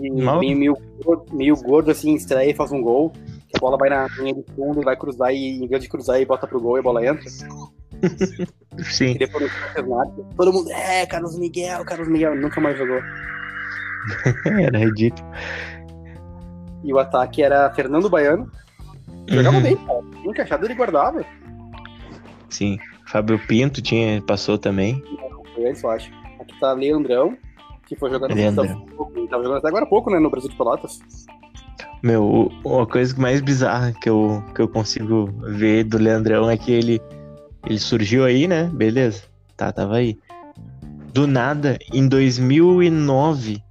meio, 0.55 0.77
gordo- 1.05 1.35
meio 1.37 1.55
gordo 1.57 1.91
assim, 1.91 2.15
estreia 2.15 2.51
e 2.51 2.55
faz 2.55 2.73
um 2.73 2.81
gol. 2.83 3.13
A 3.55 3.59
bola 3.59 3.77
vai 3.79 3.89
na 3.89 4.07
linha 4.19 4.35
de 4.35 4.45
fundo 4.55 4.81
e 4.81 4.85
vai 4.85 4.97
cruzar 4.97 5.33
e 5.33 5.63
em 5.63 5.67
vez 5.69 5.83
de 5.83 5.89
cruzar 5.89 6.21
e 6.21 6.25
bota 6.27 6.47
pro 6.47 6.61
gol 6.61 6.77
e 6.77 6.81
a 6.81 6.83
bola 6.83 7.05
entra. 7.07 7.25
Sim. 8.85 9.13
E 9.13 9.19
depois. 9.19 9.51
Todo 10.37 10.53
mundo, 10.53 10.71
é, 10.71 11.07
Carlos 11.07 11.39
Miguel, 11.39 11.85
Carlos 11.85 12.09
Miguel, 12.09 12.37
nunca 12.37 12.61
mais 12.61 12.77
jogou. 12.77 13.01
Era 14.45 14.79
ridículo. 14.79 15.27
E 16.87 16.93
o 16.93 16.99
ataque 16.99 17.43
era 17.43 17.69
Fernando 17.75 18.09
Baiano. 18.09 18.51
Jogava 19.29 19.57
Uhum. 19.57 19.63
bem, 19.63 19.77
cara. 19.77 20.01
Encaixado 20.25 20.65
ele 20.67 20.75
guardava. 20.75 21.23
Sim. 22.49 22.79
Fábio 23.07 23.39
Pinto 23.47 23.83
tinha, 23.83 24.23
passou 24.23 24.57
também. 24.57 25.03
Foi 25.55 25.65
esse, 25.65 25.85
eu 25.85 25.91
acho. 25.91 26.11
Aqui 26.41 26.59
tá 26.61 26.73
Leandrão, 26.73 27.37
que 27.87 27.97
foi 27.97 28.11
jogando 28.11 28.35
Leandrão. 28.35 28.87
Tava 29.29 29.43
jogando 29.43 29.59
até 29.59 29.69
agora 29.69 29.85
há 29.85 29.89
pouco, 29.89 30.11
né, 30.11 30.19
no 30.19 30.31
Brasil 30.31 30.49
de 30.51 30.57
Pelotas. 30.57 30.99
Meu, 32.03 32.51
o- 32.65 32.81
a 32.81 32.87
coisa 32.87 33.15
mais 33.21 33.41
bizarra 33.41 33.93
que 34.01 34.09
eu, 34.09 34.43
que 34.55 34.61
eu 34.63 34.69
consigo 34.69 35.27
ver 35.49 35.85
do 35.85 35.99
Leandrão 35.99 36.49
é 36.49 36.57
que 36.57 36.71
ele, 36.73 37.01
ele 37.67 37.79
surgiu 37.79 38.25
aí, 38.25 38.47
né? 38.47 38.71
Beleza. 38.73 39.25
Tá, 39.57 39.73
tava 39.73 39.97
aí. 39.97 40.19
Do 41.13 41.27
nada, 41.27 41.79
em 41.93 42.07
2009, 42.07 43.63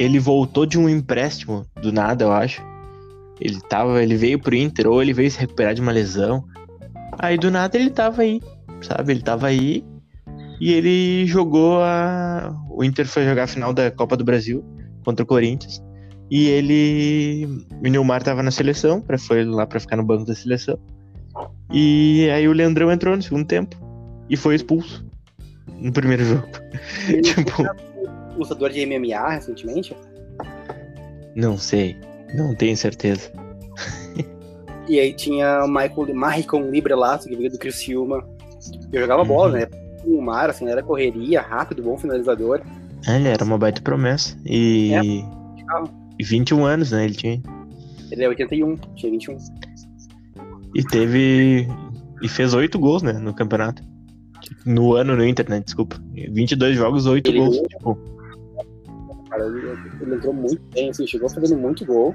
ele 0.00 0.18
voltou 0.18 0.64
de 0.64 0.78
um 0.78 0.88
empréstimo. 0.88 1.66
Do 1.82 1.92
nada, 1.92 2.24
eu 2.24 2.32
acho. 2.32 2.62
Ele 3.38 3.60
tava, 3.60 4.02
ele 4.02 4.16
veio 4.16 4.38
pro 4.38 4.56
Inter, 4.56 4.88
ou 4.88 5.02
ele 5.02 5.12
veio 5.12 5.30
se 5.30 5.38
recuperar 5.38 5.74
de 5.74 5.82
uma 5.82 5.92
lesão. 5.92 6.42
Aí 7.18 7.36
do 7.36 7.50
nada 7.50 7.76
ele 7.76 7.90
tava 7.90 8.22
aí, 8.22 8.40
sabe? 8.80 9.12
Ele 9.12 9.20
tava 9.20 9.46
aí 9.46 9.84
e 10.58 10.72
ele 10.72 11.26
jogou 11.26 11.82
a. 11.82 12.56
O 12.70 12.82
Inter 12.82 13.06
foi 13.06 13.26
jogar 13.26 13.44
a 13.44 13.46
final 13.46 13.74
da 13.74 13.90
Copa 13.90 14.16
do 14.16 14.24
Brasil 14.24 14.64
contra 15.04 15.22
o 15.22 15.26
Corinthians. 15.26 15.82
E 16.30 16.48
ele. 16.48 17.66
O 17.84 17.86
Nilmar 17.86 18.22
tava 18.22 18.42
na 18.42 18.50
seleção, 18.50 19.04
foi 19.18 19.44
lá 19.44 19.66
pra 19.66 19.80
ficar 19.80 19.96
no 19.96 20.04
banco 20.04 20.24
da 20.24 20.34
seleção. 20.34 20.78
E 21.70 22.26
aí 22.34 22.48
o 22.48 22.52
Leandrão 22.52 22.90
entrou 22.90 23.14
no 23.14 23.22
segundo 23.22 23.46
tempo 23.46 23.76
e 24.30 24.36
foi 24.36 24.54
expulso 24.54 25.04
no 25.78 25.92
primeiro 25.92 26.24
jogo. 26.24 26.48
Tipo, 27.22 27.89
lutador 28.40 28.70
de 28.70 28.84
MMA 28.86 29.28
recentemente. 29.30 29.96
não 31.34 31.56
sei, 31.58 31.96
não 32.34 32.54
tenho 32.54 32.76
certeza. 32.76 33.30
E 34.88 34.98
aí 34.98 35.12
tinha 35.14 35.64
o 35.64 35.68
Michael, 35.68 36.70
Librelato, 36.70 37.28
que 37.28 37.36
veio 37.36 37.50
do 37.50 37.58
Criciúma. 37.58 38.26
Eu 38.92 39.00
jogava 39.02 39.22
bola, 39.24 39.52
Uhum. 39.52 39.58
né? 39.60 39.66
O 40.04 40.20
Mar, 40.20 40.50
assim, 40.50 40.66
era 40.68 40.82
correria, 40.82 41.40
rápido, 41.40 41.82
bom 41.82 41.96
finalizador. 41.96 42.60
Ah, 43.06 43.16
Ele 43.16 43.28
era 43.28 43.44
uma 43.44 43.56
baita 43.58 43.80
promessa. 43.82 44.36
E. 44.44 44.92
E 46.18 46.24
21 46.24 46.64
anos, 46.64 46.90
né? 46.90 47.04
Ele 47.04 47.14
tinha. 47.14 47.40
Ele 48.10 48.24
é 48.24 48.28
81, 48.28 48.76
tinha 48.96 49.12
21. 49.12 49.36
E 50.74 50.82
teve. 50.82 51.68
E 52.22 52.28
fez 52.28 52.52
8 52.52 52.78
gols, 52.78 53.02
né? 53.02 53.12
No 53.12 53.32
campeonato. 53.32 53.82
No 54.66 54.94
ano 54.94 55.16
no 55.16 55.24
Inter, 55.24 55.48
né? 55.48 55.60
Desculpa. 55.64 55.96
22 56.14 56.76
jogos, 56.76 57.06
8 57.06 57.28
Ele 57.30 57.38
gols. 57.38 57.50
ganhou. 57.56 57.68
Tipo, 57.68 57.98
Cara, 59.40 59.46
ele, 59.46 59.92
ele 60.00 60.14
entrou 60.14 60.34
muito 60.34 60.62
bem, 60.74 60.90
assim, 60.90 61.06
chegou 61.06 61.28
fazendo 61.30 61.58
muito 61.58 61.84
gol. 61.86 62.14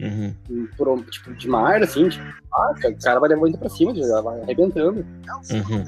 uhum. 0.00 0.34
Por, 0.76 1.04
tipo, 1.06 1.34
de 1.34 1.48
mar, 1.48 1.82
assim, 1.82 2.08
tipo, 2.08 2.24
ah, 2.52 2.72
o 2.72 3.02
cara 3.02 3.20
vai 3.20 3.28
levar 3.28 3.48
ele 3.48 3.58
pra 3.58 3.68
cima, 3.68 3.94
jogar, 3.94 4.22
vai 4.22 4.40
arrebentando. 4.40 5.04
Uhum. 5.50 5.84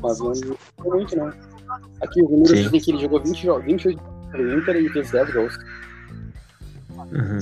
Mas 0.00 0.18
não 0.20 0.34
jogou 0.34 0.58
muito, 0.84 1.16
não. 1.16 1.32
Aqui 2.02 2.22
os 2.22 2.30
números 2.30 2.50
Sim. 2.50 2.62
dizem 2.64 2.80
que 2.80 2.90
ele 2.90 3.00
jogou 3.00 3.22
20 3.22 3.42
jogos, 3.42 3.64
28 3.64 4.02
pelo 4.30 4.58
Inter 4.58 4.76
e 4.76 4.88
fez 4.90 5.10
10 5.10 5.32
gols. 5.32 5.58
Uhum. 6.90 7.38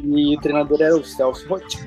E 0.00 0.36
o 0.36 0.40
treinador 0.40 0.80
era 0.80 0.96
o 0.96 1.04
Celso 1.04 1.48
Rotti. 1.48 1.78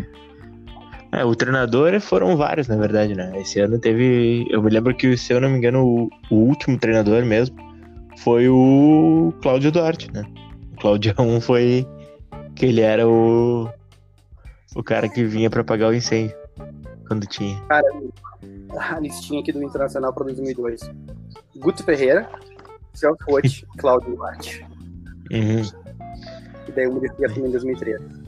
É, 1.12 1.26
o 1.26 1.36
treinador 1.36 2.00
foram 2.00 2.38
vários, 2.38 2.68
na 2.68 2.78
verdade, 2.78 3.14
né? 3.14 3.34
Esse 3.36 3.60
ano 3.60 3.78
teve. 3.78 4.48
Eu 4.50 4.64
me 4.64 4.70
lembro 4.70 4.96
que, 4.96 5.18
se 5.18 5.34
eu 5.34 5.42
não 5.42 5.50
me 5.50 5.58
engano, 5.58 5.86
o, 5.86 6.10
o 6.34 6.36
último 6.36 6.78
treinador 6.78 7.26
mesmo 7.26 7.56
foi 8.20 8.48
o 8.48 9.34
Cláudio 9.42 9.72
Duarte, 9.72 10.12
né? 10.14 10.24
O 10.74 10.80
Claudião 10.80 11.42
foi. 11.42 11.86
que 12.56 12.66
ele 12.66 12.82
era 12.82 13.08
o. 13.08 13.70
o 14.74 14.82
cara 14.82 15.10
que 15.10 15.26
vinha 15.26 15.50
pra 15.50 15.62
apagar 15.62 15.90
o 15.90 15.94
incêndio. 15.94 16.36
Quando 17.08 17.28
tinha. 17.28 17.60
Cara, 17.68 17.88
a 18.78 19.00
listinha 19.00 19.42
aqui 19.42 19.52
do 19.52 19.62
Internacional 19.62 20.14
para 20.14 20.24
2002. 20.26 20.90
Guto 21.58 21.84
Ferreira, 21.84 22.30
Celso 22.94 23.24
Rotti, 23.28 23.68
Cláudio 23.78 24.16
Duarte. 24.16 24.66
Uhum. 25.30 25.62
E 26.68 26.72
daí 26.72 26.88
o 26.88 26.94
Muricy 26.94 27.26
assumiu 27.26 27.48
em 27.48 27.52
2013. 27.52 28.21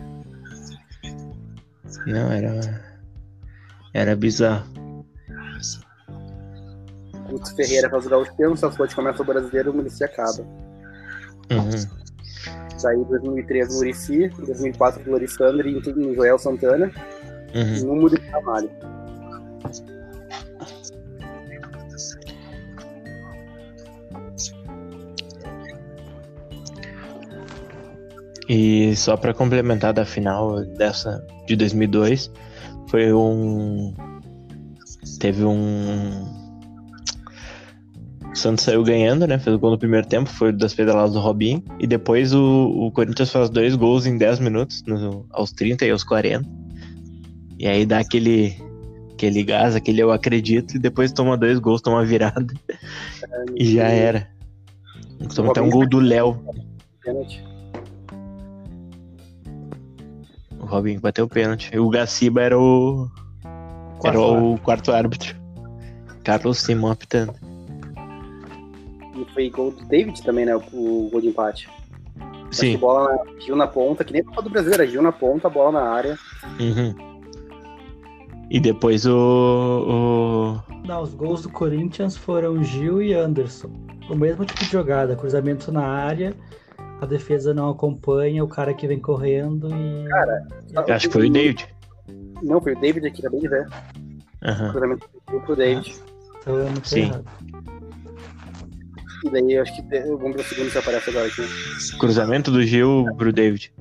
Não, 2.05 2.31
era. 2.31 2.83
Era 3.93 4.15
bizarro. 4.15 4.73
Guto 7.29 7.55
Ferreira 7.55 7.89
faz 7.89 8.05
o 8.05 8.09
Gauchão, 8.09 8.55
Celso 8.55 8.77
Rotti 8.77 8.95
começa 8.95 9.21
o 9.21 9.25
brasileiro 9.25 9.71
o 9.71 9.75
Muricy 9.75 10.03
acaba. 10.03 10.43
Uhum. 11.51 12.03
Daí 12.81 13.03
2013 13.05 13.71
o 13.71 13.77
Muricy, 13.77 14.27
2004 14.29 15.11
o 15.11 15.15
Alessandro 15.15 15.67
e 15.67 15.75
o 15.75 16.15
Joel 16.15 16.37
Santana. 16.37 16.91
Uhum. 17.55 17.75
E 17.75 17.99
Muricy 17.99 18.27
Ramalho. 18.29 18.69
E 28.55 28.95
só 28.95 29.17
pra 29.17 29.33
complementar 29.33 29.93
da 29.93 30.05
final 30.05 30.63
dessa 30.77 31.25
de 31.47 31.55
2002, 31.55 32.31
foi 32.87 33.11
um. 33.11 33.95
Teve 35.19 35.43
um. 35.43 36.23
O 38.31 38.35
Santos 38.35 38.63
saiu 38.63 38.83
ganhando, 38.83 39.25
né? 39.25 39.39
Fez 39.39 39.55
o 39.55 39.59
gol 39.59 39.71
no 39.71 39.77
primeiro 39.79 40.05
tempo, 40.07 40.29
foi 40.29 40.51
das 40.51 40.73
pedaladas 40.75 41.13
do 41.13 41.19
Robinho. 41.19 41.63
E 41.79 41.87
depois 41.87 42.31
o, 42.31 42.41
o 42.75 42.91
Corinthians 42.91 43.31
faz 43.31 43.49
dois 43.49 43.75
gols 43.75 44.05
em 44.05 44.19
10 44.19 44.37
minutos, 44.39 44.83
no- 44.85 45.25
aos 45.31 45.51
30 45.51 45.85
e 45.85 45.89
aos 45.89 46.03
40. 46.03 46.47
E 47.57 47.67
aí 47.67 47.87
dá 47.87 47.99
aquele, 47.99 48.55
aquele 49.13 49.43
gás, 49.43 49.75
aquele 49.75 50.01
eu 50.01 50.11
acredito, 50.11 50.75
e 50.75 50.79
depois 50.79 51.11
toma 51.11 51.35
dois 51.37 51.57
gols, 51.57 51.81
toma 51.81 52.05
virada. 52.05 52.53
E 53.55 53.65
já 53.75 53.87
era. 53.87 54.27
Toma 55.33 55.49
até 55.51 55.61
um 55.61 55.69
gol 55.71 55.87
do 55.89 55.99
Léo. 55.99 56.39
Pênalti. 57.03 57.52
O 60.63 60.65
Robinho 60.65 61.01
bateu 61.01 61.25
o 61.25 61.27
pênalti. 61.29 61.77
O 61.77 61.89
Gaciba 61.89 62.41
era 62.41 62.57
o. 62.57 63.09
Quarto 63.99 64.17
era 64.17 64.19
o 64.19 64.57
quarto 64.59 64.91
árbitro. 64.93 65.35
Carlos 66.23 66.59
Simão 66.59 66.91
apitando. 66.91 67.33
E 69.15 69.33
foi 69.33 69.49
gol 69.49 69.71
do 69.71 69.83
David 69.85 70.23
também, 70.23 70.45
né? 70.45 70.55
O, 70.55 70.61
o 70.61 71.09
gol 71.11 71.19
de 71.19 71.27
empate. 71.27 71.69
Sim. 72.49 72.77
bola 72.77 73.09
na, 73.09 73.39
Gil 73.41 73.55
na 73.55 73.67
ponta, 73.67 74.03
que 74.03 74.13
nem 74.13 74.23
a 74.25 74.41
do 74.41 74.49
Brasil, 74.49 74.73
era 74.73 74.87
Gil 74.87 75.01
na 75.01 75.11
ponta, 75.11 75.49
bola 75.49 75.71
na 75.71 75.89
área. 75.89 76.17
Uhum. 76.59 76.95
E 78.49 78.59
depois 78.59 79.05
o. 79.05 80.59
Não, 80.85 81.01
os 81.01 81.13
gols 81.13 81.41
do 81.41 81.49
Corinthians 81.49 82.15
foram 82.15 82.63
Gil 82.63 83.01
e 83.01 83.13
Anderson. 83.13 83.69
O 84.09 84.15
mesmo 84.15 84.45
tipo 84.45 84.63
de 84.63 84.71
jogada, 84.71 85.15
cruzamento 85.15 85.71
na 85.71 85.85
área, 85.85 86.33
a 87.01 87.05
defesa 87.05 87.53
não 87.53 87.69
acompanha, 87.69 88.43
o 88.43 88.47
cara 88.47 88.73
que 88.73 88.87
vem 88.87 88.99
correndo 88.99 89.69
e. 89.69 90.07
Cara, 90.07 90.47
o 90.75 90.91
acho 90.91 91.07
que 91.07 91.13
foi 91.13 91.27
o 91.27 91.31
David. 91.31 91.67
Não, 92.41 92.61
foi 92.61 92.73
o 92.73 92.79
David 92.79 93.07
aqui, 93.07 93.21
acabei 93.21 93.39
de 93.39 93.47
ver. 93.47 93.67
Aham. 94.43 94.71
Cruzamento 94.71 95.09
do 95.31 95.39
pro 95.41 95.55
David. 95.55 95.95
Então 96.39 96.57
eu 96.57 96.65
não 96.65 96.99
errado. 96.99 97.25
E 99.23 99.29
daí 99.29 99.53
eu 99.53 99.61
acho 99.61 99.73
que 99.75 99.81
vamos 100.01 100.35
ver 100.35 100.41
o 100.41 100.43
segundo 100.43 100.69
se 100.69 100.77
aparece 100.77 101.09
agora 101.09 101.27
aqui. 101.27 101.41
Cruzamento 101.97 102.51
do 102.51 102.61
Gil 102.63 103.05
pro 103.17 103.31
David. 103.31 103.73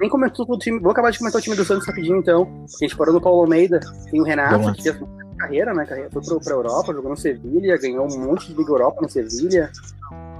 Nem 0.00 0.08
comentou 0.08 0.46
o 0.48 0.58
time. 0.58 0.78
Vou 0.78 0.92
acabar 0.92 1.10
de 1.10 1.18
comentar 1.18 1.40
o 1.40 1.42
time 1.42 1.56
do 1.56 1.64
Santos 1.64 1.86
rapidinho, 1.86 2.18
então. 2.18 2.64
A 2.64 2.84
gente 2.84 2.96
parou 2.96 3.12
no 3.12 3.20
Paulo 3.20 3.40
Almeida. 3.40 3.80
Tem 4.10 4.20
o 4.20 4.24
Renato, 4.24 4.72
que 4.74 4.82
fez 4.82 4.96
uma 5.00 5.08
carreira, 5.36 5.74
né? 5.74 5.84
Carreira, 5.84 6.10
foi 6.10 6.22
pro, 6.22 6.40
pra 6.40 6.54
Europa, 6.54 6.92
jogou 6.92 7.10
no 7.10 7.16
Sevilha, 7.16 7.76
ganhou 7.76 8.06
um 8.06 8.18
monte 8.26 8.48
de 8.48 8.54
Liga 8.54 8.70
Europa 8.70 9.00
no 9.02 9.08
Sevilha. 9.08 9.70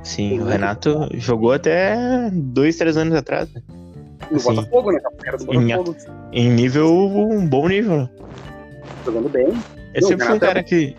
Sim, 0.04 0.38
o 0.40 0.44
Renato 0.44 1.08
jogou 1.14 1.52
até 1.52 2.30
dois, 2.32 2.76
três 2.76 2.96
anos 2.96 3.14
atrás. 3.14 3.52
né? 3.52 3.62
No 4.30 4.38
Sim. 4.38 4.54
Botafogo, 4.54 4.92
né? 4.92 5.00
Carreira 5.00 5.38
do 5.38 5.54
Em- 5.54 5.76
Botafogo. 5.76 5.96
Em 6.32 6.50
nível, 6.50 6.88
um 6.94 7.46
bom 7.46 7.66
nível. 7.68 8.08
Jogando 9.04 9.28
bem. 9.28 9.46
Ele 9.48 10.00
Não, 10.00 10.08
sempre 10.08 10.26
foi 10.26 10.34
um 10.34 10.36
é 10.36 10.40
cara 10.40 10.62
que. 10.62 10.96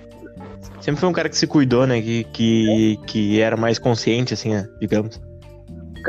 Sempre 0.82 1.00
foi 1.00 1.10
um 1.10 1.14
cara 1.14 1.30
que 1.30 1.38
se 1.38 1.48
cuidou, 1.48 1.88
né? 1.88 2.02
Que, 2.02 2.24
que, 2.26 3.00
que 3.08 3.40
era 3.42 3.56
mais 3.58 3.80
consciente, 3.80 4.34
assim, 4.34 4.50
né, 4.52 4.68
digamos. 4.80 5.20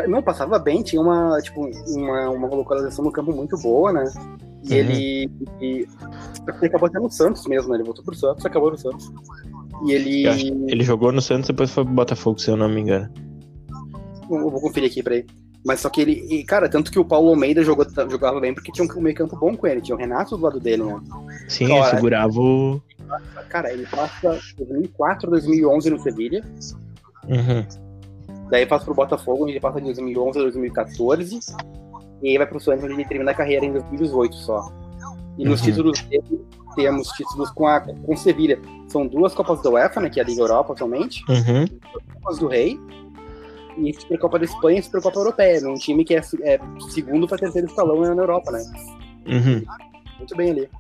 Não, 0.09 0.23
passava 0.23 0.59
bem, 0.59 0.82
tinha 0.82 1.01
uma, 1.01 1.39
tipo, 1.40 1.70
uma, 1.97 2.28
uma 2.31 2.48
localização 2.48 3.02
no 3.05 3.10
campo 3.10 3.32
muito 3.32 3.56
boa, 3.59 3.93
né? 3.93 4.05
E 4.68 4.72
Uhum. 4.72 4.78
ele. 4.78 5.30
E, 5.60 5.88
ele 6.48 6.66
acabou 6.66 6.88
até 6.88 6.98
no 6.98 7.10
Santos 7.10 7.47
mesmo, 7.47 7.70
né? 7.70 7.76
Ele 7.76 7.84
voltou 7.84 8.05
pro 8.05 8.14
Santos 8.14 8.44
acabou 8.44 8.70
no 8.70 8.78
Santos. 8.78 9.12
E 9.86 9.93
ele. 9.93 10.26
Ele 10.68 10.84
jogou 10.84 11.12
no 11.12 11.20
Santos 11.22 11.48
depois 11.48 11.70
foi 11.70 11.84
pro 11.84 11.94
Botafogo, 11.94 12.38
se 12.38 12.51
eu 12.51 12.56
não 12.56 12.68
me 12.68 12.80
engano. 12.80 13.09
Eu 14.30 14.51
vou 14.51 14.60
conferir 14.60 14.90
aqui 14.90 15.02
pra 15.02 15.16
ele. 15.16 15.26
Mas 15.64 15.80
só 15.80 15.90
que 15.90 16.01
ele. 16.01 16.26
e, 16.30 16.44
cara, 16.44 16.68
tanto 16.68 16.90
que 16.90 16.98
o 16.98 17.05
Paulo 17.05 17.30
Almeida 17.30 17.62
jogou, 17.62 17.86
jogava 18.09 18.40
bem 18.40 18.55
porque 18.55 18.72
tinha 18.72 18.86
um 18.86 19.01
meio 19.01 19.16
campo 19.16 19.36
bom 19.36 19.56
com 19.56 19.66
ele. 19.66 19.80
Tinha 19.80 19.97
o 19.97 19.98
Renato 19.98 20.36
do 20.36 20.43
lado 20.43 20.60
dele, 20.60 20.84
né? 20.84 21.01
Sim, 21.48 21.72
ele 21.72 21.84
segurava 21.86 22.38
o. 22.38 22.80
Cara, 23.48 23.72
ele 23.72 23.86
passa 23.86 24.38
2004, 24.59 25.30
2011 25.30 25.90
no 25.90 25.98
Sevilha. 25.98 26.44
Uhum. 27.28 27.66
Daí 28.48 28.64
passa 28.64 28.84
pro 28.84 28.94
Botafogo, 28.94 29.43
onde 29.43 29.52
ele 29.52 29.60
passa 29.60 29.80
de 29.80 29.86
2011 29.86 30.38
a 30.38 30.43
2014. 30.43 31.40
E 32.22 32.30
aí 32.30 32.38
vai 32.38 32.47
pro 32.47 32.60
Santos, 32.60 32.84
onde 32.84 32.94
ele 32.94 33.05
termina 33.05 33.30
a 33.30 33.34
carreira 33.34 33.64
em 33.64 33.72
2018 33.72 34.34
só. 34.36 34.72
E 35.38 35.44
nos 35.44 35.60
Uhum. 35.60 35.66
títulos 35.66 36.01
dele, 36.02 36.47
temos 36.74 37.09
títulos 37.09 37.51
com 37.51 37.66
a 37.66 37.80
com 37.80 38.16
Sevilha. 38.16 38.59
São 38.88 39.06
duas 39.06 39.34
Copas 39.34 39.62
da 39.62 39.70
UEFA, 39.70 40.01
né? 40.01 40.09
Que 40.10 40.20
é 40.20 40.22
a 40.22 40.26
Liga 40.26 40.40
Europa 40.40 40.72
atualmente. 40.72 41.22
Uhum. 41.28 41.66
Copas 42.14 42.38
do 42.38 42.47
Rei. 42.47 42.80
E 43.76 43.93
Supercopa 43.93 44.38
da 44.38 44.47
Espanha 44.47 44.78
e 44.78 44.82
Supercopa 44.82 45.18
Europeia. 45.18 45.60
Num 45.60 45.74
time 45.74 46.05
que 46.05 46.14
é, 46.14 46.22
é 46.43 46.59
segundo 46.88 47.28
para 47.28 47.36
terceiro 47.38 47.66
escalão 47.68 48.01
na 48.14 48.22
Europa, 48.22 48.51
né? 48.51 48.64
Uhum. 49.26 49.62
Muito 50.18 50.36
bem 50.36 50.51
ali. 50.52 50.70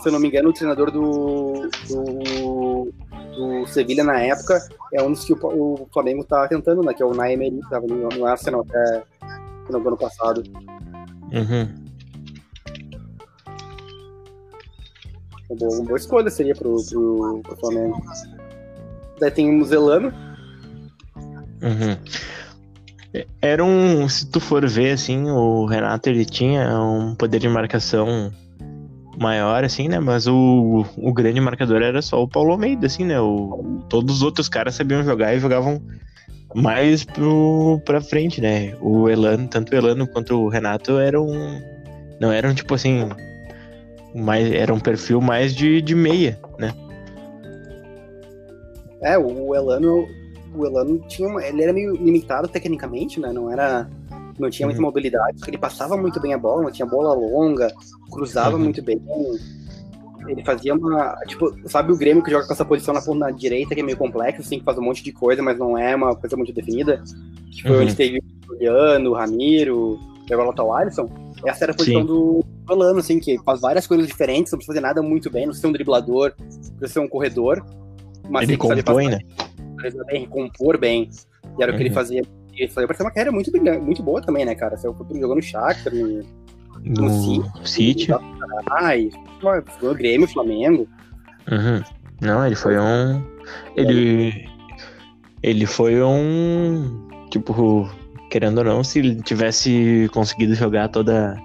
Se 0.00 0.08
eu 0.08 0.12
não 0.12 0.18
me 0.20 0.28
engano, 0.28 0.48
o 0.48 0.52
treinador 0.52 0.90
do, 0.90 1.68
do, 1.88 2.92
do 3.36 3.66
Sevilha 3.68 4.02
na 4.02 4.20
época 4.20 4.60
é 4.92 5.02
um 5.02 5.12
dos 5.12 5.24
que 5.24 5.32
o, 5.32 5.38
o 5.40 5.88
Flamengo 5.92 6.24
tá 6.24 6.48
tentando, 6.48 6.82
né? 6.82 6.92
Que 6.92 7.02
é 7.02 7.06
o 7.06 7.14
Nay 7.14 7.34
Emery, 7.34 7.60
que 7.60 7.70
tava 7.70 7.86
no, 7.86 8.08
no 8.08 8.26
Arsenal 8.26 8.64
no 8.64 9.02
final 9.68 9.80
do 9.80 9.88
ano 9.88 9.96
passado. 9.96 10.42
Uhum. 11.32 11.88
Uma 15.48 15.58
boa, 15.58 15.74
uma 15.76 15.84
boa 15.84 15.96
escolha 15.96 16.30
seria 16.30 16.54
pro, 16.54 16.76
pro, 16.90 17.40
pro 17.42 17.56
Flamengo. 17.56 18.02
Daí 19.20 19.30
tem 19.30 19.48
o 19.48 19.52
Muzelano. 19.52 20.12
Uhum. 21.62 21.96
Era 23.40 23.64
um. 23.64 24.08
Se 24.08 24.26
tu 24.26 24.40
for 24.40 24.66
ver, 24.68 24.92
assim, 24.92 25.30
o 25.30 25.64
Renato 25.64 26.08
ele 26.08 26.24
tinha 26.24 26.78
um 26.80 27.14
poder 27.14 27.38
de 27.38 27.48
marcação 27.48 28.32
maior, 29.18 29.64
assim, 29.64 29.88
né? 29.88 29.98
Mas 29.98 30.26
o, 30.26 30.84
o 30.96 31.12
grande 31.12 31.40
marcador 31.40 31.82
era 31.82 32.00
só 32.02 32.22
o 32.22 32.28
Paulo 32.28 32.52
Almeida, 32.52 32.86
assim, 32.86 33.04
né? 33.04 33.18
O, 33.20 33.82
todos 33.88 34.16
os 34.16 34.22
outros 34.22 34.48
caras 34.48 34.74
sabiam 34.74 35.02
jogar 35.02 35.34
e 35.34 35.40
jogavam 35.40 35.82
mais 36.54 37.04
pro, 37.04 37.80
pra 37.84 38.00
frente, 38.00 38.40
né? 38.40 38.74
O 38.80 39.08
Elano, 39.08 39.46
tanto 39.48 39.72
o 39.72 39.76
Elano 39.76 40.06
quanto 40.06 40.34
o 40.40 40.48
Renato 40.48 40.98
eram. 40.98 41.26
Não 42.20 42.32
eram 42.32 42.54
tipo 42.54 42.74
assim. 42.74 43.08
Mais, 44.14 44.50
era 44.50 44.72
um 44.72 44.80
perfil 44.80 45.20
mais 45.20 45.54
de, 45.54 45.80
de 45.82 45.94
meia, 45.94 46.38
né? 46.58 46.72
É, 49.02 49.18
o 49.18 49.54
Elano. 49.54 50.06
O 50.54 50.64
Elano 50.66 50.98
tinha 51.08 51.28
uma, 51.28 51.44
ele 51.44 51.62
era 51.62 51.72
meio 51.74 51.94
limitado 51.94 52.48
tecnicamente, 52.48 53.20
né? 53.20 53.32
Não 53.32 53.50
era. 53.52 53.88
Não 54.38 54.48
tinha 54.48 54.66
muita 54.66 54.80
Uhum. 54.80 54.86
mobilidade, 54.86 55.34
porque 55.36 55.50
ele 55.50 55.58
passava 55.58 55.96
muito 55.96 56.20
bem 56.20 56.32
a 56.32 56.38
bola, 56.38 56.62
não 56.62 56.70
tinha 56.70 56.86
bola 56.86 57.12
longa, 57.12 57.72
cruzava 58.10 58.56
Uhum. 58.56 58.62
muito 58.64 58.80
bem. 58.82 59.00
Ele 60.28 60.44
fazia 60.44 60.74
uma. 60.74 61.14
Tipo, 61.26 61.54
sabe 61.66 61.92
o 61.92 61.96
Grêmio 61.96 62.22
que 62.22 62.30
joga 62.30 62.46
com 62.46 62.52
essa 62.52 62.64
posição 62.64 62.92
na 62.94 63.00
ponta 63.00 63.30
direita, 63.30 63.74
que 63.74 63.80
é 63.80 63.84
meio 63.84 63.96
complexo, 63.96 64.42
assim, 64.42 64.58
que 64.58 64.64
faz 64.64 64.76
um 64.78 64.82
monte 64.82 65.02
de 65.02 65.12
coisa, 65.12 65.42
mas 65.42 65.58
não 65.58 65.76
é 65.78 65.94
uma 65.96 66.14
coisa 66.14 66.36
muito 66.36 66.52
definida? 66.52 67.02
Que 67.50 67.62
foi 67.62 67.70
Uhum. 67.76 67.82
onde 67.82 67.94
teve 67.96 68.18
o 68.18 68.46
Juliano, 68.52 69.10
o 69.10 69.14
Ramiro, 69.14 69.98
e 70.28 70.32
agora 70.34 70.52
tá 70.52 70.62
o 70.62 70.72
Alisson. 70.72 71.08
Essa 71.46 71.64
era 71.64 71.72
a 71.72 71.76
posição 71.76 72.00
Sim. 72.02 72.06
do 72.06 72.44
Elano, 72.70 72.98
assim, 72.98 73.18
que 73.18 73.38
faz 73.44 73.60
várias 73.60 73.86
coisas 73.86 74.06
diferentes, 74.06 74.52
não 74.52 74.58
precisa 74.58 74.74
fazer 74.74 74.86
nada 74.86 75.00
muito 75.02 75.30
bem, 75.30 75.42
não 75.42 75.48
precisa 75.48 75.62
ser 75.62 75.68
um 75.68 75.72
driblador, 75.72 76.32
não 76.38 76.46
precisa 76.76 76.88
ser 76.88 77.00
um 77.00 77.08
corredor. 77.08 77.64
Mas 78.28 78.46
Ele 78.48 78.58
compõe, 78.58 79.08
né? 79.08 79.18
bem, 80.06 80.20
recompor 80.20 80.76
bem. 80.78 81.08
E 81.58 81.62
era 81.62 81.72
o 81.72 81.76
que 81.76 81.82
ele 81.82 81.88
Uhum. 81.88 81.94
fazia. 81.94 82.22
Ele 82.52 82.68
fazia 82.68 82.88
uma 83.00 83.10
carreira 83.10 83.30
muito, 83.32 83.50
muito 83.80 84.02
boa 84.02 84.20
também, 84.20 84.44
né, 84.44 84.54
cara? 84.54 84.76
Jogou 84.76 85.34
no 85.36 85.40
Shakhtar, 85.40 85.92
no, 86.84 87.42
No 87.42 87.66
City. 87.66 88.08
Ai, 88.70 89.10
jogou 89.40 89.62
no 89.82 89.94
Grêmio, 89.94 90.28
Flamengo. 90.28 90.88
Uhum. 91.50 91.82
Não, 92.20 92.46
ele 92.46 92.54
foi 92.54 92.78
um. 92.78 93.22
Ele. 93.76 94.48
Ele 95.42 95.66
foi 95.66 96.02
um. 96.02 97.08
Tipo, 97.30 97.88
querendo 98.30 98.58
ou 98.58 98.64
não, 98.64 98.84
se 98.84 98.98
ele 98.98 99.22
tivesse 99.22 100.08
conseguido 100.12 100.54
jogar 100.54 100.88
toda 100.88 101.36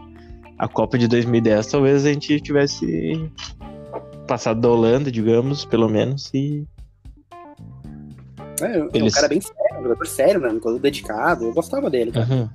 a 0.58 0.68
Copa 0.68 0.98
de 0.98 1.08
2010, 1.08 1.68
talvez 1.68 2.06
a 2.06 2.14
gente 2.14 2.40
tivesse 2.40 3.30
passado 4.28 4.62
da 4.62 4.70
Holanda, 4.70 5.12
digamos, 5.12 5.66
pelo 5.66 5.90
menos, 5.90 6.32
e. 6.34 6.66
É, 8.62 8.78
é 8.78 9.04
um 9.04 9.10
cara 9.10 9.28
bem 9.28 9.42
sério, 9.42 9.80
um 9.80 9.84
jogador 9.84 10.08
sério, 10.08 10.42
né? 10.42 10.60
Todo 10.62 10.80
dedicado. 10.80 11.46
Eu 11.46 11.54
gostava 11.54 11.90
dele, 11.90 12.12
cara. 12.12 12.28
Uhum. 12.32 12.50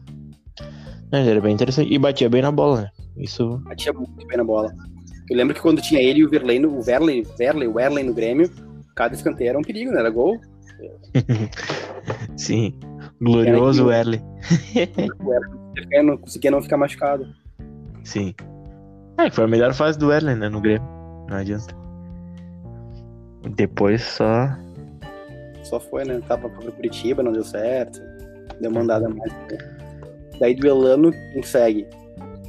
Ele 1.12 1.30
era 1.30 1.40
bem 1.40 1.54
interessante. 1.54 1.92
E 1.92 1.98
batia 1.98 2.28
bem 2.28 2.42
na 2.42 2.52
bola, 2.52 2.82
né? 2.82 2.90
Isso. 3.16 3.58
Batia 3.64 3.92
muito 3.92 4.26
bem 4.26 4.36
na 4.36 4.44
bola. 4.44 4.72
Eu 5.30 5.36
lembro 5.36 5.54
que 5.54 5.60
quando 5.60 5.82
tinha 5.82 6.00
ele 6.02 6.20
e 6.20 6.24
o 6.24 6.30
Verley, 6.30 6.64
o 6.64 6.80
Verley, 6.80 7.26
Verley, 7.36 7.68
o 7.68 7.74
Werley 7.74 8.04
no 8.04 8.14
Grêmio, 8.14 8.50
cada 8.94 9.14
escanteio 9.14 9.50
era 9.50 9.58
um 9.58 9.62
perigo, 9.62 9.92
né? 9.92 10.00
Era 10.00 10.10
gol. 10.10 10.40
Sim. 12.36 12.78
Glorioso 13.20 13.90
Era 13.90 14.00
Erle. 14.00 14.22
O 15.20 16.02
não 16.02 16.16
conseguia 16.16 16.50
não 16.50 16.62
ficar 16.62 16.76
machucado. 16.76 17.26
Sim. 18.04 18.34
É, 19.18 19.30
foi 19.30 19.44
a 19.44 19.48
melhor 19.48 19.74
fase 19.74 19.98
do 19.98 20.12
Erle, 20.12 20.34
né? 20.34 20.48
No 20.48 20.60
Grêmio. 20.60 20.88
Não 21.28 21.36
adianta. 21.36 21.74
Depois 23.56 24.02
só. 24.02 24.48
Só 25.64 25.78
foi, 25.78 26.04
né? 26.04 26.20
Tava 26.26 26.48
pro 26.48 26.72
Curitiba, 26.72 27.22
não 27.22 27.32
deu 27.32 27.44
certo. 27.44 28.00
Deu 28.60 28.70
mandada 28.70 29.08
mais. 29.08 29.32
Daí 30.40 30.54
do 30.54 30.66
Elano, 30.66 31.10
quem 31.32 31.42
segue? 31.42 31.86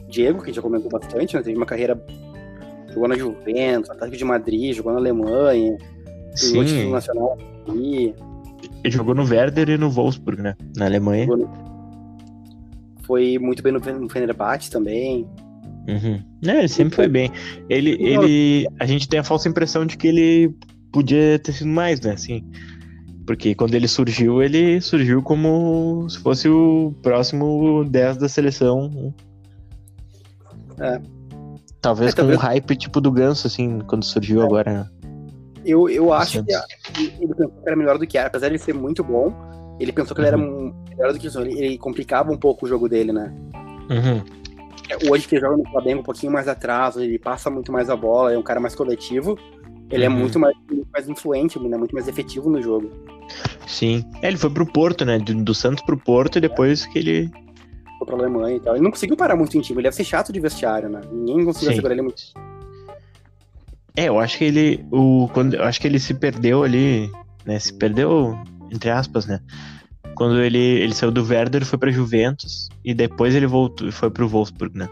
Diego, 0.07 0.39
que 0.39 0.45
a 0.45 0.47
gente 0.47 0.55
já 0.55 0.61
comentou 0.61 0.89
bastante, 0.89 1.35
né? 1.35 1.41
Teve 1.41 1.57
uma 1.57 1.65
carreira. 1.65 2.01
Jogou 2.93 3.07
na 3.07 3.15
Juventus, 3.15 3.89
Atlético 3.89 4.17
de 4.17 4.25
Madrid, 4.25 4.75
jogou 4.75 4.91
na 4.93 4.97
Alemanha, 4.99 5.77
jogou 6.35 6.67
Sim, 6.67 6.91
nacional 6.91 7.37
aqui. 7.67 8.15
ele 8.83 8.91
jogou 8.93 9.13
no 9.13 9.23
Werder 9.23 9.69
e 9.69 9.77
no 9.77 9.89
Wolfsburg, 9.91 10.41
né? 10.41 10.55
Na 10.75 10.85
Alemanha. 10.85 11.27
no- 11.27 11.47
Foi 13.03 13.37
muito 13.39 13.61
bem 13.63 13.71
no, 13.73 13.79
no 13.79 14.09
Fenerbahçe 14.09 14.69
também. 14.71 15.27
Uhum. 15.87 16.19
É, 16.47 16.59
ele 16.59 16.67
sempre 16.67 16.95
foi 16.95 17.07
bem. 17.07 17.31
Ele, 17.69 17.91
ele, 17.99 18.67
a 18.79 18.85
gente 18.85 19.07
tem 19.07 19.19
a 19.19 19.23
falsa 19.23 19.49
impressão 19.49 19.85
de 19.85 19.97
que 19.97 20.07
ele 20.07 20.53
podia 20.91 21.39
ter 21.39 21.51
sido 21.53 21.67
mais, 21.69 21.99
né? 22.01 22.11
Assim, 22.13 22.43
porque 23.29 23.53
quando 23.53 23.75
ele 23.75 23.87
surgiu, 23.87 24.41
ele 24.41 24.81
surgiu 24.81 25.21
como 25.21 26.09
se 26.09 26.17
fosse 26.17 26.49
o 26.49 26.91
próximo 27.03 27.85
10 27.87 28.17
da 28.17 28.27
seleção. 28.27 29.13
É. 30.79 30.99
Talvez 31.79 32.11
É, 32.11 32.15
com 32.15 32.21
um 32.23 32.25
talvez- 32.31 32.41
hype 32.41 32.75
tipo 32.75 32.99
do 32.99 33.11
Ganso, 33.11 33.45
assim, 33.45 33.81
quando 33.85 34.03
surgiu 34.03 34.41
agora. 34.41 34.73
né? 34.73 34.89
Eu, 35.63 35.87
eu 35.87 36.11
acho 36.11 36.43
que 36.43 36.53
ele 37.03 37.27
pensou 37.35 37.49
que 37.49 37.67
era 37.67 37.75
melhor 37.75 37.99
do 37.99 38.07
que 38.07 38.17
era. 38.17 38.25
Apesar 38.29 38.47
de 38.47 38.53
ele 38.55 38.63
ser 38.63 38.73
muito 38.73 39.03
bom, 39.03 39.31
ele 39.79 39.91
pensou 39.91 40.15
que 40.15 40.21
ele 40.21 40.27
era 40.29 40.37
um- 40.37 40.73
melhor 40.89 41.13
do 41.13 41.19
que 41.19 41.27
isso. 41.27 41.39
Ele, 41.39 41.53
ele 41.59 41.77
complicava 41.77 42.31
um 42.31 42.37
pouco 42.37 42.65
o 42.65 42.69
jogo 42.69 42.89
dele, 42.89 43.13
né? 43.13 43.31
Uhum. 43.91 44.23
É, 44.89 45.07
Hoje 45.11 45.27
que 45.27 45.35
ele 45.35 45.41
joga 45.45 45.55
no 45.57 45.69
Flamengo 45.69 45.99
um 45.99 46.03
pouquinho 46.03 46.31
mais 46.33 46.47
atrás, 46.47 46.97
ele 46.97 47.19
passa 47.19 47.47
muito 47.51 47.71
mais 47.71 47.91
a 47.91 47.95
bola, 47.95 48.33
é 48.33 48.37
um 48.39 48.41
cara 48.41 48.59
mais 48.59 48.73
coletivo. 48.73 49.37
Ele 49.91 50.05
é 50.05 50.09
Uhum. 50.09 50.15
muito 50.17 50.39
mais, 50.39 50.55
muito 50.69 50.87
mais 50.91 51.09
influente, 51.09 51.59
né? 51.59 51.77
muito 51.77 51.93
mais 51.93 52.07
efetivo 52.07 52.49
no 52.49 52.61
jogo. 52.61 52.91
Sim. 53.67 54.03
É, 54.21 54.27
ele 54.27 54.37
foi 54.37 54.49
pro 54.49 54.65
Porto, 54.65 55.03
né? 55.05 55.17
Do, 55.19 55.33
do 55.43 55.53
Santos 55.53 55.83
pro 55.83 55.97
Porto 55.97 56.37
e 56.37 56.41
depois 56.41 56.85
que 56.85 56.99
ele. 56.99 57.29
Foi 57.97 58.07
pra 58.07 58.15
Alemanha 58.15 58.55
e 58.57 58.59
tal. 58.59 58.75
Ele 58.75 58.83
não 58.83 58.91
conseguiu 58.91 59.17
parar 59.17 59.35
muito 59.35 59.57
em 59.57 59.61
time, 59.61 59.77
ele 59.77 59.83
deve 59.83 59.95
ser 59.95 60.03
chato 60.03 60.31
de 60.31 60.39
vestiário, 60.39 60.89
né? 60.89 61.01
Ninguém 61.11 61.45
conseguiu 61.45 61.69
Sim. 61.69 61.75
segurar 61.75 61.93
ele 61.93 62.01
muito. 62.03 62.21
É, 63.95 64.05
eu 64.05 64.19
acho 64.19 64.37
que 64.37 64.45
ele. 64.45 64.85
O, 64.91 65.29
quando, 65.33 65.55
eu 65.55 65.63
acho 65.63 65.79
que 65.81 65.87
ele 65.87 65.99
se 65.99 66.13
perdeu 66.13 66.63
ali, 66.63 67.11
né? 67.45 67.59
Se 67.59 67.73
perdeu, 67.73 68.37
entre 68.71 68.89
aspas, 68.89 69.25
né? 69.25 69.39
Quando 70.15 70.41
ele, 70.41 70.57
ele 70.57 70.93
saiu 70.93 71.11
do 71.11 71.23
Werder, 71.25 71.65
foi 71.65 71.79
pra 71.79 71.91
Juventus 71.91 72.69
e 72.83 72.93
depois 72.93 73.33
ele 73.35 73.47
voltou, 73.47 73.91
foi 73.91 74.09
pro 74.09 74.27
Wolfsburg, 74.27 74.77
né? 74.77 74.89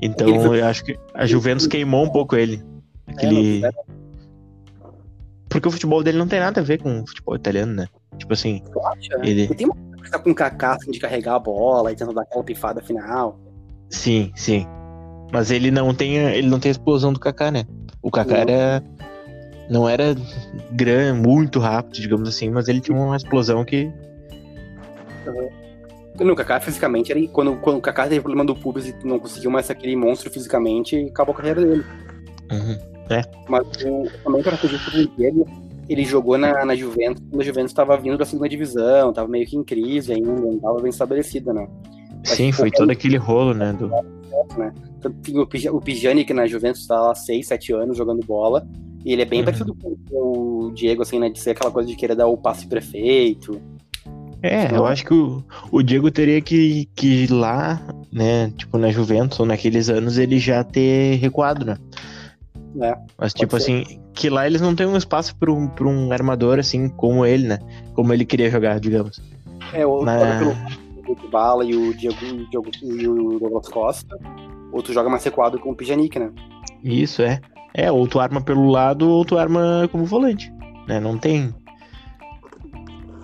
Então 0.00 0.26
foi- 0.40 0.60
eu 0.60 0.66
acho 0.66 0.84
que 0.84 0.98
a 1.14 1.26
Juventus 1.26 1.66
queimou 1.66 2.04
um 2.04 2.10
pouco 2.10 2.34
ele. 2.36 2.62
Aquele... 3.06 3.64
É, 3.64 3.70
Porque 5.52 5.68
o 5.68 5.70
futebol 5.70 6.02
dele 6.02 6.18
não 6.18 6.26
tem 6.26 6.40
nada 6.40 6.60
a 6.60 6.64
ver 6.64 6.80
com 6.82 7.02
o 7.02 7.06
futebol 7.06 7.36
italiano, 7.36 7.72
né? 7.74 7.86
Tipo 8.18 8.32
assim, 8.32 8.62
acha? 8.84 9.14
Ele- 9.22 9.42
Ele 9.42 9.54
tem 9.54 9.66
uma 9.66 9.74
coisa 9.76 10.02
que 10.04 10.10
tá 10.10 10.18
com 10.18 10.30
o 10.30 10.34
Kaká 10.34 10.74
assim, 10.74 10.90
de 10.90 10.98
carregar 10.98 11.34
a 11.34 11.38
bola 11.38 11.92
e 11.92 11.96
tentando 11.96 12.14
dar 12.14 12.22
aquela 12.22 12.42
pifada 12.42 12.80
final. 12.80 13.38
sim, 13.90 14.32
sim. 14.34 14.66
Mas 15.32 15.50
ele 15.50 15.70
não 15.70 15.94
tem, 15.94 16.18
a- 16.18 16.34
ele 16.34 16.48
não 16.48 16.58
tem 16.60 16.68
a 16.70 16.72
explosão 16.72 17.12
do 17.12 17.20
Kaká, 17.20 17.50
né? 17.50 17.64
O 18.02 18.10
Kaká 18.10 18.34
Não. 18.34 18.40
era 18.40 18.82
não 19.70 19.88
era 19.88 20.14
grande, 20.72 21.18
muito 21.20 21.58
rápido, 21.58 21.94
digamos 21.94 22.28
assim, 22.28 22.50
mas 22.50 22.68
ele 22.68 22.80
tinha 22.80 22.96
uma 22.96 23.16
explosão 23.16 23.64
que 23.64 23.90
No 26.20 26.36
Kaká, 26.36 26.60
fisicamente, 26.60 27.10
ele, 27.10 27.26
quando, 27.28 27.56
quando 27.56 27.78
o 27.78 27.80
Kaká 27.80 28.04
teve 28.04 28.20
problema 28.20 28.44
do 28.44 28.54
pubis 28.54 28.88
e 28.88 28.94
não 29.04 29.18
conseguiu 29.18 29.50
mais 29.50 29.70
aquele 29.70 29.96
monstro 29.96 30.30
fisicamente, 30.30 30.96
acabou 31.10 31.32
a 31.34 31.36
carreira 31.38 31.64
dele. 31.64 31.84
Uhum. 32.50 32.91
Mas 33.48 33.66
o, 33.84 34.04
também 34.24 34.42
para 34.42 34.56
fugir 34.56 34.78
pro 34.84 35.08
Diego, 35.16 35.46
ele 35.88 36.04
jogou 36.04 36.38
na, 36.38 36.64
na 36.64 36.74
Juventus, 36.76 37.22
quando 37.30 37.40
a 37.40 37.44
Juventus 37.44 37.70
estava 37.72 37.96
vindo 37.96 38.16
da 38.16 38.24
segunda 38.24 38.48
divisão, 38.48 39.10
estava 39.10 39.28
meio 39.28 39.46
que 39.46 39.56
em 39.56 39.64
crise 39.64 40.12
ainda, 40.12 40.32
não 40.32 40.54
estava 40.54 40.80
bem 40.80 40.90
estabelecida, 40.90 41.52
né? 41.52 41.66
Sim, 42.24 42.52
foi 42.52 42.70
todo 42.70 42.90
aquele 42.90 43.16
rolo, 43.16 43.52
né? 43.52 43.72
Do... 43.72 43.88
né? 44.56 44.72
O, 45.34 45.46
Pij- 45.46 45.68
o 45.70 45.80
Pjanic 45.80 46.26
que 46.28 46.32
na 46.34 46.46
Juventus 46.46 46.82
está 46.82 47.10
há 47.10 47.14
6, 47.14 47.46
7 47.48 47.72
anos 47.72 47.96
jogando 47.98 48.24
bola, 48.24 48.66
e 49.04 49.12
ele 49.12 49.22
é 49.22 49.24
bem 49.24 49.40
Uhum. 49.40 49.44
parecido 49.46 49.74
com 49.74 49.96
o 50.12 50.70
Diego, 50.72 51.02
assim, 51.02 51.18
né? 51.18 51.28
De 51.28 51.40
ser 51.40 51.50
aquela 51.50 51.72
coisa 51.72 51.88
de 51.88 51.96
querer 51.96 52.14
dar 52.14 52.28
o 52.28 52.36
passe 52.36 52.66
perfeito. 52.68 53.60
É, 54.40 54.76
eu 54.76 54.86
acho 54.86 55.04
que 55.04 55.14
o, 55.14 55.42
o 55.70 55.82
Diego 55.82 56.10
teria 56.10 56.40
que, 56.40 56.88
que 56.96 57.24
ir 57.24 57.30
lá, 57.32 57.80
né? 58.12 58.52
Tipo, 58.56 58.78
na 58.78 58.90
Juventus 58.90 59.38
ou 59.40 59.46
naqueles 59.46 59.88
anos, 59.88 60.18
ele 60.18 60.38
já 60.38 60.62
ter 60.64 61.16
recuado, 61.16 61.64
né? 61.64 61.76
É, 62.80 62.96
Mas, 63.18 63.34
tipo 63.34 63.58
ser. 63.58 63.62
assim, 63.82 64.00
que 64.14 64.30
lá 64.30 64.46
eles 64.46 64.60
não 64.60 64.74
têm 64.74 64.86
um 64.86 64.96
espaço 64.96 65.36
pra 65.36 65.52
um, 65.52 65.68
pra 65.68 65.86
um 65.86 66.10
armador, 66.12 66.58
assim, 66.58 66.88
como 66.88 67.26
ele, 67.26 67.46
né? 67.48 67.58
Como 67.94 68.12
ele 68.14 68.24
queria 68.24 68.50
jogar, 68.50 68.80
digamos. 68.80 69.20
É, 69.72 69.84
o 69.86 70.04
Na- 70.04 70.38
pelo 70.38 70.52
o 71.08 71.28
Bala 71.30 71.64
e 71.64 71.74
o 71.74 71.92
Diego, 71.94 72.16
Diego 72.50 72.70
e 72.82 73.08
o 73.08 73.38
Douglas 73.38 73.68
Costa. 73.68 74.16
Outro 74.72 74.92
joga 74.92 75.10
mais 75.10 75.22
recuado 75.24 75.58
com 75.58 75.70
o 75.72 75.76
Pjanic, 75.76 76.18
né? 76.18 76.30
Isso, 76.82 77.20
é. 77.22 77.40
É, 77.74 77.90
ou 77.92 78.06
tu 78.06 78.18
arma 78.20 78.40
pelo 78.40 78.68
lado, 78.70 79.08
ou 79.10 79.24
tu 79.24 79.36
arma 79.36 79.88
como 79.92 80.04
volante. 80.04 80.50
Né? 80.88 80.98
Não 81.00 81.18
tem 81.18 81.54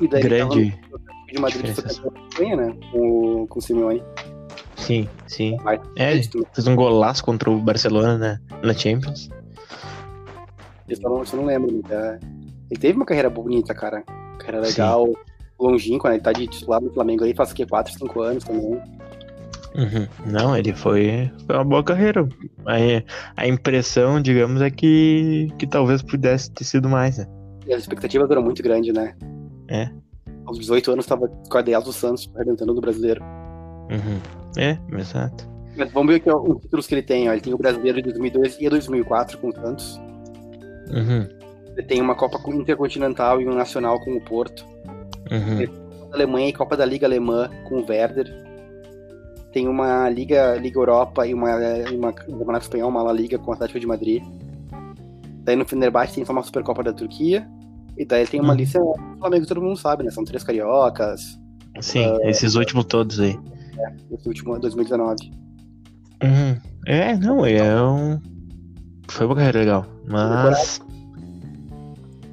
E 0.01 0.07
grande. 0.09 0.75
de 1.33 1.41
Madrid 1.41 1.67
Espanha, 1.67 2.57
né? 2.57 2.75
Com, 2.93 3.47
com 3.49 3.59
o 3.59 3.63
Simeone. 3.63 4.03
Sim, 4.77 5.09
sim. 5.27 5.57
Mas, 5.65 5.81
É, 5.97 6.13
ele 6.13 6.23
fez 6.53 6.67
um 6.67 6.77
golaço 6.77 7.25
contra 7.25 7.51
o 7.51 7.59
Barcelona 7.61 8.17
né? 8.19 8.41
na 8.63 8.73
Champions. 8.75 9.29
Eu 10.89 11.11
não, 11.11 11.23
eu 11.23 11.37
não 11.37 11.45
lembro. 11.45 11.73
né? 11.73 11.81
É, 11.91 12.19
Ele 12.71 12.81
teve 12.81 12.97
uma 12.97 13.05
carreira 13.05 13.31
bonita, 13.31 13.75
cara. 13.75 14.03
Carreira 14.39 14.61
legal, 14.67 15.13
longínqua, 15.59 16.11
né? 16.11 16.17
Ele 16.17 16.23
tá 16.23 16.33
de 16.33 16.47
titular 16.47 16.81
no 16.81 16.93
Flamengo 16.93 17.25
aí 17.25 17.35
faz 17.35 17.51
o 17.51 17.55
quê? 17.55 17.67
4, 17.67 17.93
5 17.93 18.21
anos 18.21 18.45
também. 18.45 18.81
Uhum. 19.75 20.09
Não, 20.27 20.57
ele 20.57 20.73
foi, 20.73 21.31
foi 21.47 21.57
uma 21.57 21.65
boa 21.65 21.85
carreira. 21.85 22.27
A, 22.67 23.43
a 23.43 23.47
impressão, 23.47 24.21
digamos, 24.21 24.61
é 24.61 24.71
que, 24.71 25.49
que 25.59 25.67
talvez 25.67 26.03
pudesse 26.03 26.51
ter 26.51 26.65
sido 26.65 26.89
mais, 26.89 27.19
né? 27.19 27.27
E 27.67 27.73
as 27.73 27.83
expectativas 27.83 28.31
eram 28.31 28.43
muito 28.43 28.63
grandes, 28.63 28.93
né? 28.95 29.15
É. 29.69 29.91
Aos 30.47 30.59
18 30.59 30.93
anos 30.93 31.07
tava 31.07 31.29
com 31.29 31.59
a 31.59 31.63
10 31.63 31.85
do 31.85 31.93
Santos 31.93 32.31
arrebentando 32.35 32.73
do 32.75 32.81
brasileiro. 32.81 33.23
Uhum. 33.91 34.19
É, 34.57 34.79
exato. 34.99 35.49
Mas 35.77 35.93
vamos 35.93 36.13
ver 36.13 36.17
aqui 36.17 36.31
ó, 36.31 36.41
os 36.41 36.61
títulos 36.63 36.87
que 36.87 36.95
ele 36.95 37.03
tem. 37.03 37.29
Ó. 37.29 37.33
Ele 37.33 37.41
tem 37.41 37.55
o 37.55 37.59
brasileiro 37.59 37.99
de 37.99 38.09
2002 38.09 38.57
e 38.59 38.69
2004 38.69 39.39
com 39.39 39.49
o 39.49 39.55
Santos. 39.55 40.01
Uhum. 40.91 41.29
Tem 41.87 42.01
uma 42.01 42.15
Copa 42.15 42.39
Intercontinental 42.51 43.41
e 43.41 43.49
um 43.49 43.55
Nacional 43.55 44.01
com 44.01 44.17
o 44.17 44.21
Porto. 44.21 44.65
Uhum. 45.31 45.67
Copa 45.67 46.09
da 46.11 46.15
Alemanha 46.17 46.49
e 46.49 46.53
Copa 46.53 46.77
da 46.77 46.85
Liga 46.85 47.07
Alemã 47.07 47.49
com 47.69 47.77
o 47.81 47.87
Werder. 47.87 48.27
Tem 49.53 49.69
uma 49.69 50.09
Liga, 50.11 50.57
Liga 50.57 50.79
Europa 50.79 51.27
e 51.27 51.33
uma, 51.35 51.55
uma 51.93 52.09
um 52.09 52.13
Campeonato 52.13 52.65
Espanhol, 52.65 52.91
uma 52.91 53.03
La 53.03 53.13
Liga 53.13 53.39
com 53.39 53.51
o 53.51 53.55
Atlético 53.55 53.81
de 53.81 53.87
Madrid. 53.87 54.23
Daí 55.45 55.57
no 55.57 55.65
Fenerbahçe 55.65 56.15
tem 56.17 56.25
só 56.25 56.33
uma 56.33 56.43
Supercopa 56.43 56.83
da 56.83 56.93
Turquia. 56.93 57.49
E 57.97 58.05
daí 58.05 58.27
tem 58.27 58.41
uma 58.41 58.51
Uhum. 58.53 58.59
lista 58.59 58.79
do 58.79 58.95
Flamengo 59.19 59.47
todo 59.47 59.63
mundo 59.63 59.77
sabe, 59.77 60.05
né? 60.05 60.11
São 60.11 60.25
três 60.25 60.45
cariocas. 60.45 61.39
Sim, 61.81 62.17
esses 62.23 62.55
últimos 62.55 62.85
todos 62.85 63.19
aí. 63.19 63.39
Esse 64.13 64.29
último 64.29 64.57
é 64.57 64.59
2019. 64.59 65.31
Uhum. 66.23 66.59
É, 66.87 67.17
não, 67.17 67.45
é 67.47 67.83
um. 67.83 68.21
Foi 69.09 69.27
uma 69.27 69.35
carreira 69.35 69.59
legal. 69.61 69.87
Mas. 70.07 70.81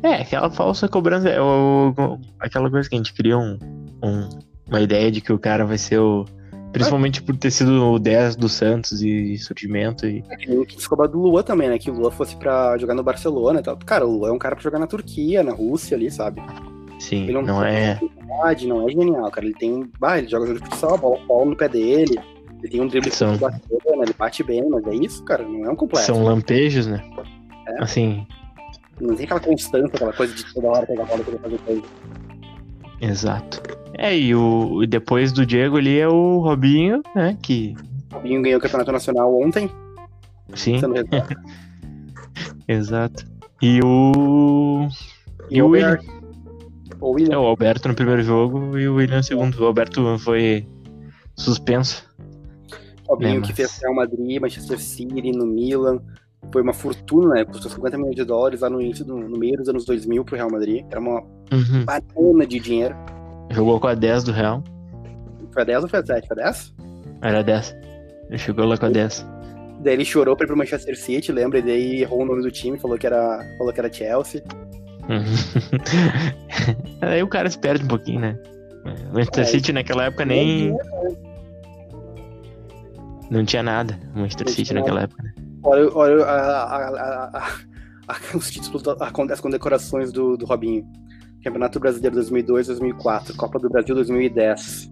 É, 0.03 0.21
aquela 0.21 0.49
falsa 0.51 0.87
cobrança. 0.87 1.29
É 1.29 1.41
o... 1.41 1.93
aquela 2.39 2.69
coisa 2.69 2.87
que 2.87 2.95
a 2.95 2.97
gente 2.97 3.13
cria 3.13 3.37
um, 3.37 3.57
um- 4.03 4.29
uma 4.67 4.81
ideia 4.81 5.11
de 5.11 5.21
que 5.21 5.33
o 5.33 5.39
cara 5.39 5.65
vai 5.65 5.77
ser 5.77 5.99
o. 5.99 6.25
Principalmente 6.71 7.23
por 7.23 7.37
ter 7.37 7.51
sido 7.51 7.71
o 7.93 7.97
10 7.97 8.35
do 8.35 8.49
Santos 8.49 9.01
e 9.01 9.37
surgimento. 9.37 10.05
E... 10.05 10.21
É 10.29 10.35
que 10.35 10.49
nem 10.49 10.59
o 10.59 10.65
que 10.65 10.79
se 10.81 10.89
cobra 10.89 11.07
do 11.07 11.17
Luan 11.17 11.41
também, 11.41 11.69
né? 11.69 11.79
Que 11.79 11.89
o 11.89 11.93
Luan 11.93 12.11
fosse 12.11 12.35
pra 12.35 12.77
jogar 12.77 12.93
no 12.93 13.01
Barcelona 13.01 13.61
e 13.61 13.63
tal. 13.63 13.77
Cara, 13.77 14.05
o 14.05 14.11
Luan 14.17 14.29
é 14.29 14.33
um 14.33 14.37
cara 14.37 14.55
pra 14.55 14.63
jogar 14.63 14.77
na 14.77 14.85
Turquia, 14.85 15.41
na 15.41 15.53
Rússia 15.53 15.95
ali, 15.95 16.11
sabe? 16.11 16.43
Sim, 16.99 17.23
Ele 17.23 17.41
não 17.41 17.63
é. 17.63 17.93
habilidade, 17.93 18.67
não 18.67 18.87
é 18.89 18.91
genial, 18.91 19.31
cara. 19.31 19.45
Ele 19.45 19.55
tem. 19.55 19.89
Bah, 19.97 20.17
ele 20.17 20.27
joga 20.27 20.47
jogo 20.47 20.59
de 20.59 20.65
futsal, 20.65 20.95
a 20.95 20.97
bola 20.97 21.19
bola 21.25 21.45
no 21.45 21.55
pé 21.55 21.69
dele. 21.69 22.19
Ele 22.61 22.69
tem 22.71 22.81
um 22.81 22.87
drible 22.87 23.11
São- 23.11 23.37
bacana, 23.37 23.61
ele 24.03 24.13
bate 24.17 24.43
bem, 24.43 24.67
mas 24.69 24.85
é 24.87 24.95
isso, 24.95 25.23
cara. 25.23 25.43
Não 25.47 25.65
é 25.65 25.69
um 25.69 25.75
completo. 25.75 26.05
São 26.05 26.23
lampejos, 26.23 26.87
né? 26.87 27.03
É. 27.67 27.83
Assim, 27.83 28.25
Não 28.99 29.15
tem 29.15 29.25
aquela 29.25 29.39
constância, 29.39 29.87
aquela 29.93 30.13
coisa 30.13 30.33
de 30.33 30.53
toda 30.53 30.67
hora 30.69 30.85
pegar 30.87 31.03
a 31.03 31.05
bola 31.05 31.21
e 31.21 31.37
fazer 31.39 31.57
coisa. 31.59 31.81
exato. 33.01 33.61
É, 33.97 34.17
e, 34.17 34.33
o, 34.35 34.83
e 34.83 34.87
depois 34.87 35.31
do 35.31 35.45
Diego 35.45 35.77
ali 35.77 35.97
é 35.99 36.07
o 36.07 36.39
Robinho, 36.39 37.01
né? 37.15 37.37
Que. 37.41 37.75
O 38.11 38.15
Robinho 38.15 38.41
ganhou 38.41 38.59
o 38.59 38.61
campeonato 38.61 38.91
nacional 38.91 39.41
ontem, 39.41 39.69
Sim, 40.53 40.79
exato. 42.67 43.25
E 43.61 43.79
o. 43.83 44.87
E 45.49 45.61
o 45.61 45.65
o 45.65 45.69
William. 45.69 45.97
William. 45.99 46.15
O 47.01 47.09
William. 47.11 47.33
É, 47.33 47.37
o 47.37 47.45
Alberto 47.45 47.87
no 47.87 47.95
primeiro 47.95 48.21
jogo 48.21 48.77
e 48.77 48.87
o 48.87 48.95
William 48.95 49.17
no 49.17 49.23
segundo. 49.23 49.55
O 49.61 49.65
Alberto 49.65 50.17
foi 50.19 50.67
suspenso. 51.35 52.04
Robinho 53.07 53.39
É, 53.39 53.41
que 53.41 53.53
fez 53.53 53.77
Real 53.81 53.93
Madrid, 53.95 54.41
Manchester 54.41 54.79
City, 54.79 55.31
no 55.31 55.45
Milan. 55.45 55.99
Foi 56.51 56.61
uma 56.61 56.73
fortuna, 56.73 57.35
né? 57.35 57.45
Custou 57.45 57.71
50 57.71 57.97
milhões 57.97 58.15
de 58.15 58.23
dólares 58.23 58.61
lá 58.61 58.69
no 58.69 58.79
início, 58.81 59.03
do, 59.03 59.17
no 59.17 59.37
meio 59.37 59.57
dos 59.57 59.67
anos 59.69 59.85
2000 59.85 60.23
pro 60.23 60.35
Real 60.35 60.49
Madrid. 60.51 60.85
Era 60.89 60.99
uma 60.99 61.21
Uhum. 61.51 61.85
banana 61.85 62.45
de 62.45 62.59
dinheiro. 62.59 62.95
Jogou 63.51 63.79
com 63.79 63.87
a 63.87 63.93
10 63.95 64.23
do 64.23 64.31
Real. 64.31 64.63
Foi 65.51 65.61
a 65.61 65.65
10 65.65 65.83
ou 65.83 65.89
foi 65.89 65.99
a 65.99 66.05
7? 66.05 66.27
Foi 66.27 66.41
a 66.41 66.45
10? 66.45 66.73
Era 67.21 67.41
10. 67.43 67.75
Ele 68.29 68.37
chegou 68.37 68.65
lá 68.65 68.77
com 68.77 68.85
a 68.87 68.89
10. 68.89 69.25
Daí 69.81 69.93
ele 69.93 70.05
chorou 70.05 70.35
pra 70.35 70.45
ir 70.45 70.47
pro 70.47 70.57
Manchester 70.57 70.97
City, 70.97 71.31
lembra? 71.31 71.59
E 71.59 71.61
daí 71.61 72.01
errou 72.01 72.21
o 72.21 72.25
nome 72.25 72.41
do 72.41 72.51
time, 72.51 72.77
falou 72.79 72.97
que 72.97 73.05
era, 73.07 73.39
falou 73.57 73.71
que 73.73 73.79
era 73.79 73.91
Chelsea. 73.91 74.41
Aí 77.01 77.21
o 77.21 77.27
cara 77.27 77.49
se 77.49 77.59
perde 77.59 77.83
um 77.83 77.87
pouquinho, 77.87 78.21
né? 78.21 78.39
Manchester 79.13 79.43
É, 79.43 79.47
City 79.47 79.71
naquela 79.73 80.05
época 80.05 80.25
nem. 80.25 80.75
Não 83.35 83.45
tinha 83.45 83.61
nada. 83.63 83.99
Manchester 84.15 84.49
City 84.49 84.73
naquela 84.73 85.01
época, 85.03 85.21
né? 85.23 85.33
Olha, 85.63 85.89
olha 85.93 86.23
a, 86.25 86.63
a- 86.63 87.37
a- 88.07 88.15
os 88.37 88.49
títulos, 88.51 88.83
as 89.29 89.39
condecorações 89.41 90.11
do, 90.11 90.37
do 90.37 90.45
Robinho. 90.45 90.85
Campeonato 91.43 91.79
Brasileiro 91.79 92.15
2002, 92.15 92.67
2004, 92.67 93.35
Copa 93.35 93.59
do 93.59 93.69
Brasil 93.69 93.93
2010. 93.93 94.89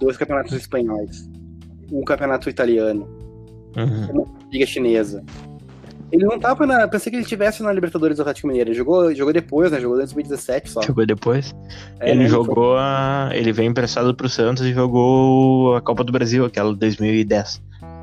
Dois 0.00 0.16
campeonatos 0.16 0.52
espanhóis. 0.52 1.28
Um 1.90 2.04
campeonato 2.04 2.50
italiano. 2.50 3.08
Uhum. 3.76 4.24
Liga 4.52 4.66
chinesa. 4.66 5.24
Ele 6.10 6.24
não 6.24 6.38
tava 6.38 6.66
na. 6.66 6.88
Pensei 6.88 7.10
que 7.10 7.16
ele 7.16 7.22
estivesse 7.22 7.62
na 7.62 7.72
Libertadores 7.72 8.16
do 8.16 8.22
Atlético 8.22 8.48
Mineiro. 8.48 8.70
Ele 8.70 8.76
jogou, 8.76 9.14
jogou 9.14 9.32
depois, 9.32 9.70
né? 9.70 9.78
Jogou 9.80 9.96
em 9.96 10.00
2017 10.00 10.70
só. 10.70 10.82
Jogou 10.82 11.04
depois. 11.04 11.54
É, 12.00 12.10
ele 12.10 12.26
jogou 12.28 12.76
a. 12.78 13.30
Ele 13.32 13.52
veio 13.52 13.70
emprestado 13.70 14.14
pro 14.14 14.28
Santos 14.28 14.64
e 14.64 14.72
jogou 14.72 15.76
a 15.76 15.82
Copa 15.82 16.02
do 16.02 16.12
Brasil, 16.12 16.44
aquela 16.44 16.72
de 16.72 16.78
2010. 16.78 17.62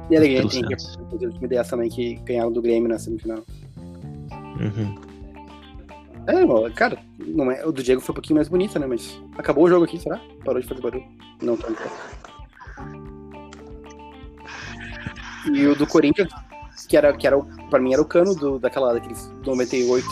E 0.09 0.15
ele 0.15 0.27
ganhou 0.27 0.49
pelo 0.49 0.67
tem 0.67 0.79
Santos. 0.79 0.99
em 1.13 1.17
2010 1.17 1.67
também, 1.67 1.89
que 1.89 2.15
ganharam 2.23 2.51
do 2.51 2.61
Grêmio 2.61 2.87
na 2.87 2.99
semifinal. 2.99 3.43
Uhum. 4.29 4.95
É, 6.27 6.69
cara, 6.71 6.97
não 7.19 7.51
é, 7.51 7.65
o 7.65 7.71
do 7.71 7.83
Diego 7.83 8.01
foi 8.01 8.13
um 8.13 8.15
pouquinho 8.15 8.35
mais 8.35 8.47
bonito, 8.47 8.79
né? 8.79 8.87
Mas 8.87 9.19
acabou 9.37 9.65
o 9.65 9.69
jogo 9.69 9.85
aqui, 9.85 9.99
será? 9.99 10.19
Parou 10.43 10.61
de 10.61 10.67
fazer 10.67 10.81
barulho. 10.81 11.03
Não 11.41 11.55
tanto. 11.55 11.81
E 15.53 15.67
o 15.67 15.75
do 15.75 15.85
Corinthians, 15.85 16.29
que 16.87 16.97
era, 16.97 17.15
que 17.15 17.27
era 17.27 17.37
o, 17.37 17.47
pra 17.69 17.79
mim 17.79 17.93
era 17.93 18.01
o 18.01 18.05
cano 18.05 18.35
do, 18.35 18.59
daquela, 18.59 18.93
daqueles 18.93 19.31
98 19.45 20.07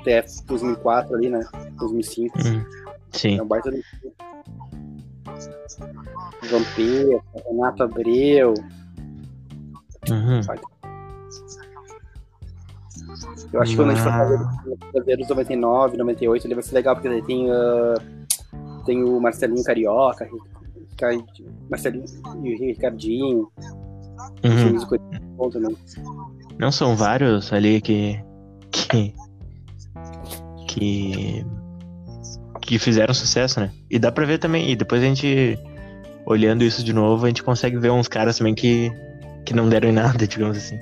até 0.00 0.24
2004 0.46 1.14
ali, 1.14 1.28
né? 1.30 1.46
2005. 1.78 2.38
Uhum. 2.38 2.64
Sim. 3.12 3.38
É 3.38 3.42
um 3.42 3.46
baita 3.46 3.70
do... 3.70 3.78
Vampiro, 6.48 7.22
Renato 7.48 7.82
Abreu. 7.82 8.54
Uhum. 10.08 10.40
Eu 13.52 13.62
acho 13.62 13.70
que 13.72 13.76
quando 13.76 13.90
a 13.90 13.94
gente 13.94 14.04
for 14.04 14.12
fazer 14.12 14.34
os 14.36 14.92
brasileiros 14.92 15.28
99, 15.28 15.96
98, 15.96 16.46
ele 16.46 16.54
vai 16.54 16.62
ser 16.62 16.74
legal, 16.74 16.94
porque 16.94 17.08
daí 17.08 17.22
tem, 17.22 17.50
ah, 17.50 17.94
tem 18.84 19.02
o 19.02 19.20
Marcelinho 19.20 19.64
Carioca, 19.64 20.28
Marcelinho 21.68 22.04
e 22.44 22.54
o 22.54 22.58
Ricardinho, 22.58 23.50
Uhum. 24.44 25.50
também. 25.50 25.76
Não 26.58 26.72
são 26.72 26.96
vários 26.96 27.52
ali 27.52 27.80
que. 27.80 28.18
que. 28.70 29.14
que. 30.68 31.44
que 32.60 32.78
fizeram 32.78 33.12
sucesso, 33.12 33.60
né? 33.60 33.70
E 33.90 33.98
dá 33.98 34.10
pra 34.10 34.24
ver 34.24 34.38
também. 34.38 34.70
E 34.70 34.76
depois 34.76 35.02
a 35.02 35.06
gente, 35.06 35.58
olhando 36.24 36.64
isso 36.64 36.82
de 36.82 36.92
novo, 36.92 37.24
a 37.24 37.28
gente 37.28 37.42
consegue 37.42 37.78
ver 37.78 37.90
uns 37.90 38.08
caras 38.08 38.38
também 38.38 38.54
que. 38.54 38.90
que 39.44 39.54
não 39.54 39.68
deram 39.68 39.88
em 39.88 39.92
nada, 39.92 40.26
digamos 40.28 40.56
assim. 40.56 40.78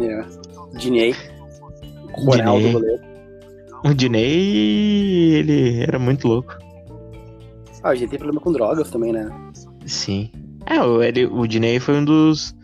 É. 0.00 0.24
Dinei. 0.78 1.14
Ronaldo 2.12 2.72
goleiro. 2.72 3.08
O 3.84 3.94
Diney, 3.94 5.34
ele 5.34 5.82
era 5.82 5.98
muito 5.98 6.26
louco. 6.26 6.56
Ah, 7.82 7.90
a 7.90 7.94
gente 7.94 8.10
tem 8.10 8.18
problema 8.18 8.40
com 8.40 8.50
drogas 8.50 8.90
também, 8.90 9.12
né? 9.12 9.30
Sim. 9.86 10.30
É, 10.66 10.80
o, 10.80 11.02
ele, 11.02 11.26
o 11.26 11.46
Diney 11.46 11.78
foi 11.78 11.94
um 11.96 12.04
dos, 12.04 12.54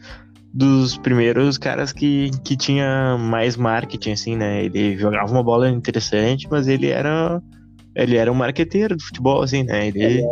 dos 0.56 0.96
primeiros 0.96 1.58
caras 1.58 1.92
que, 1.92 2.30
que 2.44 2.56
tinha 2.56 3.18
mais 3.18 3.56
marketing, 3.56 4.12
assim, 4.12 4.36
né? 4.36 4.64
Ele 4.64 4.96
jogava 4.96 5.28
uma 5.32 5.42
bola 5.42 5.68
interessante, 5.68 6.46
mas 6.48 6.68
ele 6.68 6.90
era. 6.90 7.42
Ele 7.96 8.16
era 8.16 8.30
um 8.30 8.36
marqueteiro 8.36 8.96
de 8.96 9.04
futebol, 9.04 9.42
assim, 9.42 9.64
né? 9.64 9.88
Ele. 9.88 10.22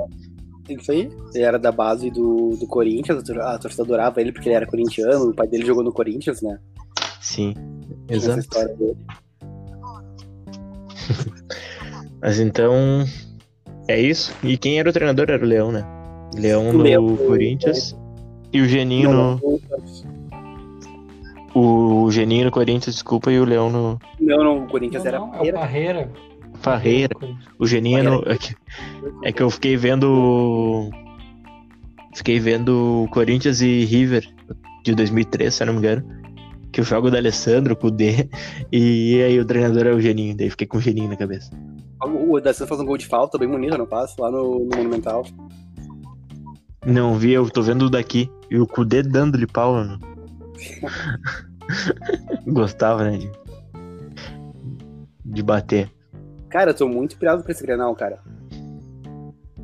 Isso 0.69 0.93
aí. 0.93 1.11
Ele 1.35 1.43
era 1.45 1.59
da 1.59 1.73
base 1.73 2.09
do, 2.09 2.51
do 2.51 2.67
Corinthians, 2.69 3.19
a 3.19 3.23
tor- 3.23 3.41
a 3.41 3.59
torcida 3.59 3.83
adorava 3.83 4.21
ele 4.21 4.31
porque 4.31 4.49
ele 4.49 4.55
era 4.55 4.65
corintiano, 4.67 5.31
o 5.31 5.35
pai 5.35 5.49
dele 5.49 5.67
jogou 5.67 5.83
no 5.83 5.93
Corinthians, 5.93 6.41
né? 6.41 6.57
Sim. 7.21 7.53
Tinha 8.07 8.17
Essa 8.19 8.27
Exato. 8.27 8.41
história 8.41 8.77
dele. 8.77 8.97
Mas 12.23 12.39
então. 12.39 13.05
É 13.89 14.01
isso. 14.01 14.33
E 14.45 14.57
quem 14.57 14.79
era 14.79 14.89
o 14.89 14.93
treinador 14.93 15.29
era 15.29 15.45
o 15.45 15.49
Leão, 15.49 15.73
né? 15.73 15.85
Leão 16.37 16.73
no 16.73 16.83
Leão 16.83 17.17
Corinthians. 17.17 17.97
E 18.53 18.61
o 18.61 18.69
Geninho 18.69 19.13
Não, 19.13 19.41
no. 19.43 19.52
O 21.55 22.11
Geninho 22.11 22.47
no 22.47 22.51
Corinthians, 22.51 22.95
desculpa, 22.95 23.31
e 23.31 23.39
o 23.39 23.45
Leão 23.45 23.71
no 23.71 23.99
não, 24.19 24.45
não, 24.45 24.65
o 24.65 24.69
Corinthians 24.69 25.03
Não, 25.03 25.09
era 25.09 25.19
não, 25.19 25.35
é 25.35 25.51
o 25.51 25.53
Parreira. 25.53 26.11
Farreira. 26.55 27.17
O 27.59 27.67
Geninho 27.67 28.05
no. 28.05 28.23
É 28.27 28.37
que, 28.39 28.55
é 29.25 29.33
que 29.33 29.43
eu 29.43 29.51
fiquei 29.51 29.77
vendo. 29.77 30.91
Fiquei 32.15 32.39
vendo 32.39 33.09
Corinthians 33.11 33.61
e 33.61 33.85
River 33.85 34.27
de 34.85 34.95
2003, 34.95 35.53
se 35.53 35.63
eu 35.63 35.67
não 35.67 35.75
me 35.75 35.81
engano. 35.81 36.05
Que 36.71 36.81
eu 36.81 36.85
jogo 36.85 37.11
do 37.11 37.17
Alessandro, 37.17 37.77
com 37.77 37.89
o 37.89 37.91
D. 37.91 38.29
E 38.71 39.23
aí 39.23 39.39
o 39.39 39.45
treinador 39.45 39.87
é 39.87 39.93
o 39.93 40.01
Geninho. 40.01 40.37
Daí 40.37 40.49
fiquei 40.51 40.67
com 40.67 40.79
o 40.79 40.81
Geninho 40.81 41.09
na 41.09 41.17
cabeça. 41.17 41.51
O 42.05 42.41
Dacian 42.41 42.67
faz 42.67 42.81
um 42.81 42.85
gol 42.85 42.97
de 42.97 43.07
falta 43.07 43.39
bem 43.39 43.49
bonito, 43.49 43.77
não 43.77 43.87
passa? 43.87 44.15
Lá 44.21 44.31
no, 44.31 44.61
no 44.61 44.77
Monumental. 44.77 45.25
Não 46.85 47.15
vi, 47.15 47.33
eu 47.33 47.49
tô 47.49 47.63
vendo 47.63 47.89
daqui. 47.89 48.31
E 48.51 48.59
o 48.59 48.67
Kudê 48.67 49.03
dando-lhe 49.03 49.47
pau. 49.47 49.75
mano. 49.75 49.99
Gostava, 52.47 53.05
né? 53.05 53.19
De, 53.19 53.31
de 55.25 55.43
bater. 55.43 55.91
Cara, 56.51 56.71
eu 56.71 56.75
tô 56.75 56.89
muito 56.89 57.17
pirado 57.17 57.43
pra 57.43 57.53
esse 57.53 57.63
Grenal, 57.63 57.95
cara. 57.95 58.19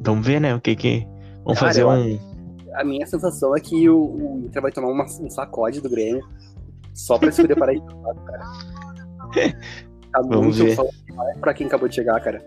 Vamos 0.01 0.27
ver, 0.27 0.41
né? 0.41 0.55
O 0.55 0.61
que 0.61 0.75
que. 0.77 1.07
Vamos 1.45 1.59
Cara, 1.59 1.73
fazer 1.73 1.85
um. 1.85 2.19
A 2.75 2.85
minha 2.85 3.07
sensação 3.07 3.57
é 3.57 3.61
que 3.61 3.89
o, 3.91 3.99
o 3.99 4.43
Inter 4.47 4.63
vai 4.63 4.71
tomar 4.71 4.89
uma- 4.89 5.05
um 5.05 5.29
sacode 5.31 5.81
do 5.81 5.91
Grêmio 5.91 6.25
só 6.95 7.19
pra 7.19 7.31
se 7.33 7.43
preparar 7.43 7.75
de 7.75 7.81
fato, 7.81 8.21
cara. 8.25 8.45
Tá 10.13 10.23
Vamos 10.29 10.59
ver. 10.59 10.77
pra 11.41 11.53
quem 11.53 11.67
acabou 11.67 11.89
de 11.89 11.95
chegar, 11.97 12.21
cara. 12.21 12.43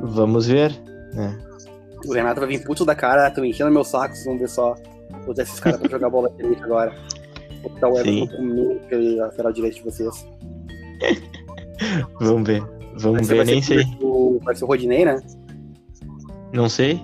Vamos 0.00 0.46
ver. 0.46 0.72
O 2.06 2.12
Renato 2.12 2.40
vai 2.40 2.48
vir 2.48 2.64
puto 2.64 2.84
da 2.84 2.94
cara, 2.94 3.30
tô 3.30 3.44
enchendo 3.44 3.70
meu 3.70 3.84
saco, 3.84 4.14
vocês 4.14 4.26
vão 4.26 4.38
ver 4.38 4.48
só. 4.48 4.74
Vou 5.10 5.26
botar 5.26 5.42
esses 5.42 5.60
caras 5.60 5.78
pra 5.80 5.88
jogar 5.90 6.10
bola 6.10 6.30
direita 6.36 6.64
agora. 6.64 6.94
Vou 7.62 7.70
botar 7.72 7.88
o. 7.88 7.98
Everton 7.98 8.36
comigo, 8.36 8.80
que 8.88 8.94
é 8.94 8.98
lateral 9.22 9.52
direito 9.52 9.74
de 9.76 9.82
vocês. 9.82 10.26
Vamos 12.20 12.46
ver. 12.46 12.62
Vamos 12.96 13.26
ver, 13.26 13.44
nem 13.46 13.62
sei. 13.62 13.84
O, 14.00 14.38
vai 14.42 14.54
ser 14.54 14.64
o 14.64 14.66
Rodinei, 14.66 15.04
né? 15.04 15.20
Não 16.52 16.68
sei. 16.68 17.00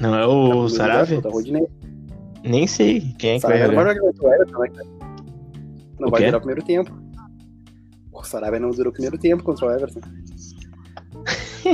Não 0.00 0.14
é 0.14 0.26
o 0.26 0.62
Tá 0.64 0.68
Sarave? 0.76 1.16
Rodinei. 1.16 1.66
Nem 2.44 2.66
sei 2.66 3.00
quem 3.18 3.32
é 3.32 3.40
que 3.40 3.46
vai 3.46 3.58
Sarabia 3.58 3.76
não 3.76 3.84
vai 3.84 3.94
jogar. 3.94 4.12
jogar 4.12 4.28
o 4.28 4.34
Everton, 4.34 4.58
né, 4.60 4.68
cara? 4.68 4.88
Não 5.98 6.08
O 6.08 6.10
vai 6.10 6.20
quê? 6.20 6.26
durar 6.26 6.38
o 6.38 6.40
primeiro 6.44 6.64
tempo. 6.64 6.98
O 8.12 8.22
Sarabia 8.22 8.60
não 8.60 8.70
durou 8.70 8.90
o 8.90 8.92
primeiro 8.92 9.18
tempo 9.18 9.42
contra 9.42 9.66
o 9.66 9.70
Everton. 9.72 10.00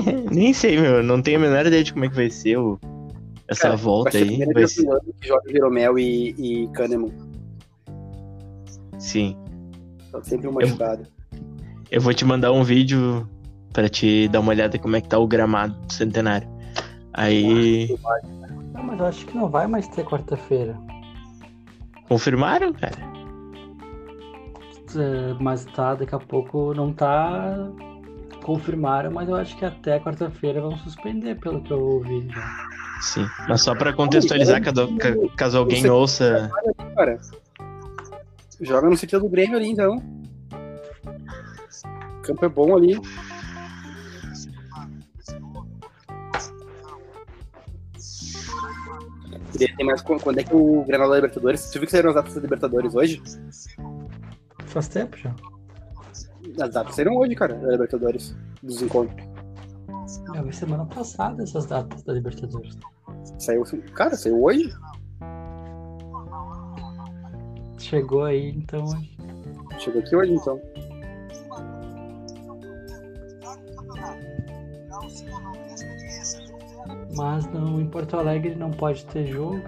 Nem 0.31 0.53
sei, 0.53 0.79
meu. 0.79 1.03
Não 1.03 1.21
tenho 1.21 1.39
a 1.39 1.41
menor 1.41 1.67
ideia 1.67 1.85
de 1.85 1.93
como 1.93 2.05
é 2.05 2.09
que 2.09 2.15
vai 2.15 2.31
ser 2.31 2.59
o... 2.59 2.79
essa 3.49 3.63
Cara, 3.63 3.77
volta 3.77 4.11
vai 4.11 4.27
ser 4.27 4.43
a 4.43 4.47
aí. 4.47 4.53
Vai 4.53 4.67
ser... 4.67 4.87
que 5.21 5.29
joga 5.29 5.51
Jeromel 5.51 5.99
e, 5.99 6.35
e 6.39 6.69
Kahneman. 6.69 7.13
Sim. 8.99 9.37
Tá 10.11 10.23
sempre 10.23 10.49
um 10.49 10.53
machucado. 10.53 11.07
Eu 11.91 12.01
vou 12.01 12.15
te 12.15 12.25
mandar 12.25 12.53
um 12.53 12.65
vídeo 12.65 13.29
pra 13.73 13.89
te 13.89 14.29
dar 14.29 14.41
uma 14.41 14.51
olhada 14.51 14.79
como 14.79 14.97
é 14.97 15.01
que 15.01 15.09
tá 15.09 15.19
o 15.19 15.27
gramado 15.27 15.75
do 15.87 15.93
centenário. 15.93 16.49
Aí. 17.13 17.97
Não, 18.73 18.83
mas 18.83 18.99
eu 18.99 19.07
acho 19.07 19.27
que 19.27 19.37
não 19.37 19.49
vai 19.49 19.67
mais 19.67 19.87
ter 19.89 20.05
quarta-feira. 20.05 20.77
Confirmaram, 22.09 22.73
cara? 22.73 23.15
É, 24.97 25.35
Mas 25.41 25.65
tá, 25.65 25.95
daqui 25.95 26.15
a 26.15 26.19
pouco 26.19 26.73
não 26.75 26.93
tá. 26.93 27.57
Confirmaram, 28.45 29.11
mas 29.11 29.27
eu 29.27 29.37
acho 29.37 29.57
que 29.57 29.65
até 29.65 29.99
quarta-feira 29.99 30.61
vão 30.61 30.77
suspender, 30.77 31.35
pelo 31.37 31.63
que 31.63 31.73
eu 31.73 31.81
ouvi 31.81 32.29
já. 32.29 32.69
Sim. 33.01 33.27
Mas 33.49 33.63
só 33.63 33.75
pra 33.75 33.91
contextualizar, 33.95 34.63
caso, 34.63 34.95
ca- 34.99 35.15
caso 35.35 35.57
alguém 35.59 35.81
Você- 35.81 35.89
ouça. 35.89 36.51
Cara. 36.95 37.19
Joga 38.61 38.91
no 38.91 38.97
sentido 38.99 39.23
do 39.23 39.31
Grêmio 39.31 39.57
ali, 39.57 39.69
então. 39.71 39.97
O 42.19 42.23
campo 42.23 42.45
é 42.45 42.49
bom 42.51 42.77
ali. 42.77 43.01
Queria 49.53 49.77
ter 49.77 49.85
mais 49.85 50.03
qu- 50.03 50.19
quando 50.21 50.39
é 50.39 50.43
que 50.45 50.55
o 50.55 50.85
Granal 50.85 51.09
da 51.09 51.17
Libertadores. 51.17 51.61
Você 51.61 51.79
viu 51.79 51.87
que 51.87 51.93
saíram 51.93 52.11
as 52.11 52.15
datas 52.17 52.35
da 52.35 52.41
Libertadores 52.41 52.95
hoje? 52.95 53.23
Faz 54.67 54.89
tempo 54.89 55.17
já. 55.17 55.35
As 56.61 56.71
datas 56.73 56.95
saíram 56.95 57.17
hoje, 57.17 57.35
cara, 57.35 57.55
da 57.55 57.73
Libertadores, 57.73 58.37
dos 58.63 58.81
encontros. 58.81 59.27
É, 60.35 60.43
foi 60.43 60.53
semana 60.53 60.87
passada 60.87 61.43
essas 61.43 61.67
datas 61.67 62.03
da 62.03 62.13
Libertadores. 62.13 62.79
Saiu, 63.39 63.65
cara, 63.95 64.17
saiu 64.17 64.43
hoje? 64.43 64.73
Chegou 67.79 68.25
aí, 68.25 68.51
então. 68.51 68.85
Chegou 69.79 70.01
aqui 70.01 70.15
hoje, 70.15 70.33
então. 70.33 70.61
Mas 77.17 77.47
não, 77.53 77.81
em 77.81 77.87
Porto 77.87 78.17
Alegre 78.17 78.55
não 78.55 78.71
pode 78.71 79.05
ter 79.07 79.27
jogo. 79.27 79.63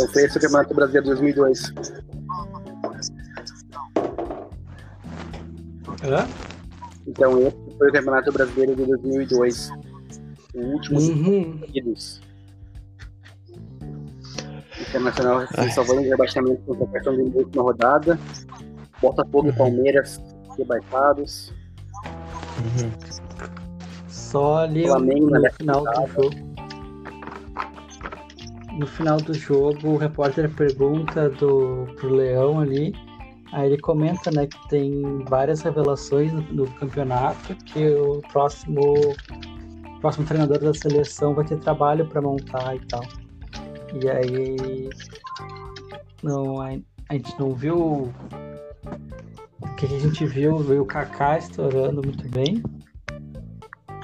Então 0.00 0.12
foi 0.14 0.22
esse 0.24 0.38
o 0.38 0.40
Campeonato 0.40 0.74
Brasileiro 0.74 1.06
2002. 1.08 1.72
Hã? 6.04 6.26
Então 7.06 7.38
esse 7.38 7.76
foi 7.76 7.88
o 7.88 7.92
Campeonato 7.92 8.32
Brasileiro 8.32 8.76
de 8.76 8.86
2002. 8.86 9.70
O 10.54 10.60
último 10.62 10.98
Uhum. 11.00 11.58
seguidos. 11.60 12.20
Internacional 14.88 15.46
se 15.46 15.70
salvando 15.72 16.02
de 16.02 16.08
rebaixamento 16.08 16.62
com 16.62 16.86
cartão 16.86 17.14
de 17.14 17.36
última 17.36 17.62
rodada. 17.62 18.18
Botafogo 19.02 19.48
e 19.48 19.50
Uhum. 19.50 19.56
Palmeiras 19.56 20.18
rebaixados. 20.56 21.52
Uhum. 22.58 22.90
Só 24.08 24.58
ali 24.58 24.86
Flamengo, 24.86 25.30
né? 25.30 25.50
final 25.58 25.84
do 25.84 26.06
jogo. 26.08 26.49
No 28.80 28.86
final 28.86 29.18
do 29.18 29.34
jogo, 29.34 29.88
o 29.90 29.96
repórter 29.98 30.48
pergunta 30.54 31.28
do, 31.28 31.86
pro 31.96 32.08
Leão 32.08 32.60
ali. 32.60 32.94
Aí 33.52 33.66
ele 33.66 33.78
comenta, 33.78 34.30
né, 34.30 34.46
que 34.46 34.68
tem 34.70 35.22
várias 35.28 35.60
revelações 35.60 36.32
no, 36.32 36.40
no 36.40 36.70
campeonato, 36.76 37.54
que 37.66 37.90
o 37.90 38.22
próximo, 38.32 38.80
o 38.80 40.00
próximo 40.00 40.24
treinador 40.24 40.60
da 40.60 40.72
seleção 40.72 41.34
vai 41.34 41.44
ter 41.44 41.58
trabalho 41.58 42.06
para 42.06 42.22
montar 42.22 42.74
e 42.74 42.80
tal. 42.86 43.02
E 44.02 44.08
aí 44.08 44.88
não, 46.22 46.62
a, 46.62 46.70
a 47.10 47.12
gente 47.12 47.38
não 47.38 47.54
viu 47.54 48.10
o 49.60 49.74
que 49.76 49.84
a 49.84 50.00
gente 50.00 50.24
viu, 50.24 50.56
veio 50.56 50.84
o 50.84 50.86
Kaká 50.86 51.36
estourando 51.36 52.00
muito 52.02 52.26
bem. 52.30 52.62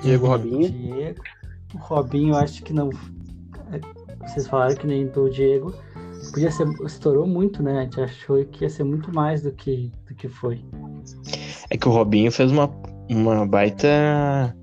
Diego. 0.03 0.27
Robinho. 0.27 0.71
Diego. 0.71 1.23
O 1.75 1.79
Robinho, 1.79 2.37
acho 2.37 2.63
que 2.63 2.75
não. 2.75 2.91
Vocês 4.27 4.47
falaram 4.47 4.75
que 4.75 4.87
nem 4.87 5.07
do 5.07 5.31
Diego. 5.31 5.75
Podia 6.33 6.51
ser. 6.51 6.67
Estourou 6.85 7.27
muito, 7.27 7.63
né? 7.63 7.79
A 7.79 7.83
gente 7.83 8.01
achou 8.01 8.45
que 8.45 8.65
ia 8.65 8.71
ser 8.71 8.85
muito 8.85 9.15
mais 9.15 9.43
do 9.43 9.53
que, 9.53 9.93
do 10.09 10.15
que 10.15 10.29
foi. 10.29 10.65
É 11.71 11.77
que 11.77 11.89
o 11.89 11.93
Robinho 11.93 12.31
fez 12.33 12.51
uma, 12.51 12.71
uma 13.09 13.47
baita 13.47 14.55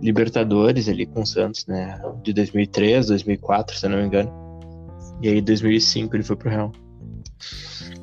Libertadores 0.00 0.88
ali 0.88 1.06
com 1.06 1.22
o 1.22 1.26
Santos, 1.26 1.66
né? 1.66 2.00
De 2.22 2.32
2003, 2.32 3.06
2004, 3.06 3.76
se 3.76 3.86
eu 3.86 3.90
não 3.90 3.98
me 3.98 4.06
engano. 4.06 4.32
E 5.20 5.28
aí, 5.28 5.40
2005, 5.40 6.16
ele 6.16 6.24
foi 6.24 6.34
pro 6.34 6.50
Real. 6.50 6.72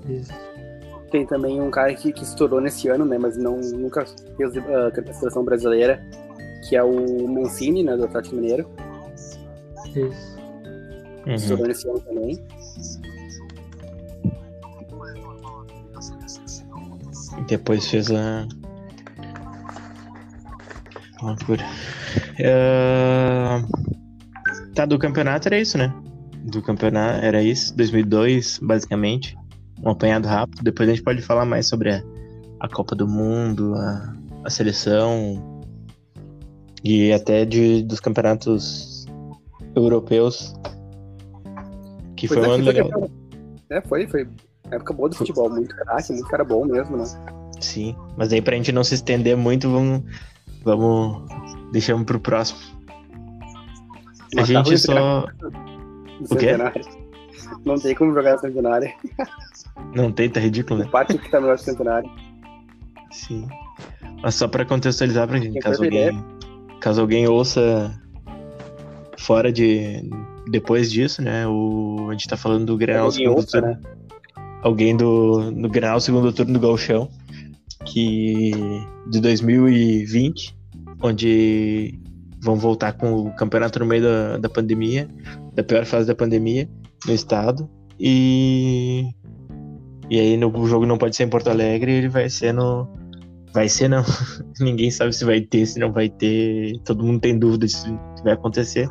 Isso. 0.07 0.31
Tem 1.11 1.25
também 1.25 1.59
um 1.59 1.71
cara 1.71 1.93
que, 1.93 2.13
que 2.13 2.23
estourou 2.23 2.61
nesse 2.61 2.87
ano, 2.87 3.03
né? 3.03 3.17
Mas 3.17 3.35
não, 3.35 3.57
nunca 3.57 4.05
fez 4.37 4.57
a 4.57 5.13
seleção 5.13 5.43
brasileira, 5.43 6.01
que 6.67 6.75
é 6.75 6.83
o 6.83 7.27
Mancini, 7.27 7.83
né? 7.83 7.97
Do 7.97 8.05
Atlético 8.05 8.35
Mineiro. 8.35 8.69
Isso. 9.95 10.38
Uhum. 11.25 11.35
Estourou 11.35 11.67
nesse 11.67 11.87
ano 11.87 11.99
também. 11.99 12.43
E 17.37 17.41
depois 17.47 17.87
fez 17.87 18.11
a. 18.11 18.47
Loucura. 21.21 21.65
É, 22.39 23.61
Tá, 24.79 24.85
do 24.85 24.97
campeonato 24.97 25.49
era 25.49 25.59
isso, 25.59 25.77
né? 25.77 25.93
Do 26.45 26.61
campeonato 26.61 27.19
era 27.25 27.43
isso, 27.43 27.75
2002, 27.75 28.59
basicamente. 28.63 29.37
Um 29.83 29.89
apanhado 29.89 30.25
rápido. 30.25 30.63
Depois 30.63 30.87
a 30.87 30.93
gente 30.93 31.03
pode 31.03 31.21
falar 31.21 31.43
mais 31.43 31.67
sobre 31.67 31.91
a, 31.93 32.01
a 32.61 32.69
Copa 32.69 32.95
do 32.95 33.05
Mundo, 33.05 33.75
a, 33.75 34.15
a 34.45 34.49
seleção 34.49 35.61
e 36.81 37.11
até 37.11 37.43
de, 37.43 37.83
dos 37.83 37.99
campeonatos 37.99 39.05
europeus. 39.75 40.55
Que 42.19 42.27
foi 42.27 42.37
um 42.37 42.45
é, 42.45 42.49
ano 42.55 42.63
foi 42.63 42.73
legal. 42.73 42.89
campeão. 42.89 43.11
É, 43.69 43.81
foi, 43.81 44.07
foi. 44.07 44.27
Época 44.71 44.93
boa 44.93 45.09
do 45.09 45.15
futebol, 45.15 45.49
muito 45.49 45.75
craque, 45.75 46.11
muito 46.11 46.27
cara 46.27 46.43
bom 46.43 46.65
mesmo, 46.65 46.97
né? 46.97 47.03
Sim, 47.59 47.95
mas 48.17 48.31
aí 48.31 48.41
pra 48.41 48.55
gente 48.55 48.71
não 48.71 48.83
se 48.83 48.95
estender 48.95 49.35
muito, 49.37 49.69
vamos. 49.69 50.03
Vamos. 50.63 51.23
Deixamos 51.71 52.05
pro 52.05 52.19
próximo. 52.19 52.59
A 54.33 54.35
Mas 54.35 54.47
tá 54.47 54.63
gente 54.63 54.77
só. 54.77 55.25
O 56.29 56.35
quê? 56.35 56.51
Não 57.65 57.75
tem 57.75 57.95
como 57.95 58.13
jogar 58.13 58.37
centenário. 58.37 58.91
Não 59.95 60.11
tem, 60.11 60.29
tá 60.29 60.39
ridículo, 60.39 60.81
O 60.81 60.83
né? 60.83 60.89
parte 60.91 61.17
que 61.17 61.31
tá 61.31 61.39
melhor 61.39 61.57
centenário. 61.57 62.09
Sim. 63.11 63.47
Mas 64.21 64.35
só 64.35 64.47
pra 64.47 64.65
contextualizar 64.65 65.27
pra 65.27 65.39
gente, 65.39 65.59
caso 65.59 65.83
alguém. 65.83 66.25
Caso 66.81 67.01
alguém 67.01 67.27
ouça 67.27 67.91
fora 69.17 69.51
de. 69.51 70.09
Depois 70.49 70.91
disso, 70.91 71.21
né? 71.21 71.47
O... 71.47 72.07
A 72.09 72.11
gente 72.13 72.27
tá 72.27 72.35
falando 72.35 72.65
do 72.65 72.77
Grenal 72.77 73.11
segundo 73.11 73.45
turno. 73.45 73.77
Alguém 74.61 74.95
do. 74.95 75.51
No 75.51 75.69
Grenal 75.69 75.99
segundo 75.99 76.33
turno 76.33 76.53
do 76.53 76.59
Galchão. 76.59 77.09
Que. 77.85 78.51
De 79.09 79.19
2020, 79.21 80.55
onde 81.01 81.99
vão 82.41 82.55
voltar 82.55 82.93
com 82.93 83.13
o 83.13 83.35
campeonato 83.35 83.79
no 83.79 83.85
meio 83.85 84.03
da, 84.03 84.37
da 84.37 84.49
pandemia, 84.49 85.09
da 85.53 85.63
pior 85.63 85.85
fase 85.85 86.07
da 86.07 86.15
pandemia 86.15 86.69
no 87.05 87.13
estado. 87.13 87.69
E. 87.99 89.09
E 90.09 90.19
aí 90.19 90.37
no, 90.37 90.49
o 90.49 90.67
jogo 90.67 90.87
não 90.87 90.97
pode 90.97 91.15
ser 91.15 91.23
em 91.23 91.29
Porto 91.29 91.49
Alegre, 91.49 91.91
ele 91.91 92.09
vai 92.09 92.29
ser 92.29 92.53
no. 92.53 92.87
Vai 93.53 93.69
ser 93.69 93.87
não. 93.87 94.03
Ninguém 94.59 94.89
sabe 94.89 95.13
se 95.13 95.23
vai 95.23 95.41
ter, 95.41 95.65
se 95.65 95.79
não 95.79 95.91
vai 95.91 96.09
ter. 96.09 96.79
Todo 96.83 97.03
mundo 97.03 97.19
tem 97.19 97.37
dúvida 97.37 97.67
se 97.67 97.87
vai 98.23 98.33
acontecer. 98.33 98.89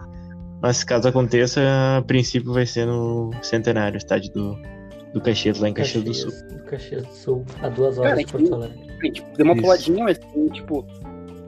Mas 0.60 0.82
caso 0.82 1.08
aconteça, 1.08 1.60
a 1.98 2.02
princípio 2.02 2.52
vai 2.52 2.66
ser 2.66 2.86
no 2.86 3.30
Centenário, 3.42 3.96
estádio 3.96 4.32
do, 4.32 4.58
do 5.14 5.20
Caxias, 5.20 5.60
lá 5.60 5.68
em 5.68 5.74
Caxias 5.74 6.02
do 6.04 6.12
Sul. 6.14 6.32
Caxias 6.66 7.06
do 7.06 7.14
Sul, 7.14 7.44
a 7.62 7.68
duas 7.68 7.96
horas 7.98 8.10
Cara, 8.12 8.24
de 8.24 8.32
Porto 8.32 8.54
Alegre. 8.54 8.78
Deu 9.36 9.44
uma 9.46 9.52
Isso. 9.54 9.62
puladinha, 9.62 10.04
mas 10.04 10.18
tem, 10.18 10.48
tipo, 10.48 10.84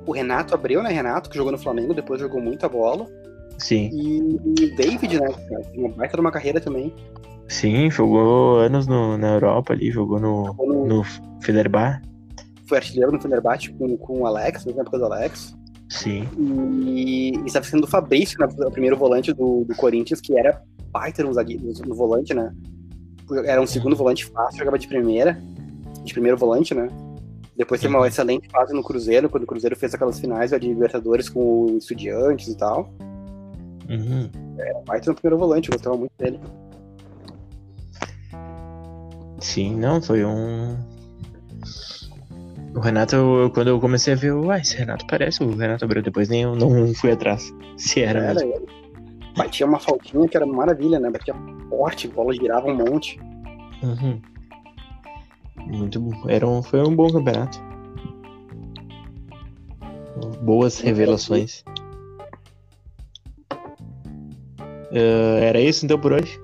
o 0.07 0.12
Renato 0.12 0.55
Abreu, 0.55 0.82
né? 0.82 0.91
Renato, 0.91 1.28
que 1.28 1.37
jogou 1.37 1.51
no 1.51 1.59
Flamengo, 1.59 1.93
depois 1.93 2.20
jogou 2.20 2.41
muita 2.41 2.69
bola. 2.69 3.07
Sim, 3.59 3.91
E 3.93 4.65
o 4.65 4.77
David, 4.77 5.20
né? 5.20 5.28
Tem 5.73 5.81
uma 5.85 5.91
baita 5.91 6.15
de 6.16 6.20
uma 6.20 6.31
carreira 6.31 6.61
também. 6.61 6.95
sim, 7.49 7.91
jogou 7.91 8.59
anos 8.61 8.87
no, 8.87 9.19
na 9.19 9.35
Europa 9.35 9.73
ali, 9.73 9.91
jogou 9.91 10.19
no, 10.20 10.47
Jogou 10.47 10.66
no- 10.69 10.87
no 10.87 11.05
Fenerbahçe. 11.43 12.01
Foi 12.66 12.78
artilheiro 12.78 13.11
no 13.11 13.20
Fenerbahçe 13.20 13.73
com, 13.73 13.97
com 13.97 14.20
o 14.20 14.27
Alex, 14.27 14.65
na 14.65 14.81
época 14.81 14.97
do 14.99 15.05
Alex. 15.07 15.53
Sim, 15.91 16.27
E 16.87 17.33
e 17.37 17.47
estava 17.47 17.67
sendo 17.67 17.85
o 17.85 17.87
Fabrício, 17.87 18.39
né, 18.39 18.47
o 18.65 18.71
primeiro 18.71 18.97
volante 18.97 19.33
do, 19.33 19.65
do 19.65 19.75
Corinthians, 19.75 20.21
que 20.21 20.39
era 20.39 20.62
baita 20.91 21.23
no, 21.23 21.31
no, 21.33 21.95
volante, 21.95 22.33
né? 22.33 22.55
Era 23.45 23.61
um 23.61 23.67
segundo 23.67 23.95
volante 23.97 24.25
fácil, 24.27 24.59
jogava 24.59 24.79
de 24.79 24.89
primeira, 24.89 25.41
de 26.05 26.12
primeiro 26.12 26.37
volante, 26.39 26.75
né? 26.75 26.89
Depois 27.57 27.81
teve 27.81 27.93
uma 27.93 28.01
Uhum. 28.01 28.07
excelente 28.07 28.49
fase 28.49 28.73
no 28.73 28.83
Cruzeiro, 28.83 29.29
quando 29.29 29.45
o 29.45 29.47
Cruzeiro 29.47 29.77
fez 29.77 29.93
aquelas 29.95 30.19
finais 30.19 30.51
de 30.51 30.59
Libertadores 30.59 31.29
com 31.29 31.41
o 31.67 31.77
Estudiantes 31.79 32.49
e 32.49 32.57
tal. 32.57 32.93
uhum. 33.89 34.31
Baita 34.87 35.11
no 35.11 35.17
primeiro 35.17 35.39
volante, 35.39 35.69
eu 35.69 35.75
gostava 35.75 35.97
muito 35.97 36.12
dele. 36.19 36.41
sim, 39.41 39.75
não, 39.77 40.01
foi 40.01 40.25
um. 40.25 40.77
O 42.75 42.81
Renato, 42.81 43.17
eu- 43.17 43.51
quando 43.53 43.69
eu 43.69 43.81
comecei 43.81 44.13
a 44.15 44.17
ver, 44.17 44.33
uai, 44.33 44.61
esse 44.61 44.77
Renato 44.77 45.07
parece 45.07 45.43
o 45.43 45.57
Renato 45.57 45.85
Abreu, 45.85 46.03
depois 46.03 46.29
nem 46.29 46.43
eu 46.43 46.55
não 46.55 46.95
fui 46.95 47.11
atrás. 47.13 47.53
Se 47.77 48.01
era, 48.03 48.21
Era 48.21 48.35
mesmo. 48.45 48.67
Batia 49.37 49.67
uma 49.67 49.79
faltinha 49.79 50.29
que 50.29 50.37
era 50.37 50.47
maravilha, 50.47 50.99
né? 51.01 51.11
Batia 51.11 51.35
forte, 51.69 52.07
a 52.09 52.11
bola 52.11 52.33
girava 52.35 52.67
um 52.69 52.77
monte. 52.77 53.19
Uhum. 53.83 54.21
Muito 55.67 56.01
bom. 56.01 56.29
Era 56.29 56.47
um, 56.47 56.63
foi 56.63 56.81
um 56.87 56.95
bom 56.95 57.09
campeonato. 57.11 57.59
Boas 60.43 60.79
revelações. 60.81 61.65
Eh, 64.93 65.41
era 65.43 65.61
isso 65.61 65.85
então 65.85 65.99
por 65.99 66.13
hoje? 66.13 66.41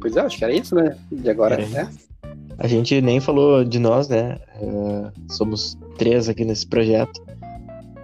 Pois 0.00 0.16
é, 0.16 0.20
acho 0.20 0.36
que 0.38 0.44
era 0.44 0.52
isso, 0.52 0.74
né? 0.74 0.96
De 1.10 1.30
agora, 1.30 1.56
né? 1.68 1.88
A 2.58 2.66
gente 2.66 3.00
nem 3.00 3.20
falou 3.20 3.64
de 3.64 3.78
nós, 3.78 4.08
né? 4.08 4.38
Eh, 4.60 5.12
somos 5.30 5.78
três 5.96 6.28
aqui 6.28 6.44
nesse 6.44 6.66
projeto. 6.66 7.24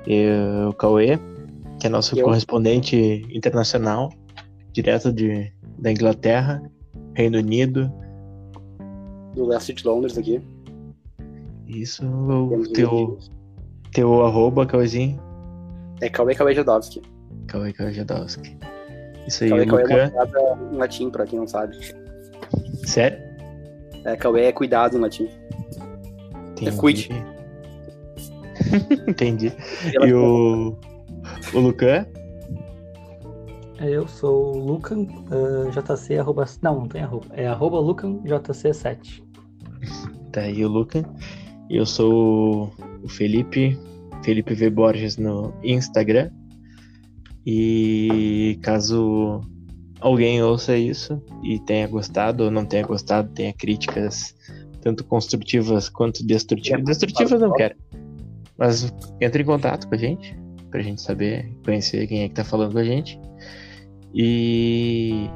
Eu, 0.06 0.68
o 0.68 0.72
Cauê, 0.72 1.18
que 1.80 1.86
é 1.86 1.90
nosso 1.90 2.16
Eu. 2.16 2.24
correspondente 2.24 3.26
internacional, 3.30 4.12
direto 4.72 5.12
de, 5.12 5.52
da 5.78 5.90
Inglaterra, 5.90 6.62
Reino 7.14 7.38
Unido. 7.38 7.92
Do 9.34 9.44
leste 9.46 9.72
de 9.72 9.84
Londres 9.84 10.16
aqui. 10.16 10.40
Isso, 11.66 12.06
o 12.06 12.62
teu, 12.72 13.18
teu 13.90 14.24
arroba, 14.24 14.64
Cauêzinho. 14.64 15.18
É 16.00 16.08
Cauê 16.08 16.34
Cauê 16.34 16.54
Jadowski. 16.54 17.02
Cauê 17.48 17.72
Kajadowski. 17.72 18.56
Isso 19.26 19.44
aí, 19.44 19.50
Cauê 19.50 19.66
Cauê 19.84 20.00
é 20.00 20.52
uma 20.52 20.72
em 20.72 20.76
latim, 20.76 21.10
pra 21.10 21.26
quem 21.26 21.38
não 21.38 21.46
sabe. 21.48 21.76
Sério? 22.84 23.23
É, 24.04 24.16
Cauê 24.16 24.44
é 24.44 24.52
cuidado 24.52 24.96
em 24.96 25.00
latim. 25.00 25.28
Entendi. 26.52 26.76
cuide. 26.76 27.08
Entendi. 29.08 29.52
E 30.02 30.12
o, 30.12 30.76
o 31.52 31.58
Lucan? 31.58 32.06
Eu 33.80 34.06
sou 34.06 34.56
o 34.56 34.58
Lucan 34.58 35.06
ah, 35.30 35.70
JC, 35.70 36.18
arroba, 36.18 36.44
não, 36.62 36.80
não 36.80 36.88
tem 36.88 37.02
arroba, 37.02 37.26
é 37.32 37.46
arroba 37.46 37.80
Lucan 37.80 38.18
JC7. 38.22 39.22
Tá 40.32 40.42
aí 40.42 40.64
o 40.64 40.68
Lucan. 40.68 41.04
Eu 41.68 41.84
sou 41.84 42.72
o 43.02 43.08
Felipe, 43.08 43.78
Felipe 44.22 44.54
V. 44.54 44.70
Borges 44.70 45.16
no 45.16 45.52
Instagram. 45.62 46.30
E 47.46 48.58
caso 48.62 49.42
alguém 50.04 50.42
ouça 50.42 50.76
isso 50.76 51.20
e 51.42 51.58
tenha 51.58 51.88
gostado 51.88 52.44
ou 52.44 52.50
não 52.50 52.66
tenha 52.66 52.86
gostado, 52.86 53.30
tenha 53.30 53.54
críticas 53.54 54.36
tanto 54.82 55.02
construtivas 55.02 55.88
quanto 55.88 56.22
destrutivas. 56.22 56.84
Destrutivas 56.84 57.40
não 57.40 57.50
quero. 57.54 57.74
Mas 58.58 58.92
entre 59.18 59.42
em 59.42 59.46
contato 59.46 59.88
com 59.88 59.94
a 59.94 59.98
gente, 59.98 60.38
pra 60.70 60.82
gente 60.82 61.00
saber, 61.00 61.50
conhecer 61.64 62.06
quem 62.06 62.22
é 62.22 62.28
que 62.28 62.34
tá 62.34 62.44
falando 62.44 62.72
com 62.72 62.78
a 62.78 62.84
gente. 62.84 63.18
E, 64.12 65.26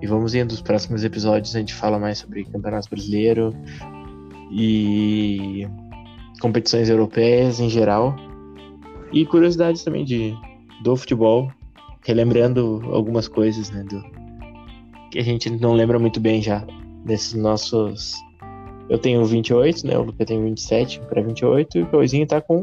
e 0.00 0.06
vamos 0.06 0.36
indo 0.36 0.52
nos 0.52 0.62
próximos 0.62 1.02
episódios, 1.02 1.56
a 1.56 1.58
gente 1.58 1.74
fala 1.74 1.98
mais 1.98 2.18
sobre 2.18 2.44
Campeonato 2.44 2.88
Brasileiro 2.88 3.52
e 4.52 5.66
competições 6.40 6.88
europeias 6.88 7.58
em 7.58 7.68
geral. 7.68 8.14
E 9.12 9.26
curiosidades 9.26 9.82
também 9.82 10.04
de, 10.04 10.32
do 10.84 10.96
futebol, 10.96 11.50
relembrando 12.04 12.82
algumas 12.92 13.28
coisas, 13.28 13.70
né? 13.70 13.84
Do, 13.84 14.02
que 15.10 15.18
a 15.18 15.22
gente 15.22 15.50
não 15.50 15.74
lembra 15.74 15.98
muito 15.98 16.18
bem 16.18 16.40
já 16.40 16.64
desses 17.04 17.34
nossos. 17.34 18.14
Eu 18.88 18.98
tenho 18.98 19.24
28, 19.24 19.86
né? 19.86 19.96
O 19.96 20.02
Luca 20.02 20.24
tem 20.24 20.42
27 20.42 21.00
para 21.00 21.22
28 21.22 21.78
e 21.78 21.82
o 21.82 21.86
Coisinho 21.86 22.26
tá 22.26 22.40
com 22.40 22.62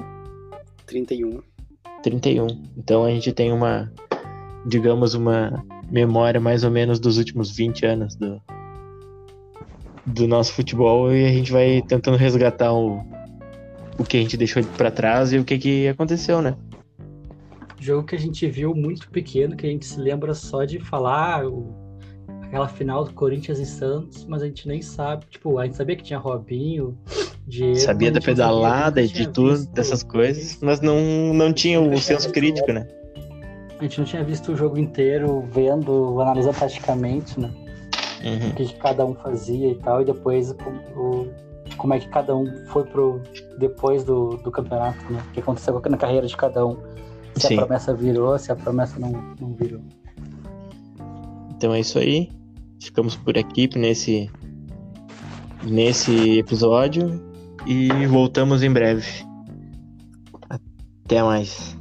31. 0.86 1.42
31. 2.02 2.48
Então 2.78 3.06
a 3.06 3.12
gente 3.12 3.32
tem 3.32 3.52
uma, 3.52 3.92
digamos, 4.66 5.14
uma 5.14 5.64
memória 5.92 6.40
mais 6.40 6.64
ou 6.64 6.72
menos 6.72 7.00
dos 7.00 7.18
últimos 7.18 7.56
20 7.56 7.86
anos 7.86 8.16
do, 8.16 8.42
do 10.06 10.28
nosso 10.28 10.54
futebol 10.54 11.14
e 11.14 11.26
a 11.26 11.30
gente 11.30 11.52
vai 11.52 11.82
tentando 11.88 12.18
resgatar 12.18 12.74
o, 12.74 13.04
o 13.98 14.04
que 14.04 14.18
a 14.18 14.22
gente 14.22 14.38
deixou 14.38 14.64
pra 14.78 14.92
trás 14.92 15.32
e 15.34 15.38
o 15.38 15.44
que, 15.44 15.58
que 15.58 15.88
aconteceu, 15.88 16.42
né? 16.42 16.56
Jogo 17.80 18.06
que 18.06 18.16
a 18.16 18.20
gente 18.20 18.46
viu 18.48 18.76
muito 18.76 19.10
pequeno, 19.10 19.56
que 19.56 19.66
a 19.66 19.70
gente 19.70 19.86
se 19.86 20.00
lembra 20.00 20.34
só 20.34 20.66
de 20.66 20.80
falar 20.80 21.46
o- 21.46 21.74
aquela 22.44 22.68
final 22.68 23.06
do 23.06 23.14
Corinthians 23.14 23.60
e 23.60 23.66
Santos, 23.66 24.26
mas 24.26 24.42
a 24.42 24.46
gente 24.48 24.68
nem 24.68 24.82
sabe, 24.82 25.26
tipo, 25.30 25.58
a 25.58 25.66
gente 25.66 25.78
sabia 25.78 25.96
que 25.96 26.04
tinha 26.04 26.20
Robinho, 26.20 26.98
Diego, 27.48 27.78
Sabia 27.78 28.12
da 28.12 28.20
sabia, 28.20 28.36
pedalada 28.36 29.02
e 29.02 29.08
de 29.08 29.28
tudo, 29.30 29.56
visto- 29.58 29.72
dessas 29.72 30.04
coisas, 30.04 30.60
mas 30.62 30.82
não, 30.82 31.34
não 31.34 31.54
tinha 31.54 31.80
o 31.82 31.98
senso 32.00 32.32
crítico, 32.32 32.72
né? 32.72 32.86
A 33.80 33.84
gente 33.84 33.98
não 34.00 34.06
tinha 34.06 34.24
visto 34.24 34.52
o 34.52 34.56
jogo 34.58 34.78
inteiro, 34.78 35.48
vendo, 35.52 36.20
analisando 36.22 36.58
taticamente, 36.60 37.40
né? 37.40 37.50
Uhum. 38.22 38.50
o 38.50 38.54
que 38.54 38.74
cada 38.74 39.06
um 39.06 39.16
fazia 39.16 39.70
e 39.72 39.76
tal, 39.76 40.02
e 40.02 40.06
depois 40.06 40.52
o, 40.52 40.56
o- 41.00 41.28
como 41.78 41.94
é 41.94 42.00
que 42.00 42.10
cada 42.10 42.36
um 42.36 42.46
foi 42.68 42.84
pro 42.84 43.22
depois 43.58 44.04
do, 44.04 44.32
do 44.44 44.52
campeonato, 44.52 44.98
né? 45.10 45.24
O 45.30 45.32
que 45.32 45.40
aconteceu 45.40 45.82
na 45.90 45.98
carreira 45.98 46.28
de 46.28 46.36
cada 46.36 46.66
um. 46.66 46.78
Se 47.40 47.48
Sim. 47.48 47.56
a 47.56 47.58
promessa 47.58 47.94
virou, 47.94 48.38
se 48.38 48.52
a 48.52 48.56
promessa 48.56 49.00
não, 49.00 49.12
não 49.40 49.54
virou. 49.54 49.82
Então 51.52 51.74
é 51.74 51.80
isso 51.80 51.98
aí. 51.98 52.30
Ficamos 52.82 53.16
por 53.16 53.38
aqui 53.38 53.70
nesse, 53.78 54.30
nesse 55.64 56.40
episódio 56.40 57.22
e 57.66 58.06
voltamos 58.08 58.64
em 58.64 58.72
breve. 58.72 59.08
Até 61.06 61.22
mais. 61.24 61.79